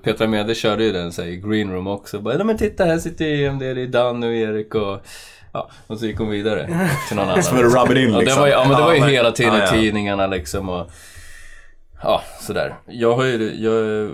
Petra 0.04 0.28
Mede 0.28 0.56
körde 0.56 0.84
ju 0.84 0.92
den 0.92 1.12
så 1.12 1.22
här, 1.22 1.30
i 1.30 1.36
green 1.38 1.72
room 1.74 1.88
också. 1.88 2.20
Bara, 2.20 2.36
"Nej, 2.38 2.46
men 2.46 2.58
titta 2.58 2.86
här 2.86 2.98
sitter 2.98 3.26
EMD, 3.26 3.60
det 3.62 3.82
är 3.82 3.88
Danny 3.88 4.28
och 4.28 4.34
Erik 4.34 4.76
och 4.76 5.06
Ja, 5.54 5.70
och 5.88 6.00
så 6.00 6.06
gick 6.06 6.18
hon 6.18 6.30
vidare 6.30 6.88
till 7.08 7.18
någon 7.18 7.26
annan. 7.30 7.44
Som 7.44 7.58
en 7.58 7.64
rub 7.64 7.92
it 7.92 7.98
in, 7.98 8.04
ja, 8.12 8.14
det 8.20 8.20
liksom. 8.20 8.40
var, 8.40 8.48
ju- 8.48 8.54
ja, 8.54 8.66
men 8.68 8.78
det 8.78 8.84
var 8.84 8.94
ju 8.94 9.00
Ja, 9.00 9.06
hela 9.06 9.32
tiden 9.32 9.54
ja, 9.54 9.60
ja. 9.60 9.68
tidningarna 9.72 10.28
liksom 10.28 10.70
och 10.70 10.92
Ja, 12.04 12.22
sådär. 12.40 12.76
Jag 12.86 13.16
har 13.16 13.24
ju, 13.26 13.56
jag, 13.64 14.10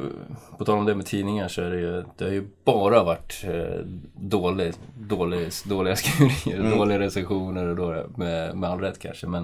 på 0.58 0.66
tal 0.66 0.78
om 0.78 0.86
det 0.86 0.96
med 0.96 1.06
tidningar 1.06 1.48
så 1.48 1.62
är 1.62 1.70
det 1.70 1.78
ju, 1.80 2.04
det 2.18 2.26
har 2.26 2.32
ju 2.32 2.48
bara 2.66 3.04
varit 3.04 3.44
eh, 3.48 3.80
dålig, 4.16 4.74
dålig, 4.98 5.50
dåliga 5.66 5.96
skriverier, 5.96 6.60
Mm. 6.66 6.78
dåliga 6.78 7.00
recensioner 7.00 7.68
och 7.68 7.76
då, 7.76 8.04
med, 8.18 8.56
med 8.58 8.70
all 8.70 8.80
rätt 8.80 9.00
kanske 9.00 9.28
men 9.28 9.44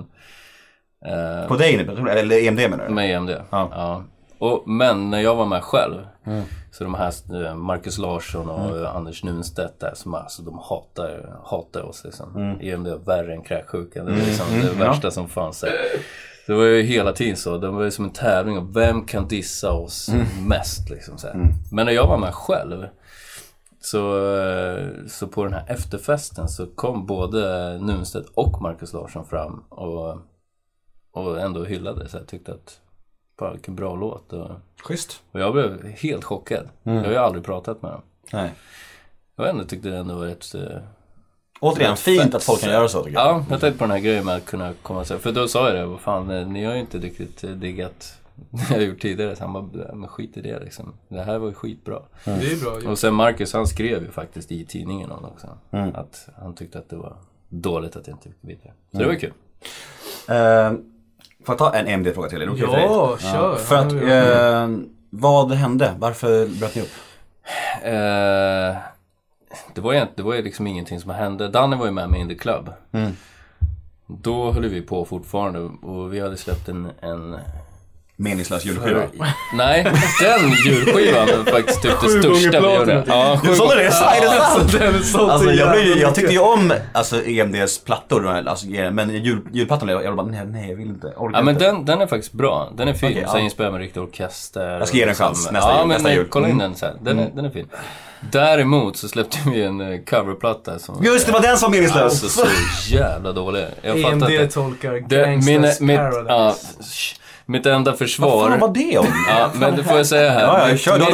eh, 1.06 1.48
På 1.48 1.56
dig 1.56 1.78
nu, 1.78 2.10
eller 2.10 2.48
EMD 2.48 2.60
menar 2.60 2.86
du? 2.88 2.94
med 2.94 3.12
EMD. 3.12 3.30
Ja. 3.30 3.70
Ja. 3.72 4.04
Och, 4.40 4.64
men 4.70 5.10
när 5.10 5.20
jag 5.22 5.36
var 5.36 5.46
med 5.46 5.64
själv, 5.64 5.96
så 6.72 6.84
de 6.84 6.94
här 6.96 7.46
eh, 7.46 7.56
Marcus 7.56 7.98
Larsson 7.98 8.50
och 8.50 8.78
eh, 8.78 8.96
Anders 8.96 9.24
Nunstedt 9.24 9.80
där, 9.80 9.92
som 9.96 10.14
alltså 10.14 10.42
de 10.42 10.60
hatar, 10.60 11.36
hatar 11.46 11.82
oss 11.84 12.04
liksom. 12.04 12.58
EMD 12.62 12.88
är 12.88 12.96
värre 12.98 13.34
än 13.34 13.42
kräksjukan. 13.42 14.06
Det 14.06 14.12
är 14.12 14.16
liksom 14.26 14.46
det 14.62 14.86
värsta 14.86 15.12
som 15.12 15.28
fanns. 15.30 15.62
där. 15.62 15.72
Det 16.50 16.56
var 16.56 16.64
ju 16.64 16.82
hela 16.82 17.14
tiden 17.14 17.38
så. 17.38 17.58
Det 17.58 17.70
var 17.70 17.84
ju 17.84 17.92
som 17.92 18.06
en 18.06 18.12
tävling 18.12 18.58
om 18.58 18.74
vem 18.74 19.06
kan 19.06 19.28
dissa 19.28 19.72
oss 19.72 20.10
mest 20.48 20.90
liksom. 20.90 21.18
Så 21.18 21.28
här. 21.28 21.36
Men 21.72 21.86
när 21.86 21.94
jag 21.94 22.08
var 22.08 22.18
med 22.18 22.34
själv 22.34 22.88
så, 23.80 24.34
eh, 24.38 24.88
så 25.08 25.28
på 25.28 25.44
den 25.44 25.54
här 25.54 25.66
efterfesten 25.68 26.48
så 26.48 26.68
kom 26.68 27.06
både 27.06 27.78
Nunstedt 27.78 28.30
och 28.36 28.62
Marcus 28.62 28.94
Larsson 28.94 29.26
fram 29.26 29.64
och, 29.70 30.18
och 31.12 31.42
ändå 31.42 31.64
hyllade. 31.64 32.10
Så 32.10 32.18
jag 32.18 32.28
tyckte 32.28 32.54
att, 32.54 32.80
fan 33.40 33.54
vilken 33.54 33.76
bra 33.76 33.96
låt. 33.96 34.34
Och, 34.34 34.50
Schysst. 34.84 35.24
och 35.32 35.40
jag 35.40 35.54
blev 35.54 35.88
helt 35.88 36.24
chockad. 36.24 36.70
Jag 36.84 36.94
har 37.04 37.12
ju 37.12 37.18
aldrig 37.18 37.46
pratat 37.46 37.82
med 37.82 37.92
dem. 37.92 38.02
Nej. 38.34 38.52
Jag 39.36 39.50
ändå 39.50 39.64
tyckte 39.64 39.90
det 39.90 39.98
ändå 39.98 40.16
var 40.16 40.26
rätt... 40.26 40.56
Återigen, 41.60 41.98
fint 41.98 42.36
att 42.36 42.44
folk 42.44 42.62
kan 42.62 42.70
göra 42.72 42.88
så 42.88 43.04
tycker 43.04 43.18
jag. 43.18 43.28
Ja, 43.28 43.46
jag 43.50 43.62
tänkte 43.62 43.78
på 43.80 43.84
den 43.84 43.92
här 43.92 44.00
grejen 44.00 44.26
med 44.26 44.36
att 44.36 44.46
kunna 44.46 44.74
komma 44.82 45.06
så 45.06 45.18
För 45.20 45.32
då 45.32 45.48
sa 45.48 45.68
jag 45.68 45.76
det, 45.76 45.86
vad 45.86 46.00
fan, 46.00 46.32
eh, 46.32 46.48
ni 46.48 46.66
har 46.66 46.74
ju 46.74 46.80
inte 46.80 46.98
riktigt 46.98 47.44
eh, 47.44 47.50
diggat 47.50 48.14
det 48.50 48.62
jag 48.70 48.76
har 48.78 48.82
gjort 48.84 49.02
tidigare. 49.02 49.36
Så 49.36 49.44
han 49.44 49.54
bara, 49.54 49.86
"Ja, 49.90 49.96
men 49.96 50.10
skit 50.10 50.38
i 50.38 50.42
det 50.42 50.60
liksom. 50.60 50.94
Det 51.08 51.22
här 51.22 51.38
var 51.38 51.48
ju 51.48 51.54
skitbra. 51.54 52.00
Det 52.24 52.32
är 52.32 52.64
bra 52.64 52.76
gjort. 52.76 52.86
Och 52.86 53.00
sen 53.00 53.14
Marcus, 53.14 53.54
han 53.54 53.68
skrev 53.68 54.04
ju 54.04 54.12
faktiskt 54.12 54.52
i 54.52 54.66
tidningen 54.66 55.12
om 55.12 55.22
det 55.22 55.28
också. 55.28 55.48
Mm. 55.72 55.96
Att 55.96 56.28
han 56.42 56.56
tyckte 56.56 56.80
att 56.80 56.90
det 56.90 56.96
var 56.96 57.16
dåligt 57.50 57.96
att 57.96 58.08
jag 58.08 58.14
inte 58.16 58.30
fick 58.30 58.38
vidare. 58.42 58.72
Så 58.92 58.98
det 58.98 59.06
var 59.06 59.16
kul. 59.16 59.34
Eh, 60.28 60.72
får 61.46 61.54
jag 61.54 61.58
ta 61.58 61.74
en 61.76 61.88
EMD-fråga 61.88 62.30
till? 62.30 62.42
Är 62.42 62.46
det 62.46 62.52
okej 62.52 62.66
för 62.66 62.74
dig? 62.74 62.84
Ja, 62.86 63.18
kör. 63.18 63.56
För 63.56 63.76
att, 63.76 63.94
eh, 63.94 64.78
vad 65.10 65.52
hände? 65.52 65.94
Varför 66.00 66.60
bröt 66.60 66.76
ni 66.76 66.82
upp? 66.82 66.90
Eh, 67.84 68.78
det, 69.74 69.82
var 69.82 69.94
ju, 69.94 70.06
det 70.16 70.24
var 70.24 70.34
ju 70.34 70.42
liksom 70.42 70.68
ingenting 70.68 71.00
som 71.00 71.10
hände. 71.10 71.48
Danny 71.48 71.76
var 71.76 71.86
ju 71.86 71.92
med 71.92 72.10
mig 72.10 72.20
in 72.20 72.30
the 72.30 72.36
club. 72.36 72.70
Mm. 72.92 73.12
Då 74.08 74.52
höll 74.52 74.66
vi 74.66 74.82
på 74.82 75.06
fortfarande 75.06 75.60
och 75.60 76.14
vi 76.14 76.20
hade 76.20 76.38
släppt 76.38 76.70
en, 76.70 76.90
en 77.02 77.38
Meningslös 78.22 78.66
julskiva. 78.66 79.02
Nej, 79.54 79.84
den 80.22 80.50
julskivan 80.66 81.28
var 81.28 81.52
faktiskt 81.52 81.82
typ 81.82 81.92
det 82.02 82.08
gånger 82.08 82.22
största 82.22 82.60
vi 82.62 82.76
gjorde. 82.76 83.04
Ja, 83.08 83.40
sju 83.46 83.56
sålde 83.56 83.76
det? 83.76 83.82
Är 83.84 84.22
det 84.22 84.28
sant? 84.46 84.72
Den 84.72 84.96
är 84.96 85.00
så 85.00 85.30
Alltså, 85.30 85.52
jag, 85.52 85.72
blev, 85.72 85.98
jag 85.98 86.16
tyckte 86.16 86.34
ju 86.34 86.40
om 86.40 86.74
alltså, 86.94 87.26
EMDs 87.26 87.80
plattor, 87.84 88.28
alltså, 88.28 88.68
men 88.92 89.10
jul, 89.24 89.42
julplattan, 89.54 89.90
jag, 89.90 90.04
jag 90.04 90.16
bara 90.16 90.28
nej, 90.28 90.46
nej 90.46 90.70
jag 90.70 90.76
vill 90.78 90.88
inte, 90.88 91.08
orkar 91.08 91.38
Ja 91.38 91.44
men 91.44 91.54
inte. 91.56 91.66
den, 91.66 91.86
den 91.86 92.02
är 92.02 92.08
faktiskt 92.08 92.34
bra. 92.34 92.72
Den 92.78 92.88
är 92.88 92.94
fin. 92.94 93.12
Okej, 93.12 93.26
så 93.28 93.38
ja. 93.38 93.42
inspelad 93.42 93.72
med 93.72 93.82
riktig 93.82 94.04
orkester. 94.04 94.70
Jag 94.80 94.88
ska 94.88 94.98
ge 94.98 95.04
den 95.06 95.10
en 95.10 95.12
och 95.12 95.18
chans 95.18 95.38
liksom- 95.38 95.54
nästa 95.54 95.70
ja, 95.70 95.78
jul, 95.78 95.88
men 95.88 95.94
nästa 95.94 96.08
nej, 96.08 96.18
jul. 96.18 96.28
kolla 96.30 96.48
in 96.48 96.54
Mm. 96.54 96.64
den 96.70 96.76
sen. 96.76 96.98
Den, 97.02 97.20
är, 97.20 97.30
den 97.36 97.46
är 97.46 97.50
fin. 97.50 97.68
Däremot 98.32 98.98
så 98.98 99.08
släppte 99.08 99.38
vi 99.46 99.64
en 99.64 99.82
eh, 99.82 100.00
coverplatta 100.10 100.80
som 100.80 101.04
Just 101.04 101.26
det, 101.26 101.32
var 101.32 101.42
den 101.42 101.58
som 101.58 101.72
var 101.72 101.78
meningslös! 101.78 102.04
Alltså 102.04 102.30
så 102.30 102.48
jävla 102.96 103.32
dålig. 103.32 103.66
Jag 103.82 104.02
fattar 104.02 104.12
EMD 104.14 104.30
inte. 104.30 104.48
tolkar 104.54 104.94
Det, 105.10 105.26
Gangsters 105.26 105.80
mitt, 105.80 105.98
Paradise. 105.98 106.26
ja, 106.28 106.56
sh- 106.82 107.19
mitt 107.50 107.66
enda 107.66 107.94
försvar. 107.94 108.28
Vad 108.40 108.50
fan 108.50 108.60
var 108.60 108.74
det 108.74 108.98
om? 108.98 109.08
Ja, 109.30 109.50
men 109.54 109.76
det 109.76 109.84
får 109.84 109.98
jag 109.98 110.06
säga 110.06 110.32
här. 110.32 110.42
Ja, 110.42 110.60
ja, 110.60 110.72
mitt, 110.72 110.82
kör. 110.82 111.00
Mitt, 111.00 111.10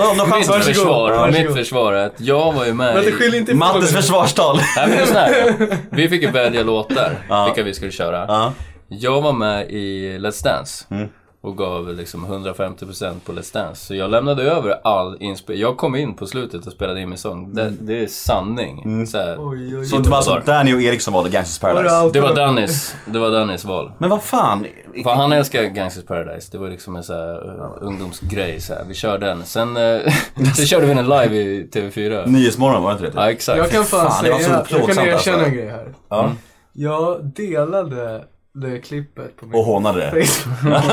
mitt 0.55 0.63
försvar, 0.65 1.09
Varsågod. 1.11 1.33
mitt 1.45 1.53
försvar 1.57 1.93
är 1.93 2.05
att 2.05 2.13
jag 2.17 2.53
var 2.53 2.65
ju 2.65 2.73
med 2.73 2.95
Men 2.95 3.03
det 3.03 3.09
i... 3.09 3.38
inte 3.38 3.51
ifrån 3.51 3.57
Mattes 3.57 3.93
försvarstal! 3.95 4.59
Nej 4.77 4.88
men 4.88 5.15
här. 5.15 5.55
Vi 5.89 6.09
fick 6.09 6.21
ju 6.21 6.31
välja 6.31 6.63
låtar, 6.63 7.11
Ja. 7.29 7.45
vilka 7.45 7.63
vi 7.63 7.73
skulle 7.73 7.91
köra. 7.91 8.25
Ja. 8.27 8.53
Jag 8.88 9.21
var 9.21 9.33
med 9.33 9.69
i 9.69 10.17
Let's 10.19 10.43
Dance. 10.43 10.86
Mm. 10.91 11.07
Och 11.46 11.58
gav 11.58 11.93
liksom 11.93 12.26
150% 12.26 13.20
på 13.26 13.32
Let's 13.32 13.54
Dance. 13.54 13.86
Så 13.86 13.96
jag 13.96 14.12
lämnade 14.12 14.43
över 14.43 14.80
all 14.84 15.18
inspelning. 15.20 15.62
Jag 15.62 15.78
kom 15.78 15.96
in 15.96 16.14
på 16.14 16.28
slutet 16.28 16.68
och 16.68 16.74
spelade 16.74 17.02
in 17.02 17.10
min 17.10 17.18
sång. 17.18 17.54
Det, 17.54 17.74
det 17.80 18.04
är 18.04 18.08
sanning. 18.08 19.08
Så 19.08 19.18
här. 19.18 19.36
Oj, 19.39 19.78
oj, 19.78 19.86
Så 19.86 19.98
oj. 19.98 20.04
det 20.04 20.10
var 20.10 20.18
alltså 20.18 20.41
Danny 20.46 20.74
och 20.74 20.82
Erik 20.82 21.02
som 21.02 21.14
valde 21.14 21.30
Gangsters 21.30 21.60
Paradise? 21.60 22.10
Det 22.14 22.22
var 22.22 22.36
Dannys, 22.36 22.96
det 23.06 23.20
var 23.20 23.32
Dannys 23.32 23.66
val. 23.66 23.91
Men 23.98 24.10
vad 24.10 24.24
fan? 24.24 24.66
För 25.04 25.10
han 25.10 25.32
älskar 25.32 25.64
Gangsters 25.64 26.06
Paradise. 26.06 26.50
Det 26.52 26.58
var 26.58 26.70
liksom 26.70 26.96
en 26.96 27.04
så 27.04 27.14
här, 27.14 27.56
uh, 27.56 27.72
ungdomsgrej. 27.82 28.62
Så 28.62 28.74
här. 28.74 28.84
Vi 28.88 28.93
körde 28.93 29.26
den. 29.26 29.46
Sen, 29.46 29.78
uh, 29.78 30.12
sen 30.56 30.66
körde 30.66 30.86
vi 30.86 30.93
den 30.93 31.06
live 31.06 31.36
i 31.36 31.70
TV4. 31.74 32.28
Nyhetsmorgon, 32.28 32.84
var 32.84 32.89
det 32.89 32.98
inte 32.98 33.18
det? 33.18 33.24
Ja, 33.24 33.32
exakt. 33.32 33.58
Jag 33.58 33.72
kan 33.72 33.84
fan, 33.86 34.12
Fan, 34.12 34.24
det 34.24 34.32
var 34.32 34.38
så 34.38 34.43
säga, 34.43 34.66
jag 34.70 34.96
kan 34.96 35.08
erkänna 35.08 35.14
alltså. 35.14 35.32
en 35.32 35.54
grej 35.54 35.70
här. 35.70 35.93
Ja. 36.10 36.32
Jag 36.74 37.26
delade 37.26 38.24
det 38.58 38.80
klippet 38.80 39.38
på 39.38 39.45
min 39.45 39.56
Och 39.56 39.66
hånade 39.66 39.99
det. 39.99 40.26
Facebook. 40.26 40.84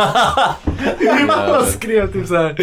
Jag 1.48 1.64
skrev 1.64 2.12
typ 2.12 2.26
såhär, 2.26 2.56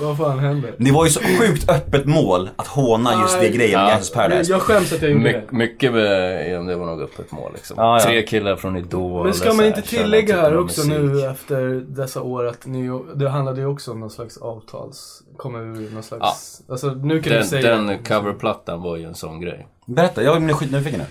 vad 0.00 0.16
fan 0.16 0.38
händer? 0.38 0.74
Det 0.78 0.92
var 0.92 1.04
ju 1.04 1.10
så 1.10 1.20
sjukt 1.20 1.70
öppet 1.70 2.06
mål 2.06 2.50
att 2.56 2.66
håna 2.66 3.22
just 3.22 3.40
det 3.40 3.48
grejen 3.48 3.80
med 3.80 3.88
Ja. 3.88 3.90
Gangsters 3.92 4.14
Paradise. 4.14 4.52
Jag 4.52 4.62
skäms 4.62 4.92
att 4.92 5.02
jag 5.02 5.10
gjorde 5.10 5.24
My, 5.24 5.32
det. 5.32 5.44
mycket 5.50 5.92
med 5.92 6.66
det 6.66 6.76
var 6.76 6.86
nog 6.86 7.02
öppet 7.02 7.32
mål 7.32 7.52
liksom. 7.54 7.74
Ja, 7.78 7.98
ja. 7.98 8.04
Tre 8.04 8.22
killar 8.22 8.56
från 8.56 8.76
Idol. 8.76 9.24
Men 9.24 9.34
ska 9.34 9.52
man 9.52 9.66
inte 9.66 9.82
tillägga 9.82 10.40
här 10.40 10.58
också 10.58 10.86
musik. 10.86 11.02
nu 11.12 11.26
efter 11.26 11.84
dessa 11.88 12.22
år 12.22 12.46
att 12.46 12.66
ni, 12.66 13.00
det 13.14 13.28
handlade 13.28 13.60
ju 13.60 13.66
också 13.66 13.92
om 13.92 14.00
någon 14.00 14.10
slags 14.10 14.36
avtals, 14.36 15.22
kommer 15.36 15.58
ur 15.58 15.90
någon 15.94 16.02
slags, 16.02 16.62
alltså 16.68 16.88
nu 16.88 17.22
kan 17.22 17.32
du 17.32 17.38
Den, 17.38 17.46
säga 17.46 17.76
den 17.76 17.98
coverplattan 18.04 18.82
var 18.82 18.96
ju 18.96 19.04
en 19.04 19.14
sån 19.14 19.40
grej. 19.40 19.66
Berätta, 19.86 20.22
jag 20.22 20.36
är 20.36 20.54
skitnyfiken 20.54 21.00
nu. 21.00 21.06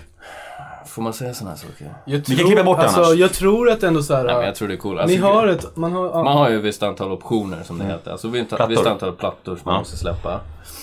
Får 0.98 1.02
man 1.02 1.12
säga 1.12 1.34
sådana 1.34 1.50
här 1.50 1.58
saker? 1.62 1.94
Jag 2.04 2.24
kan 2.24 2.36
klippa 2.36 2.64
bort 2.64 2.76
det 2.78 2.82
alltså, 2.84 3.00
annars. 3.02 3.14
Jag 3.14 3.32
tror 3.32 3.70
att 3.70 3.82
ändå 3.82 4.02
så 4.02 4.14
här. 4.14 4.24
Nej, 4.24 4.34
men 4.36 4.44
jag 4.46 4.54
tror 4.54 4.68
det 4.68 4.74
är 4.74 4.78
coolt. 4.78 4.96
Ni 4.96 5.02
Alltså, 5.02 5.26
har 5.26 5.46
ett, 5.46 5.76
man 5.76 5.92
har, 5.92 6.06
ja. 6.06 6.22
Man 6.22 6.36
har 6.36 6.48
ju 6.50 6.58
ett 6.58 6.64
visst 6.64 6.82
antal 6.82 7.12
optioner 7.12 7.62
som 7.62 7.78
det 7.78 7.84
heter. 7.84 8.10
Alltså 8.10 8.28
visst 8.28 8.48
Plattor. 8.48 8.66
visst 8.68 8.86
antal 8.86 9.12
plattor 9.12 9.56
som 9.56 9.62
man 9.64 9.74
Ja. 9.74 9.78
måste 9.78 9.96
släppa. 9.96 10.40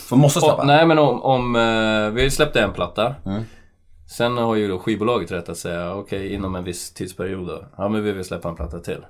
För 0.10 0.16
måste 0.16 0.40
släppa. 0.40 0.56
Och, 0.56 0.68
nej 0.68 0.86
men 0.86 1.00
om, 1.00 1.22
om 1.22 1.56
eh, 1.56 2.10
vi 2.10 2.32
släppte 2.32 2.62
en 2.62 2.74
platta. 2.74 3.16
Mm. 3.26 3.44
Sen 4.18 4.38
har 4.38 4.56
ju 4.56 4.68
då 4.68 4.80
skivbolaget 4.80 5.32
rätt 5.32 5.50
att 5.50 5.58
säga 5.58 5.94
okej 5.96 6.34
inom 6.34 6.56
en 6.56 6.64
viss 6.64 6.94
tidsperiod 6.94 7.48
då. 7.48 7.64
Ja 7.78 7.88
men 7.90 8.04
vi 8.04 8.12
vill 8.12 8.26
släppa 8.26 8.50
en 8.50 8.56
platta 8.56 8.80
till. 8.80 9.06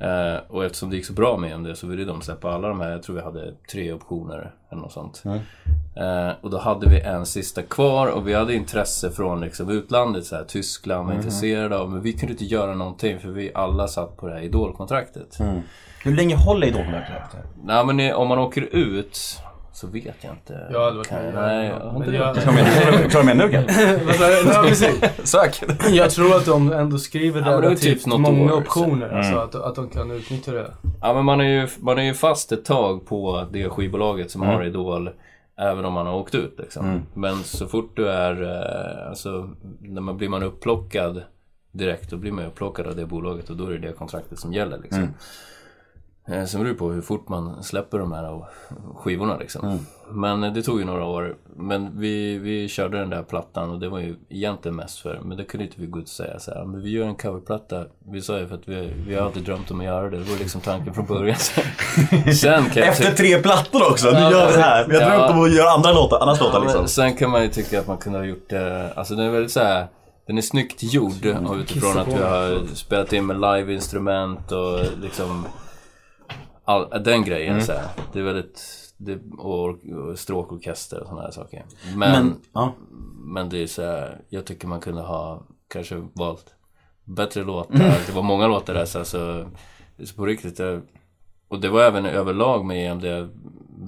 Eh, 0.00 0.40
och 0.48 0.64
eftersom 0.64 0.90
det 0.90 0.96
gick 0.96 1.06
så 1.06 1.12
bra 1.12 1.36
med 1.36 1.54
om 1.54 1.62
det 1.62 1.76
så 1.76 1.86
ville 1.86 2.04
de 2.04 2.22
släppa 2.22 2.50
alla 2.50 2.68
de 2.68 2.80
här. 2.80 2.90
Jag 2.90 3.02
tror 3.02 3.16
vi 3.16 3.22
hade 3.22 3.54
tre 3.72 3.92
optioner 3.92 4.54
eller 4.70 4.82
något 4.82 4.92
sånt. 4.92 5.22
Eh, 5.96 6.30
och 6.40 6.50
då 6.50 6.58
hade 6.58 6.88
vi 6.88 7.00
en 7.00 7.26
sista 7.26 7.62
kvar 7.62 8.06
och 8.06 8.28
vi 8.28 8.34
hade 8.34 8.54
intresse 8.54 9.10
från 9.10 9.40
liksom, 9.40 9.70
utlandet. 9.70 10.24
Så 10.24 10.36
här, 10.36 10.44
Tyskland 10.44 11.06
var 11.06 11.14
intresserade 11.14 11.78
av. 11.78 11.90
Men 11.90 12.02
vi 12.02 12.12
kunde 12.12 12.32
inte 12.32 12.44
göra 12.44 12.74
någonting 12.74 13.20
för 13.20 13.28
vi 13.28 13.50
alla 13.54 13.88
satt 13.88 14.16
på 14.16 14.26
det 14.26 14.34
här 14.34 14.42
idolkontraktet. 14.42 15.38
Hur 16.04 16.16
länge 16.16 16.36
håller 16.36 16.66
Idolkontraktet? 16.66 17.40
Nej 17.64 17.86
men 17.86 18.14
om 18.14 18.28
man 18.28 18.38
åker 18.38 18.62
ut 18.62 19.40
så 19.76 19.86
vet 19.86 20.14
jag 20.20 20.32
inte. 20.32 20.66
Jag 20.72 20.78
har 20.80 20.86
aldrig 20.86 20.98
varit 20.98 21.08
Kan 21.08 21.22
med. 21.24 21.34
Nej, 21.34 21.66
jag 21.68 21.80
har 21.80 21.96
inte 21.96 22.10
Men 22.10 22.12
det. 22.12 23.00
jag, 23.02 23.10
Klarar 23.10 23.24
du 23.26 23.34
med 23.34 23.36
nu 23.36 23.48
kanske? 23.48 25.26
Sök! 25.26 25.62
jag 25.90 26.10
tror 26.10 26.36
att 26.36 26.46
de 26.46 26.72
ändå 26.72 26.98
skriver 26.98 27.40
Ja, 27.40 27.60
relativt 27.60 28.04
typ 28.04 28.06
många 28.06 28.54
år, 28.54 28.58
optioner. 28.58 29.06
Mm. 29.06 29.18
Alltså 29.18 29.36
att, 29.38 29.54
att 29.54 29.74
de 29.74 29.88
kan 29.88 30.10
utnyttja 30.10 30.52
det. 30.52 30.70
Ja 31.00 31.14
men 31.14 31.24
man 31.24 31.40
är, 31.40 31.44
ju, 31.44 31.68
man 31.80 31.98
är 31.98 32.02
ju 32.02 32.14
fast 32.14 32.52
ett 32.52 32.64
tag 32.64 33.06
på 33.06 33.46
det 33.52 33.68
skivbolaget 33.68 34.30
som 34.30 34.42
Mm. 34.42 34.54
har 34.54 34.64
Idol. 34.64 35.10
Även 35.58 35.84
om 35.84 35.92
man 35.92 36.06
har 36.06 36.14
åkt 36.14 36.34
ut 36.34 36.54
liksom. 36.58 37.02
Men 37.14 37.36
så 37.44 37.66
fort 37.66 37.92
du 37.96 38.08
är, 38.08 38.42
eh, 38.42 39.08
alltså, 39.08 39.50
när 39.80 40.00
man 40.00 40.16
blir 40.16 40.28
man 40.28 40.42
upplockad 40.42 41.22
direkt, 41.72 42.10
då 42.10 42.16
blir 42.16 42.32
man 42.32 42.44
upplockad 42.44 42.86
av 42.86 42.96
det 42.96 43.06
bolaget 43.06 43.50
och 43.50 43.56
då 43.56 43.66
är 43.66 43.70
det 43.70 43.78
det 43.86 43.92
kontraktet 43.92 44.38
som 44.38 44.52
gäller 44.52 44.78
liksom. 44.78 45.08
Mm. 46.28 46.40
Eh, 46.40 46.46
Sen 46.46 46.60
beror 46.60 46.72
det 46.72 46.78
på 46.78 46.90
hur 46.90 47.02
fort 47.02 47.28
man 47.28 47.62
släpper 47.62 47.98
de 47.98 48.12
här 48.12 48.44
skivorna 48.94 49.36
liksom. 49.36 49.64
Mm. 49.68 49.78
Men 50.10 50.44
eh, 50.44 50.52
det 50.52 50.62
tog 50.62 50.78
ju 50.78 50.84
några 50.84 51.04
år. 51.04 51.36
Men 51.56 51.98
vi, 52.00 52.38
vi 52.38 52.68
körde 52.68 52.98
den 52.98 53.10
där 53.10 53.22
plattan 53.22 53.70
och 53.70 53.78
det 53.80 53.88
var 53.88 53.98
ju 53.98 54.16
egentligen 54.28 54.76
mest 54.76 54.98
för, 54.98 55.20
men 55.24 55.36
det 55.36 55.44
kunde 55.44 55.64
inte 55.66 55.80
vi 55.80 55.86
gå 55.86 55.98
ut 55.98 56.04
och 56.04 56.08
säga 56.10 56.38
så 56.38 56.50
här, 56.54 56.64
men 56.64 56.82
vi 56.82 56.90
gör 56.90 57.06
en 57.06 57.14
coverplatta. 57.14 57.84
Vi 58.10 58.22
sa 58.22 58.38
ju 58.38 58.46
för 58.48 58.54
att 58.54 58.68
vi, 58.68 58.92
vi 59.06 59.14
har 59.14 59.22
alltid 59.26 59.42
drömt 59.44 59.70
om 59.70 59.80
att 59.80 59.86
göra 59.86 60.10
det. 60.10 60.18
Det 60.18 60.30
var 60.30 60.38
liksom 60.38 60.60
tanken 60.60 60.94
från 60.94 61.06
början. 61.06 61.36
Sen 62.40 62.64
kan 62.64 62.82
jag 62.82 62.88
Efter 62.88 63.12
tre 63.14 63.38
plattor 63.42 63.90
också, 63.90 64.10
nu 64.10 64.18
gör 64.18 64.46
vi 64.50 64.56
det 64.56 64.62
här. 64.62 64.86
Vi 64.88 64.94
har 64.96 65.02
Ja. 65.02 65.08
drömt 65.18 65.30
om 65.30 65.42
att 65.44 65.54
göra 65.54 65.70
andra 65.70 65.92
låtar, 65.92 66.18
annars 66.20 66.40
låtar 66.40 66.58
Ja, 66.58 66.64
liksom. 66.64 66.88
sen 66.88 67.16
kan 67.16 67.30
man 67.30 67.42
ju 67.42 67.48
tycka 67.48 67.80
att 67.80 67.86
man 67.86 67.98
kunde 67.98 68.18
ha 68.18 68.24
gjort 68.26 68.48
det, 68.50 68.92
alltså 68.96 69.14
den 69.14 69.26
är 69.26 69.30
väldigt 69.30 69.52
så 69.52 69.60
här. 69.60 69.86
Den 70.26 70.38
är 70.38 70.42
snyggt 70.42 70.82
gjord 70.82 71.26
och 71.46 71.54
utifrån 71.56 71.98
att 71.98 72.08
vi 72.08 72.22
har 72.22 72.74
spelat 72.74 73.12
in 73.12 73.26
med 73.26 73.36
liveinstrument 73.40 74.52
och 74.52 74.80
liksom 75.02 75.46
all, 76.66 77.02
Den 77.04 77.24
grejen 77.24 77.52
Mm. 77.52 77.64
så 77.64 77.72
här. 77.72 77.88
Det 78.12 78.18
är 78.18 78.22
väldigt, 78.22 78.62
det, 78.96 79.18
och, 79.38 79.68
och 79.68 80.18
stråkorkester 80.18 81.00
och 81.00 81.06
sådana 81.06 81.22
här 81.22 81.30
saker. 81.30 81.64
Men, 81.96 81.98
Men, 81.98 82.26
men, 83.24 83.44
ja. 83.44 83.50
det 83.50 83.62
är 83.62 83.66
så 83.66 83.82
här, 83.82 84.20
jag 84.28 84.44
tycker 84.44 84.68
man 84.68 84.80
kunde 84.80 85.02
ha 85.02 85.42
kanske 85.68 86.06
valt 86.14 86.54
bättre 87.04 87.44
låtar. 87.44 87.78
Det 88.06 88.12
var 88.12 88.22
många 88.22 88.46
låtar 88.46 88.74
där 88.74 88.84
så, 88.84 88.98
alltså, 88.98 89.50
så 90.04 90.14
på 90.14 90.26
riktigt. 90.26 90.58
Jag, 90.58 90.82
och 91.48 91.60
det 91.60 91.68
var 91.68 91.82
även 91.82 92.06
överlag 92.06 92.64
med 92.64 92.90
EMD, 92.90 93.30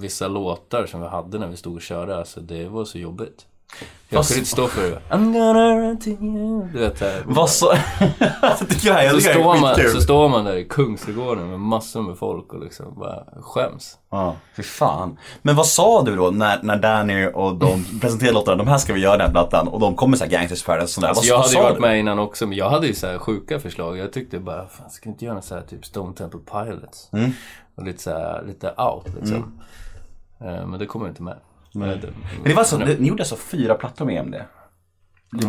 vissa 0.01 0.29
låtar 0.29 0.87
som 0.87 1.01
vi 1.01 1.07
hade 1.07 1.39
när 1.39 1.49
vi 1.49 1.57
stod 1.57 1.74
och 1.74 1.83
körde, 1.83 2.16
alltså 2.16 2.41
det 2.41 2.68
var 2.68 2.85
så 2.85 2.99
jobbigt. 2.99 3.47
Jag 4.11 4.19
Fast- 4.19 4.29
kunde 4.29 4.39
inte 4.39 4.51
stå 4.51 4.66
för 4.66 4.83
det. 4.91 5.01
I'm 5.11 5.33
gonna 5.33 5.89
run 5.89 5.99
to 5.99 6.09
you. 6.09 6.69
Du 6.73 6.79
vet, 6.79 6.99
där. 6.99 7.23
Vad 7.27 7.51
så... 7.51 7.73
det 8.83 8.91
här, 8.91 9.03
jag 9.03 9.14
så, 9.14 9.21
står 9.21 9.61
man, 9.61 9.75
så 9.95 10.01
står 10.01 10.29
man 10.29 10.45
där 10.45 10.57
i 10.57 10.64
Kungsträdgården 10.64 11.51
med 11.51 11.61
massor 11.61 12.03
med 12.03 12.19
folk 12.19 12.53
och 12.53 12.61
liksom 12.61 12.95
bara 12.99 13.25
skäms. 13.43 13.99
Ja, 14.11 14.37
fy 14.57 14.62
fan. 14.62 15.19
Men 15.43 15.57
vad 15.57 15.66
sa 15.66 16.03
du 16.03 16.16
då 16.16 16.31
när, 16.31 16.62
när 16.62 16.77
Danny 16.77 17.27
och 17.35 17.55
de 17.57 17.85
presenterade 18.01 18.35
låtarna, 18.35 18.57
de 18.57 18.69
här 18.69 18.79
ska 18.79 18.93
vi 18.93 19.01
göra 19.01 19.16
den 19.16 19.27
här 19.27 19.33
plattan 19.33 19.69
och 19.69 19.81
de 19.81 19.97
kommer 19.97 20.16
såhär 20.16 20.31
Gangsters 20.31 20.62
Paradise 20.64 20.85
och 20.85 20.91
sånt 20.91 21.03
där. 21.03 21.09
Alltså 21.09 21.23
vad, 21.23 21.39
jag 21.39 21.43
hade 21.43 21.55
ju 21.55 21.62
varit 21.62 21.75
du? 21.75 21.81
med 21.81 21.99
innan 21.99 22.19
också, 22.19 22.47
men 22.47 22.59
jag 22.59 22.71
hade 22.71 22.87
ju 22.87 22.95
så 22.95 23.07
här 23.07 23.19
sjuka 23.19 23.61
förslag. 23.61 23.99
Jag 23.99 24.12
tyckte 24.12 24.39
bara, 24.39 24.66
fan 24.66 24.91
ska 24.91 25.05
vi 25.05 25.11
inte 25.11 25.25
göra 25.25 25.35
något 25.35 25.45
så 25.45 25.55
här 25.55 25.62
typ 25.62 25.87
Stone 25.87 26.14
Temple 26.14 26.41
Pilots? 26.53 27.09
Mm. 27.12 27.33
Och 27.75 27.85
lite 27.85 28.03
så 28.03 28.11
här, 28.11 28.45
lite 28.47 28.75
out 28.77 29.07
liksom. 29.21 29.61
Eh, 30.41 30.66
Men 30.66 30.79
det 30.79 30.87
kommer 30.87 31.09
inte 31.09 31.23
med. 31.23 31.37
Eh, 31.75 31.81
det- 31.81 31.87
Men 32.43 32.45
det 32.45 32.55
var 32.55 32.64
så, 32.64 32.79
ni 32.79 33.09
gjorde 33.09 33.23
alltså 33.23 33.37
fyra 33.37 33.75
plattor 33.75 34.05
med 34.05 34.16
EMD? 34.16 34.35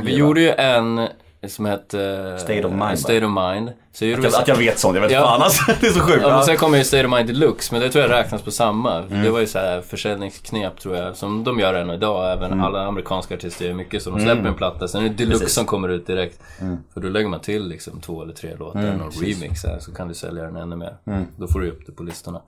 Vi 0.04 0.16
gjorde 0.16 0.42
ju 0.42 0.50
en 0.52 1.08
som 1.48 1.66
hette 1.66 2.36
State 2.40 2.64
of 2.66 2.74
Mind, 2.74 3.00
State 3.00 3.26
of 3.26 3.32
Mind. 3.32 3.70
Så 3.92 4.06
Att 4.14 4.22
så- 4.22 4.28
jag, 4.28 4.42
att 4.42 4.48
jag 4.48 4.56
vet 4.56 4.80
sånt, 4.80 4.96
jag 4.96 5.02
vet 5.02 5.12
Ja. 5.12 5.22
fan 5.22 5.42
alltså. 5.42 5.72
Det 5.82 5.88
är 5.88 5.92
så 5.92 6.00
sjukt. 6.00 6.20
Ja, 6.22 6.30
men 6.30 6.44
sen 6.44 6.58
kommer 6.58 6.78
ju 6.78 6.84
State 6.84 7.06
of 7.06 7.12
Mind 7.14 7.28
Deluxe, 7.28 7.74
men 7.74 7.82
det 7.82 7.90
tror 7.90 8.02
jag 8.04 8.12
räknas 8.12 8.42
på 8.42 8.52
samma. 8.52 8.98
Mm. 9.04 9.24
Det 9.24 9.30
var 9.30 9.40
ju 9.40 9.48
så 9.48 9.60
här 9.60 9.82
försäljningsknep 9.82 10.80
tror 10.80 10.96
jag, 10.96 11.16
som 11.16 11.44
de 11.44 11.60
gör 11.60 11.74
än 11.74 11.90
idag. 11.90 12.32
Även 12.32 12.52
Mm. 12.52 12.66
alla 12.66 12.86
amerikanska 12.88 13.36
artister 13.36 13.66
gör 13.66 13.74
mycket, 13.74 14.04
så 14.04 14.10
de 14.10 14.20
släpper 14.20 14.48
en 14.48 14.54
platta. 14.56 14.88
Sen 14.88 15.06
är 15.06 15.10
det 15.10 15.16
Deluxe 15.16 15.40
Precis. 15.40 15.56
som 15.56 15.66
kommer 15.66 15.90
ut 15.90 16.08
direkt. 16.08 16.40
Mm. 16.62 16.78
För 16.94 17.02
då 17.02 17.08
lägger 17.10 17.28
man 17.30 17.40
till 17.40 17.68
liksom 17.68 18.02
två 18.02 18.24
eller 18.24 18.34
tre 18.34 18.56
låtar, 18.56 18.80
någon 18.82 19.12
remix 19.12 19.64
här, 19.66 19.80
så 19.80 19.94
kan 19.94 20.08
du 20.08 20.14
sälja 20.14 20.44
den 20.44 20.56
ännu 20.56 20.76
mer. 20.76 20.98
Mm. 21.08 21.26
Då 21.38 21.48
får 21.48 21.60
du 21.60 21.70
upp 21.72 21.86
det 21.86 21.92
på 21.92 22.04
listorna. 22.04 22.42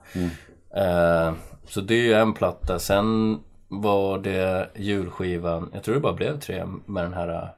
Eh, 0.76 1.32
så 1.68 1.80
det 1.80 1.94
är 1.94 2.02
ju 2.02 2.14
en 2.14 2.32
platta. 2.32 2.78
Sen 2.78 3.38
var 3.80 4.18
det 4.18 4.70
julskivan, 4.74 5.70
jag 5.72 5.82
tror 5.82 5.94
det 5.94 6.00
bara 6.00 6.12
blev 6.12 6.40
tre 6.40 6.64
med 6.86 7.04
den 7.04 7.14
här 7.14 7.54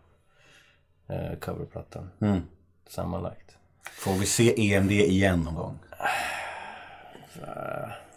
eh, 1.09 1.39
coverplattan. 1.41 2.11
Mm. 2.21 2.41
Sammanlagt. 2.89 3.57
Får 3.93 4.13
vi 4.13 4.27
se 4.27 4.73
EMD 4.75 4.91
igen 4.91 5.41
någon 5.41 5.55
gång? 5.55 5.79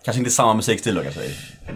Kanske 0.03 0.19
inte 0.19 0.31
samma 0.31 0.53
musikstil 0.53 0.95
då 0.95 1.01
kanske? 1.01 1.21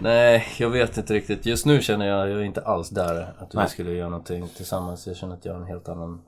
Nej, 0.02 0.46
jag 0.58 0.70
vet 0.70 0.96
inte 0.96 1.14
riktigt. 1.14 1.46
Just 1.46 1.66
nu 1.66 1.82
känner 1.82 2.06
jag, 2.06 2.30
jag 2.30 2.40
är 2.40 2.44
inte 2.44 2.60
alls 2.60 2.88
där. 2.88 3.32
Att 3.38 3.54
vi 3.54 3.58
Nej. 3.58 3.68
skulle 3.68 3.92
göra 3.92 4.08
någonting 4.08 4.48
tillsammans. 4.48 5.06
Jag 5.06 5.16
känner 5.16 5.34
att 5.34 5.44
jag 5.44 5.52
har 5.52 5.60
en 5.60 5.66
helt 5.66 5.88
annan... 5.88 6.22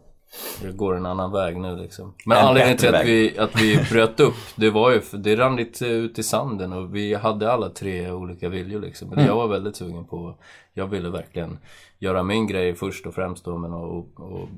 Jag 0.62 0.76
går 0.76 0.96
en 0.96 1.06
annan 1.06 1.32
väg 1.32 1.56
nu 1.56 1.76
liksom. 1.76 2.14
Men 2.26 2.38
En 2.38 2.46
anledningen 2.46 2.78
till 2.78 2.94
att 2.94 3.06
vi, 3.06 3.38
att 3.38 3.60
vi 3.60 3.78
bröt 3.90 4.20
upp, 4.20 4.34
det 4.56 4.70
var 4.70 4.90
ju 4.90 5.00
för 5.00 5.18
det 5.18 5.36
rann 5.36 5.56
lite 5.56 5.86
ut 5.86 6.18
i 6.18 6.22
sanden 6.22 6.72
och 6.72 6.94
vi 6.94 7.14
hade 7.14 7.52
alla 7.52 7.68
tre 7.68 8.10
olika 8.10 8.48
viljor 8.48 8.80
liksom. 8.80 9.08
Men 9.08 9.26
jag 9.26 9.36
var 9.36 9.48
väldigt 9.48 9.76
sugen 9.76 10.04
på, 10.04 10.34
jag 10.74 10.86
ville 10.86 11.08
verkligen 11.08 11.58
göra 11.98 12.22
min 12.22 12.46
grej 12.46 12.74
först 12.74 13.06
och 13.06 13.14
främst 13.14 13.44
då, 13.44 13.58
men 13.58 13.72
och, 13.72 14.06
och 14.14 14.48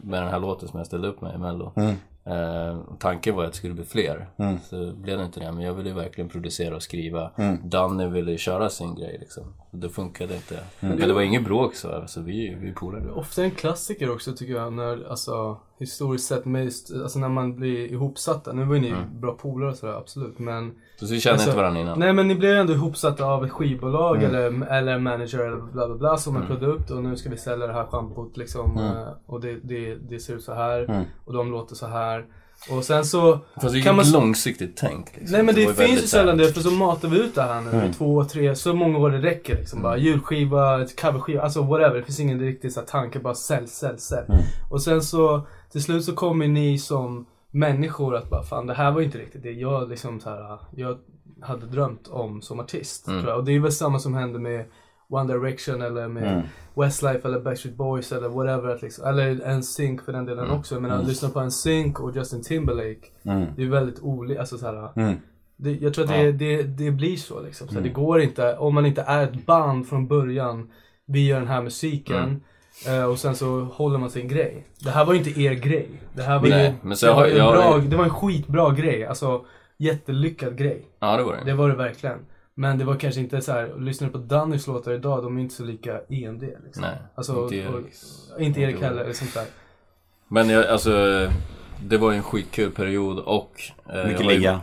med 0.00 0.22
den 0.22 0.30
här 0.30 0.40
låten 0.40 0.68
som 0.68 0.78
jag 0.78 0.86
ställde 0.86 1.08
upp 1.08 1.20
med 1.20 1.34
i 1.34 1.38
Mello. 1.38 1.72
Eh, 2.24 2.80
tanken 2.98 3.36
var 3.36 3.44
att 3.44 3.52
det 3.52 3.56
skulle 3.56 3.74
bli 3.74 3.84
fler. 3.84 4.28
Så 4.70 4.92
blev 4.92 5.18
det 5.18 5.24
inte 5.24 5.40
det. 5.40 5.52
Men 5.52 5.64
jag 5.64 5.74
ville 5.74 5.92
verkligen 5.92 6.30
producera 6.30 6.76
och 6.76 6.82
skriva. 6.82 7.30
Danny 7.64 8.06
ville 8.06 8.38
köra 8.38 8.68
sin 8.68 8.94
grej 8.94 9.16
liksom. 9.20 9.44
Så 9.70 9.76
det 9.76 9.88
funkade 9.88 10.34
inte. 10.34 10.60
Men 10.80 10.96
det 10.98 11.12
var 11.12 11.22
inget 11.22 11.44
bråk 11.44 11.74
så. 11.74 11.90
Alltså, 11.90 12.20
vi, 12.20 12.54
vi 12.54 12.68
är 12.68 12.74
polare. 12.74 13.10
Ofta 13.10 13.44
en 13.44 13.50
klassiker 13.50 14.10
också 14.10 14.32
tycker 14.32 14.54
jag, 14.54 14.72
när, 14.72 15.10
alltså 15.10 15.60
historiskt 15.82 16.26
sett, 16.28 16.44
mest, 16.44 16.92
alltså 17.02 17.18
när 17.18 17.28
man 17.28 17.56
blir 17.56 17.92
ihopsatta. 17.92 18.52
Nu 18.52 18.64
var 18.64 18.74
ju 18.74 18.80
ni 18.80 18.94
bra 19.20 19.32
polare 19.34 19.70
och 19.70 19.76
sådär, 19.76 19.94
absolut. 19.94 20.38
Men 20.38 20.72
Så 20.96 21.06
vi 21.06 21.20
kände 21.20 21.32
Alltså, 21.34 21.48
inte 21.48 21.56
varandra 21.60 21.80
innan. 21.80 21.98
Nej 21.98 22.12
men 22.12 22.28
ni 22.28 22.34
blev 22.34 22.50
ju 22.50 22.56
ändå 22.56 22.72
ihopsatta 22.72 23.24
av 23.24 23.44
ett 23.44 23.50
skivbolag 23.50 24.16
Mm. 24.16 24.28
eller, 24.30 24.66
eller 24.78 24.98
manager 24.98 25.38
eller 25.38 25.56
bla 25.72 25.86
bla 25.86 25.96
bla 25.96 26.16
som 26.16 26.36
en 26.36 26.46
produkt 26.46 26.90
och 26.90 27.02
nu 27.02 27.16
ska 27.16 27.30
vi 27.30 27.36
sälja 27.36 27.66
det 27.66 27.72
här 27.72 27.84
schampot 27.86 28.36
liksom 28.36 28.78
Mm. 28.78 28.86
eh, 28.96 29.08
och 29.26 29.40
det, 29.40 29.58
det, 29.62 29.94
det 29.94 30.18
ser 30.18 30.34
ut 30.34 30.42
så 30.44 30.54
här 30.54 31.06
och 31.24 31.32
de 31.32 31.50
låter 31.50 31.74
så 31.74 31.86
här. 31.86 32.26
Och 32.70 32.84
sen 32.84 33.04
så 33.04 33.38
Fast 33.54 33.74
det 33.74 33.80
är 33.80 33.82
kan 33.82 33.96
ju 33.96 34.02
man... 34.02 34.10
långsiktigt 34.12 34.76
tänk. 34.76 35.06
Liksom. 35.16 35.32
Nej 35.32 35.42
men 35.42 35.54
det, 35.54 35.60
ju 35.60 35.72
finns 35.74 36.02
ju 36.02 36.06
sällan 36.06 36.38
det 36.38 36.52
för 36.52 36.60
så 36.60 36.70
matar 36.70 37.08
vi 37.08 37.18
ut 37.18 37.34
det 37.34 37.42
här 37.42 37.60
nu 37.60 37.70
Mm. 37.70 37.90
i 37.90 37.92
två, 37.92 38.24
tre, 38.24 38.56
så 38.56 38.74
många 38.74 38.98
år 38.98 39.10
det 39.10 39.18
räcker 39.18 39.56
liksom. 39.56 39.82
Bara 39.82 39.96
julskiva, 39.96 40.86
coverskiva, 41.00 41.42
alltså 41.42 41.62
whatever. 41.62 41.96
Det 41.96 42.02
finns 42.02 42.20
ingen 42.20 42.40
riktig 42.40 42.72
så 42.72 42.80
här, 42.80 42.86
tanke, 42.86 43.18
bara 43.18 43.34
sälj, 43.34 43.66
sälj, 43.68 43.98
sälj. 43.98 44.26
Mm. 44.28 44.40
Och 44.70 44.82
sen 44.82 45.02
så 45.02 45.46
till 45.72 45.82
slut 45.82 46.04
så 46.04 46.12
kommer 46.14 46.48
ni 46.48 46.78
som 46.78 47.26
människor 47.50 48.16
att 48.16 48.30
bara 48.30 48.42
fan 48.42 48.66
det 48.66 48.74
här 48.74 48.90
var 48.90 49.00
inte 49.00 49.18
riktigt 49.18 49.42
det 49.42 49.52
jag 49.52 49.88
liksom 49.90 50.20
så 50.20 50.30
här, 50.30 50.58
jag 50.76 50.98
hade 51.40 51.66
drömt 51.66 52.08
om 52.08 52.42
som 52.42 52.60
artist. 52.60 53.08
Mm. 53.08 53.28
Och 53.28 53.44
det 53.44 53.52
är 53.52 53.60
väl 53.60 53.72
samma 53.72 53.98
som 53.98 54.14
hände 54.14 54.38
med 54.38 54.64
One 55.12 55.32
Direction 55.32 55.82
eller 55.82 56.08
med 56.08 56.32
Mm. 56.32 56.42
Westlife 56.74 57.28
eller 57.28 57.40
Backstreet 57.40 57.76
Boys 57.76 58.12
eller 58.12 58.28
whatever. 58.28 58.74
Att 58.74 58.82
liksom, 58.82 59.06
eller 59.06 59.54
NSYNC 59.58 60.02
för 60.04 60.12
den 60.12 60.24
delen 60.24 60.50
också. 60.50 60.74
Jag 60.74 60.82
menar, 60.82 61.02
lyssna 61.02 61.28
på 61.28 61.40
NSYNC 61.44 62.00
och 62.00 62.16
Justin 62.16 62.42
Timberlake. 62.42 63.06
Mm. 63.24 63.46
Det 63.56 63.62
är 63.62 63.66
väldigt 63.68 64.00
olika, 64.02 64.40
alltså 64.40 64.58
så 64.58 64.66
här, 64.66 64.88
Mm. 64.96 65.14
det, 65.56 65.70
jag 65.72 65.94
tror 65.94 66.04
att 66.04 66.10
det, 66.10 66.32
det, 66.32 66.62
det 66.62 66.90
blir 66.90 67.16
så 67.16 67.40
liksom. 67.42 67.68
Så 67.68 67.80
Det 67.80 67.88
går 67.88 68.20
inte, 68.20 68.56
om 68.56 68.74
man 68.74 68.86
inte 68.86 69.02
är 69.02 69.24
ett 69.24 69.46
band 69.46 69.88
från 69.88 70.06
början. 70.08 70.70
Vi 71.06 71.26
gör 71.26 71.38
den 71.38 71.48
här 71.48 71.62
musiken. 71.62 72.40
eh, 72.88 73.04
Och 73.04 73.18
sen 73.18 73.34
så 73.36 73.60
håller 73.60 73.98
man 73.98 74.10
sin 74.10 74.28
grej. 74.28 74.66
Det 74.84 74.90
här 74.90 75.04
var 75.04 75.12
ju 75.12 75.18
inte 75.18 75.40
er 75.40 75.52
grej. 75.54 75.88
Det 76.14 76.22
här 76.22 76.38
var 76.38 76.48
Nej, 76.48 76.66
ju 76.66 76.88
men 76.88 76.96
så 76.96 77.06
det, 77.06 77.12
har- 77.12 77.20
var 77.20 77.28
en 77.28 77.34
bra, 77.52 77.78
det 77.90 77.96
var 77.96 78.04
en 78.04 78.10
skitbra 78.10 78.70
grej. 78.70 79.06
Alltså 79.06 79.44
jättelyckad 79.78 80.56
grej. 80.58 80.86
Ja 81.00 81.16
det 81.16 81.22
var 81.22 81.32
det. 81.36 81.42
Det 81.44 81.54
var 81.54 81.68
det 81.68 81.74
verkligen. 81.76 82.18
Men 82.54 82.78
det 82.78 82.84
var 82.84 82.94
kanske 82.96 83.20
inte 83.20 83.40
så 83.40 83.52
här, 83.52 83.74
lyssnar 83.80 84.08
du 84.08 84.12
på 84.12 84.18
Dannys 84.18 84.66
låtar 84.66 84.92
idag, 84.92 85.22
de 85.22 85.36
är 85.38 85.40
inte 85.42 85.54
så 85.54 85.64
lika 85.64 86.00
EMD 86.08 86.42
liksom. 86.64 86.80
Nej, 86.82 86.96
Alltså, 87.14 87.42
inte 87.42 87.56
Eriks. 87.56 88.30
och, 88.34 88.40
inte 88.42 88.60
Erik 88.60 88.80
heller, 88.80 89.02
eller 89.02 89.12
sånt 89.12 89.34
där. 89.34 89.44
Men 90.28 90.48
jag, 90.48 90.66
alltså, 90.66 90.90
det 91.84 91.96
var 91.98 92.10
ju 92.10 92.16
en 92.16 92.22
skitkul 92.22 92.70
period 92.70 93.18
och... 93.18 93.52
eh, 93.94 94.06
Mycket 94.06 94.26
ligga. 94.26 94.60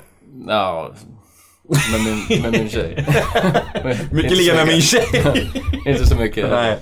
Ja, 0.47 0.91
med 1.91 2.01
min, 2.29 2.41
med 2.41 2.51
min 2.51 2.69
tjej. 2.69 2.95
Mycket 3.83 4.23
Inte 4.23 4.35
ligga 4.35 4.51
så 4.51 4.57
med 4.57 4.67
min 4.67 4.75
mycket. 4.75 4.83
tjej. 4.83 5.51
Inte 5.93 6.05
så 6.05 6.15
mycket. 6.15 6.49
Nej. 6.49 6.79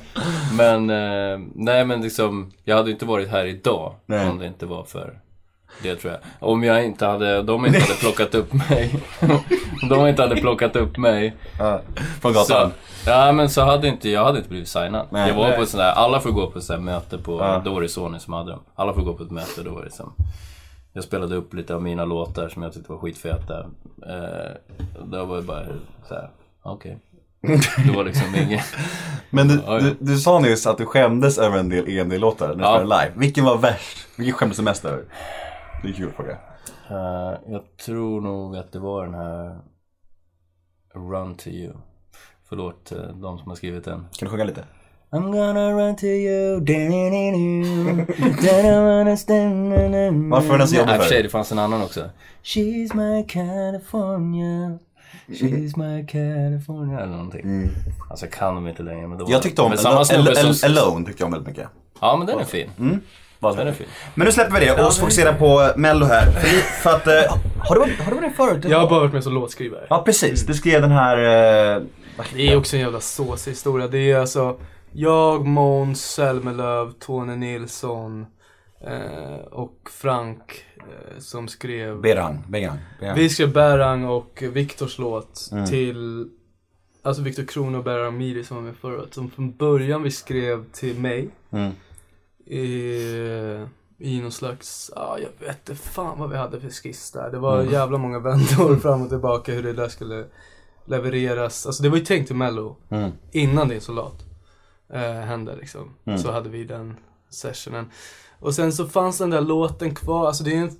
Men, 0.57 0.89
eh, 0.89 1.47
nej 1.55 1.85
men 1.85 2.01
liksom, 2.01 2.51
jag 2.63 2.75
hade 2.75 2.91
inte 2.91 3.05
varit 3.05 3.29
här 3.29 3.45
idag 3.45 3.95
Nej. 4.05 4.29
om 4.29 4.37
det 4.39 4.47
inte 4.47 4.65
var 4.65 4.83
för 4.83 5.19
det 5.83 5.95
tror 5.95 6.13
jag. 6.13 6.21
Om 6.49 6.63
jag 6.63 6.85
inte 6.85 7.05
hade, 7.05 7.41
de 7.43 7.65
inte 7.65 7.79
hade 7.79 7.93
plockat 7.93 8.35
upp 8.35 8.53
mig. 8.53 8.99
de 9.89 10.07
inte 10.07 10.21
hade 10.21 10.35
plockat 10.35 10.75
upp 10.75 10.97
mig. 10.97 11.35
Ja, 11.59 11.81
Från 12.21 12.33
gatan. 12.33 12.71
Så, 13.03 13.09
ja 13.09 13.31
men 13.31 13.49
så 13.49 13.61
hade 13.61 13.87
inte, 13.87 14.09
jag 14.09 14.25
hade 14.25 14.37
inte 14.37 14.49
blivit 14.49 14.67
signad. 14.69 15.07
Nej. 15.09 15.27
jag 15.29 15.35
var 15.35 15.47
Nej. 15.47 15.57
på 15.57 15.65
sån 15.65 15.79
där, 15.79 15.91
alla 15.91 16.19
får 16.19 16.31
gå 16.31 16.47
på 16.51 16.61
sån 16.61 16.85
möte 16.85 17.17
på, 17.17 17.39
Ja. 17.39 17.61
då 17.65 17.73
var 17.73 17.81
det 17.81 17.89
Sony 17.89 18.19
som 18.19 18.33
hade 18.33 18.51
dem. 18.51 18.59
Alla 18.75 18.93
får 18.93 19.01
gå 19.01 19.13
på 19.13 19.23
ett 19.23 19.31
möte, 19.31 19.61
då 19.65 19.71
var 19.71 19.83
det 19.83 19.91
som 19.91 20.13
jag 20.93 21.03
spelade 21.03 21.35
upp 21.35 21.53
lite 21.53 21.75
av 21.75 21.81
mina 21.81 22.05
låtar 22.05 22.49
som 22.49 22.63
jag 22.63 22.73
tyckte 22.73 22.91
var 22.91 22.99
skitfeta. 22.99 23.59
Eh, 24.07 24.51
då 25.05 25.25
var 25.25 25.35
det 25.37 25.43
bara 25.43 25.63
såhär, 26.07 26.29
okej. 26.63 26.97
Det 27.85 27.91
var 27.95 28.03
liksom 28.03 28.35
inget... 28.35 28.65
Men 29.29 29.47
du, 29.47 29.55
du, 29.79 29.95
du 29.99 30.17
sa 30.17 30.39
nyss 30.39 30.67
att 30.67 30.77
du 30.77 30.85
skämdes 30.85 31.37
över 31.37 31.57
en 31.57 31.69
del 31.69 31.87
EMD-låtar 31.89 32.47
när 32.47 32.55
du 32.55 32.61
Ja. 32.61 32.75
spelade 32.77 33.03
live. 33.03 33.13
Vilken 33.19 33.45
var 33.45 33.57
värst? 33.57 33.97
Vilken 34.15 34.33
skämdes 34.35 34.57
du 34.57 34.63
mest 34.63 34.85
över? 34.85 35.03
Det 35.81 35.87
är 35.89 35.93
kul 35.93 36.11
fråga. 36.11 36.37
Eh, 36.89 37.39
jag 37.47 37.77
tror 37.85 38.21
nog 38.21 38.57
att 38.57 38.71
det 38.71 38.79
var 38.79 39.05
den 39.05 39.13
här 39.13 39.57
Run 40.93 41.35
to 41.35 41.47
you. 41.47 41.73
Förlåt 42.49 42.91
eh, 42.91 42.97
de 42.97 43.37
som 43.37 43.47
har 43.47 43.55
skrivit 43.55 43.85
den. 43.85 43.99
Kan 43.99 44.25
du 44.25 44.29
sjunga 44.29 44.43
lite? 44.43 44.63
I'm 45.09 45.31
gonna 45.31 45.71
run 45.71 45.95
to 45.95 46.05
you 46.05 46.59
Varför 50.29 50.53
är 50.53 50.57
den 50.57 50.67
så 50.67 50.75
jobbig 50.75 50.87
Nej, 50.87 50.95
i 50.95 50.99
och 50.99 51.03
för 51.03 51.09
sig, 51.09 51.17
för? 51.17 51.23
det 51.23 51.29
fanns 51.29 51.51
en 51.51 51.59
annan 51.59 51.81
också. 51.81 52.09
She's 52.43 52.95
my 52.95 53.27
California 53.27 54.79
She's 55.27 55.77
my 55.77 56.07
California 56.07 56.99
eller 56.99 57.11
någonting. 57.11 57.69
Alltså 58.09 58.25
jag 58.25 58.33
kan 58.33 58.55
dem 58.55 58.67
inte 58.67 58.83
längre 58.83 59.07
men 59.07 59.17
det 59.17 59.23
var 59.23 59.31
Jag 59.31 59.41
tyckte 59.41 59.61
om 59.61 59.71
Alone, 59.71 61.05
tyckte 61.05 61.23
jag 61.23 61.25
om 61.25 61.31
väldigt 61.31 61.47
mycket. 61.47 61.67
Ja 62.01 62.15
men 62.17 62.27
den 62.27 62.39
är 62.39 62.43
fin. 62.43 62.69
Vad 63.39 63.57
Den 63.57 63.67
är 63.67 63.71
fin. 63.71 63.87
Men 64.15 64.25
nu 64.25 64.31
släpper 64.31 64.59
vi 64.59 64.65
det 64.65 64.85
och 64.85 64.93
fokuserar 64.93 65.33
på 65.33 65.61
eh, 65.61 65.77
Mello 65.77 66.05
här. 66.05 66.31
För, 66.31 66.47
för 66.81 66.89
att, 66.95 67.07
eh, 67.07 67.37
har 67.59 67.75
du 67.75 67.79
varit 67.81 67.99
har 67.99 68.11
du 68.11 68.15
varit 68.17 68.21
med 68.27 68.35
förut? 68.35 68.65
Jag 68.69 68.79
har 68.79 68.89
bara 68.89 68.99
varit 68.99 69.13
med 69.13 69.23
som 69.23 69.33
låtskrivare. 69.33 69.87
Ja 69.89 70.01
precis, 70.05 70.45
du 70.45 70.53
skrev 70.53 70.81
den 70.81 70.91
här... 70.91 71.17
Eh, 71.77 71.81
Det 72.35 72.47
är 72.51 72.57
också 72.57 72.75
en 72.75 72.81
jävla 72.81 72.99
såsig 72.99 73.51
historia. 73.51 73.87
Det 73.87 74.11
är 74.11 74.19
alltså 74.19 74.57
jag, 74.91 75.45
Måns 75.45 76.01
Zelmerlöw, 76.13 76.91
Tony 76.99 77.35
Nilsson 77.35 78.25
eh, 78.87 79.45
och 79.51 79.77
Frank 79.91 80.65
eh, 80.77 81.19
som 81.19 81.47
skrev 81.47 82.01
Berang, 82.01 82.43
Berang. 82.47 82.77
Berang. 82.99 83.15
Vi 83.15 83.29
skrev 83.29 83.53
Berang 83.53 84.05
och 84.05 84.43
Viktors 84.53 84.97
låt 84.97 85.49
Mm. 85.51 85.65
till 85.65 86.27
Alltså 87.03 87.21
Viktor 87.21 87.43
Kron 87.43 87.75
och 87.75 87.83
Berang 87.83 88.17
Miri 88.17 88.43
som 88.43 88.57
var 88.57 88.63
med 88.63 88.75
året. 88.83 89.13
Som 89.13 89.31
från 89.31 89.51
början 89.57 90.03
vi 90.03 90.11
skrev 90.11 90.63
till 90.73 90.99
mig. 90.99 91.29
Mm. 91.51 91.71
I, 92.47 93.65
I 93.97 94.21
någon 94.21 94.31
slags, 94.31 94.91
ja 94.95 95.17
jag 95.19 95.47
vet 95.47 95.69
inte 95.69 95.81
fan 95.83 96.19
vad 96.19 96.29
vi 96.29 96.37
hade 96.37 96.59
för 96.59 96.69
skiss 96.69 97.11
där. 97.11 97.31
Det 97.31 97.39
var 97.39 97.59
Mm. 97.59 97.73
jävla 97.73 97.97
många 97.97 98.19
vändor 98.19 98.75
fram 98.75 99.01
och 99.01 99.09
tillbaka 99.09 99.53
hur 99.53 99.63
det 99.63 99.73
där 99.73 99.89
skulle 99.89 100.25
levereras. 100.85 101.65
Alltså 101.65 101.83
det 101.83 101.89
var 101.89 101.97
ju 101.97 102.05
tänkt 102.05 102.27
till 102.27 102.35
mello. 102.35 102.75
Mm. 102.89 103.11
Innan 103.31 103.67
din 103.67 103.81
soldat 103.81 104.25
eh, 104.93 105.01
hände 105.01 105.55
liksom. 105.55 105.89
Mm. 106.05 106.19
Så 106.19 106.31
hade 106.31 106.49
vi 106.49 106.63
den 106.63 106.95
sessionen. 107.29 107.91
Och 108.39 108.53
sen 108.55 108.73
så 108.73 108.85
fanns 108.85 109.17
den 109.17 109.29
där 109.29 109.41
låten 109.41 109.95
kvar. 109.95 110.27
Alltså 110.27 110.43
det 110.43 110.55
är 110.55 110.61
en, 110.61 110.71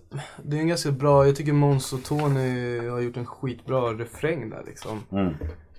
det 0.43 0.57
är 0.57 0.61
en 0.61 0.67
ganska 0.67 0.91
bra, 0.91 1.25
jag 1.25 1.35
tycker 1.35 1.53
Måns 1.53 1.93
och 1.93 2.03
Tony 2.03 2.79
har 2.89 2.99
gjort 2.99 3.17
en 3.17 3.25
skitbra 3.25 3.93
refräng 3.93 4.49
där 4.49 4.63
liksom. 4.65 4.99
Mm. 5.11 5.33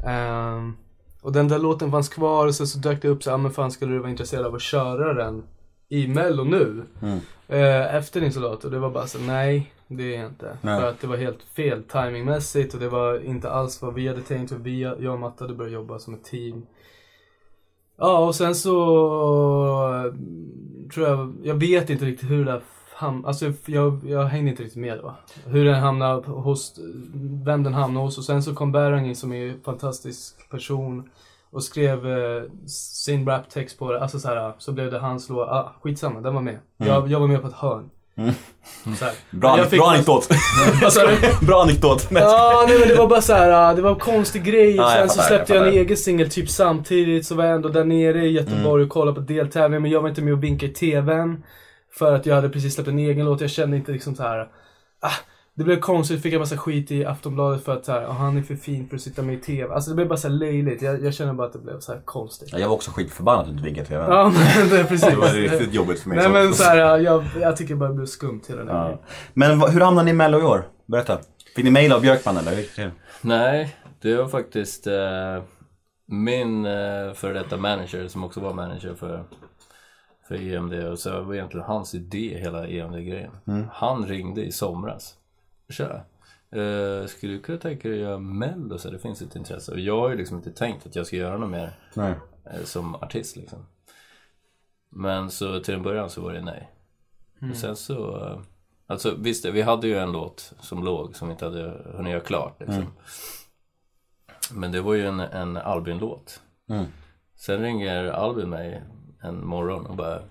Ehm, 0.07 0.77
och 1.23 1.33
den 1.33 1.49
där 1.49 1.59
låten 1.59 1.91
fanns 1.91 2.09
kvar 2.09 2.47
och 2.47 2.55
sen 2.55 2.67
så 2.67 2.79
dök 2.79 3.03
det 3.03 3.09
upp 3.09 3.23
så, 3.23 3.31
ja 3.31 3.37
men 3.37 3.51
fan 3.53 3.71
skulle 3.71 3.93
du 3.93 3.99
vara 3.99 4.11
intresserad 4.11 4.47
av 4.47 4.55
att 4.55 4.63
köra 4.63 5.15
den 5.15 5.43
i 5.89 6.09
mello 6.09 6.45
nu? 6.45 6.83
Mm. 7.03 7.19
Eh, 7.49 7.95
efter 7.95 8.21
din 8.21 8.33
soldat 8.33 8.65
och 8.65 8.71
det 8.71 8.79
var 8.79 8.91
bara 8.91 9.07
så 9.07 9.19
nej, 9.19 9.73
det 9.89 10.15
är 10.15 10.19
jag 10.21 10.31
inte. 10.31 10.59
Nej. 10.63 10.81
För 10.81 10.89
att 10.89 11.01
det 11.01 11.07
var 11.07 11.17
helt 11.17 11.43
fel 11.43 11.83
timingmässigt 11.83 12.75
och 12.75 12.81
det 12.81 12.89
var 12.89 13.25
inte 13.25 13.51
alls 13.51 13.83
vad 13.83 13.95
vi 13.95 14.09
hade 14.09 14.21
tänkt. 14.21 14.53
Och 14.53 14.67
vi, 14.67 14.81
jag 14.81 15.13
och 15.13 15.19
Matte 15.21 15.45
hade 15.45 15.55
börjat 15.55 15.73
jobba 15.73 15.99
som 15.99 16.15
ett 16.15 16.25
team. 16.25 16.67
Ja, 17.97 18.19
och 18.27 18.35
sen 18.35 18.55
så 18.55 18.73
tror 20.95 21.07
jag, 21.09 21.35
jag 21.43 21.55
vet 21.55 21.91
inte 21.91 22.05
riktigt 22.05 22.31
hur 22.31 22.45
det 22.45 22.53
där 22.53 22.61
ham- 22.99 23.27
Alltså 23.27 23.53
jag, 23.67 24.01
jag 24.07 24.25
hängde 24.25 24.51
inte 24.51 24.63
riktigt 24.63 24.81
med 24.81 24.99
då. 24.99 25.15
Hur 25.47 25.65
den 25.65 25.75
hamnade 25.75 26.31
hos, 26.31 26.81
vem 27.45 27.63
den 27.63 27.75
hamnade 27.75 28.07
hos. 28.07 28.19
Och 28.19 28.25
sen 28.25 28.43
så 28.43 28.55
kom 28.55 28.73
Berang 28.73 29.07
in 29.07 29.17
som 29.17 29.33
är 29.33 29.49
en 29.51 29.61
fantastisk 29.61 30.51
person. 30.51 31.11
Och 31.51 31.65
skrev 31.65 32.07
eh, 32.07 32.43
sin 32.67 33.27
raptext 33.29 33.79
på 33.79 33.93
det. 33.93 34.01
Alltså 34.01 34.19
så 34.21 34.29
här, 34.29 34.53
så 34.59 34.73
blev 34.73 34.91
det 34.91 34.99
hans 34.99 35.29
låt. 35.29 35.49
Ah, 35.49 35.73
skitsamma, 35.83 36.21
den 36.21 36.35
var 36.35 36.43
med. 36.43 36.59
Jag, 36.77 37.09
jag 37.11 37.21
var 37.21 37.27
med 37.27 37.43
på 37.43 37.49
ett 37.49 37.55
hörn. 37.55 37.91
Här. 38.17 39.13
Bra, 39.31 39.59
Jag 39.59 39.71
fick- 39.71 39.79
bra 39.81 39.91
anekdot. 39.91 40.29
Bra 41.47 41.63
anekdot. 41.63 42.09
Ja, 42.11 42.65
nej 42.69 42.79
men 42.79 42.89
det 42.89 42.95
var 42.95 43.07
bara 43.07 43.21
så 43.21 43.33
här, 43.33 43.51
ah, 43.71 43.75
det 43.75 43.83
var 43.83 43.91
en 43.91 43.97
konstig 43.99 44.45
grej. 44.45 44.77
Ja, 44.77 44.91
Sen 44.91 45.09
så 45.09 45.23
släppte 45.23 45.55
jag 45.55 45.67
jag, 45.67 45.73
en 45.73 45.79
egen 45.81 45.97
singel 45.97 46.31
typ 46.31 46.51
samtidigt. 46.51 47.27
Så 47.27 47.35
var 47.35 47.45
jag 47.45 47.55
ändå 47.55 47.69
där 47.69 47.85
nere 47.85 48.25
i 48.27 48.31
Göteborg 48.33 48.65
Mm. 48.83 48.83
och 48.87 48.89
kollade 48.93 49.15
på 49.15 49.21
deltävlingen. 49.21 49.83
Men 49.83 49.91
jag 49.91 50.01
var 50.03 50.09
inte 50.09 50.23
med 50.23 50.33
och 50.33 50.43
vinkade 50.45 50.73
i 50.73 50.75
TVn. 50.75 51.45
För 51.99 52.15
att 52.15 52.27
jag 52.27 52.35
hade 52.35 52.49
precis 52.49 52.75
släppt 52.75 52.89
en 52.89 52.99
egen 52.99 53.27
låt. 53.27 53.41
Jag 53.41 53.51
kände 53.51 53.77
inte 53.77 53.93
liksom 53.93 54.15
så 54.15 54.23
här. 54.23 54.39
Ah, 55.01 55.11
det 55.59 55.65
blev 55.65 55.81
konstigt, 55.81 56.23
fick 56.23 56.35
jag 56.35 56.39
massa 56.39 56.57
skit 56.57 56.91
i 56.91 57.05
Aftonbladet 57.05 57.65
för 57.65 57.77
att 57.77 57.85
så 57.85 57.93
här, 57.93 58.03
ah, 58.07 58.13
han 58.13 58.37
är 58.37 58.43
för 58.43 58.55
fin 58.55 58.89
för 58.89 58.97
att 58.97 59.03
sitta 59.03 59.23
med 59.23 59.35
i 59.35 59.41
TV. 59.41 59.75
Alltså 59.75 59.91
det 59.91 59.97
blev 59.97 60.09
bara 60.09 60.17
så 60.17 60.29
här 60.29 60.35
löjligt. 60.35 60.83
Jag, 60.83 61.05
jag 61.05 61.15
kände 61.15 61.35
bara 61.35 61.47
att 61.47 61.53
det 61.53 61.59
blev 61.59 61.81
så 61.81 61.93
här 61.93 62.01
konstigt. 62.05 62.49
Ja, 62.53 62.59
Jag 62.59 62.69
var 62.69 62.75
också 62.75 62.91
skitförbannad 62.91 63.41
att 63.41 63.47
du 63.47 63.53
inte 63.53 63.65
vinkade 63.65 63.87
till 63.87 63.95
tvn. 63.97 64.11
Ja 64.11 64.33
men 64.57 64.69
det 64.69 64.85
precis. 64.85 65.09
Det 65.09 65.17
var 65.17 65.29
riktigt 65.29 65.75
jobbigt 65.75 66.01
för 66.01 66.09
mig. 66.09 66.17
Nej 66.19 66.27
så. 66.27 66.33
men 66.33 66.55
så 66.55 66.63
här, 66.63 66.99
jag, 66.99 67.25
jag 67.41 67.57
tycker 67.57 67.75
bara 67.75 67.89
det 67.89 67.95
blev 67.95 68.07
skumt 68.07 68.41
hela 68.49 68.65
den 68.65 68.77
Ja. 68.77 69.01
Men 69.35 69.61
hur 69.61 69.81
hamnade 69.81 70.05
ni 70.05 70.11
i 70.11 70.15
Mello 70.15 70.39
i 70.39 70.43
år? 70.43 70.69
Berätta. 70.87 71.19
Fick 71.57 71.65
ni 71.65 71.71
mail 71.71 71.93
av 71.93 72.01
Björkman 72.01 72.37
eller? 72.37 72.51
Hur 72.51 72.59
gick 72.59 72.77
det 72.77 72.83
till? 72.83 72.91
Nej, 73.21 73.77
det 74.03 74.17
var 74.17 74.29
faktiskt 74.29 74.87
eh, 74.87 75.43
min 76.07 76.67
eh, 76.67 77.13
före 77.15 77.33
detta 77.33 77.57
manager 77.57 78.09
som 78.09 78.25
också 78.25 78.41
var 78.41 78.55
manager 78.55 78.95
för, 78.95 79.25
för 80.29 80.53
EMD. 80.55 80.75
Och 80.75 80.99
så 80.99 81.23
var 81.23 81.35
egentligen 81.35 81.67
hans 81.67 81.95
idé 81.95 82.39
hela 82.41 82.67
EMD-grejen. 82.67 83.31
Han 83.73 84.07
ringde 84.07 84.45
i 84.45 84.53
somras. 84.53 85.15
Tja, 85.71 86.05
eh, 86.51 87.07
skulle 87.07 87.33
du 87.33 87.41
kunna 87.41 87.59
tänka 87.59 87.89
dig 87.89 87.99
att 87.99 88.03
göra 88.03 88.19
Mello 88.19 88.79
så 88.79 88.91
det 88.91 88.99
finns 88.99 89.23
ett 89.23 89.37
intresse? 89.37 89.73
Och 89.73 89.81
jag 89.81 90.01
har 90.01 90.11
ju 90.11 90.17
liksom 90.17 90.37
inte 90.37 90.51
tänkt 90.51 90.87
att 90.87 90.97
jag 90.97 91.07
ska 91.07 91.17
göra 91.17 91.39
något 91.39 91.51
mer 91.51 91.79
Nej. 91.95 92.15
eh, 92.45 92.65
som 92.65 92.95
artist 92.95 93.37
liksom. 93.37 93.67
Men 94.91 95.31
så 95.31 95.61
till 95.61 95.75
en 95.75 95.83
början 95.83 96.11
så 96.11 96.21
var 96.21 96.33
det 96.33 96.43
nej. 96.43 96.71
Och 97.51 97.57
sen 97.57 97.77
så, 97.77 98.27
eh, 98.27 98.41
alltså 98.87 99.15
visst 99.19 99.45
vi 99.45 99.63
hade 99.63 99.87
ju 99.87 99.99
en 99.99 100.13
låt 100.13 100.53
som 100.61 100.85
låg 100.85 101.17
som 101.17 101.29
vi 101.29 101.33
inte 101.33 101.45
hade 101.45 101.83
hunnit 101.97 102.11
göra 102.11 102.21
klart 102.21 102.61
liksom. 102.61 102.87
Men 104.53 104.73
det 104.73 104.81
var 104.81 104.95
ju 104.95 105.07
en, 105.07 105.21
en 105.21 105.57
Albin-låt. 105.57 106.41
Mm. 106.69 106.85
Sen 107.35 107.63
ringer 107.63 108.05
Albin 108.05 108.51
mig 108.51 108.83
en 109.23 109.47
morgon 109.47 109.87
och 109.87 109.97
bara 109.97 110.23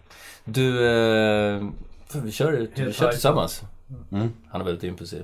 Du, 0.44 0.88
eh, 0.88 1.68
vi 2.14 2.32
kör, 2.32 2.68
vi 2.76 2.94
kör 2.94 3.12
tillsammans. 3.12 3.64
Mm. 4.12 4.30
Han 4.52 4.62
är 4.62 4.66
väldigt 4.66 4.84
impulsiv. 4.84 5.24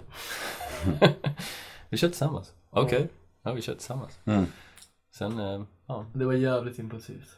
vi 1.89 1.97
kör 1.97 2.07
tillsammans. 2.07 2.51
Okej, 2.69 3.07
ja 3.43 3.53
vi 3.53 3.61
kör 3.61 3.73
tillsammans. 3.73 4.19
Mm. 4.25 4.45
Sen, 5.17 5.39
eh, 5.39 5.61
ja. 5.87 6.05
Det 6.13 6.25
var 6.25 6.33
jävligt 6.33 6.79
impulsivt. 6.79 7.29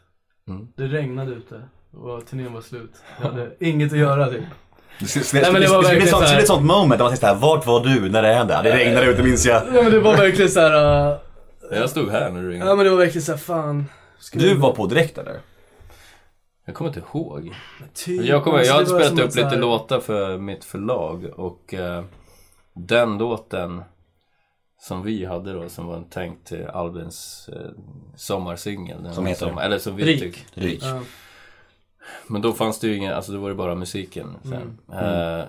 Mm. 0.48 0.68
Det 0.76 0.88
regnade 0.88 1.32
ute 1.32 1.62
och 1.94 2.26
turnén 2.28 2.54
var 2.54 2.62
slut. 2.62 2.92
Jag 3.22 3.30
hade 3.32 3.52
inget 3.60 3.92
att 3.92 3.98
göra 4.00 4.28
typ. 4.32 4.44
Det 5.00 5.06
skulle- 5.06 5.52
bli 5.52 5.64
ett 6.42 6.48
sånt- 6.48 6.66
moment 6.66 7.00
där 7.00 7.06
man 7.06 7.18
såhär, 7.18 7.36
vart 7.36 7.66
var 7.66 7.84
du 7.84 8.10
när 8.10 8.22
det 8.22 8.34
hände? 8.34 8.60
Det 8.64 8.78
regnade 8.78 9.06
ute 9.06 9.24
minns 9.24 9.46
jag. 9.46 9.64
Ja 9.68 9.82
men 9.84 9.92
det 9.92 10.00
var 10.00 10.18
verkligen 10.18 10.52
så 10.52 10.60
här. 10.60 11.12
Uh, 11.12 11.18
Jag 11.72 11.90
stod 11.90 12.10
här 12.10 12.32
när 12.32 12.42
du 12.42 12.50
ringde. 12.52 12.66
ja 12.68 12.76
men 12.76 12.86
det 12.86 12.90
var 12.92 12.98
verkligen 12.98 13.26
så 13.26 13.32
här, 13.32 13.40
fan. 13.40 13.86
ska 14.20 14.40
Du 14.40 14.56
var 14.56 14.72
på 14.74 14.86
direkt 14.88 15.18
eller? 15.18 15.40
Jag 16.66 16.76
kommer 16.76 16.88
inte 16.90 17.00
ihåg. 17.14 17.56
Typ, 17.94 18.26
Jag, 18.26 18.44
kommer, 18.44 18.64
jag 18.64 18.74
hade 18.74 18.86
spelat 18.86 19.20
upp 19.20 19.32
så 19.32 19.40
här- 19.40 19.46
lite 19.50 19.62
låtar 19.62 20.00
för 20.00 20.38
mitt 20.38 20.64
förlag 20.66 21.26
och 21.36 21.74
eh, 21.74 22.04
den 22.74 23.18
låten 23.18 23.84
som 24.82 25.04
vi 25.04 25.26
hade 25.26 25.54
då 25.54 25.70
som 25.70 25.86
var 25.88 25.96
en 25.98 26.10
tänkt 26.10 26.48
till 26.48 26.66
Albins 26.68 27.50
eh, 27.54 27.72
sommarsingel. 28.16 29.04
den 29.04 29.14
Som 29.14 29.26
heter? 29.26 29.48
Som, 29.50 29.58
eller 29.58 29.78
som 29.80 29.96
vi 29.96 30.04
Rik. 30.04 30.20
tyckte. 30.20 30.62
Rik. 30.62 30.84
Ja. 30.84 31.02
Men 32.28 32.42
då 32.42 32.54
fanns 32.54 32.80
det 32.80 32.88
ju 32.88 32.96
ingen, 32.98 33.14
alltså 33.14 33.32
då 33.32 33.40
var 33.40 33.50
det 33.50 33.56
bara 33.56 33.76
musiken 33.76 34.36
sen. 34.44 34.78
Mm. 34.94 35.40
Eh, 35.40 35.46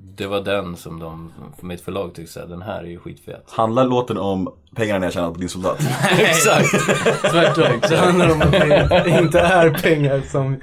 det 0.00 0.26
var 0.26 0.40
den 0.40 0.76
som 0.76 0.98
de, 0.98 1.32
för 1.58 1.66
mitt 1.66 1.80
förlag 1.80 2.14
tyckte 2.14 2.32
såhär, 2.32 2.46
den 2.46 2.62
här 2.62 2.78
är 2.82 2.86
ju 2.86 2.98
skitfet. 2.98 3.44
Handlar 3.50 3.84
låten 3.84 4.18
om 4.18 4.48
pengarna 4.76 5.06
jag 5.06 5.12
tjänat 5.12 5.34
på 5.34 5.40
din 5.40 5.48
soldat? 5.48 5.78
Exakt! 6.18 6.70
Tvärtom. 7.30 7.80
Det 7.88 7.96
handlar 7.96 8.30
om 8.32 8.42
att 8.42 8.50
det 8.52 9.18
inte 9.22 9.40
är 9.40 9.70
pengar 9.70 10.22
som, 10.30 10.56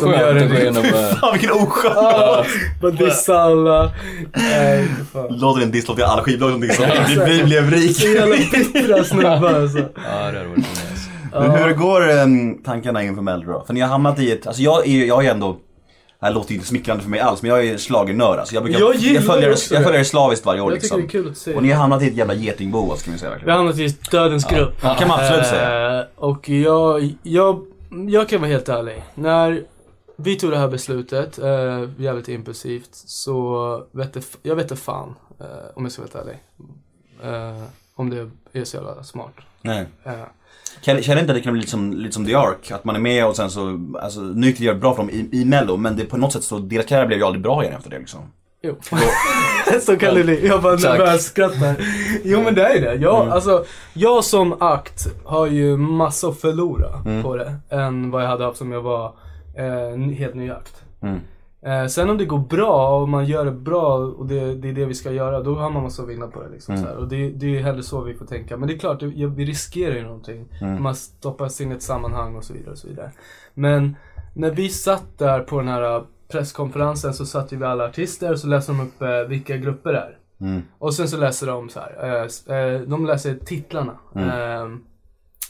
som 0.00 0.10
gör 0.10 0.36
en 0.36 0.56
igenom 0.56 0.82
med, 0.82 1.16
Fan 1.18 1.32
vilken 1.32 1.50
oskön 1.50 1.92
Ah, 1.96 2.44
Bara 2.82 2.90
dissa 2.90 3.38
alla. 3.40 3.90
Nej. 4.32 4.88
Låter 5.30 5.62
en 5.62 5.70
disslåt 5.70 5.96
till 5.96 6.04
alla 6.04 6.22
skivbolag 6.22 6.52
som 6.52 6.60
liksom, 6.62 6.84
vi 7.26 7.44
blev 7.44 7.70
Så 7.70 7.76
rika. 7.76 8.08
jävla 8.08 8.36
bittra 8.36 9.04
snubbar 9.04 9.54
alltså. 9.60 9.78
ja 9.78 9.86
det 10.04 10.38
hade 10.38 10.48
varit 10.48 10.56
nice. 10.58 11.10
Men 11.32 11.50
hur 11.50 11.72
går 11.74 12.08
um, 12.22 12.62
tankarna 12.64 13.02
inför 13.02 13.22
Mello 13.22 13.52
då? 13.52 13.64
För 13.66 13.74
ni 13.74 13.80
har 13.80 13.88
hamnat 13.88 14.18
i 14.18 14.32
ett, 14.32 14.46
alltså 14.46 14.62
jag 14.62 14.86
är 14.86 14.90
ju, 14.90 15.06
jag 15.06 15.26
är 15.26 15.30
ändå 15.30 15.56
det 16.20 16.26
här 16.26 16.32
låter 16.34 16.54
inte 16.54 16.66
smickrande 16.66 17.02
för 17.02 17.10
mig 17.10 17.20
alls, 17.20 17.42
men 17.42 17.50
jag 17.50 17.66
är 17.66 17.78
schlagernörd 17.78 18.38
alltså. 18.38 18.54
Jag, 18.54 18.64
brukar, 18.64 18.80
Jag 18.80 18.94
gillar 18.94 19.20
följer, 19.20 19.52
också 19.52 19.74
jag 19.74 19.80
det. 19.80 19.84
följer 19.84 19.98
det 19.98 20.04
slaviskt 20.04 20.46
varje 20.46 20.60
år 20.60 20.72
Jag 20.72 20.80
tycker 20.80 20.96
liksom. 20.96 21.00
det 21.12 21.18
är 21.18 21.22
kul 21.22 21.30
att 21.32 21.38
se. 21.38 21.54
Och 21.54 21.62
ni 21.62 21.70
har 21.70 21.80
hamnat 21.80 22.02
i 22.02 22.06
ett 22.08 22.14
jävla 22.16 22.34
getingbo 22.34 22.90
alltså, 22.90 23.04
kan 23.04 23.12
vi 23.12 23.18
säga 23.18 23.30
Vi 23.30 23.34
verkligen. 23.34 23.56
har 23.58 23.64
hamnat 23.64 23.78
i 23.78 23.96
dödens 24.10 24.44
grupp. 24.44 24.80
kan 24.80 25.08
man 25.08 25.20
absolut 25.20 25.46
säga. 25.46 25.98
Eh, 26.00 26.04
och 26.16 26.48
jag, 26.48 27.14
jag, 27.22 27.64
jag 28.08 28.28
kan 28.28 28.40
vara 28.40 28.50
helt 28.50 28.68
ärlig. 28.68 29.02
När 29.14 29.64
vi 30.16 30.36
tog 30.36 30.50
det 30.50 30.58
här 30.58 30.68
beslutet, 30.68 31.38
eh, 31.38 31.88
jävligt 31.98 32.28
impulsivt, 32.28 32.88
så 32.92 33.86
vet 33.92 34.12
det, 34.12 34.18
f- 34.20 34.36
jag 34.42 34.56
vet 34.56 34.64
inte 34.70 34.76
fan, 34.82 35.14
eh, 35.40 35.46
om 35.74 35.82
jag 35.84 35.92
ska 35.92 36.02
vara 36.02 36.10
helt 36.14 36.28
ärlig. 36.28 36.38
Eh, 37.56 37.62
om 37.94 38.10
det 38.10 38.30
är 38.60 38.64
så 38.64 38.76
jävla 38.76 39.02
smart. 39.02 39.32
Nej. 39.62 39.86
Eh, 40.04 40.12
Känner 40.86 41.02
känner 41.02 41.20
inte 41.20 41.32
att 41.32 41.38
det 41.38 41.42
kan 41.42 41.52
bli 41.52 41.60
lite 41.60 41.70
som, 41.70 41.92
lite 41.92 42.14
som 42.14 42.26
The 42.26 42.34
Ark? 42.34 42.70
Att 42.70 42.84
man 42.84 42.96
är 42.96 43.00
med 43.00 43.26
och 43.26 43.36
sen 43.36 43.50
så, 43.50 43.80
alltså 44.02 44.20
Nykter 44.20 44.64
gör 44.64 44.74
bra 44.74 44.94
för 44.94 45.02
dem 45.02 45.10
i, 45.10 45.28
i 45.32 45.44
Mello, 45.44 45.76
men 45.76 45.96
det 45.96 46.04
på 46.04 46.16
något 46.16 46.32
sätt 46.32 46.44
så, 46.44 46.58
deras 46.58 46.86
karriär 46.86 47.06
blev 47.06 47.18
ju 47.18 47.24
aldrig 47.24 47.42
bra 47.42 47.62
igen 47.62 47.74
efter 47.76 47.90
det 47.90 47.98
liksom. 47.98 48.20
Jo. 48.62 48.76
så 49.80 49.96
kan 50.00 50.14
det 50.14 50.24
bli. 50.24 50.46
Jag 50.46 50.62
bara 50.62 50.76
Tack. 50.76 50.98
nervöst 50.98 51.28
skrattar. 51.28 51.74
Jo 52.24 52.42
men 52.42 52.54
det 52.54 52.66
är 52.66 52.80
det. 52.80 52.94
Jag, 52.94 53.28
alltså, 53.28 53.64
jag 53.92 54.24
som 54.24 54.62
akt 54.62 55.06
har 55.24 55.46
ju 55.46 55.76
massa 55.76 56.28
att 56.28 56.40
förlora 56.40 57.22
på 57.22 57.36
det. 57.36 57.54
Än 57.70 58.10
vad 58.10 58.22
jag 58.22 58.28
hade 58.28 58.44
haft 58.44 58.60
om 58.60 58.72
jag 58.72 58.82
var 58.82 59.12
eh, 59.56 60.10
helt 60.18 60.34
ny 60.34 60.50
akt. 60.50 60.82
Mm. 61.02 61.20
Eh, 61.62 61.86
sen 61.86 62.10
om 62.10 62.18
det 62.18 62.24
går 62.24 62.38
bra 62.38 63.00
och 63.00 63.08
man 63.08 63.26
gör 63.26 63.44
det 63.44 63.52
bra 63.52 63.96
och 63.96 64.26
det, 64.26 64.54
det 64.54 64.68
är 64.68 64.72
det 64.72 64.84
vi 64.84 64.94
ska 64.94 65.12
göra, 65.12 65.42
då 65.42 65.54
har 65.54 65.70
man 65.70 65.82
massa 65.82 66.02
att 66.02 66.08
vinna 66.08 66.26
på 66.26 66.42
det. 66.42 66.48
Liksom, 66.48 66.74
här. 66.74 66.96
Och 66.96 67.08
det, 67.08 67.30
det 67.30 67.58
är 67.58 67.62
hellre 67.62 67.82
så 67.82 68.00
vi 68.00 68.14
får 68.14 68.26
tänka. 68.26 68.56
Men 68.56 68.68
det 68.68 68.74
är 68.74 68.78
klart, 68.78 69.00
det, 69.00 69.06
vi 69.26 69.44
riskerar 69.44 69.94
ju 69.94 70.02
någonting. 70.02 70.48
Man 70.80 70.94
stoppas 70.94 71.60
in 71.60 71.72
i 71.72 71.74
ett 71.74 71.82
sammanhang 71.82 72.36
och 72.36 72.44
så 72.44 72.52
vidare. 72.52 72.72
Och 72.72 72.78
så 72.78 72.88
vidare. 72.88 73.10
Men 73.54 73.96
när 74.34 74.50
vi 74.50 74.68
satt 74.68 75.18
där 75.18 75.40
på 75.40 75.58
den 75.58 75.68
här 75.68 76.04
presskonferensen 76.28 77.14
så 77.14 77.26
satt 77.26 77.52
vi 77.52 77.64
alla 77.64 77.84
artister 77.84 78.32
och 78.32 78.38
så 78.38 78.46
läste 78.46 78.72
de 78.72 78.80
upp 78.80 79.02
eh, 79.02 79.20
vilka 79.28 79.56
grupper 79.56 79.92
det 79.92 79.98
är. 79.98 80.18
Mm. 80.40 80.62
Och 80.78 80.94
sen 80.94 81.08
så 81.08 81.16
läser 81.16 81.46
de 81.46 81.68
så 81.68 81.80
här. 81.80 82.22
Eh, 82.24 82.80
de 82.80 83.06
läser 83.06 83.34
titlarna. 83.34 83.92
Eh, 84.14 84.68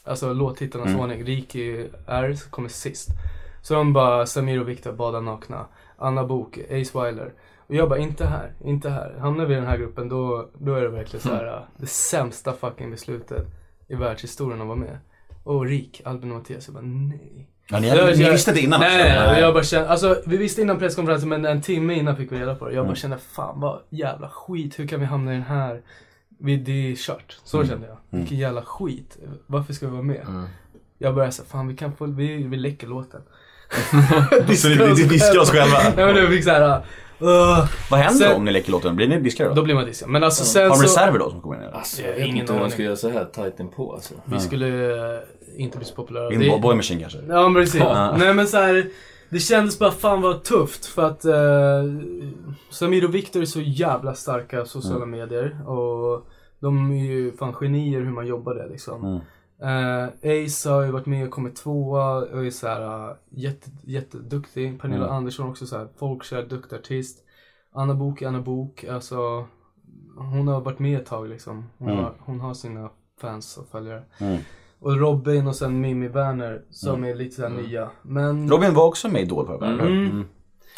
alltså 0.04 0.32
låttitlarnas 0.32 0.94
ordning. 0.96 1.24
Riki 1.24 1.88
R 2.06 2.36
kommer 2.50 2.68
sist. 2.68 3.08
Så 3.62 3.74
de 3.74 3.92
bara 3.92 4.26
Samir 4.26 4.60
och 4.60 4.68
Viktor 4.68 4.92
badar 4.92 5.20
nakna. 5.20 5.66
Anna 5.98 6.24
Bok, 6.24 6.58
Ace 6.58 7.04
Wilder. 7.04 7.32
Och 7.66 7.74
jag 7.74 7.88
bara, 7.88 7.98
inte 7.98 8.24
här, 8.26 8.52
inte 8.64 8.90
här. 8.90 9.16
Hamnar 9.20 9.44
vi 9.44 9.52
i 9.54 9.56
den 9.56 9.66
här 9.66 9.78
gruppen 9.78 10.08
då, 10.08 10.48
då 10.58 10.74
är 10.74 10.80
det 10.80 10.88
verkligen 10.88 11.22
så 11.22 11.28
här 11.34 11.46
eh, 11.46 11.60
det 11.76 11.86
sämsta 11.86 12.52
fucking 12.52 12.90
beslutet 12.90 13.46
i 13.88 13.94
världshistorien 13.94 14.60
att 14.60 14.66
vara 14.66 14.76
med. 14.78 14.98
Och 15.44 15.66
Rik, 15.66 16.02
Albin 16.04 16.30
och 16.30 16.36
Mattias. 16.38 16.66
Jag 16.68 16.74
bara, 16.74 16.84
nej. 16.84 17.50
Ja, 17.70 17.80
ni, 17.80 17.88
Jag- 17.88 18.16
ni 18.18 18.22
jag- 18.24 18.32
visste 18.32 18.50
inte 18.50 18.60
innan 18.62 18.80
Nej, 18.80 19.02
alltså? 19.02 19.20
nej, 19.20 19.32
nej. 19.32 19.40
Jag 19.40 19.54
bara 19.54 19.64
kände, 19.64 19.88
alltså 19.88 20.22
vi 20.26 20.36
visste 20.36 20.60
innan 20.62 20.78
presskonferensen 20.78 21.28
men 21.28 21.44
en 21.44 21.62
timme 21.62 21.94
innan 21.94 22.16
fick 22.16 22.32
vi 22.32 22.38
reda 22.40 22.54
på 22.54 22.68
det. 22.68 22.74
Jag 22.74 22.86
bara 22.86 22.94
kände, 22.94 23.18
fan 23.18 23.60
vad 23.60 23.80
jävla 23.90 24.28
skit, 24.28 24.78
hur 24.78 24.86
kan 24.88 25.00
vi 25.00 25.06
hamna 25.06 25.30
i 25.32 25.34
den 25.34 25.44
här? 25.44 25.82
Vi, 26.38 26.56
det 26.56 26.72
är 26.92 26.94
kört. 26.96 27.38
Så 27.44 27.64
kände 27.64 27.86
jag. 27.86 27.96
Vilken 28.18 28.38
jävla 28.38 28.62
skit. 28.62 29.18
Varför 29.46 29.72
ska 29.72 29.86
vi 29.86 29.92
vara 29.92 30.02
med? 30.02 30.26
Jag 30.98 31.14
började 31.14 31.32
säga, 31.32 31.46
fan 31.48 31.68
vi 31.68 31.76
kan 31.76 31.92
få, 31.96 32.06
vi, 32.06 32.42
vi 32.42 32.56
läcker 32.56 32.86
låten. 32.86 33.20
Så 34.56 34.68
ni, 34.68 34.76
ni, 34.76 34.86
ni 34.94 35.02
diskar 35.04 35.38
oss 35.38 35.50
själva? 35.50 35.78
Nej 35.96 36.06
men 36.06 36.14
det 36.14 36.28
fick 36.28 36.44
såhär, 36.44 36.68
uh, 37.22 37.66
Vad 37.90 38.00
händer 38.00 38.26
Sen- 38.26 38.36
om 38.36 38.44
ni 38.44 38.52
läcker 38.52 38.72
låten? 38.72 38.96
Blir 38.96 39.08
ni 39.08 39.20
diskade 39.20 39.48
då 39.48 39.54
då? 39.54 39.62
blir 39.62 39.74
man 39.74 39.84
diskad. 39.84 40.08
Men 40.08 40.24
alltså 40.24 40.44
sen 40.44 40.62
Har 40.62 40.68
de 40.70 40.76
så... 40.76 40.82
reserver 40.82 41.18
då 41.18 41.30
som 41.30 41.40
kommer 41.40 41.56
in? 41.56 41.62
eller? 41.62 41.72
Alltså, 41.72 42.02
jag 42.02 42.10
jag 42.20 42.26
vet 42.26 42.36
inte 42.36 42.52
om 42.52 42.58
man 42.58 42.70
ska 42.70 42.82
göra 42.82 42.96
så 42.96 43.08
här 43.10 43.24
tight 43.24 43.60
inpå 43.60 43.92
alltså. 43.92 44.14
Vi 44.24 44.40
skulle 44.40 44.66
eh, 45.14 45.20
inte 45.56 45.78
bli 45.78 45.86
så 45.86 45.94
populära. 45.94 46.32
In 46.32 46.40
Det- 46.40 46.58
Boy 46.62 46.74
Machine 46.76 47.00
kanske? 47.00 47.18
Ja 47.28 47.48
men 47.48 47.62
precis. 47.62 47.80
Ja. 47.80 48.16
Nej 48.16 48.34
men 48.34 48.46
så 48.48 48.56
här, 48.56 48.86
det 49.30 49.38
kändes 49.38 49.78
bara 49.78 49.90
fan 49.90 50.22
vad 50.22 50.44
tufft 50.44 50.86
för 50.86 51.02
att 51.06 51.24
eh, 51.24 51.34
Samir 52.70 53.04
och 53.04 53.14
Viktor 53.14 53.42
är 53.42 53.46
så 53.46 53.60
jävla 53.60 54.14
starka 54.14 54.60
på 54.60 54.66
sociala 54.68 55.04
Mm. 55.04 55.10
medier 55.20 55.68
och 55.70 56.26
de 56.60 56.90
är 56.90 57.04
ju 57.04 57.32
fan 57.36 57.52
genier 57.52 58.00
hur 58.00 58.10
man 58.10 58.26
jobbar 58.26 58.54
det 58.54 58.66
liksom. 58.68 59.04
Mm. 59.04 59.18
Eh, 59.62 60.04
Ace 60.44 60.70
har 60.70 60.82
ju 60.82 60.90
varit 60.90 61.06
med 61.06 61.24
och 61.24 61.30
kommit 61.30 61.56
tvåa 61.56 62.14
och 62.16 62.46
är 62.46 62.50
så 62.50 62.66
här, 62.68 63.08
uh, 63.10 63.16
jätte, 63.30 63.70
jätteduktig. 63.84 64.80
Pernilla 64.80 65.04
Mm. 65.04 65.16
Andersson 65.16 65.48
också 65.50 65.66
så 65.66 65.78
här, 65.78 65.88
folkkär, 65.98 66.42
duktig 66.42 66.76
artist. 66.76 67.18
Anna 67.74 67.94
Bok 67.94 68.22
är 68.22 68.28
Anna 68.28 68.40
Bok, 68.40 68.84
alltså 68.84 69.46
hon 70.16 70.48
har 70.48 70.60
varit 70.60 70.78
med 70.78 71.00
ett 71.00 71.06
tag 71.06 71.28
liksom. 71.28 71.70
Hon, 71.78 71.88
Mm. 71.90 72.04
har, 72.04 72.14
hon 72.20 72.40
har 72.40 72.54
sina 72.54 72.90
fans 73.20 73.56
och 73.56 73.68
följare. 73.68 74.02
Mm. 74.18 74.38
Och 74.80 74.96
Robin 74.96 75.46
och 75.46 75.56
sen 75.56 75.80
Mimmi 75.80 76.08
Werner 76.08 76.62
som 76.70 77.04
är 77.04 77.14
lite 77.14 77.36
såhär 77.36 77.48
nya. 77.50 77.90
Men... 78.02 78.50
Robin 78.50 78.74
var 78.74 78.84
också 78.86 79.08
med 79.08 79.20
i 79.20 79.24
Idol 79.24 79.46
förra 79.46 79.66
eller 79.66 79.82
hur? 79.84 79.90
Mm. 79.90 80.10
Mm. 80.10 80.24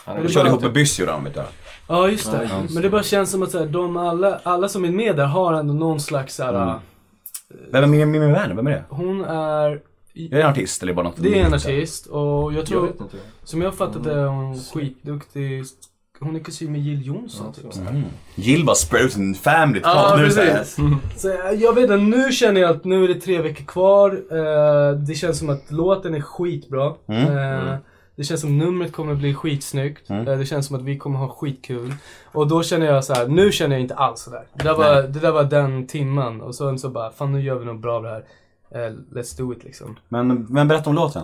Han 0.04 0.28
Körde 0.28 0.48
ihop 0.48 0.62
med 0.62 1.08
han 1.08 1.24
vet 1.24 1.36
jag. 1.36 1.44
Ja 1.88 2.08
just 2.08 2.32
det. 2.32 2.48
Ja, 2.50 2.62
just 2.62 2.74
Men 2.74 2.82
det 2.82 2.90
bara 2.90 3.02
känns 3.02 3.30
som 3.30 3.42
att 3.42 3.50
så 3.50 3.58
här, 3.58 3.66
de 3.66 3.96
alla, 3.96 4.40
alla 4.42 4.68
som 4.68 4.84
är 4.84 4.90
med 4.90 5.16
där 5.16 5.26
har 5.26 5.52
ändå 5.52 5.74
någon 5.74 6.00
slags 6.00 6.34
såhär... 6.34 6.78
Mm. 7.50 7.64
Vem 7.72 7.82
är 7.84 7.86
Mimmi 7.88 8.06
Mimmi 8.18 8.32
Werner? 8.32 8.54
Vem 8.54 8.66
är 8.66 8.70
det? 8.70 8.84
Hon 8.88 9.24
är... 9.24 9.70
Är 10.14 10.28
det 10.30 10.42
en 10.42 10.46
artist 10.48 10.82
eller 10.82 10.92
bara 10.94 11.02
något? 11.08 11.16
Det 11.22 11.38
är 11.40 11.44
en 11.44 11.54
artist 11.54 12.06
och 12.06 12.20
jag 12.20 12.52
Jag 12.52 12.66
tror, 12.66 12.86
inte. 12.88 13.04
som 13.44 13.62
jag 13.62 13.74
fattat 13.74 14.04
det 14.04 14.12
är 14.12 14.26
hon 14.26 14.58
skitduktig. 14.58 15.64
Hon 16.20 16.36
är 16.36 16.40
kusin 16.40 16.72
med 16.72 16.80
Jill 16.80 17.06
Johnson 17.06 17.46
Ja, 17.46 17.52
typ. 17.62 17.64
jag. 17.76 17.92
här. 17.92 18.04
Jill 18.34 18.64
bara 18.64 18.76
spär 18.76 18.98
ut 19.04 19.16
en 19.16 19.34
family 19.34 19.80
Ja, 19.84 19.92
totalt 19.92 20.20
nu 20.20 20.24
precis. 20.26 20.74
såhär. 20.74 20.96
Så 21.16 21.28
jag- 21.28 21.54
jag 21.56 21.72
vet 21.74 21.82
inte, 21.82 21.96
nu 21.96 22.32
känner 22.32 22.60
jag 22.60 22.70
att 22.70 22.84
nu 22.84 23.04
är 23.04 23.08
det 23.08 23.20
tre 23.20 23.42
veckor 23.42 23.64
kvar. 23.64 24.10
Eh, 24.30 24.92
det 24.98 25.14
känns 25.14 25.38
som 25.38 25.50
att 25.50 25.70
låten 25.70 26.14
är 26.14 26.20
skitbra. 26.20 26.94
Mm. 27.08 27.76
Det 28.18 28.24
känns 28.24 28.40
som 28.40 28.58
numret 28.58 28.92
kommer 28.92 29.14
bli 29.14 29.34
skitsnyggt. 29.34 30.10
Mm. 30.10 30.28
Eh, 30.28 30.38
det 30.38 30.46
känns 30.46 30.66
som 30.66 30.76
att 30.76 30.82
vi 30.82 30.98
kommer 30.98 31.18
ha 31.18 31.28
skitkul. 31.28 31.94
Och 32.24 32.48
då 32.48 32.62
känner 32.62 32.86
jag 32.86 33.04
så 33.04 33.14
här, 33.14 33.28
nu 33.28 33.52
känner 33.52 33.74
jag 33.74 33.80
inte 33.80 33.94
alls 33.94 34.20
sådär. 34.20 34.46
Det 34.54 34.64
där 34.64 34.74
var, 34.74 35.02
det 35.02 35.20
där 35.20 35.32
var 35.32 35.44
den 35.44 35.86
timman. 35.86 36.40
Och 36.40 36.54
sen 36.54 36.78
så 36.78 36.88
bara, 36.88 37.10
fan 37.10 37.32
nu 37.32 37.40
gör 37.40 37.58
vi 37.58 37.64
något 37.64 37.80
bra 37.80 37.96
av 37.96 38.02
det 38.02 38.08
här. 38.08 38.24
Eh, 38.70 38.92
let's 39.12 39.38
do 39.38 39.52
it 39.52 39.64
liksom. 39.64 39.96
Men, 40.08 40.46
men 40.50 40.68
berätta 40.68 40.90
om 40.90 40.96
låten. 40.96 41.22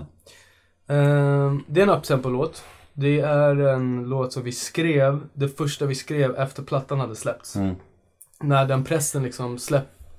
Eh, 0.89 1.55
det 1.67 1.81
är 1.81 1.83
en 1.83 1.91
uptempo-låt. 1.91 2.65
Det 2.93 3.21
är 3.21 3.57
en 3.57 4.09
låt 4.09 4.33
som 4.33 4.43
vi 4.43 4.53
skrev, 4.53 5.21
det 5.33 5.49
första 5.49 5.87
vi 5.87 5.95
skrev 5.95 6.37
efter 6.37 6.63
plattan 6.63 7.01
hade 7.01 7.17
släppts. 7.17 7.57
Mm. 7.57 7.75
När 8.41 8.67
den 8.67 8.85
pressen 8.85 9.23
liksom 9.23 9.59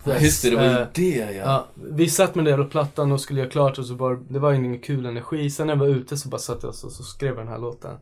släpptes. 0.05 0.23
Just 0.23 0.43
det, 0.43 0.49
det 0.49 0.55
var 0.55 0.63
ju 0.63 0.69
eh, 0.69 0.87
det 0.93 1.35
ja. 1.35 1.43
Ja, 1.43 1.65
vi 1.75 2.09
satt 2.09 2.35
med 2.35 2.45
den 2.45 2.51
jävla 2.51 2.65
plattan 2.65 3.11
och 3.11 3.21
skulle 3.21 3.39
göra 3.39 3.49
klart 3.49 3.77
och 3.77 3.85
så 3.85 3.93
var 3.93 4.19
det 4.29 4.39
var 4.39 4.53
ingen 4.53 4.79
kul 4.79 5.05
energi. 5.05 5.49
Sen 5.49 5.67
när 5.67 5.73
jag 5.73 5.79
var 5.79 5.87
ute 5.87 6.17
så 6.17 6.29
bara 6.29 6.37
satt 6.37 6.63
jag 6.63 6.69
och 6.69 6.75
så, 6.75 6.89
så 6.89 7.03
skrev 7.03 7.29
jag 7.29 7.37
den 7.37 7.47
här 7.47 7.59
låten. 7.59 7.97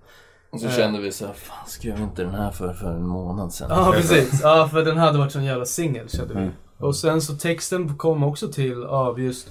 Och 0.49 0.61
så 0.61 0.69
kände 0.69 0.99
vi 0.99 1.11
så 1.11 1.25
här, 1.25 1.33
fan 1.33 1.67
skrev 1.67 1.97
vi 1.97 2.03
inte 2.03 2.23
den 2.23 2.35
här 2.35 2.51
för, 2.51 2.73
för 2.73 2.91
en 2.91 3.07
månad 3.07 3.53
sedan? 3.53 3.67
Ja, 3.69 3.91
precis. 3.95 4.39
Ja, 4.43 4.69
för 4.71 4.85
den 4.85 4.97
hade 4.97 5.17
varit 5.17 5.31
sån 5.31 5.43
jävla 5.43 5.65
singel 5.65 6.09
kände 6.09 6.33
vi. 6.33 6.39
Mm. 6.39 6.53
Och 6.77 6.95
sen 6.95 7.21
så 7.21 7.35
texten 7.35 7.97
kom 7.97 8.23
också 8.23 8.47
till 8.47 8.83
av 8.83 9.19
just 9.19 9.49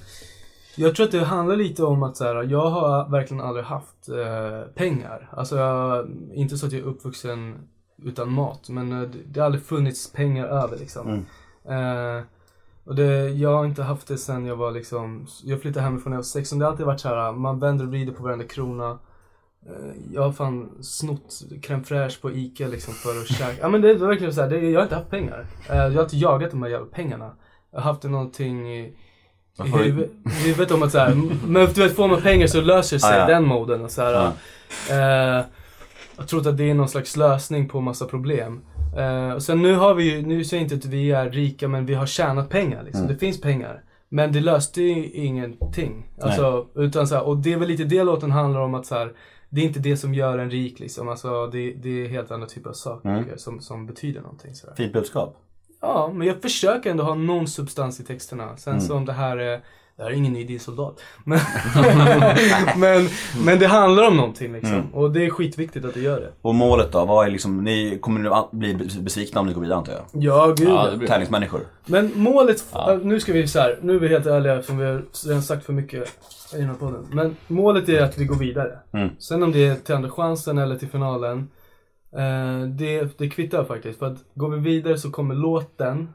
jag 0.76 0.96
tror 0.96 1.06
att 1.06 1.12
det 1.12 1.24
handlar 1.24 1.56
lite 1.56 1.84
om 1.84 2.02
att 2.02 2.16
så 2.16 2.24
här, 2.24 2.42
jag 2.42 2.70
har 2.70 3.08
verkligen 3.10 3.42
aldrig 3.42 3.64
haft 3.64 4.08
eh, 4.08 4.72
pengar. 4.74 5.28
Alltså 5.32 5.56
jag, 5.56 6.08
inte 6.34 6.58
så 6.58 6.66
att 6.66 6.72
jag 6.72 6.80
är 6.82 6.86
uppvuxen 6.86 7.68
utan 8.02 8.32
mat, 8.32 8.68
men 8.68 8.92
eh, 8.92 9.08
det, 9.08 9.18
det 9.26 9.40
har 9.40 9.46
aldrig 9.46 9.64
funnits 9.64 10.12
pengar 10.12 10.46
över 10.46 10.78
liksom. 10.78 11.08
Mm. 11.08 12.16
Eh, 12.18 12.24
och 12.84 12.94
det, 12.94 13.28
jag 13.28 13.56
har 13.56 13.64
inte 13.64 13.82
haft 13.82 14.08
det 14.08 14.18
sen 14.18 14.46
jag 14.46 14.56
var 14.56 14.70
liksom, 14.70 15.26
jag 15.44 15.60
flyttade 15.62 15.84
hemifrån 15.84 16.10
när 16.10 16.16
jag 16.16 16.22
var 16.22 16.24
16. 16.24 16.58
Det 16.58 16.64
har 16.64 16.70
alltid 16.70 16.86
varit 16.86 17.00
så 17.00 17.08
här, 17.08 17.32
man 17.32 17.58
vänder 17.60 17.84
och 17.84 17.90
vrider 17.90 18.12
på 18.12 18.22
varenda 18.22 18.44
krona. 18.44 18.90
Eh, 19.66 19.92
Jag 20.12 20.22
har 20.22 20.32
fan 20.32 20.70
snott 20.82 21.42
crème 21.62 21.84
fraîche 21.84 22.20
på 22.22 22.30
Ica 22.32 22.66
liksom 22.68 22.94
för 22.94 23.10
att 23.20 23.26
käka. 23.28 23.60
Ja 23.60 23.68
men 23.68 23.80
det 23.80 23.90
är 23.90 23.94
verkligen 23.94 24.34
så 24.34 24.42
här, 24.42 24.50
det, 24.50 24.60
jag 24.70 24.80
har 24.80 24.84
inte 24.84 24.94
haft 24.96 25.10
pengar. 25.10 25.46
Eh, 25.70 25.76
Jag 25.76 25.92
har 25.92 26.02
inte 26.02 26.16
jagat 26.16 26.50
de 26.50 26.62
här 26.62 26.70
jävla 26.70 26.86
pengarna. 26.86 27.30
Jag 27.72 27.80
har 27.80 27.92
haft 27.92 28.02
någonting 28.02 28.72
i, 28.72 28.80
i 29.64 29.68
huvudet, 29.68 30.10
huvudet 30.44 30.70
om 30.70 30.82
att 30.82 30.92
så 30.92 30.98
här, 30.98 31.14
men 31.46 31.66
du 31.74 31.82
vet 31.82 31.96
får 31.96 32.08
man 32.08 32.20
pengar 32.22 32.46
så 32.46 32.60
löser 32.60 32.98
sig 32.98 33.10
Ah, 33.14 33.18
ja. 33.18 33.26
den 33.26 33.44
moden 33.44 33.84
och 33.84 33.90
så 33.90 34.02
här. 34.02 34.12
Ja. 34.12 34.32
Eh, 35.38 35.44
jag 36.16 36.28
tror 36.28 36.48
att 36.48 36.56
det 36.56 36.70
är 36.70 36.74
någon 36.74 36.88
slags 36.88 37.16
lösning 37.16 37.68
på 37.68 37.80
massa 37.80 38.06
problem. 38.06 38.60
Eh, 38.96 39.32
och 39.32 39.42
sen 39.42 39.62
nu 39.62 39.74
har 39.74 39.94
vi 39.94 40.04
ju, 40.14 40.26
nu 40.26 40.44
säger 40.44 40.62
jag 40.62 40.66
inte 40.72 40.86
att 40.88 40.92
vi 40.92 41.10
är 41.10 41.30
rika 41.30 41.68
men 41.68 41.86
vi 41.86 41.94
har 41.94 42.06
tjänat 42.06 42.48
pengar 42.48 42.82
liksom. 42.82 43.02
Mm. 43.02 43.12
Det 43.14 43.18
finns 43.18 43.40
pengar. 43.40 43.84
Men 44.08 44.32
det 44.32 44.40
löste 44.40 44.82
ju 44.82 45.10
ingenting. 45.10 46.06
Alltså, 46.20 46.66
utan 46.74 47.06
så 47.08 47.14
här, 47.14 47.22
och 47.22 47.36
det 47.36 47.52
är 47.52 47.56
väl 47.56 47.68
lite 47.68 47.84
det 47.84 48.04
låten 48.04 48.30
handlar 48.30 48.60
om 48.60 48.74
att 48.74 48.86
så 48.86 48.94
här, 48.94 49.12
det 49.48 49.60
är 49.60 49.64
inte 49.64 49.80
det 49.80 49.96
som 49.96 50.14
gör 50.14 50.38
en 50.38 50.50
rik 50.50 50.80
liksom. 50.80 51.08
Alltså 51.08 51.46
det, 51.46 51.72
det 51.72 52.04
är 52.04 52.08
helt 52.08 52.30
andra 52.30 52.46
typer 52.46 52.70
av 52.70 52.74
saker 52.74 53.08
Mm. 53.08 53.24
som, 53.36 53.60
som 53.60 53.86
betyder 53.86 54.20
någonting. 54.20 54.54
Sådär. 54.54 54.74
Fint 54.74 54.92
budskap. 54.92 55.36
Ja, 55.80 56.10
men 56.14 56.26
jag 56.26 56.42
försöker 56.42 56.90
ändå 56.90 57.04
ha 57.04 57.14
någon 57.14 57.46
substans 57.48 58.00
i 58.00 58.04
texterna. 58.04 58.44
Mm. 58.44 58.56
Sen 58.56 58.80
så 58.80 58.96
om 58.96 59.04
det 59.04 59.12
här 59.12 59.36
är, 59.36 59.60
det 60.02 60.06
här 60.08 60.12
är 60.12 60.16
ingen 60.18 60.32
ny 60.32 60.44
din-soldat. 60.44 61.00
Men, 61.24 61.38
men, 62.76 63.08
men 63.44 63.58
det 63.58 63.66
handlar 63.66 64.08
om 64.08 64.16
någonting 64.16 64.52
liksom. 64.52 64.72
Mm. 64.74 64.94
Och 64.94 65.10
det 65.10 65.24
är 65.26 65.30
skitviktigt 65.30 65.84
att 65.84 65.94
det 65.94 66.00
gör 66.00 66.20
det. 66.20 66.32
Och 66.42 66.54
målet 66.54 66.92
då? 66.92 67.04
Vad 67.04 67.26
är 67.26 67.30
liksom, 67.30 67.64
ni 67.64 67.98
kommer 68.00 68.20
nu 68.20 68.30
bli 68.58 68.74
besvikna 69.00 69.40
om 69.40 69.46
ni 69.46 69.52
går 69.52 69.60
vidare 69.60 69.78
antar 69.78 69.92
jag? 69.92 70.02
Ja, 70.22 70.46
gud 70.58 70.68
Ja, 70.68 70.88
blir- 70.96 71.08
Tävlingsmänniskor. 71.08 71.60
Men 71.86 72.10
målet, 72.14 72.64
Ja. 72.72 72.92
äh, 72.92 72.98
nu 72.98 73.20
ska 73.20 73.32
vi 73.32 73.48
så 73.48 73.58
här, 73.58 73.78
nu 73.82 73.94
är 73.94 73.98
vi 74.00 74.08
helt 74.08 74.26
ärliga 74.26 74.54
eftersom 74.54 74.78
vi 74.78 74.84
har 74.84 75.02
redan 75.26 75.42
sagt 75.42 75.66
för 75.66 75.72
mycket 75.72 76.08
i 76.54 76.56
den 76.56 76.66
här 76.66 76.74
podden. 76.74 77.06
Men 77.12 77.36
målet 77.48 77.88
är 77.88 78.02
att 78.02 78.18
vi 78.18 78.24
går 78.24 78.36
vidare. 78.36 78.78
Mm. 78.92 79.08
Sen 79.18 79.42
om 79.42 79.52
det 79.52 79.66
är 79.68 79.74
till 79.74 79.94
andra 79.94 80.10
chansen 80.10 80.58
eller 80.58 80.76
till 80.76 80.88
finalen, 80.88 81.48
eh, 82.16 82.66
det, 82.68 83.18
det 83.18 83.28
kvittar 83.30 83.64
faktiskt. 83.64 83.98
För 83.98 84.06
att 84.06 84.18
går 84.34 84.48
vi 84.48 84.58
vidare 84.58 84.98
så 84.98 85.10
kommer 85.10 85.34
låten 85.34 86.08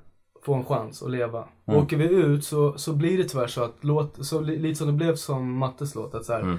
få 0.48 0.54
en 0.54 0.66
chans 0.66 1.04
att 1.04 1.12
leva. 1.12 1.48
Mm. 1.68 1.80
Åker 1.82 1.98
vi 1.98 2.06
ut 2.10 2.44
så, 2.46 2.78
så 2.78 2.94
blir 2.94 3.18
det 3.18 3.24
tyvärr 3.24 3.48
så 3.48 3.64
att 3.64 3.76
låt, 3.82 4.26
så 4.26 4.42
li, 4.42 4.58
lite 4.58 4.76
som 4.76 4.88
det 4.88 4.94
blev 4.94 5.16
som 5.16 5.58
Mattes 5.58 5.96
låt, 5.96 6.16
att 6.16 6.26
så 6.26 6.34
här, 6.34 6.42
Mm. 6.42 6.58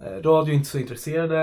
eh, 0.00 0.22
radio 0.22 0.52
är 0.52 0.56
inte 0.56 0.68
så 0.70 0.78
intresserade. 0.78 1.42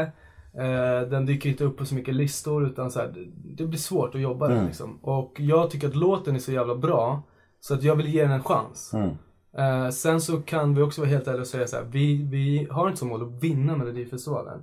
Eh, 0.54 1.10
den 1.10 1.26
dyker 1.26 1.50
inte 1.50 1.64
upp 1.64 1.78
på 1.78 1.86
så 1.86 1.96
mycket 1.96 2.16
listor 2.16 2.68
utan 2.68 2.92
så 2.92 3.00
här, 3.00 3.14
det, 3.58 3.66
blir 3.66 3.80
svårt 3.80 4.16
att 4.16 4.22
jobba 4.22 4.48
den 4.48 4.58
Mm. 4.58 4.68
liksom. 4.68 5.00
Och 5.02 5.36
jag 5.40 5.70
tycker 5.70 5.88
att 5.88 5.96
låten 5.96 6.36
är 6.36 6.40
så 6.40 6.52
jävla 6.52 6.76
bra 6.76 7.22
så 7.60 7.74
att 7.74 7.84
jag 7.84 7.96
vill 7.96 8.08
ge 8.14 8.22
den 8.22 8.32
en 8.32 8.44
chans. 8.44 8.94
Mm. 8.94 9.10
Eh, 9.58 9.90
sen 9.90 10.22
så 10.22 10.42
kan 10.42 10.76
vi 10.76 10.82
också 10.82 11.02
vara 11.02 11.10
helt 11.12 11.28
ärliga 11.28 11.42
och 11.42 11.48
säga 11.48 11.68
så 11.68 11.76
här, 11.76 11.84
vi, 11.92 12.24
vi 12.24 12.68
har 12.72 12.88
inte 12.88 13.00
som 13.00 13.08
mål 13.10 13.22
att 13.24 13.44
vinna 13.44 13.78
Melodifestivalen. 13.78 14.60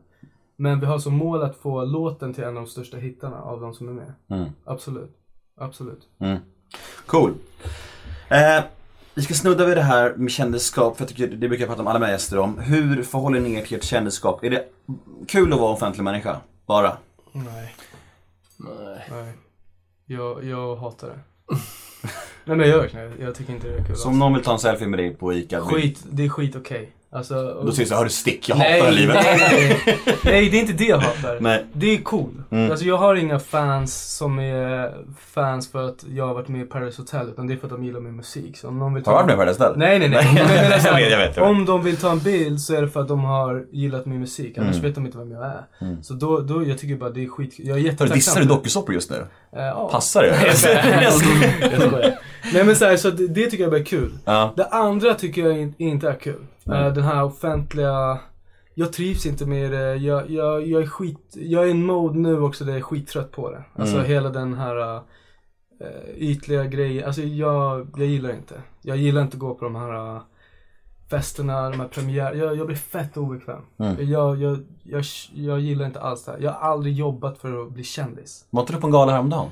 Men 0.56 0.80
vi 0.80 0.86
har 0.86 0.98
som 0.98 1.14
mål 1.14 1.42
att 1.42 1.56
få 1.56 1.84
låten 1.84 2.34
till 2.34 2.44
en 2.44 2.48
av 2.48 2.54
de 2.54 2.66
största 2.66 2.96
hittarna 2.96 3.42
av 3.42 3.60
de 3.60 3.74
som 3.74 3.88
är 3.88 3.92
med. 3.92 4.12
Mm. 4.30 4.48
Absolut. 4.64 5.16
Absolut. 5.58 6.08
Cool. 7.06 7.34
Eh, 8.28 8.64
vi 9.14 9.22
ska 9.22 9.34
snudda 9.34 9.66
vid 9.66 9.76
det 9.76 9.82
här 9.82 10.14
med 10.16 10.30
kändisskap, 10.30 10.96
för 10.96 11.04
jag 11.04 11.08
tycker 11.08 11.26
det 11.28 11.48
brukar 11.48 11.62
jag 11.62 11.68
prata 11.68 11.82
om 11.82 11.86
alla 11.86 11.98
mina 11.98 12.12
gäster 12.12 12.38
om. 12.38 12.58
Hur 12.58 13.02
förhåller 13.02 13.40
ni 13.40 13.54
er 13.54 13.64
till 13.64 13.76
ert 13.76 13.84
kändisskap? 13.84 14.44
Är 14.44 14.50
det 14.50 14.64
kul 15.28 15.52
att 15.52 15.60
vara 15.60 15.72
offentlig 15.72 16.04
människa? 16.04 16.40
Bara? 16.66 16.96
Nej. 17.32 17.74
Nej. 18.56 19.06
Nej. 19.10 19.32
Jag, 20.06 20.44
jag 20.44 20.76
hatar 20.76 21.08
det. 21.08 21.18
Nej 22.44 22.56
men 22.56 22.68
jag. 22.68 22.90
Jag 23.20 23.34
tycker 23.34 23.52
inte 23.52 23.68
det 23.68 23.78
är 23.78 23.84
kul. 23.84 23.96
Så 23.96 24.08
om 24.08 24.18
någon 24.18 24.34
vill 24.34 24.44
ta 24.44 24.52
en 24.52 24.58
selfie 24.58 24.88
med 24.88 24.98
dig 24.98 25.14
på 25.14 25.32
ICA, 25.32 25.60
Skit, 25.60 26.04
det 26.10 26.24
är 26.24 26.28
skit 26.28 26.56
okej. 26.56 26.92
Alltså, 27.16 27.34
då 27.64 27.72
säger 27.72 27.84
du 27.84 27.86
såhär, 27.86 27.98
hörru 27.98 28.08
stick, 28.10 28.48
jag 28.48 28.58
nej, 28.58 28.80
hatar 28.80 28.92
livet. 28.92 29.16
Nej, 29.24 29.38
nej, 29.86 29.98
nej, 30.24 30.48
det 30.50 30.56
är 30.56 30.60
inte 30.60 30.72
det 30.72 30.84
jag 30.84 30.98
hatar. 30.98 31.36
Nej. 31.40 31.64
Det 31.72 31.94
är 31.94 31.98
cool. 32.02 32.42
Mm. 32.50 32.70
Alltså 32.70 32.86
jag 32.86 32.96
har 32.96 33.14
inga 33.14 33.38
fans 33.38 34.16
som 34.16 34.38
är 34.38 34.92
fans 35.34 35.70
för 35.72 35.88
att 35.88 36.04
jag 36.14 36.26
har 36.26 36.34
varit 36.34 36.48
med 36.48 36.60
i 36.60 36.64
Paradise 36.64 37.02
Hotel. 37.02 37.28
Utan 37.28 37.46
det 37.46 37.54
är 37.54 37.56
för 37.56 37.66
att 37.66 37.72
de 37.72 37.84
gillar 37.84 38.00
min 38.00 38.16
musik. 38.16 38.56
Så 38.58 38.68
om 38.68 38.78
någon 38.78 38.94
vill 38.94 39.04
Har 39.06 39.12
du 39.12 39.16
varit 39.16 39.26
med 39.26 39.36
på 39.36 39.44
det 39.44 39.54
stället? 39.54 39.76
Nej, 39.76 39.98
nej, 39.98 40.08
nej. 40.08 40.34
Jag 40.36 40.48
menar 40.48 40.78
så 40.78 40.88
här, 40.88 41.00
Jag 41.00 41.08
vet, 41.08 41.10
jag 41.10 41.18
vet, 41.28 41.36
jag. 41.36 41.50
Om 41.50 41.64
de 41.64 41.84
vill 41.84 41.96
ta 41.96 42.10
en 42.10 42.18
bild 42.18 42.60
så 42.60 42.74
är 42.74 42.82
det 42.82 42.88
för 42.88 43.00
att 43.00 43.08
de 43.08 43.24
har 43.24 43.64
gillat 43.72 44.06
min 44.06 44.20
musik. 44.20 44.58
Annars 44.58 44.70
Mm. 44.76 44.82
vet 44.82 44.94
de 44.94 45.06
inte 45.06 45.18
vem 45.18 45.30
jag 45.32 45.44
är. 45.44 45.62
Mm. 45.80 46.02
Så 46.02 46.14
då, 46.14 46.40
då, 46.40 46.66
jag 46.68 46.78
tycker 46.78 46.96
bara 46.96 47.10
det 47.10 47.24
är 47.24 47.28
skit. 47.28 47.54
Jag 47.58 47.76
är 47.78 47.80
jättetacksam. 47.82 48.14
dissar 48.16 48.40
du 48.40 48.46
dokusåpor 48.46 48.94
just 48.94 49.10
nu? 49.10 49.26
Eh, 49.56 49.62
ja. 49.64 49.88
Passar 49.92 50.22
det? 50.22 50.46
jag 51.02 51.12
skojar. 51.12 52.18
Nej 52.52 52.64
men 52.64 52.76
så, 52.76 52.84
här, 52.84 52.96
så 52.96 53.10
det, 53.10 53.28
det 53.28 53.50
tycker 53.50 53.64
jag 53.64 53.70
bara 53.72 53.80
är 53.80 53.84
kul. 53.84 54.18
ja. 54.24 54.52
Det 54.56 54.66
andra 54.66 55.14
tycker 55.14 55.46
jag 55.46 55.58
in, 55.58 55.74
inte 55.78 56.08
är 56.08 56.14
kul. 56.14 56.46
Eh, 56.66 56.92
den 56.92 57.04
här 57.04 57.24
offentliga... 57.24 58.18
Jag 58.74 58.92
trivs 58.92 59.26
inte 59.26 59.46
med 59.46 59.72
det. 59.72 59.94
Jag, 59.96 60.30
jag, 60.30 60.66
jag 60.66 60.82
är 60.82 60.86
skit... 60.86 61.18
Jag 61.34 61.62
är 61.62 61.66
i 61.66 61.70
en 61.70 61.86
mode 61.86 62.18
nu 62.18 62.40
också 62.40 62.64
där 62.64 62.72
jag 62.72 62.78
är 62.78 62.82
skittrött 62.82 63.32
på 63.32 63.50
det. 63.50 63.64
Alltså 63.74 63.96
Mm. 63.96 64.06
hela 64.06 64.28
den 64.30 64.54
här 64.54 64.96
uh, 64.96 65.00
ytliga 66.16 66.64
grejen. 66.64 67.06
Alltså 67.06 67.22
jag, 67.22 67.86
jag 67.96 68.06
gillar 68.06 68.30
inte. 68.30 68.54
Jag 68.82 68.96
gillar 68.96 69.22
inte 69.22 69.34
att 69.34 69.40
gå 69.40 69.54
på 69.54 69.64
de 69.64 69.74
här 69.76 70.14
uh, 70.14 70.20
festerna, 71.10 71.70
de 71.70 71.80
här 71.80 71.88
premiär. 71.88 72.34
Jag, 72.34 72.56
jag 72.56 72.66
blir 72.66 72.76
fett 72.76 73.16
obekväm. 73.16 73.60
Mm. 73.78 74.10
Jag, 74.10 74.42
jag, 74.42 74.58
jag, 74.82 75.04
jag 75.34 75.60
gillar 75.60 75.86
inte 75.86 76.00
alls 76.00 76.24
det 76.24 76.32
här. 76.32 76.38
Jag 76.40 76.52
har 76.52 76.70
aldrig 76.70 76.94
jobbat 76.94 77.38
för 77.38 77.62
att 77.62 77.72
bli 77.72 77.84
kändis. 77.84 78.44
Var 78.50 78.60
inte 78.62 78.72
du 78.72 78.80
på 78.80 78.86
en 78.86 78.92
gala 78.92 79.12
häromdagen? 79.12 79.50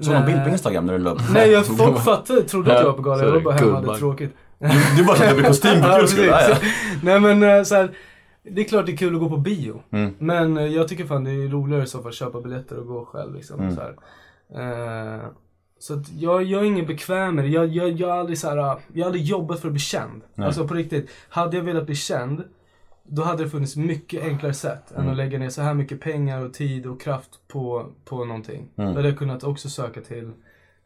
Såg 0.00 0.14
någon 0.14 0.22
Nej. 0.22 0.32
bild 0.32 0.44
på 0.44 0.50
Instagram 0.50 0.86
när 0.86 0.98
du 0.98 1.10
upp? 1.10 1.18
Nej, 1.32 1.50
jag, 1.50 1.66
folk 1.78 2.04
fattade, 2.04 2.42
trodde 2.42 2.72
att 2.72 2.78
jag 2.78 2.86
var 2.86 2.92
på 2.92 3.02
galan. 3.02 3.24
Jag 3.24 3.32
var 3.32 3.40
bara 3.40 3.54
hemma 3.54 3.78
och 3.78 3.86
hade 3.86 3.98
tråkigt. 3.98 4.36
Du 4.96 5.04
bara 5.04 5.16
köpte 5.16 5.42
kostym 5.42 5.82
för 5.82 5.98
kul 5.98 6.08
skull? 6.08 6.26
Ja, 6.26 6.48
ja. 6.48 6.56
Nej 7.02 7.20
men 7.20 7.42
eh, 7.42 7.62
så 7.62 7.74
här, 7.74 7.90
det 8.42 8.60
är 8.60 8.64
klart 8.64 8.86
det 8.86 8.92
är 8.92 8.96
kul 8.96 9.14
att 9.14 9.20
gå 9.20 9.28
på 9.28 9.36
bio. 9.36 9.82
Mm. 9.90 10.14
Men 10.18 10.58
eh, 10.58 10.66
jag 10.66 10.88
tycker 10.88 11.04
fan 11.04 11.24
det 11.24 11.30
är 11.30 11.48
roligare 11.48 11.82
i 11.82 11.86
så 11.86 11.98
fall 11.98 12.08
att 12.08 12.14
köpa 12.14 12.40
biljetter 12.40 12.78
och 12.78 12.86
gå 12.86 13.04
själv 13.04 13.34
liksom. 13.34 13.60
Mm. 13.60 13.76
Så. 13.76 13.82
Eh, 14.60 15.20
så 15.78 15.94
att 15.94 16.12
jag, 16.12 16.42
jag 16.42 16.60
är 16.60 16.64
ingen 16.64 16.86
bekväm 16.86 17.34
med 17.34 17.44
det. 17.44 17.48
Jag, 17.48 17.66
jag, 17.66 17.90
jag, 17.90 18.08
har 18.08 18.16
aldrig, 18.16 18.38
så 18.38 18.48
här, 18.48 18.56
eh, 18.56 18.78
jag 18.92 19.04
har 19.04 19.06
aldrig 19.06 19.24
jobbat 19.24 19.60
för 19.60 19.68
att 19.68 19.72
bli 19.72 19.80
känd. 19.80 20.22
Nej. 20.34 20.46
Alltså 20.46 20.68
på 20.68 20.74
riktigt. 20.74 21.10
Hade 21.28 21.56
jag 21.56 21.64
velat 21.64 21.86
bli 21.86 21.94
känd, 21.94 22.44
då 23.04 23.22
hade 23.22 23.42
det 23.44 23.50
funnits 23.50 23.76
mycket 23.76 24.22
enklare 24.24 24.54
sätt 24.54 24.90
än 24.90 24.96
Mm. 25.00 25.10
att 25.10 25.16
lägga 25.16 25.38
ner 25.38 25.48
så 25.50 25.62
här 25.62 25.74
mycket 25.74 26.00
pengar 26.00 26.44
och 26.44 26.54
tid 26.54 26.86
och 26.86 27.00
kraft 27.00 27.30
på, 27.48 27.86
på 28.04 28.24
någonting. 28.24 28.68
Mm. 28.78 28.90
Då 28.90 28.96
hade 28.96 29.08
jag 29.08 29.18
kunnat 29.18 29.44
också 29.44 29.68
söka 29.68 30.00
till 30.00 30.30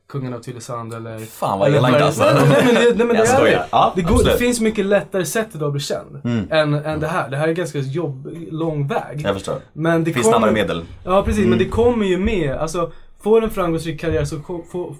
Kungen 0.09 0.35
av 0.35 0.39
Tylösand 0.41 0.95
eller... 0.95 1.19
Fan 1.19 1.59
vad 1.59 1.75
elakt 1.75 2.03
alltså. 2.03 2.23
Nej, 2.25 2.35
nej, 2.49 2.65
men 2.65 2.75
det, 2.75 2.95
nej, 2.97 3.07
men 3.07 3.17
det 3.17 3.23
är 3.27 3.45
det. 3.45 3.67
Ja, 3.73 3.93
Det, 3.97 4.03
går, 4.03 4.25
det 4.25 4.39
finns 4.39 4.61
mycket 4.61 4.87
lättare 4.87 5.25
sätt 5.25 5.49
idag 5.55 5.67
att 5.67 5.73
bli 5.73 5.81
känd. 5.81 6.21
Mm. 6.25 6.47
Än, 6.51 6.75
än 6.75 7.01
det 7.01 7.07
här. 7.07 7.31
Det 7.31 7.37
här 7.37 7.49
är 7.49 7.53
ganska 7.53 7.79
jobb, 7.79 8.29
lång 8.51 8.87
väg. 8.89 9.21
Jag 9.21 9.35
förstår. 9.35 9.55
Men 9.73 10.05
det 10.05 10.13
finns 10.13 10.27
snabbare 10.27 10.53
medel. 10.53 10.83
Ja 11.05 11.23
precis, 11.23 11.39
Mm. 11.39 11.51
men 11.51 11.59
det 11.59 11.65
kommer 11.69 12.07
ju 12.07 12.19
med. 12.19 12.57
Alltså, 12.57 12.93
får 13.21 13.41
du 13.41 13.47
en 13.47 13.53
framgångsrik 13.53 14.01
karriär 14.01 14.25
så 14.25 14.37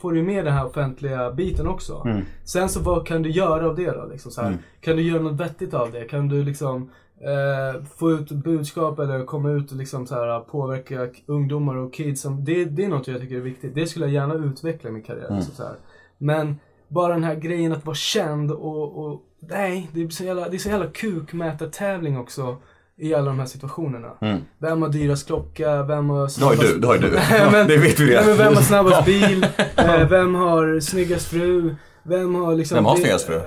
får 0.01 0.13
du 0.13 0.23
med 0.23 0.45
den 0.45 0.55
här 0.55 0.67
offentliga 0.67 1.33
biten 1.33 1.67
också. 1.67 2.03
Mm. 2.05 2.23
Sen 2.45 2.69
så 2.69 2.81
vad 2.81 3.07
kan 3.07 3.23
du 3.23 3.31
göra 3.31 3.67
av 3.69 3.77
det 3.77 3.91
då? 3.91 4.07
Liksom, 4.13 4.31
så 4.33 4.41
här? 4.41 4.49
Mm. 4.49 4.61
Kan 4.81 4.97
du 4.97 5.03
göra 5.03 5.23
något 5.23 5.41
vettigt 5.41 5.75
av 5.75 5.93
det? 5.93 6.05
Kan 6.05 6.29
du 6.29 6.43
liksom 6.45 6.91
eh, 7.21 7.83
få 7.97 8.11
ut 8.13 8.29
budskap 8.31 8.99
eller 8.99 9.25
komma 9.25 9.51
ut 9.51 9.71
och 9.71 9.77
liksom 9.77 10.07
så 10.07 10.15
här, 10.15 10.41
påverka 10.41 11.07
k- 11.07 11.13
ungdomar 11.27 11.77
och 11.77 11.95
kids? 11.95 12.21
Som, 12.23 12.45
det, 12.45 12.65
det 12.65 12.85
är 12.85 12.89
något 12.89 13.09
jag 13.09 13.21
tycker 13.21 13.37
är 13.37 13.41
viktigt. 13.41 13.75
Det 13.75 13.87
skulle 13.87 14.05
jag 14.07 14.15
gärna 14.15 14.35
utveckla 14.35 14.91
i 14.91 14.93
min 14.93 15.03
karriär. 15.03 15.25
Mm. 15.27 15.37
Liksom, 15.37 15.55
så 15.55 15.63
här. 15.63 15.75
Men 16.19 16.57
bara 16.89 17.13
den 17.15 17.25
här 17.25 17.35
grejen 17.35 17.73
att 17.73 17.87
vara 17.87 17.95
känd 17.97 18.51
och, 18.53 19.05
och 19.07 19.21
nej, 19.41 19.91
det 19.93 20.03
är 20.03 20.09
så 20.09 20.25
jävla, 20.25 20.49
det 20.49 20.57
är 20.57 20.59
så 20.59 20.69
jävla 20.69 20.87
kukmätartävling 20.87 22.19
också 22.19 22.57
i 22.99 23.15
alla 23.15 23.27
de 23.27 23.39
här 23.39 23.47
situationerna. 23.47 24.09
Mm. 24.21 24.41
Vem 24.59 24.83
har 24.83 24.89
dyrast 24.89 25.27
klocka? 25.27 25.83
Vem 25.83 26.11
har 26.11 26.39
Det 26.41 26.45
har 26.45 26.53
ju 26.55 26.59
du, 26.73 26.79
det 26.79 26.87
har 26.87 26.99
du. 26.99 27.11
Men- 27.53 27.69
det 27.69 27.77
vet 27.77 28.01
vi 28.01 28.07
redan. 28.11 28.37
vem 28.37 28.55
har 28.55 28.63
snabbast 28.63 29.05
bil? 29.07 29.47
Eh, 29.77 30.09
vem 30.09 30.35
har 30.35 30.81
snyggast 30.81 31.27
fru? 31.29 31.75
Vem 32.03 32.35
har 32.35 32.55
liksom... 32.55 32.75
Vem 32.75 32.85
har 32.85 32.97
snyggast 32.97 33.27
fru? 33.27 33.41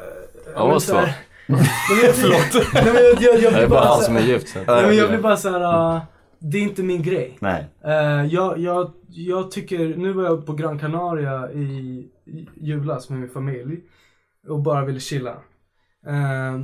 Ja, 0.55 0.79
Jag- 1.49 2.15
Förlåt. 2.15 2.67
Nej 2.73 2.83
men 2.85 2.95
jag, 2.95 3.21
jag, 3.21 3.41
jag 3.43 3.53
Det 3.53 3.59
är 3.63 3.67
bara 3.67 3.85
han 3.85 4.01
som 4.01 4.15
är 4.15 4.21
gift. 4.21 4.47
Så. 4.49 4.59
nej, 4.67 4.87
men 4.87 4.95
jag 4.97 5.09
blir 5.09 5.19
bara 5.19 5.37
så 5.37 5.49
här. 5.49 5.93
uh, 5.95 6.01
det 6.39 6.57
är 6.57 6.61
inte 6.61 6.83
min 6.83 7.03
grej. 7.03 7.37
Nej. 7.39 7.65
Eh, 7.85 8.25
jag, 8.25 8.59
jag, 8.59 8.91
jag 9.07 9.51
tycker, 9.51 9.79
nu 9.97 10.13
var 10.13 10.23
jag 10.23 10.45
på 10.45 10.53
Gran 10.53 10.79
Canaria 10.79 11.51
i, 11.51 11.59
i 12.25 12.47
julas 12.55 13.09
med 13.09 13.19
min 13.19 13.29
familj 13.29 13.79
och 14.47 14.59
bara 14.61 14.85
ville 14.85 14.99
chilla. 14.99 15.31
Eh, 16.07 16.59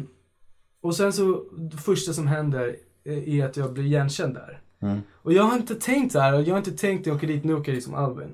och 0.81 0.95
sen 0.95 1.13
så, 1.13 1.43
det 1.71 1.77
första 1.77 2.13
som 2.13 2.27
händer 2.27 2.75
är 3.05 3.45
att 3.45 3.57
jag 3.57 3.73
blir 3.73 3.83
igenkänd 3.83 4.33
där. 4.35 4.59
Mm. 4.81 5.01
Och 5.21 5.33
jag 5.33 5.43
har 5.43 5.55
inte 5.55 5.75
tänkt 5.75 6.11
så 6.11 6.19
här, 6.19 6.33
jag 6.33 6.49
har 6.53 6.57
inte 6.57 6.71
tänkt 6.71 7.01
att 7.01 7.07
jag 7.07 7.15
åker 7.15 7.27
dit, 7.27 7.43
nu 7.43 7.53
åker 7.53 7.71
jag 7.71 7.77
dit 7.77 7.83
som 7.83 7.93
Alvin. 7.95 8.33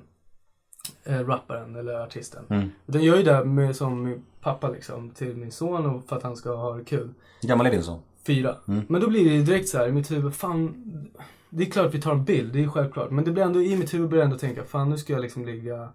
Eh, 1.04 1.26
rapparen 1.26 1.76
eller 1.76 1.94
artisten. 1.94 2.44
Mm. 2.48 2.70
Utan 2.86 3.04
jag 3.04 3.18
är 3.18 3.24
där 3.24 3.44
med, 3.44 3.76
som 3.76 4.02
min 4.02 4.22
pappa 4.40 4.68
liksom, 4.68 5.10
till 5.10 5.36
min 5.36 5.52
son 5.52 5.86
och 5.86 6.04
för 6.08 6.16
att 6.16 6.22
han 6.22 6.36
ska 6.36 6.54
ha 6.54 6.76
det 6.76 6.84
kul. 6.84 7.14
Hur 7.40 7.48
gammal 7.48 7.66
är 7.66 7.70
din 7.70 7.82
son? 7.82 8.00
Fyra. 8.26 8.56
Mm. 8.68 8.84
Men 8.88 9.00
då 9.00 9.08
blir 9.08 9.24
det 9.24 9.30
ju 9.30 9.42
direkt 9.42 9.68
så 9.68 9.78
här 9.78 9.88
i 9.88 9.92
mitt 9.92 10.10
huvud, 10.10 10.34
fan. 10.34 10.74
Det 11.50 11.62
är 11.62 11.70
klart 11.70 11.94
vi 11.94 12.00
tar 12.00 12.12
en 12.12 12.24
bild, 12.24 12.52
det 12.52 12.62
är 12.62 12.68
självklart. 12.68 13.10
Men 13.10 13.24
det 13.24 13.30
blir 13.30 13.42
ändå 13.42 13.62
i 13.62 13.76
mitt 13.76 13.94
huvud 13.94 14.08
börjar 14.08 14.22
jag 14.22 14.26
ändå 14.26 14.38
tänka, 14.38 14.64
fan 14.64 14.90
nu 14.90 14.98
ska 14.98 15.12
jag 15.12 15.22
liksom 15.22 15.46
ligga 15.46 15.82
eh, 15.82 15.88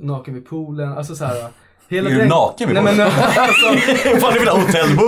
naken 0.00 0.34
vid 0.34 0.46
poolen. 0.46 0.92
Alltså 0.92 1.14
så 1.14 1.24
här. 1.24 1.50
Hela 1.90 2.10
Är 2.10 2.14
du 2.14 2.24
naken 2.26 2.68
vid 2.68 2.82
Nej 2.82 2.94
men 2.96 3.00
alltså, 3.36 3.66
Fan 4.20 4.32
du 4.32 4.38
vill 4.38 4.48
ha 4.48 4.58
hotellbo? 4.60 5.02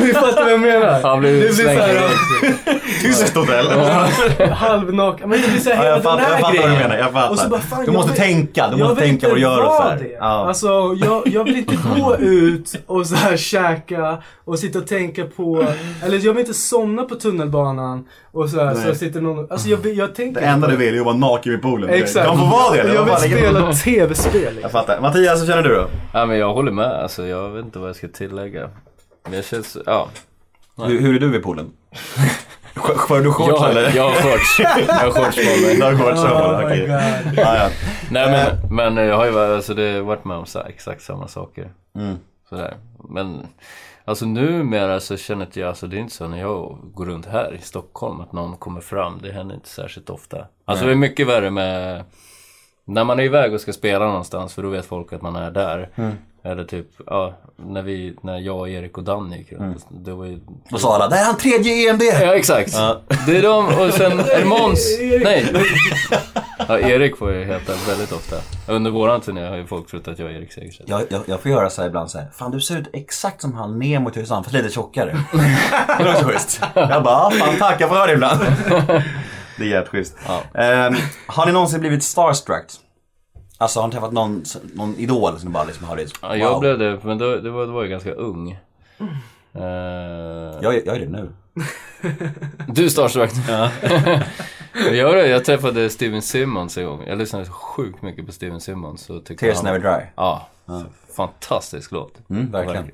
ni 0.00 0.12
fattar 0.14 0.42
vad 0.42 0.52
jag 0.52 0.60
menar. 0.60 1.02
Han 1.02 1.20
blir 1.20 1.32
det 1.32 1.38
blir 1.38 1.48
utslängd 1.48 1.80
så 1.80 1.86
här, 1.86 1.94
direkt. 1.94 3.02
Tyst 3.02 3.34
hotell. 3.36 3.66
halvnaken. 4.52 5.28
Men 5.30 5.40
det 5.42 5.48
blir 5.48 5.60
så 5.60 5.70
här, 5.70 5.76
Ja, 5.76 5.82
hela 5.82 5.94
jag 5.96 6.02
fattar, 6.02 6.16
den 6.16 6.24
här 6.26 6.30
jag 6.32 6.40
fattar 6.40 6.52
grejen. 6.54 6.70
vad 6.70 6.78
du 6.80 6.82
menar. 6.88 6.96
Jag 6.96 7.12
fattar. 7.12 7.30
Och 7.30 7.38
så 7.38 7.48
bara, 7.48 7.60
fan, 7.60 7.78
du 7.80 7.84
jag 7.84 7.92
måste 7.94 8.10
vill- 8.12 8.20
tänka, 8.20 8.68
du 8.68 8.78
jag 8.78 8.88
måste 8.88 9.04
tänka 9.04 9.28
vad 9.28 9.36
du 9.36 9.40
gör 9.40 9.58
och 9.58 9.64
så 9.64 9.78
vara 9.78 9.88
här. 9.88 9.96
det. 9.98 10.10
Ja. 10.20 10.48
Alltså, 10.48 10.66
jag, 11.04 11.22
jag 11.26 11.44
vill 11.44 11.56
inte 11.56 11.76
gå 11.96 12.16
ut 12.16 12.74
och 12.86 13.06
så 13.06 13.14
här 13.14 13.36
käka 13.36 14.18
och 14.44 14.58
sitta 14.58 14.78
och 14.78 14.86
tänka 14.86 15.24
på, 15.24 15.66
eller 16.04 16.18
jag 16.26 16.32
vill 16.32 16.40
inte 16.40 16.54
somna 16.54 17.02
på 17.02 17.14
tunnelbanan 17.14 18.04
och 18.32 18.48
så 18.50 18.64
här, 18.64 18.74
så 18.74 18.88
jag 18.88 18.96
sitter 18.96 19.20
någon, 19.20 19.46
alltså 19.50 19.68
jag, 19.68 19.86
jag 19.86 20.14
tänker 20.14 20.40
Det 20.40 20.46
enda 20.46 20.68
du 20.68 20.76
vill 20.76 20.94
är 20.94 20.98
att 20.98 21.04
vara 21.06 21.16
naken 21.16 21.52
vid 21.52 21.62
poolen. 21.62 21.90
Exakt. 21.90 22.26
Kan 22.26 22.38
man 22.38 22.50
få 22.50 22.56
vara 22.56 22.74
det? 22.74 22.80
eller? 22.80 22.94
Jag 22.94 23.04
vill 23.04 23.14
det 23.14 23.20
spela 23.38 23.72
tv-spel. 23.72 24.42
Jag 24.44 24.52
Liksom. 24.54 24.70
fattar. 24.70 25.00
Mattias, 25.00 25.38
vad 25.40 25.48
känner 25.48 25.62
du 25.68 25.74
då? 25.74 25.88
Ja, 26.12 26.26
men 26.26 26.38
jag 26.38 26.54
håller 26.54 26.72
med. 26.72 27.02
Alltså, 27.02 27.26
jag 27.26 27.50
vet 27.50 27.64
inte 27.64 27.78
vad 27.78 27.88
jag 27.88 27.96
ska 27.96 28.08
tillägga. 28.08 28.70
Men 29.24 29.32
jag 29.32 29.44
känns, 29.44 29.76
ja. 29.86 30.08
Hur, 30.76 31.00
hur 31.00 31.16
är 31.16 31.20
du 31.20 31.28
vid 31.30 31.42
poolen? 31.42 31.72
För 33.08 33.22
du 33.22 33.32
shorts 33.32 33.60
Jag, 33.60 33.70
eller? 33.70 33.96
jag 33.96 34.10
har 34.10 34.14
shorts. 34.14 34.58
Jag 34.58 34.94
har 34.94 35.10
shorts 35.10 35.36
på 35.36 35.66
mig. 35.66 35.76
Du 35.76 35.82
har 35.82 35.94
shorts 35.94 36.22
på 36.22 36.28
Oh 36.28 36.58
dig, 36.58 36.82
okej. 36.82 37.72
Nej 38.10 38.30
men, 38.30 38.94
men 38.94 39.06
jag 39.06 39.16
har 39.16 39.26
ju 39.26 39.38
alltså, 39.38 39.74
det, 39.74 40.00
varit 40.00 40.24
med 40.24 40.36
om 40.36 40.46
så 40.46 40.58
här, 40.58 40.66
exakt 40.66 41.02
samma 41.02 41.28
saker. 41.28 41.70
Mm. 41.94 42.16
Sådär. 42.48 42.76
Men 43.08 43.46
alltså 44.04 44.26
numera 44.26 45.00
så 45.00 45.16
känner 45.16 45.48
jag, 45.52 45.68
alltså 45.68 45.86
det 45.86 45.96
är 45.96 46.00
inte 46.00 46.14
så 46.14 46.28
när 46.28 46.40
jag 46.40 46.78
går 46.94 47.06
runt 47.06 47.26
här 47.26 47.54
i 47.54 47.60
Stockholm 47.62 48.20
att 48.20 48.32
någon 48.32 48.56
kommer 48.56 48.80
fram. 48.80 49.20
Det 49.22 49.32
händer 49.32 49.54
inte 49.54 49.68
särskilt 49.68 50.10
ofta. 50.10 50.46
Alltså 50.64 50.84
det 50.84 50.90
är 50.90 50.96
mycket 50.96 51.26
värre 51.26 51.50
med 51.50 52.04
när 52.88 53.04
man 53.04 53.20
är 53.20 53.24
iväg 53.24 53.54
och 53.54 53.60
ska 53.60 53.72
spela 53.72 54.04
någonstans 54.04 54.54
för 54.54 54.62
då 54.62 54.68
vet 54.68 54.86
folk 54.86 55.12
att 55.12 55.22
man 55.22 55.36
är 55.36 55.50
där. 55.50 55.88
Mm. 55.94 56.12
Eller 56.44 56.64
typ, 56.64 56.86
ja, 57.06 57.34
när, 57.56 57.82
vi, 57.82 58.14
när 58.22 58.38
jag, 58.38 58.70
Erik 58.70 58.98
och 58.98 59.04
Danny 59.04 59.36
gick 59.36 59.52
Mm. 59.52 59.64
runt. 59.64 59.86
Det 59.90 60.12
var 60.12 60.24
ju... 60.24 60.40
Då 60.70 60.78
sa 60.78 60.94
alla, 60.94 61.08
det 61.08 61.14
här 61.14 61.22
är 61.22 61.26
han 61.26 61.36
tredje 61.36 61.90
EMD! 61.90 62.02
Ja 62.02 62.34
exakt. 62.34 62.72
Det 63.26 63.36
är 63.36 63.42
de 63.42 63.66
och 63.66 63.92
sen 63.94 64.12
är 64.20 64.44
Måns. 64.44 64.98
Nej. 65.24 65.52
Ja, 66.68 66.78
Erik 66.78 67.16
får 67.16 67.32
ju 67.32 67.44
heta 67.44 67.72
väldigt 67.88 68.12
ofta. 68.12 68.36
Under 68.68 68.90
våran 68.90 69.20
turné 69.20 69.46
har 69.48 69.56
ju 69.56 69.66
folk 69.66 69.90
trott 69.90 70.08
att 70.08 70.18
jag 70.18 70.30
är 70.30 70.34
Erik 70.34 70.52
Segerstedt. 70.52 70.88
Jag, 70.88 71.02
jag, 71.08 71.22
jag 71.26 71.40
får 71.40 71.50
göra 71.50 71.70
så 71.70 71.80
här 71.82 71.88
ibland 71.88 72.10
så 72.10 72.18
här. 72.18 72.26
Fan 72.34 72.50
du 72.50 72.60
ser 72.60 72.78
ut 72.78 72.88
exakt 72.92 73.40
som 73.40 73.54
han 73.54 73.78
Nemo 73.78 74.10
i 74.10 74.12
Tylösand 74.12 74.44
fast 74.44 74.54
lite 74.54 74.68
tjockare. 74.68 75.16
det 75.98 76.04
är 76.04 76.12
också 76.12 76.24
schysst. 76.24 76.60
Jag 76.74 77.02
bara, 77.02 77.14
ja, 77.14 77.30
fan 77.30 77.56
tack 77.58 77.80
jag 77.80 77.88
får 77.88 77.96
höra 77.96 78.06
det 78.06 78.12
ibland. 78.12 78.40
det 79.56 79.64
är 79.64 79.68
jävligt 79.68 79.88
schysst. 79.90 80.16
Ehm, 80.54 80.94
har 81.26 81.46
ni 81.46 81.52
någonsin 81.52 81.80
blivit 81.80 82.02
starstruck? 82.04 82.64
Alltså 83.58 83.80
har 83.80 83.86
ni 83.88 83.92
träffat 83.92 84.12
någon, 84.12 84.44
någon 84.74 84.94
idol 84.96 85.38
som 85.38 85.48
ni 85.48 85.52
bara 85.54 85.64
liksom 85.64 85.86
har 85.86 85.96
det? 85.96 86.06
Ja, 86.22 86.36
jag 86.36 86.60
blev 86.60 86.78
det, 86.78 86.98
men 87.02 87.18
då, 87.18 87.36
det, 87.36 87.50
var, 87.50 87.66
det 87.66 87.72
var 87.72 87.82
jag 87.82 87.90
ganska 87.90 88.12
ung. 88.12 88.50
Eh, 89.54 89.62
Jag, 90.62 90.74
är- 90.74 90.82
jag 90.86 90.96
är 90.96 91.00
det 91.00 91.08
nu. 91.08 91.32
Du 92.68 92.84
är 92.84 92.88
starstruck. 92.88 93.30
Ja. 93.48 93.70
jag, 94.92 95.28
jag 95.28 95.44
träffade 95.44 95.90
Steven 95.90 96.22
Simmons 96.22 96.78
en 96.78 96.84
gång. 96.86 97.04
Jag 97.06 97.18
lyssnade 97.18 97.44
sjukt 97.46 98.02
mycket 98.02 98.26
på 98.26 98.32
Steven 98.32 98.60
Simmons. 98.60 99.06
Tears 99.38 99.56
han, 99.56 99.64
Never 99.64 99.78
Dry. 99.78 100.06
Ja, 100.16 100.48
fantastisk 101.16 101.92
låt. 101.92 102.14
Mm, 102.30 102.50
verkligen. 102.52 102.90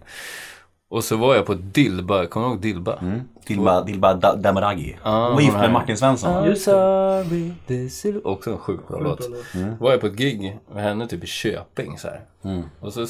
Och 0.93 1.05
så 1.05 1.17
var 1.17 1.35
jag 1.35 1.47
på 1.47 1.55
Dilba, 1.55 2.27
kommer 2.27 2.47
du 2.47 2.53
ihåg 2.53 2.61
Dilba? 2.61 2.97
Mm. 2.99 3.21
Dilba, 3.47 3.83
Dilba 3.83 4.15
Da- 4.15 4.37
Damaragi. 4.37 4.97
Ja, 5.05 5.29
och 5.29 5.41
gift 5.43 5.53
hon 5.53 5.61
med. 5.61 5.73
Martin 5.73 5.97
Svensson. 5.97 6.31
I'm 6.45 6.55
sorry, 6.55 7.53
this 7.67 8.05
is... 8.05 8.17
Också 8.25 8.51
en 8.51 8.59
sjukt 8.59 8.89
bra 8.89 8.99
låt. 9.01 9.21
Mm. 9.55 9.75
Var 9.81 9.91
jag 9.91 10.01
på 10.01 10.07
ett 10.07 10.17
gig 10.17 10.59
med 10.75 10.83
henne 10.85 11.07
typ 11.09 11.25
i 11.25 11.27
Köping 11.27 11.99
så 11.99 12.09
här. 12.09 12.21
Mm. 12.45 12.63
Och 12.81 12.93
så 12.93 13.07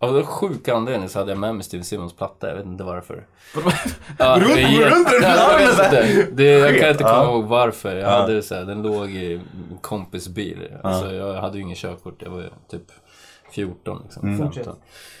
av 0.00 0.14
den 0.14 0.24
sjuka 0.26 0.74
anledningen 0.74 1.08
så 1.08 1.18
hade 1.18 1.30
jag 1.30 1.38
med 1.38 1.54
mig 1.54 1.64
Steven 1.64 1.84
Simmons 1.84 2.12
platta, 2.12 2.48
jag 2.48 2.56
vet 2.56 2.66
inte 2.66 2.84
varför. 2.84 3.26
Ja, 4.18 4.36
Runt- 4.40 4.54
det 4.54 4.90
runt 4.90 5.08
den 5.10 5.22
jag. 5.22 6.26
Det, 6.32 6.80
kan 6.80 6.90
inte 6.90 7.02
komma 7.04 7.14
Ja. 7.16 7.30
ihåg 7.32 7.44
varför. 7.44 7.96
Jag 7.96 8.08
hade 8.10 8.42
så 8.42 8.54
här, 8.54 8.62
den 8.64 8.82
låg 8.82 9.10
i 9.10 9.34
en 9.34 9.78
kompis 9.80 10.28
bil. 10.28 10.58
Alltså, 10.82 11.14
jag 11.14 11.34
hade 11.40 11.56
ju 11.58 11.62
ingen 11.62 11.76
körkort, 11.76 12.22
jag 12.22 12.30
var 12.30 12.38
ju 12.40 12.48
typ 12.70 12.82
14 13.52 14.00
liksom. 14.04 14.28
Mm. 14.28 14.52
15. 14.52 14.74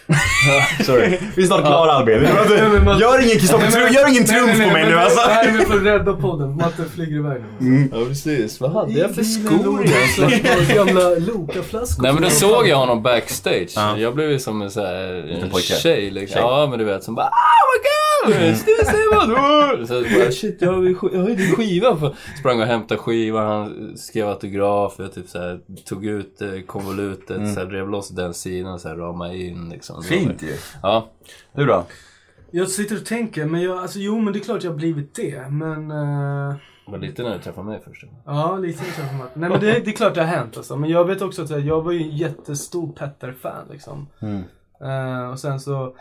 Sorry. 0.86 1.18
Vi 1.36 1.42
är 1.42 1.46
snart 1.46 1.60
klara 1.60 1.92
Albin. 1.92 2.22
Gör 3.00 3.22
ingen 3.24 3.38
Kristoffer 3.38 3.70
Triumf, 3.70 3.94
gör 3.94 4.08
ingen 4.08 4.24
triumf 4.24 4.52
på 4.52 4.72
mig 4.72 4.84
nu 4.84 4.98
alltså. 4.98 5.20
Nej 5.28 5.52
men 5.52 5.66
för 5.66 5.76
att 5.76 5.82
rädda 5.82 6.12
podden. 6.12 6.56
Matte 6.56 6.84
flyger 6.94 7.16
iväg 7.16 7.42
nu. 7.58 7.88
Ja 7.92 8.04
precis, 8.08 8.60
vad 8.60 8.72
hade 8.72 8.92
jag 8.92 9.14
för 9.14 9.22
skor 9.22 9.84
egentligen? 9.86 10.66
Gamla 10.74 11.08
Loka-flaskor. 11.08 12.02
Nej 12.02 12.12
men 12.12 12.22
då 12.22 12.30
såg 12.30 12.68
jag 12.68 12.76
honom 12.76 13.02
backstage. 13.02 13.72
Ja. 13.76 13.98
Jag 13.98 14.14
blev 14.14 14.30
ju 14.30 14.38
som 14.38 14.62
en, 14.62 14.70
så 14.70 14.80
här, 14.80 15.60
tjej 15.82 16.10
liksom. 16.10 16.34
Tjej. 16.34 16.42
Ja 16.42 16.66
men 16.70 16.78
du 16.78 16.84
vet 16.84 17.04
som 17.04 17.14
bara 17.14 17.26
Oh 17.26 17.30
my 17.30 17.78
god! 17.78 18.07
Så 19.86 19.94
jag 19.94 20.20
bara 20.20 20.32
shit 20.32 20.62
jag 20.62 20.72
har 20.72 20.82
ju 20.82 20.94
sk- 20.94 21.10
jag 21.12 21.20
har 21.20 21.28
ju 21.28 21.34
din 21.34 21.56
skiva. 21.56 22.14
Sprang 22.38 22.60
och 22.60 22.66
hämtade 22.66 23.00
skivan, 23.00 23.46
han 23.46 23.96
skrev 23.96 24.28
autograf. 24.28 24.94
Jag 24.98 25.12
typ 25.12 25.28
så 25.28 25.38
här, 25.38 25.60
tog 25.84 26.06
ut 26.06 26.42
eh, 26.42 26.60
konvolutet, 26.66 27.54
så 27.54 27.60
här, 27.60 27.66
rev 27.66 27.88
loss 27.88 28.08
den 28.08 28.34
sidan 28.34 28.78
så 28.78 28.88
här, 28.88 28.96
ramade 28.96 29.36
in 29.36 29.68
liksom. 29.68 30.02
Fint 30.02 30.42
ju. 30.42 30.54
Ja. 30.82 31.08
Du 31.52 31.66
då? 31.66 31.84
Jag 32.50 32.68
sitter 32.68 32.96
och 32.96 33.06
tänker, 33.06 33.44
men 33.44 33.62
jag, 33.62 33.78
alltså 33.78 33.98
jo 33.98 34.20
men 34.20 34.32
det 34.32 34.38
är 34.38 34.44
klart 34.44 34.64
jag 34.64 34.70
har 34.70 34.78
blivit 34.78 35.14
det. 35.14 35.50
Men... 35.50 35.88
Det 35.88 36.92
var 36.92 36.98
lite 36.98 37.22
när 37.22 37.34
du 37.34 37.38
träffade 37.42 37.66
mig 37.66 37.80
först. 37.84 38.04
Ja, 38.26 38.56
lite 38.56 38.84
kanske. 38.84 39.16
Nej 39.34 39.50
men 39.50 39.60
det, 39.60 39.80
det 39.84 39.90
är 39.90 39.92
klart 39.92 40.14
det 40.14 40.20
har 40.20 40.28
hänt 40.28 40.56
alltså. 40.56 40.76
Men 40.76 40.90
jag 40.90 41.04
vet 41.04 41.22
också 41.22 41.42
att 41.42 41.64
jag, 41.64 41.82
var 41.82 41.92
ju 41.92 42.02
en 42.02 42.16
jättestor 42.16 42.92
Petter-fan 42.92 43.66
liksom. 43.70 44.06
Mm. 44.22 44.42
Eh, 44.80 45.30
och 45.30 45.38
sen 45.40 45.60
så 45.60 45.96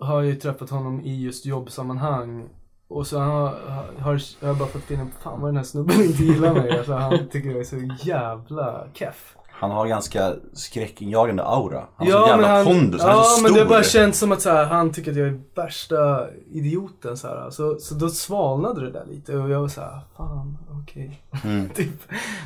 har 0.00 0.22
jag 0.22 0.26
ju 0.26 0.34
träffat 0.34 0.70
honom 0.70 1.00
i 1.00 1.22
just 1.22 1.46
jobbsammanhang. 1.46 2.48
Och 2.88 3.06
så 3.06 3.18
har, 3.18 3.54
har, 3.98 4.22
jag 4.40 4.56
bara 4.56 4.68
fått 4.68 4.82
finna, 4.82 5.06
fan 5.22 5.40
vad 5.40 5.48
den 5.48 5.56
här 5.56 5.64
snubben 5.64 6.02
inte 6.02 6.24
gillar 6.24 6.54
mig. 6.54 6.78
Alltså, 6.78 6.92
han 6.92 7.28
tycker 7.28 7.50
jag 7.50 7.60
är 7.60 7.64
så 7.64 7.76
jävla 8.04 8.84
keff. 8.94 9.34
Han 9.60 9.70
har 9.70 9.86
ganska 9.86 10.34
skräckinjagande 10.52 11.44
aura. 11.44 11.84
Han 11.96 12.06
har 12.06 12.20
så 12.20 12.28
jävla 12.28 12.36
men 12.36 12.56
han, 12.56 12.64
pondus, 12.64 13.02
han 13.02 13.10
är 13.10 13.14
ja, 13.14 13.22
så 13.22 13.42
men 13.42 13.50
stor. 13.50 13.60
det 13.60 13.68
bara 13.68 13.82
känns 13.82 14.18
som 14.18 14.32
att 14.32 14.42
så 14.42 14.50
här, 14.50 14.64
han 14.64 14.92
tycker 14.92 15.10
att 15.10 15.16
jag 15.16 15.28
är 15.28 15.40
värsta 15.54 16.26
idioten. 16.52 17.16
Så, 17.16 17.28
här. 17.28 17.50
Så, 17.50 17.78
så 17.78 17.94
då 17.94 18.08
svalnade 18.08 18.80
det 18.80 18.90
där 18.90 19.04
lite 19.06 19.36
och 19.36 19.50
jag 19.50 19.60
var 19.60 19.68
så 19.68 19.80
här, 19.80 20.00
fan 20.16 20.58
okej. 20.82 21.22
Mm. 21.44 21.68
typ. 21.74 22.02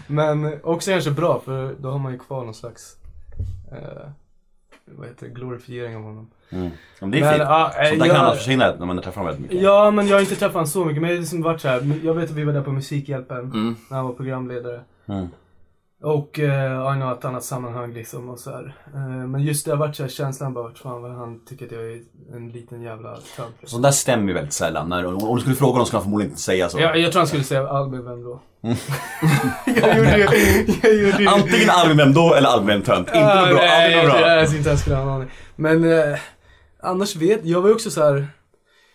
Men 0.06 0.60
också 0.62 0.90
kanske 0.90 1.10
bra 1.10 1.40
för 1.44 1.74
då 1.78 1.90
har 1.90 1.98
man 1.98 2.12
ju 2.12 2.18
kvar 2.18 2.44
någon 2.44 2.54
slags 2.54 2.96
eh, 3.72 4.08
vad 4.96 5.08
heter 5.08 5.26
det, 5.26 5.32
glorifiering 5.34 5.96
av 5.96 6.02
honom. 6.02 6.30
Mm. 6.50 6.70
Men 7.00 7.10
det 7.10 7.18
är 7.18 7.20
Men, 7.22 7.30
fint. 7.32 7.42
ja, 7.42 7.66
eh, 7.66 7.88
Sånt 7.88 8.00
där 8.00 8.06
jag- 8.06 8.16
kan 8.16 8.24
annars 8.26 8.38
försvinna 8.38 8.74
när 8.78 8.86
man 8.86 8.96
träffar 9.02 9.20
honom 9.20 9.26
väldigt 9.26 9.42
mycket. 9.50 9.64
Ja, 9.64 9.90
men 9.90 10.06
jag 10.08 10.16
har 10.16 10.20
inte 10.20 10.34
träffat 10.36 10.52
honom 10.54 10.66
så 10.66 10.84
mycket. 10.84 11.02
Men 11.02 11.10
jag 11.10 11.16
har 11.16 11.20
liksom 11.20 11.42
varit 11.42 11.60
så 11.60 11.68
här, 11.68 12.00
jag 12.04 12.14
vet 12.14 12.30
att 12.30 12.36
vi 12.36 12.44
var 12.44 12.52
där 12.52 12.62
på 12.62 12.72
Musikhjälpen 12.72 13.38
Mm. 13.38 13.76
när 13.90 13.96
han 13.96 14.06
var 14.06 14.12
programledare. 14.12 14.80
Mm. 15.06 15.26
Och 16.02 16.38
eh, 16.38 16.72
ja, 16.72 16.94
i 16.94 16.98
något 16.98 17.24
annat 17.24 17.44
sammanhang 17.44 17.92
liksom 17.92 18.28
och 18.28 18.38
så 18.38 18.50
här. 18.50 18.74
Eh, 18.94 19.00
men 19.28 19.42
just 19.42 19.64
det 19.64 19.70
har 19.70 19.78
varit 19.78 19.96
så 19.96 20.02
här, 20.02 20.10
känslan 20.10 20.54
bara 20.54 20.74
fan 20.74 21.02
vad 21.02 21.12
han 21.12 21.44
tycker 21.44 21.66
att 21.66 21.72
jag 21.72 21.82
är 21.82 22.00
en 22.34 22.48
liten 22.48 22.82
jävla 22.82 23.08
tönt. 23.10 23.54
Liksom. 23.60 23.68
Sånt 23.68 23.82
där 23.82 23.90
stämmer 23.90 24.28
ju 24.28 24.34
väldigt 24.34 24.52
sällan. 24.52 24.88
När, 24.88 25.06
om 25.06 25.34
du 25.34 25.40
skulle 25.40 25.56
fråga 25.56 25.72
honom 25.72 25.86
skulle 25.86 25.98
han 25.98 26.04
förmodligen 26.04 26.30
inte 26.30 26.42
säga 26.42 26.68
så. 26.68 26.80
Jag, 26.80 26.98
jag 26.98 27.12
tror 27.12 27.20
han 27.20 27.26
skulle 27.26 27.44
säga 27.44 27.68
Albin 27.68 28.04
vem 28.04 28.22
då? 28.24 28.40
jag 29.66 29.98
gjorde 29.98 30.18
jag 30.82 30.94
gjorde. 30.94 31.30
Antingen 31.30 31.70
Albin 31.70 31.96
vem 31.96 32.12
då 32.12 32.34
eller 32.34 32.48
Albin 32.48 32.66
vem 32.66 32.82
tönt. 32.82 33.08
Inte 33.08 33.18
Ah, 33.32 33.40
något 33.40 33.48
bra. 33.48 33.58
nej, 33.60 33.96
något 33.96 34.12
bra. 34.12 34.20
Jag, 34.20 34.42
jag 34.42 34.54
inte 34.54 34.68
ens 34.68 34.80
skulle 34.80 34.96
ha 34.96 35.02
en 35.02 35.08
aning. 35.08 35.30
Men 35.56 35.92
eh, 35.92 36.18
annars 36.82 37.16
vet 37.16 37.44
jag 37.44 37.60
var 37.60 37.68
ju 37.68 37.74
också 37.74 37.90
så 37.90 38.02
här. 38.04 38.28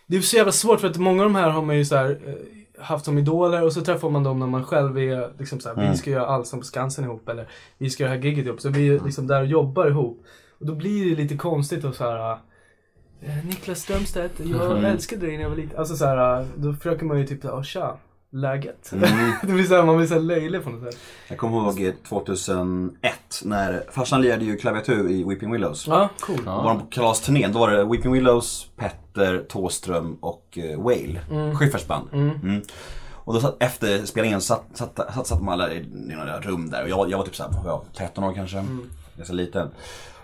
Det 0.06 0.16
är 0.16 0.20
så 0.20 0.36
jävla 0.36 0.52
svårt 0.52 0.80
för 0.80 0.88
att 0.88 0.96
många 0.96 1.22
av 1.22 1.28
de 1.28 1.34
här 1.34 1.50
har 1.50 1.62
man 1.62 1.76
ju 1.76 1.84
så 1.84 1.96
här 1.96 2.10
eh, 2.10 2.34
haft 2.80 3.04
som 3.04 3.18
idoler 3.18 3.62
och 3.64 3.72
så 3.72 3.80
träffar 3.80 4.10
man 4.10 4.22
dem 4.22 4.38
när 4.38 4.46
man 4.46 4.64
själv 4.64 4.98
är 4.98 5.30
liksom 5.38 5.60
så 5.60 5.68
här, 5.68 5.76
Mm. 5.76 5.90
vi 5.90 5.96
ska 5.96 6.10
göra 6.10 6.26
Allsång 6.26 6.60
på 6.60 6.66
Skansen 6.66 7.04
ihop 7.04 7.28
eller 7.28 7.48
vi 7.78 7.90
ska 7.90 8.02
göra 8.02 8.12
det 8.14 8.18
här 8.20 8.26
giget 8.26 8.46
ihop. 8.46 8.60
Så 8.60 8.68
vi 8.68 8.88
är 8.88 9.00
liksom 9.04 9.26
där 9.26 9.40
och 9.40 9.46
jobbar 9.46 9.86
ihop. 9.86 10.24
Och 10.60 10.66
då 10.66 10.74
blir 10.74 11.10
det 11.10 11.22
lite 11.22 11.36
konstigt 11.36 11.84
och 11.84 11.94
så 11.94 12.04
här. 12.04 12.30
eh, 13.22 13.44
Niklas 13.46 13.78
Strömstedt, 13.80 14.40
jag 14.44 14.70
Mm. 14.72 14.84
älskade 14.84 15.26
dig 15.26 15.36
när 15.36 15.42
jag 15.42 15.50
var 15.50 15.56
liten. 15.56 15.78
Alltså 15.78 15.96
så 15.96 16.04
här, 16.06 16.46
då 16.56 16.72
försöker 16.72 17.04
man 17.06 17.18
ju 17.18 17.26
typ 17.26 17.42
såhär, 17.42 17.62
tja, 17.62 17.96
läget? 18.30 18.92
Mm. 18.92 19.08
det 19.42 19.52
blir 19.52 19.64
så 19.64 19.74
här, 19.74 19.82
man 19.82 19.96
blir 19.96 20.06
såhär 20.06 20.20
löjlig 20.20 20.64
på 20.64 20.70
något 20.70 20.92
sätt. 20.92 21.00
Jag 21.28 21.38
kommer 21.38 21.56
ihåg 21.58 21.80
eh, 21.82 21.92
2001 22.08 23.42
när 23.44 23.82
farsan 23.90 24.22
lirade 24.22 24.44
ju 24.44 24.56
klaviatur 24.56 25.10
i 25.10 25.24
Weeping 25.24 25.52
Willows. 25.52 25.86
Ja, 25.86 26.08
cool. 26.20 26.36
Då 26.44 26.50
var 26.50 26.64
de 26.64 26.80
på 26.80 26.86
kalasturnén. 26.86 27.52
Då 27.52 27.58
var 27.58 27.70
det 27.70 27.84
Weeping 27.84 28.12
Willows, 28.12 28.70
Petter, 29.18 29.44
Thåström 29.48 30.16
och 30.20 30.58
eh, 30.58 30.78
Whale. 30.80 31.20
Schyfferts 31.54 31.86
band. 31.86 32.08
Mm. 32.12 32.62
Och 33.14 33.34
då 33.34 33.40
satt, 33.40 33.56
efter 33.62 34.06
spelningen 34.06 34.40
satt, 34.40 34.64
satt, 34.74 34.96
satt, 35.14 35.26
satt 35.26 35.38
de 35.38 35.48
alla 35.48 35.72
i, 35.72 35.76
i 35.76 36.14
några 36.16 36.40
rum 36.40 36.70
där 36.70 36.82
och 36.82 36.88
jag, 36.88 37.10
jag 37.10 37.18
var 37.18 37.24
typ 37.24 37.36
såhär, 37.36 37.50
ja, 37.64 37.82
13 37.96 38.24
år 38.24 38.32
kanske. 38.34 38.64
Ganska 39.16 39.34
liten. 39.34 39.70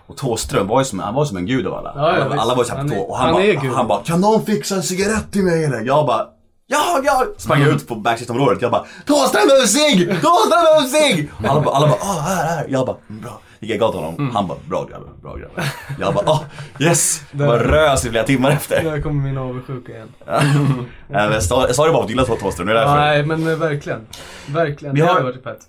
Och 0.07 0.17
Thåström 0.17 0.67
var 0.67 0.79
ju 0.81 0.85
som, 0.85 0.99
han 0.99 1.13
var 1.13 1.25
som 1.25 1.37
en 1.37 1.45
gud 1.45 1.67
av 1.67 1.73
alla. 1.73 1.93
Ja, 1.95 2.17
ja, 2.17 2.41
alla, 2.41 2.55
var 2.55 2.63
ju 2.63 2.67
såhär 2.69 2.83
på 2.83 2.89
tå. 2.89 2.95
Och 3.01 3.17
han, 3.17 3.25
han 3.35 3.35
bara, 3.63 3.75
han 3.75 3.87
bara, 3.87 4.03
kan 4.03 4.21
någon 4.21 4.45
fixa 4.45 4.75
en 4.75 4.83
cigarett 4.83 5.31
till 5.31 5.43
mig 5.43 5.63
eller? 5.65 5.81
Jag 5.81 6.05
bara, 6.05 6.27
ja, 6.67 7.01
ja! 7.03 7.25
Sprang 7.37 7.61
Mm. 7.61 7.75
ut 7.75 7.87
på 7.87 7.95
backstageområdet. 7.95 8.61
Jag 8.61 8.71
bara, 8.71 8.85
Thåström 9.07 9.47
behöver 9.47 9.67
cigg! 9.67 10.07
Thåström 10.07 10.63
behöver 10.63 10.87
cigg! 10.87 11.31
Alla, 11.49 11.61
bara- 11.61 11.75
alla 11.75 11.87
bara, 11.87 11.99
ah, 12.01 12.19
här, 12.21 12.45
här. 12.55 12.65
Jag 12.69 12.85
bara, 12.85 12.97
mm, 13.09 13.21
bra. 13.21 13.39
Gick 13.65 13.71
jag 13.73 13.79
gav 13.79 13.91
till 13.91 13.99
honom. 13.99 14.15
Mm. 14.19 14.35
Han 14.35 14.47
bara, 14.47 14.57
bra 14.69 14.85
grabbar, 14.85 15.09
bra 15.21 15.35
grabbar. 15.35 15.63
Jag 15.99 16.13
bara, 16.13 16.29
ah, 16.29 16.43
yes! 16.79 17.21
Jag 17.31 17.47
bara 17.47 17.63
rös 17.63 18.05
i 18.05 18.09
flera 18.09 18.23
timmar 18.23 18.51
efter. 18.51 18.83
Där 18.83 19.01
kommer 19.01 19.23
min 19.23 19.37
avundsjuka 19.37 19.91
igen. 19.91 20.07
Jag 21.09 21.43
sa 21.43 21.61
jag 21.67 21.75
sa 21.75 21.85
det 21.85 21.91
bara 21.91 21.97
för 21.99 22.03
att 22.03 22.09
gilla 22.09 22.25
Thåström, 22.25 22.67
det 22.67 22.73
är 22.73 22.75
därför. 22.75 22.95
Nej, 22.95 23.25
men 23.25 23.59
verkligen. 23.59 23.99
Verkligen. 24.47 24.95
Vi 24.95 25.01
det 25.01 25.07
har- 25.07 25.21
varit 25.21 25.43
pet. 25.43 25.59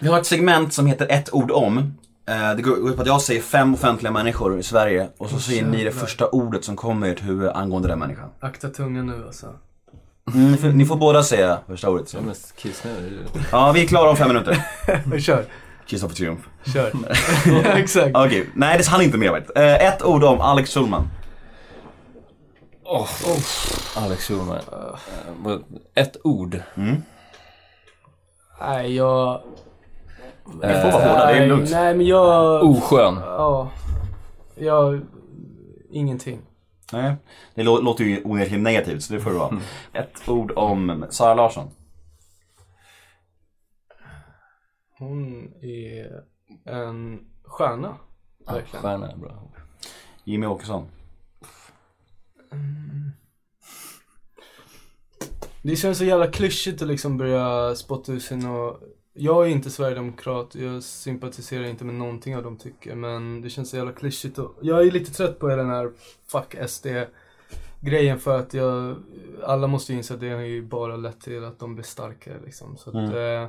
Vi 0.00 0.08
har 0.08 0.18
ett 0.18 0.26
segment 0.26 0.72
som 0.72 0.86
heter 0.86 1.06
ett 1.10 1.34
ord 1.34 1.50
om. 1.50 1.78
Eh, 2.28 2.54
Det 2.56 2.62
går 2.62 2.90
ut 2.90 2.96
på 2.96 3.02
att 3.02 3.08
jag 3.08 3.20
säger 3.20 3.40
fem 3.42 3.74
offentliga 3.74 4.12
människor 4.12 4.58
i 4.58 4.62
Sverige 4.62 5.08
och 5.18 5.30
så 5.30 5.38
säger 5.38 5.64
ni 5.66 5.84
det 5.84 5.90
första 5.92 6.26
ordet 6.28 6.64
som 6.64 6.76
kommer 6.76 7.06
i 7.06 7.10
ert 7.10 7.22
huvud 7.24 7.48
angående 7.50 7.88
den 7.88 7.98
människan. 7.98 8.28
Akta 8.40 8.68
tungan 8.68 9.06
nu 9.06 9.24
alltså. 9.26 9.46
Mm, 10.34 10.52
ni, 10.52 10.58
får, 10.58 10.68
ni 10.68 10.84
får 10.86 10.96
båda 10.96 11.22
säga 11.22 11.58
första 11.68 11.90
ordet. 11.90 12.12
Jag 12.14 12.22
är 12.22 12.26
mest 12.26 12.56
kissnödig. 12.56 13.12
Ja, 13.52 13.72
vi 13.72 13.82
är 13.82 13.86
klara 13.86 14.10
om 14.10 14.16
fem 14.16 14.28
minuter. 14.28 14.66
Men 15.04 15.20
kör. 15.20 15.44
Kristoffer 15.86 16.14
Triumf. 16.16 16.40
Kör. 16.74 16.92
Exakt. 17.76 18.16
Okej, 18.16 18.46
nej 18.54 18.78
det 18.78 18.86
hann 18.86 19.02
inte 19.02 19.18
med 19.18 19.32
vet. 19.32 19.56
Eh, 19.56 19.86
Ett 19.86 20.02
ord 20.02 20.24
om 20.24 20.40
Alex 20.40 20.70
Schulman. 20.74 21.08
Åh, 22.84 23.08
Alex 23.96 24.28
Schulman. 24.28 24.56
Eh, 25.46 25.56
Ett 25.94 26.16
ord. 26.24 26.60
Nej, 28.60 28.96
jag... 28.96 29.40
Det 30.62 30.82
får 30.82 30.90
vara 30.92 31.08
hårda, 31.08 31.26
det 31.26 31.32
är 31.32 31.38
Nej, 31.38 31.48
lugnt. 31.48 31.70
nej, 31.70 31.94
men 31.94 32.06
jag... 32.06 32.64
Oskön. 32.64 33.14
Ja. 33.24 33.70
Jag... 34.54 35.00
Ingenting. 35.90 36.38
Nej, 36.92 37.14
det 37.54 37.62
lå- 37.62 37.82
låter 37.82 38.04
ju 38.04 38.22
onekligen 38.24 38.62
negativt 38.62 39.02
så 39.02 39.12
det 39.12 39.20
får 39.20 39.30
det 39.30 39.38
vara. 39.38 39.58
Ett 39.92 40.28
ord 40.28 40.52
om 40.56 41.06
Sara 41.10 41.34
Larsson. 41.34 41.70
Hon 44.98 45.52
är 45.62 46.24
en 46.64 47.26
stjärna. 47.42 47.96
Verkligen. 48.46 48.82
Stjärna 48.82 49.10
är 49.12 49.16
bra. 49.16 49.42
Jimmy 50.24 50.46
Åkesson. 50.46 50.86
Det 55.62 55.76
känns 55.76 55.98
så 55.98 56.04
jävla 56.04 56.26
klyschigt 56.26 56.82
att 56.82 56.88
liksom 56.88 57.18
börja 57.18 57.74
spotta 57.74 58.12
ut 58.12 58.22
sin 58.22 58.46
och... 58.46 58.80
Jag 59.18 59.46
är 59.46 59.50
inte 59.50 59.70
sverigedemokrat, 59.70 60.54
jag 60.54 60.82
sympatiserar 60.82 61.64
inte 61.64 61.84
med 61.84 61.94
någonting 61.94 62.36
av 62.36 62.42
de 62.42 62.56
tycker, 62.56 62.94
men 62.94 63.42
det 63.42 63.50
känns 63.50 63.70
så 63.70 63.76
jävla 63.76 63.92
klyschigt 63.92 64.38
och... 64.38 64.54
Jag 64.62 64.86
är 64.86 64.90
lite 64.90 65.12
trött 65.12 65.38
på 65.38 65.48
hela 65.48 65.62
den 65.62 65.70
här 65.70 65.92
fuck 66.26 66.70
SD 66.70 66.86
grejen 67.80 68.18
för 68.20 68.38
att 68.38 68.54
jag... 68.54 68.96
Alla 69.44 69.66
måste 69.66 69.92
ju 69.92 69.98
inse 69.98 70.14
att 70.14 70.20
det 70.20 70.30
har 70.30 70.40
ju 70.40 70.62
bara 70.62 70.96
lett 70.96 71.20
till 71.20 71.44
att 71.44 71.58
de 71.58 71.74
blir 71.74 71.84
starkare 71.84 72.40
liksom, 72.44 72.76
så 72.76 72.90
att... 72.90 73.14
Eh, 73.14 73.48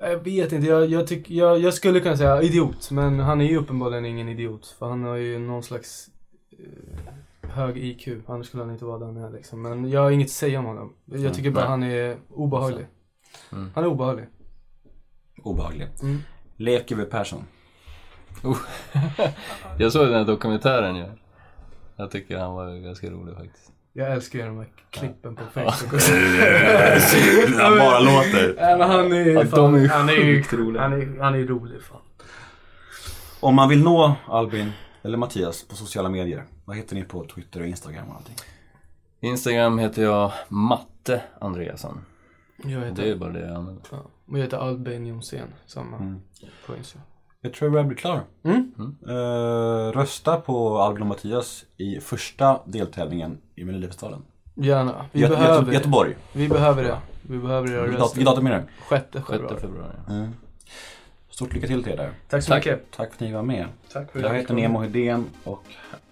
jag 0.00 0.24
vet 0.24 0.52
inte, 0.52 0.66
jag, 0.66 0.86
jag, 0.86 1.06
tyck, 1.06 1.30
jag, 1.30 1.58
jag 1.58 1.74
skulle 1.74 2.00
kunna 2.00 2.16
säga 2.16 2.42
idiot, 2.42 2.90
men 2.90 3.20
han 3.20 3.40
är 3.40 3.44
ju 3.44 3.56
uppenbarligen 3.56 4.04
ingen 4.04 4.28
idiot. 4.28 4.66
För 4.78 4.88
han 4.88 5.02
har 5.02 5.16
ju 5.16 5.38
någon 5.38 5.62
slags 5.62 6.08
eh, 6.50 7.50
hög 7.50 7.78
IQ, 7.78 8.08
annars 8.26 8.46
skulle 8.46 8.62
han 8.62 8.72
inte 8.72 8.84
vara 8.84 8.98
där 8.98 9.06
han 9.06 9.16
är 9.16 9.30
liksom. 9.30 9.62
Men 9.62 9.90
jag 9.90 10.00
har 10.00 10.10
inget 10.10 10.26
att 10.26 10.30
säga 10.30 10.58
om 10.58 10.64
honom. 10.64 10.94
Jag 11.04 11.34
tycker 11.34 11.50
bara 11.50 11.66
han 11.66 11.82
är 11.82 12.16
obehaglig. 12.30 12.86
Han 13.50 13.84
är 13.84 13.86
obehaglig. 13.86 14.26
Obehaglig. 15.42 15.88
Mm. 16.02 16.18
Leif 16.56 16.86
GW 16.86 17.04
Persson. 17.04 17.44
Jag 19.78 19.92
såg 19.92 20.06
den 20.06 20.14
här 20.14 20.24
dokumentären 20.24 20.96
ju. 20.96 21.06
Jag 21.96 22.10
tycker 22.10 22.38
han 22.38 22.54
var 22.54 22.76
ganska 22.76 23.10
rolig 23.10 23.36
faktiskt. 23.36 23.72
Jag 23.98 24.12
älskar 24.12 24.38
ju 24.38 24.44
de 24.46 24.58
här 24.58 24.68
klippen 24.90 25.36
på 25.36 25.44
Facebook. 25.54 26.02
Han 27.60 27.78
bara 27.78 28.00
låter. 28.00 28.56
Han 28.88 29.12
är 29.12 29.24
ju 29.24 29.32
Ja, 29.32 29.44
fan, 29.46 29.72
de 29.72 29.74
är 29.74 29.88
han 29.88 30.08
är 30.08 30.12
ju 30.12 30.42
roliga. 30.42 30.82
Han 30.82 30.92
är, 30.92 31.20
han 31.20 31.34
är 31.34 31.44
rolig 31.44 31.82
fan. 31.82 32.00
Om 33.40 33.54
man 33.54 33.68
vill 33.68 33.82
nå 33.84 34.14
Albin 34.28 34.72
eller 35.02 35.18
Mattias 35.18 35.68
på 35.68 35.76
sociala 35.76 36.08
medier, 36.08 36.44
vad 36.64 36.76
heter 36.76 36.94
ni 36.94 37.04
på 37.04 37.24
Twitter 37.24 37.60
och 37.60 37.66
Instagram 37.66 38.08
och 38.08 38.16
allting? 38.16 38.34
Instagram 39.20 39.78
heter 39.78 40.02
jag 40.02 40.32
Matte 40.48 41.22
Andreasson. 41.40 42.00
Jag 42.56 42.80
heter, 42.80 43.02
Det 43.02 43.10
är 43.10 43.16
bara 43.16 43.30
det 43.32 43.40
jag 43.40 43.56
använder. 43.56 43.82
ja, 43.90 43.96
och 44.26 44.38
jag 44.38 44.42
heter 44.42 44.56
Albin 44.58 45.06
Jonsén, 45.06 45.48
samma 45.66 45.96
Mm. 45.96 46.20
på 46.66 46.76
Instagram. 46.76 47.06
Jag 47.40 47.52
tror 47.52 47.66
jag 47.66 47.72
börjar 47.72 47.86
bli 47.86 47.96
klar. 47.96 48.20
Mm. 48.44 48.72
Eh, 49.08 49.92
rösta 49.92 50.36
på 50.40 50.78
Albin 50.78 51.02
och 51.02 51.08
Mattias 51.08 51.64
i 51.76 52.00
första 52.00 52.60
deltävlingen 52.66 53.38
i 53.54 53.64
Melodifestivalen. 53.64 54.22
Gärna. 54.54 55.04
Vi 55.12 55.20
Göte- 55.20 55.34
behöver 55.36 55.60
Göte- 55.60 55.72
Göteborg. 55.74 56.16
Vi 56.32 56.48
behöver 56.48 56.82
det. 56.84 56.98
Vi 57.22 57.38
behöver 57.38 57.68
era 57.70 57.76
dat- 57.80 57.86
vilket 57.88 58.00
röster. 58.02 58.24
datum 58.24 58.46
är 58.46 58.50
det? 58.50 58.64
Sjätte 58.88 59.18
6 59.18 59.28
februari. 59.30 59.60
februari. 59.60 60.28
Stort 61.30 61.52
lycka 61.54 61.66
till 61.66 61.82
till 61.82 61.92
er 61.92 61.96
där. 61.96 62.10
Tack 62.28 62.42
så 62.42 62.48
Tack. 62.48 62.66
mycket. 62.66 62.90
Tack 62.96 63.08
för 63.08 63.14
att 63.14 63.20
ni 63.20 63.32
var 63.32 63.42
med. 63.42 63.66
Tack 63.92 64.12
för 64.12 64.20
Jag 64.20 64.34
heter 64.34 64.54
Nemo 64.54 64.78
Hedén 64.80 65.24
och 65.44 65.62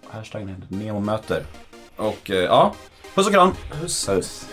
hashtaggen 0.09 0.47
heter 0.49 0.75
NEMOMÖTER. 0.75 1.43
Och 1.97 2.31
eh, 2.31 2.35
ja, 2.37 2.73
puss 3.15 3.27
och 3.27 3.33
kram. 3.33 3.51
Puss. 3.81 4.05
Puss. 4.07 4.49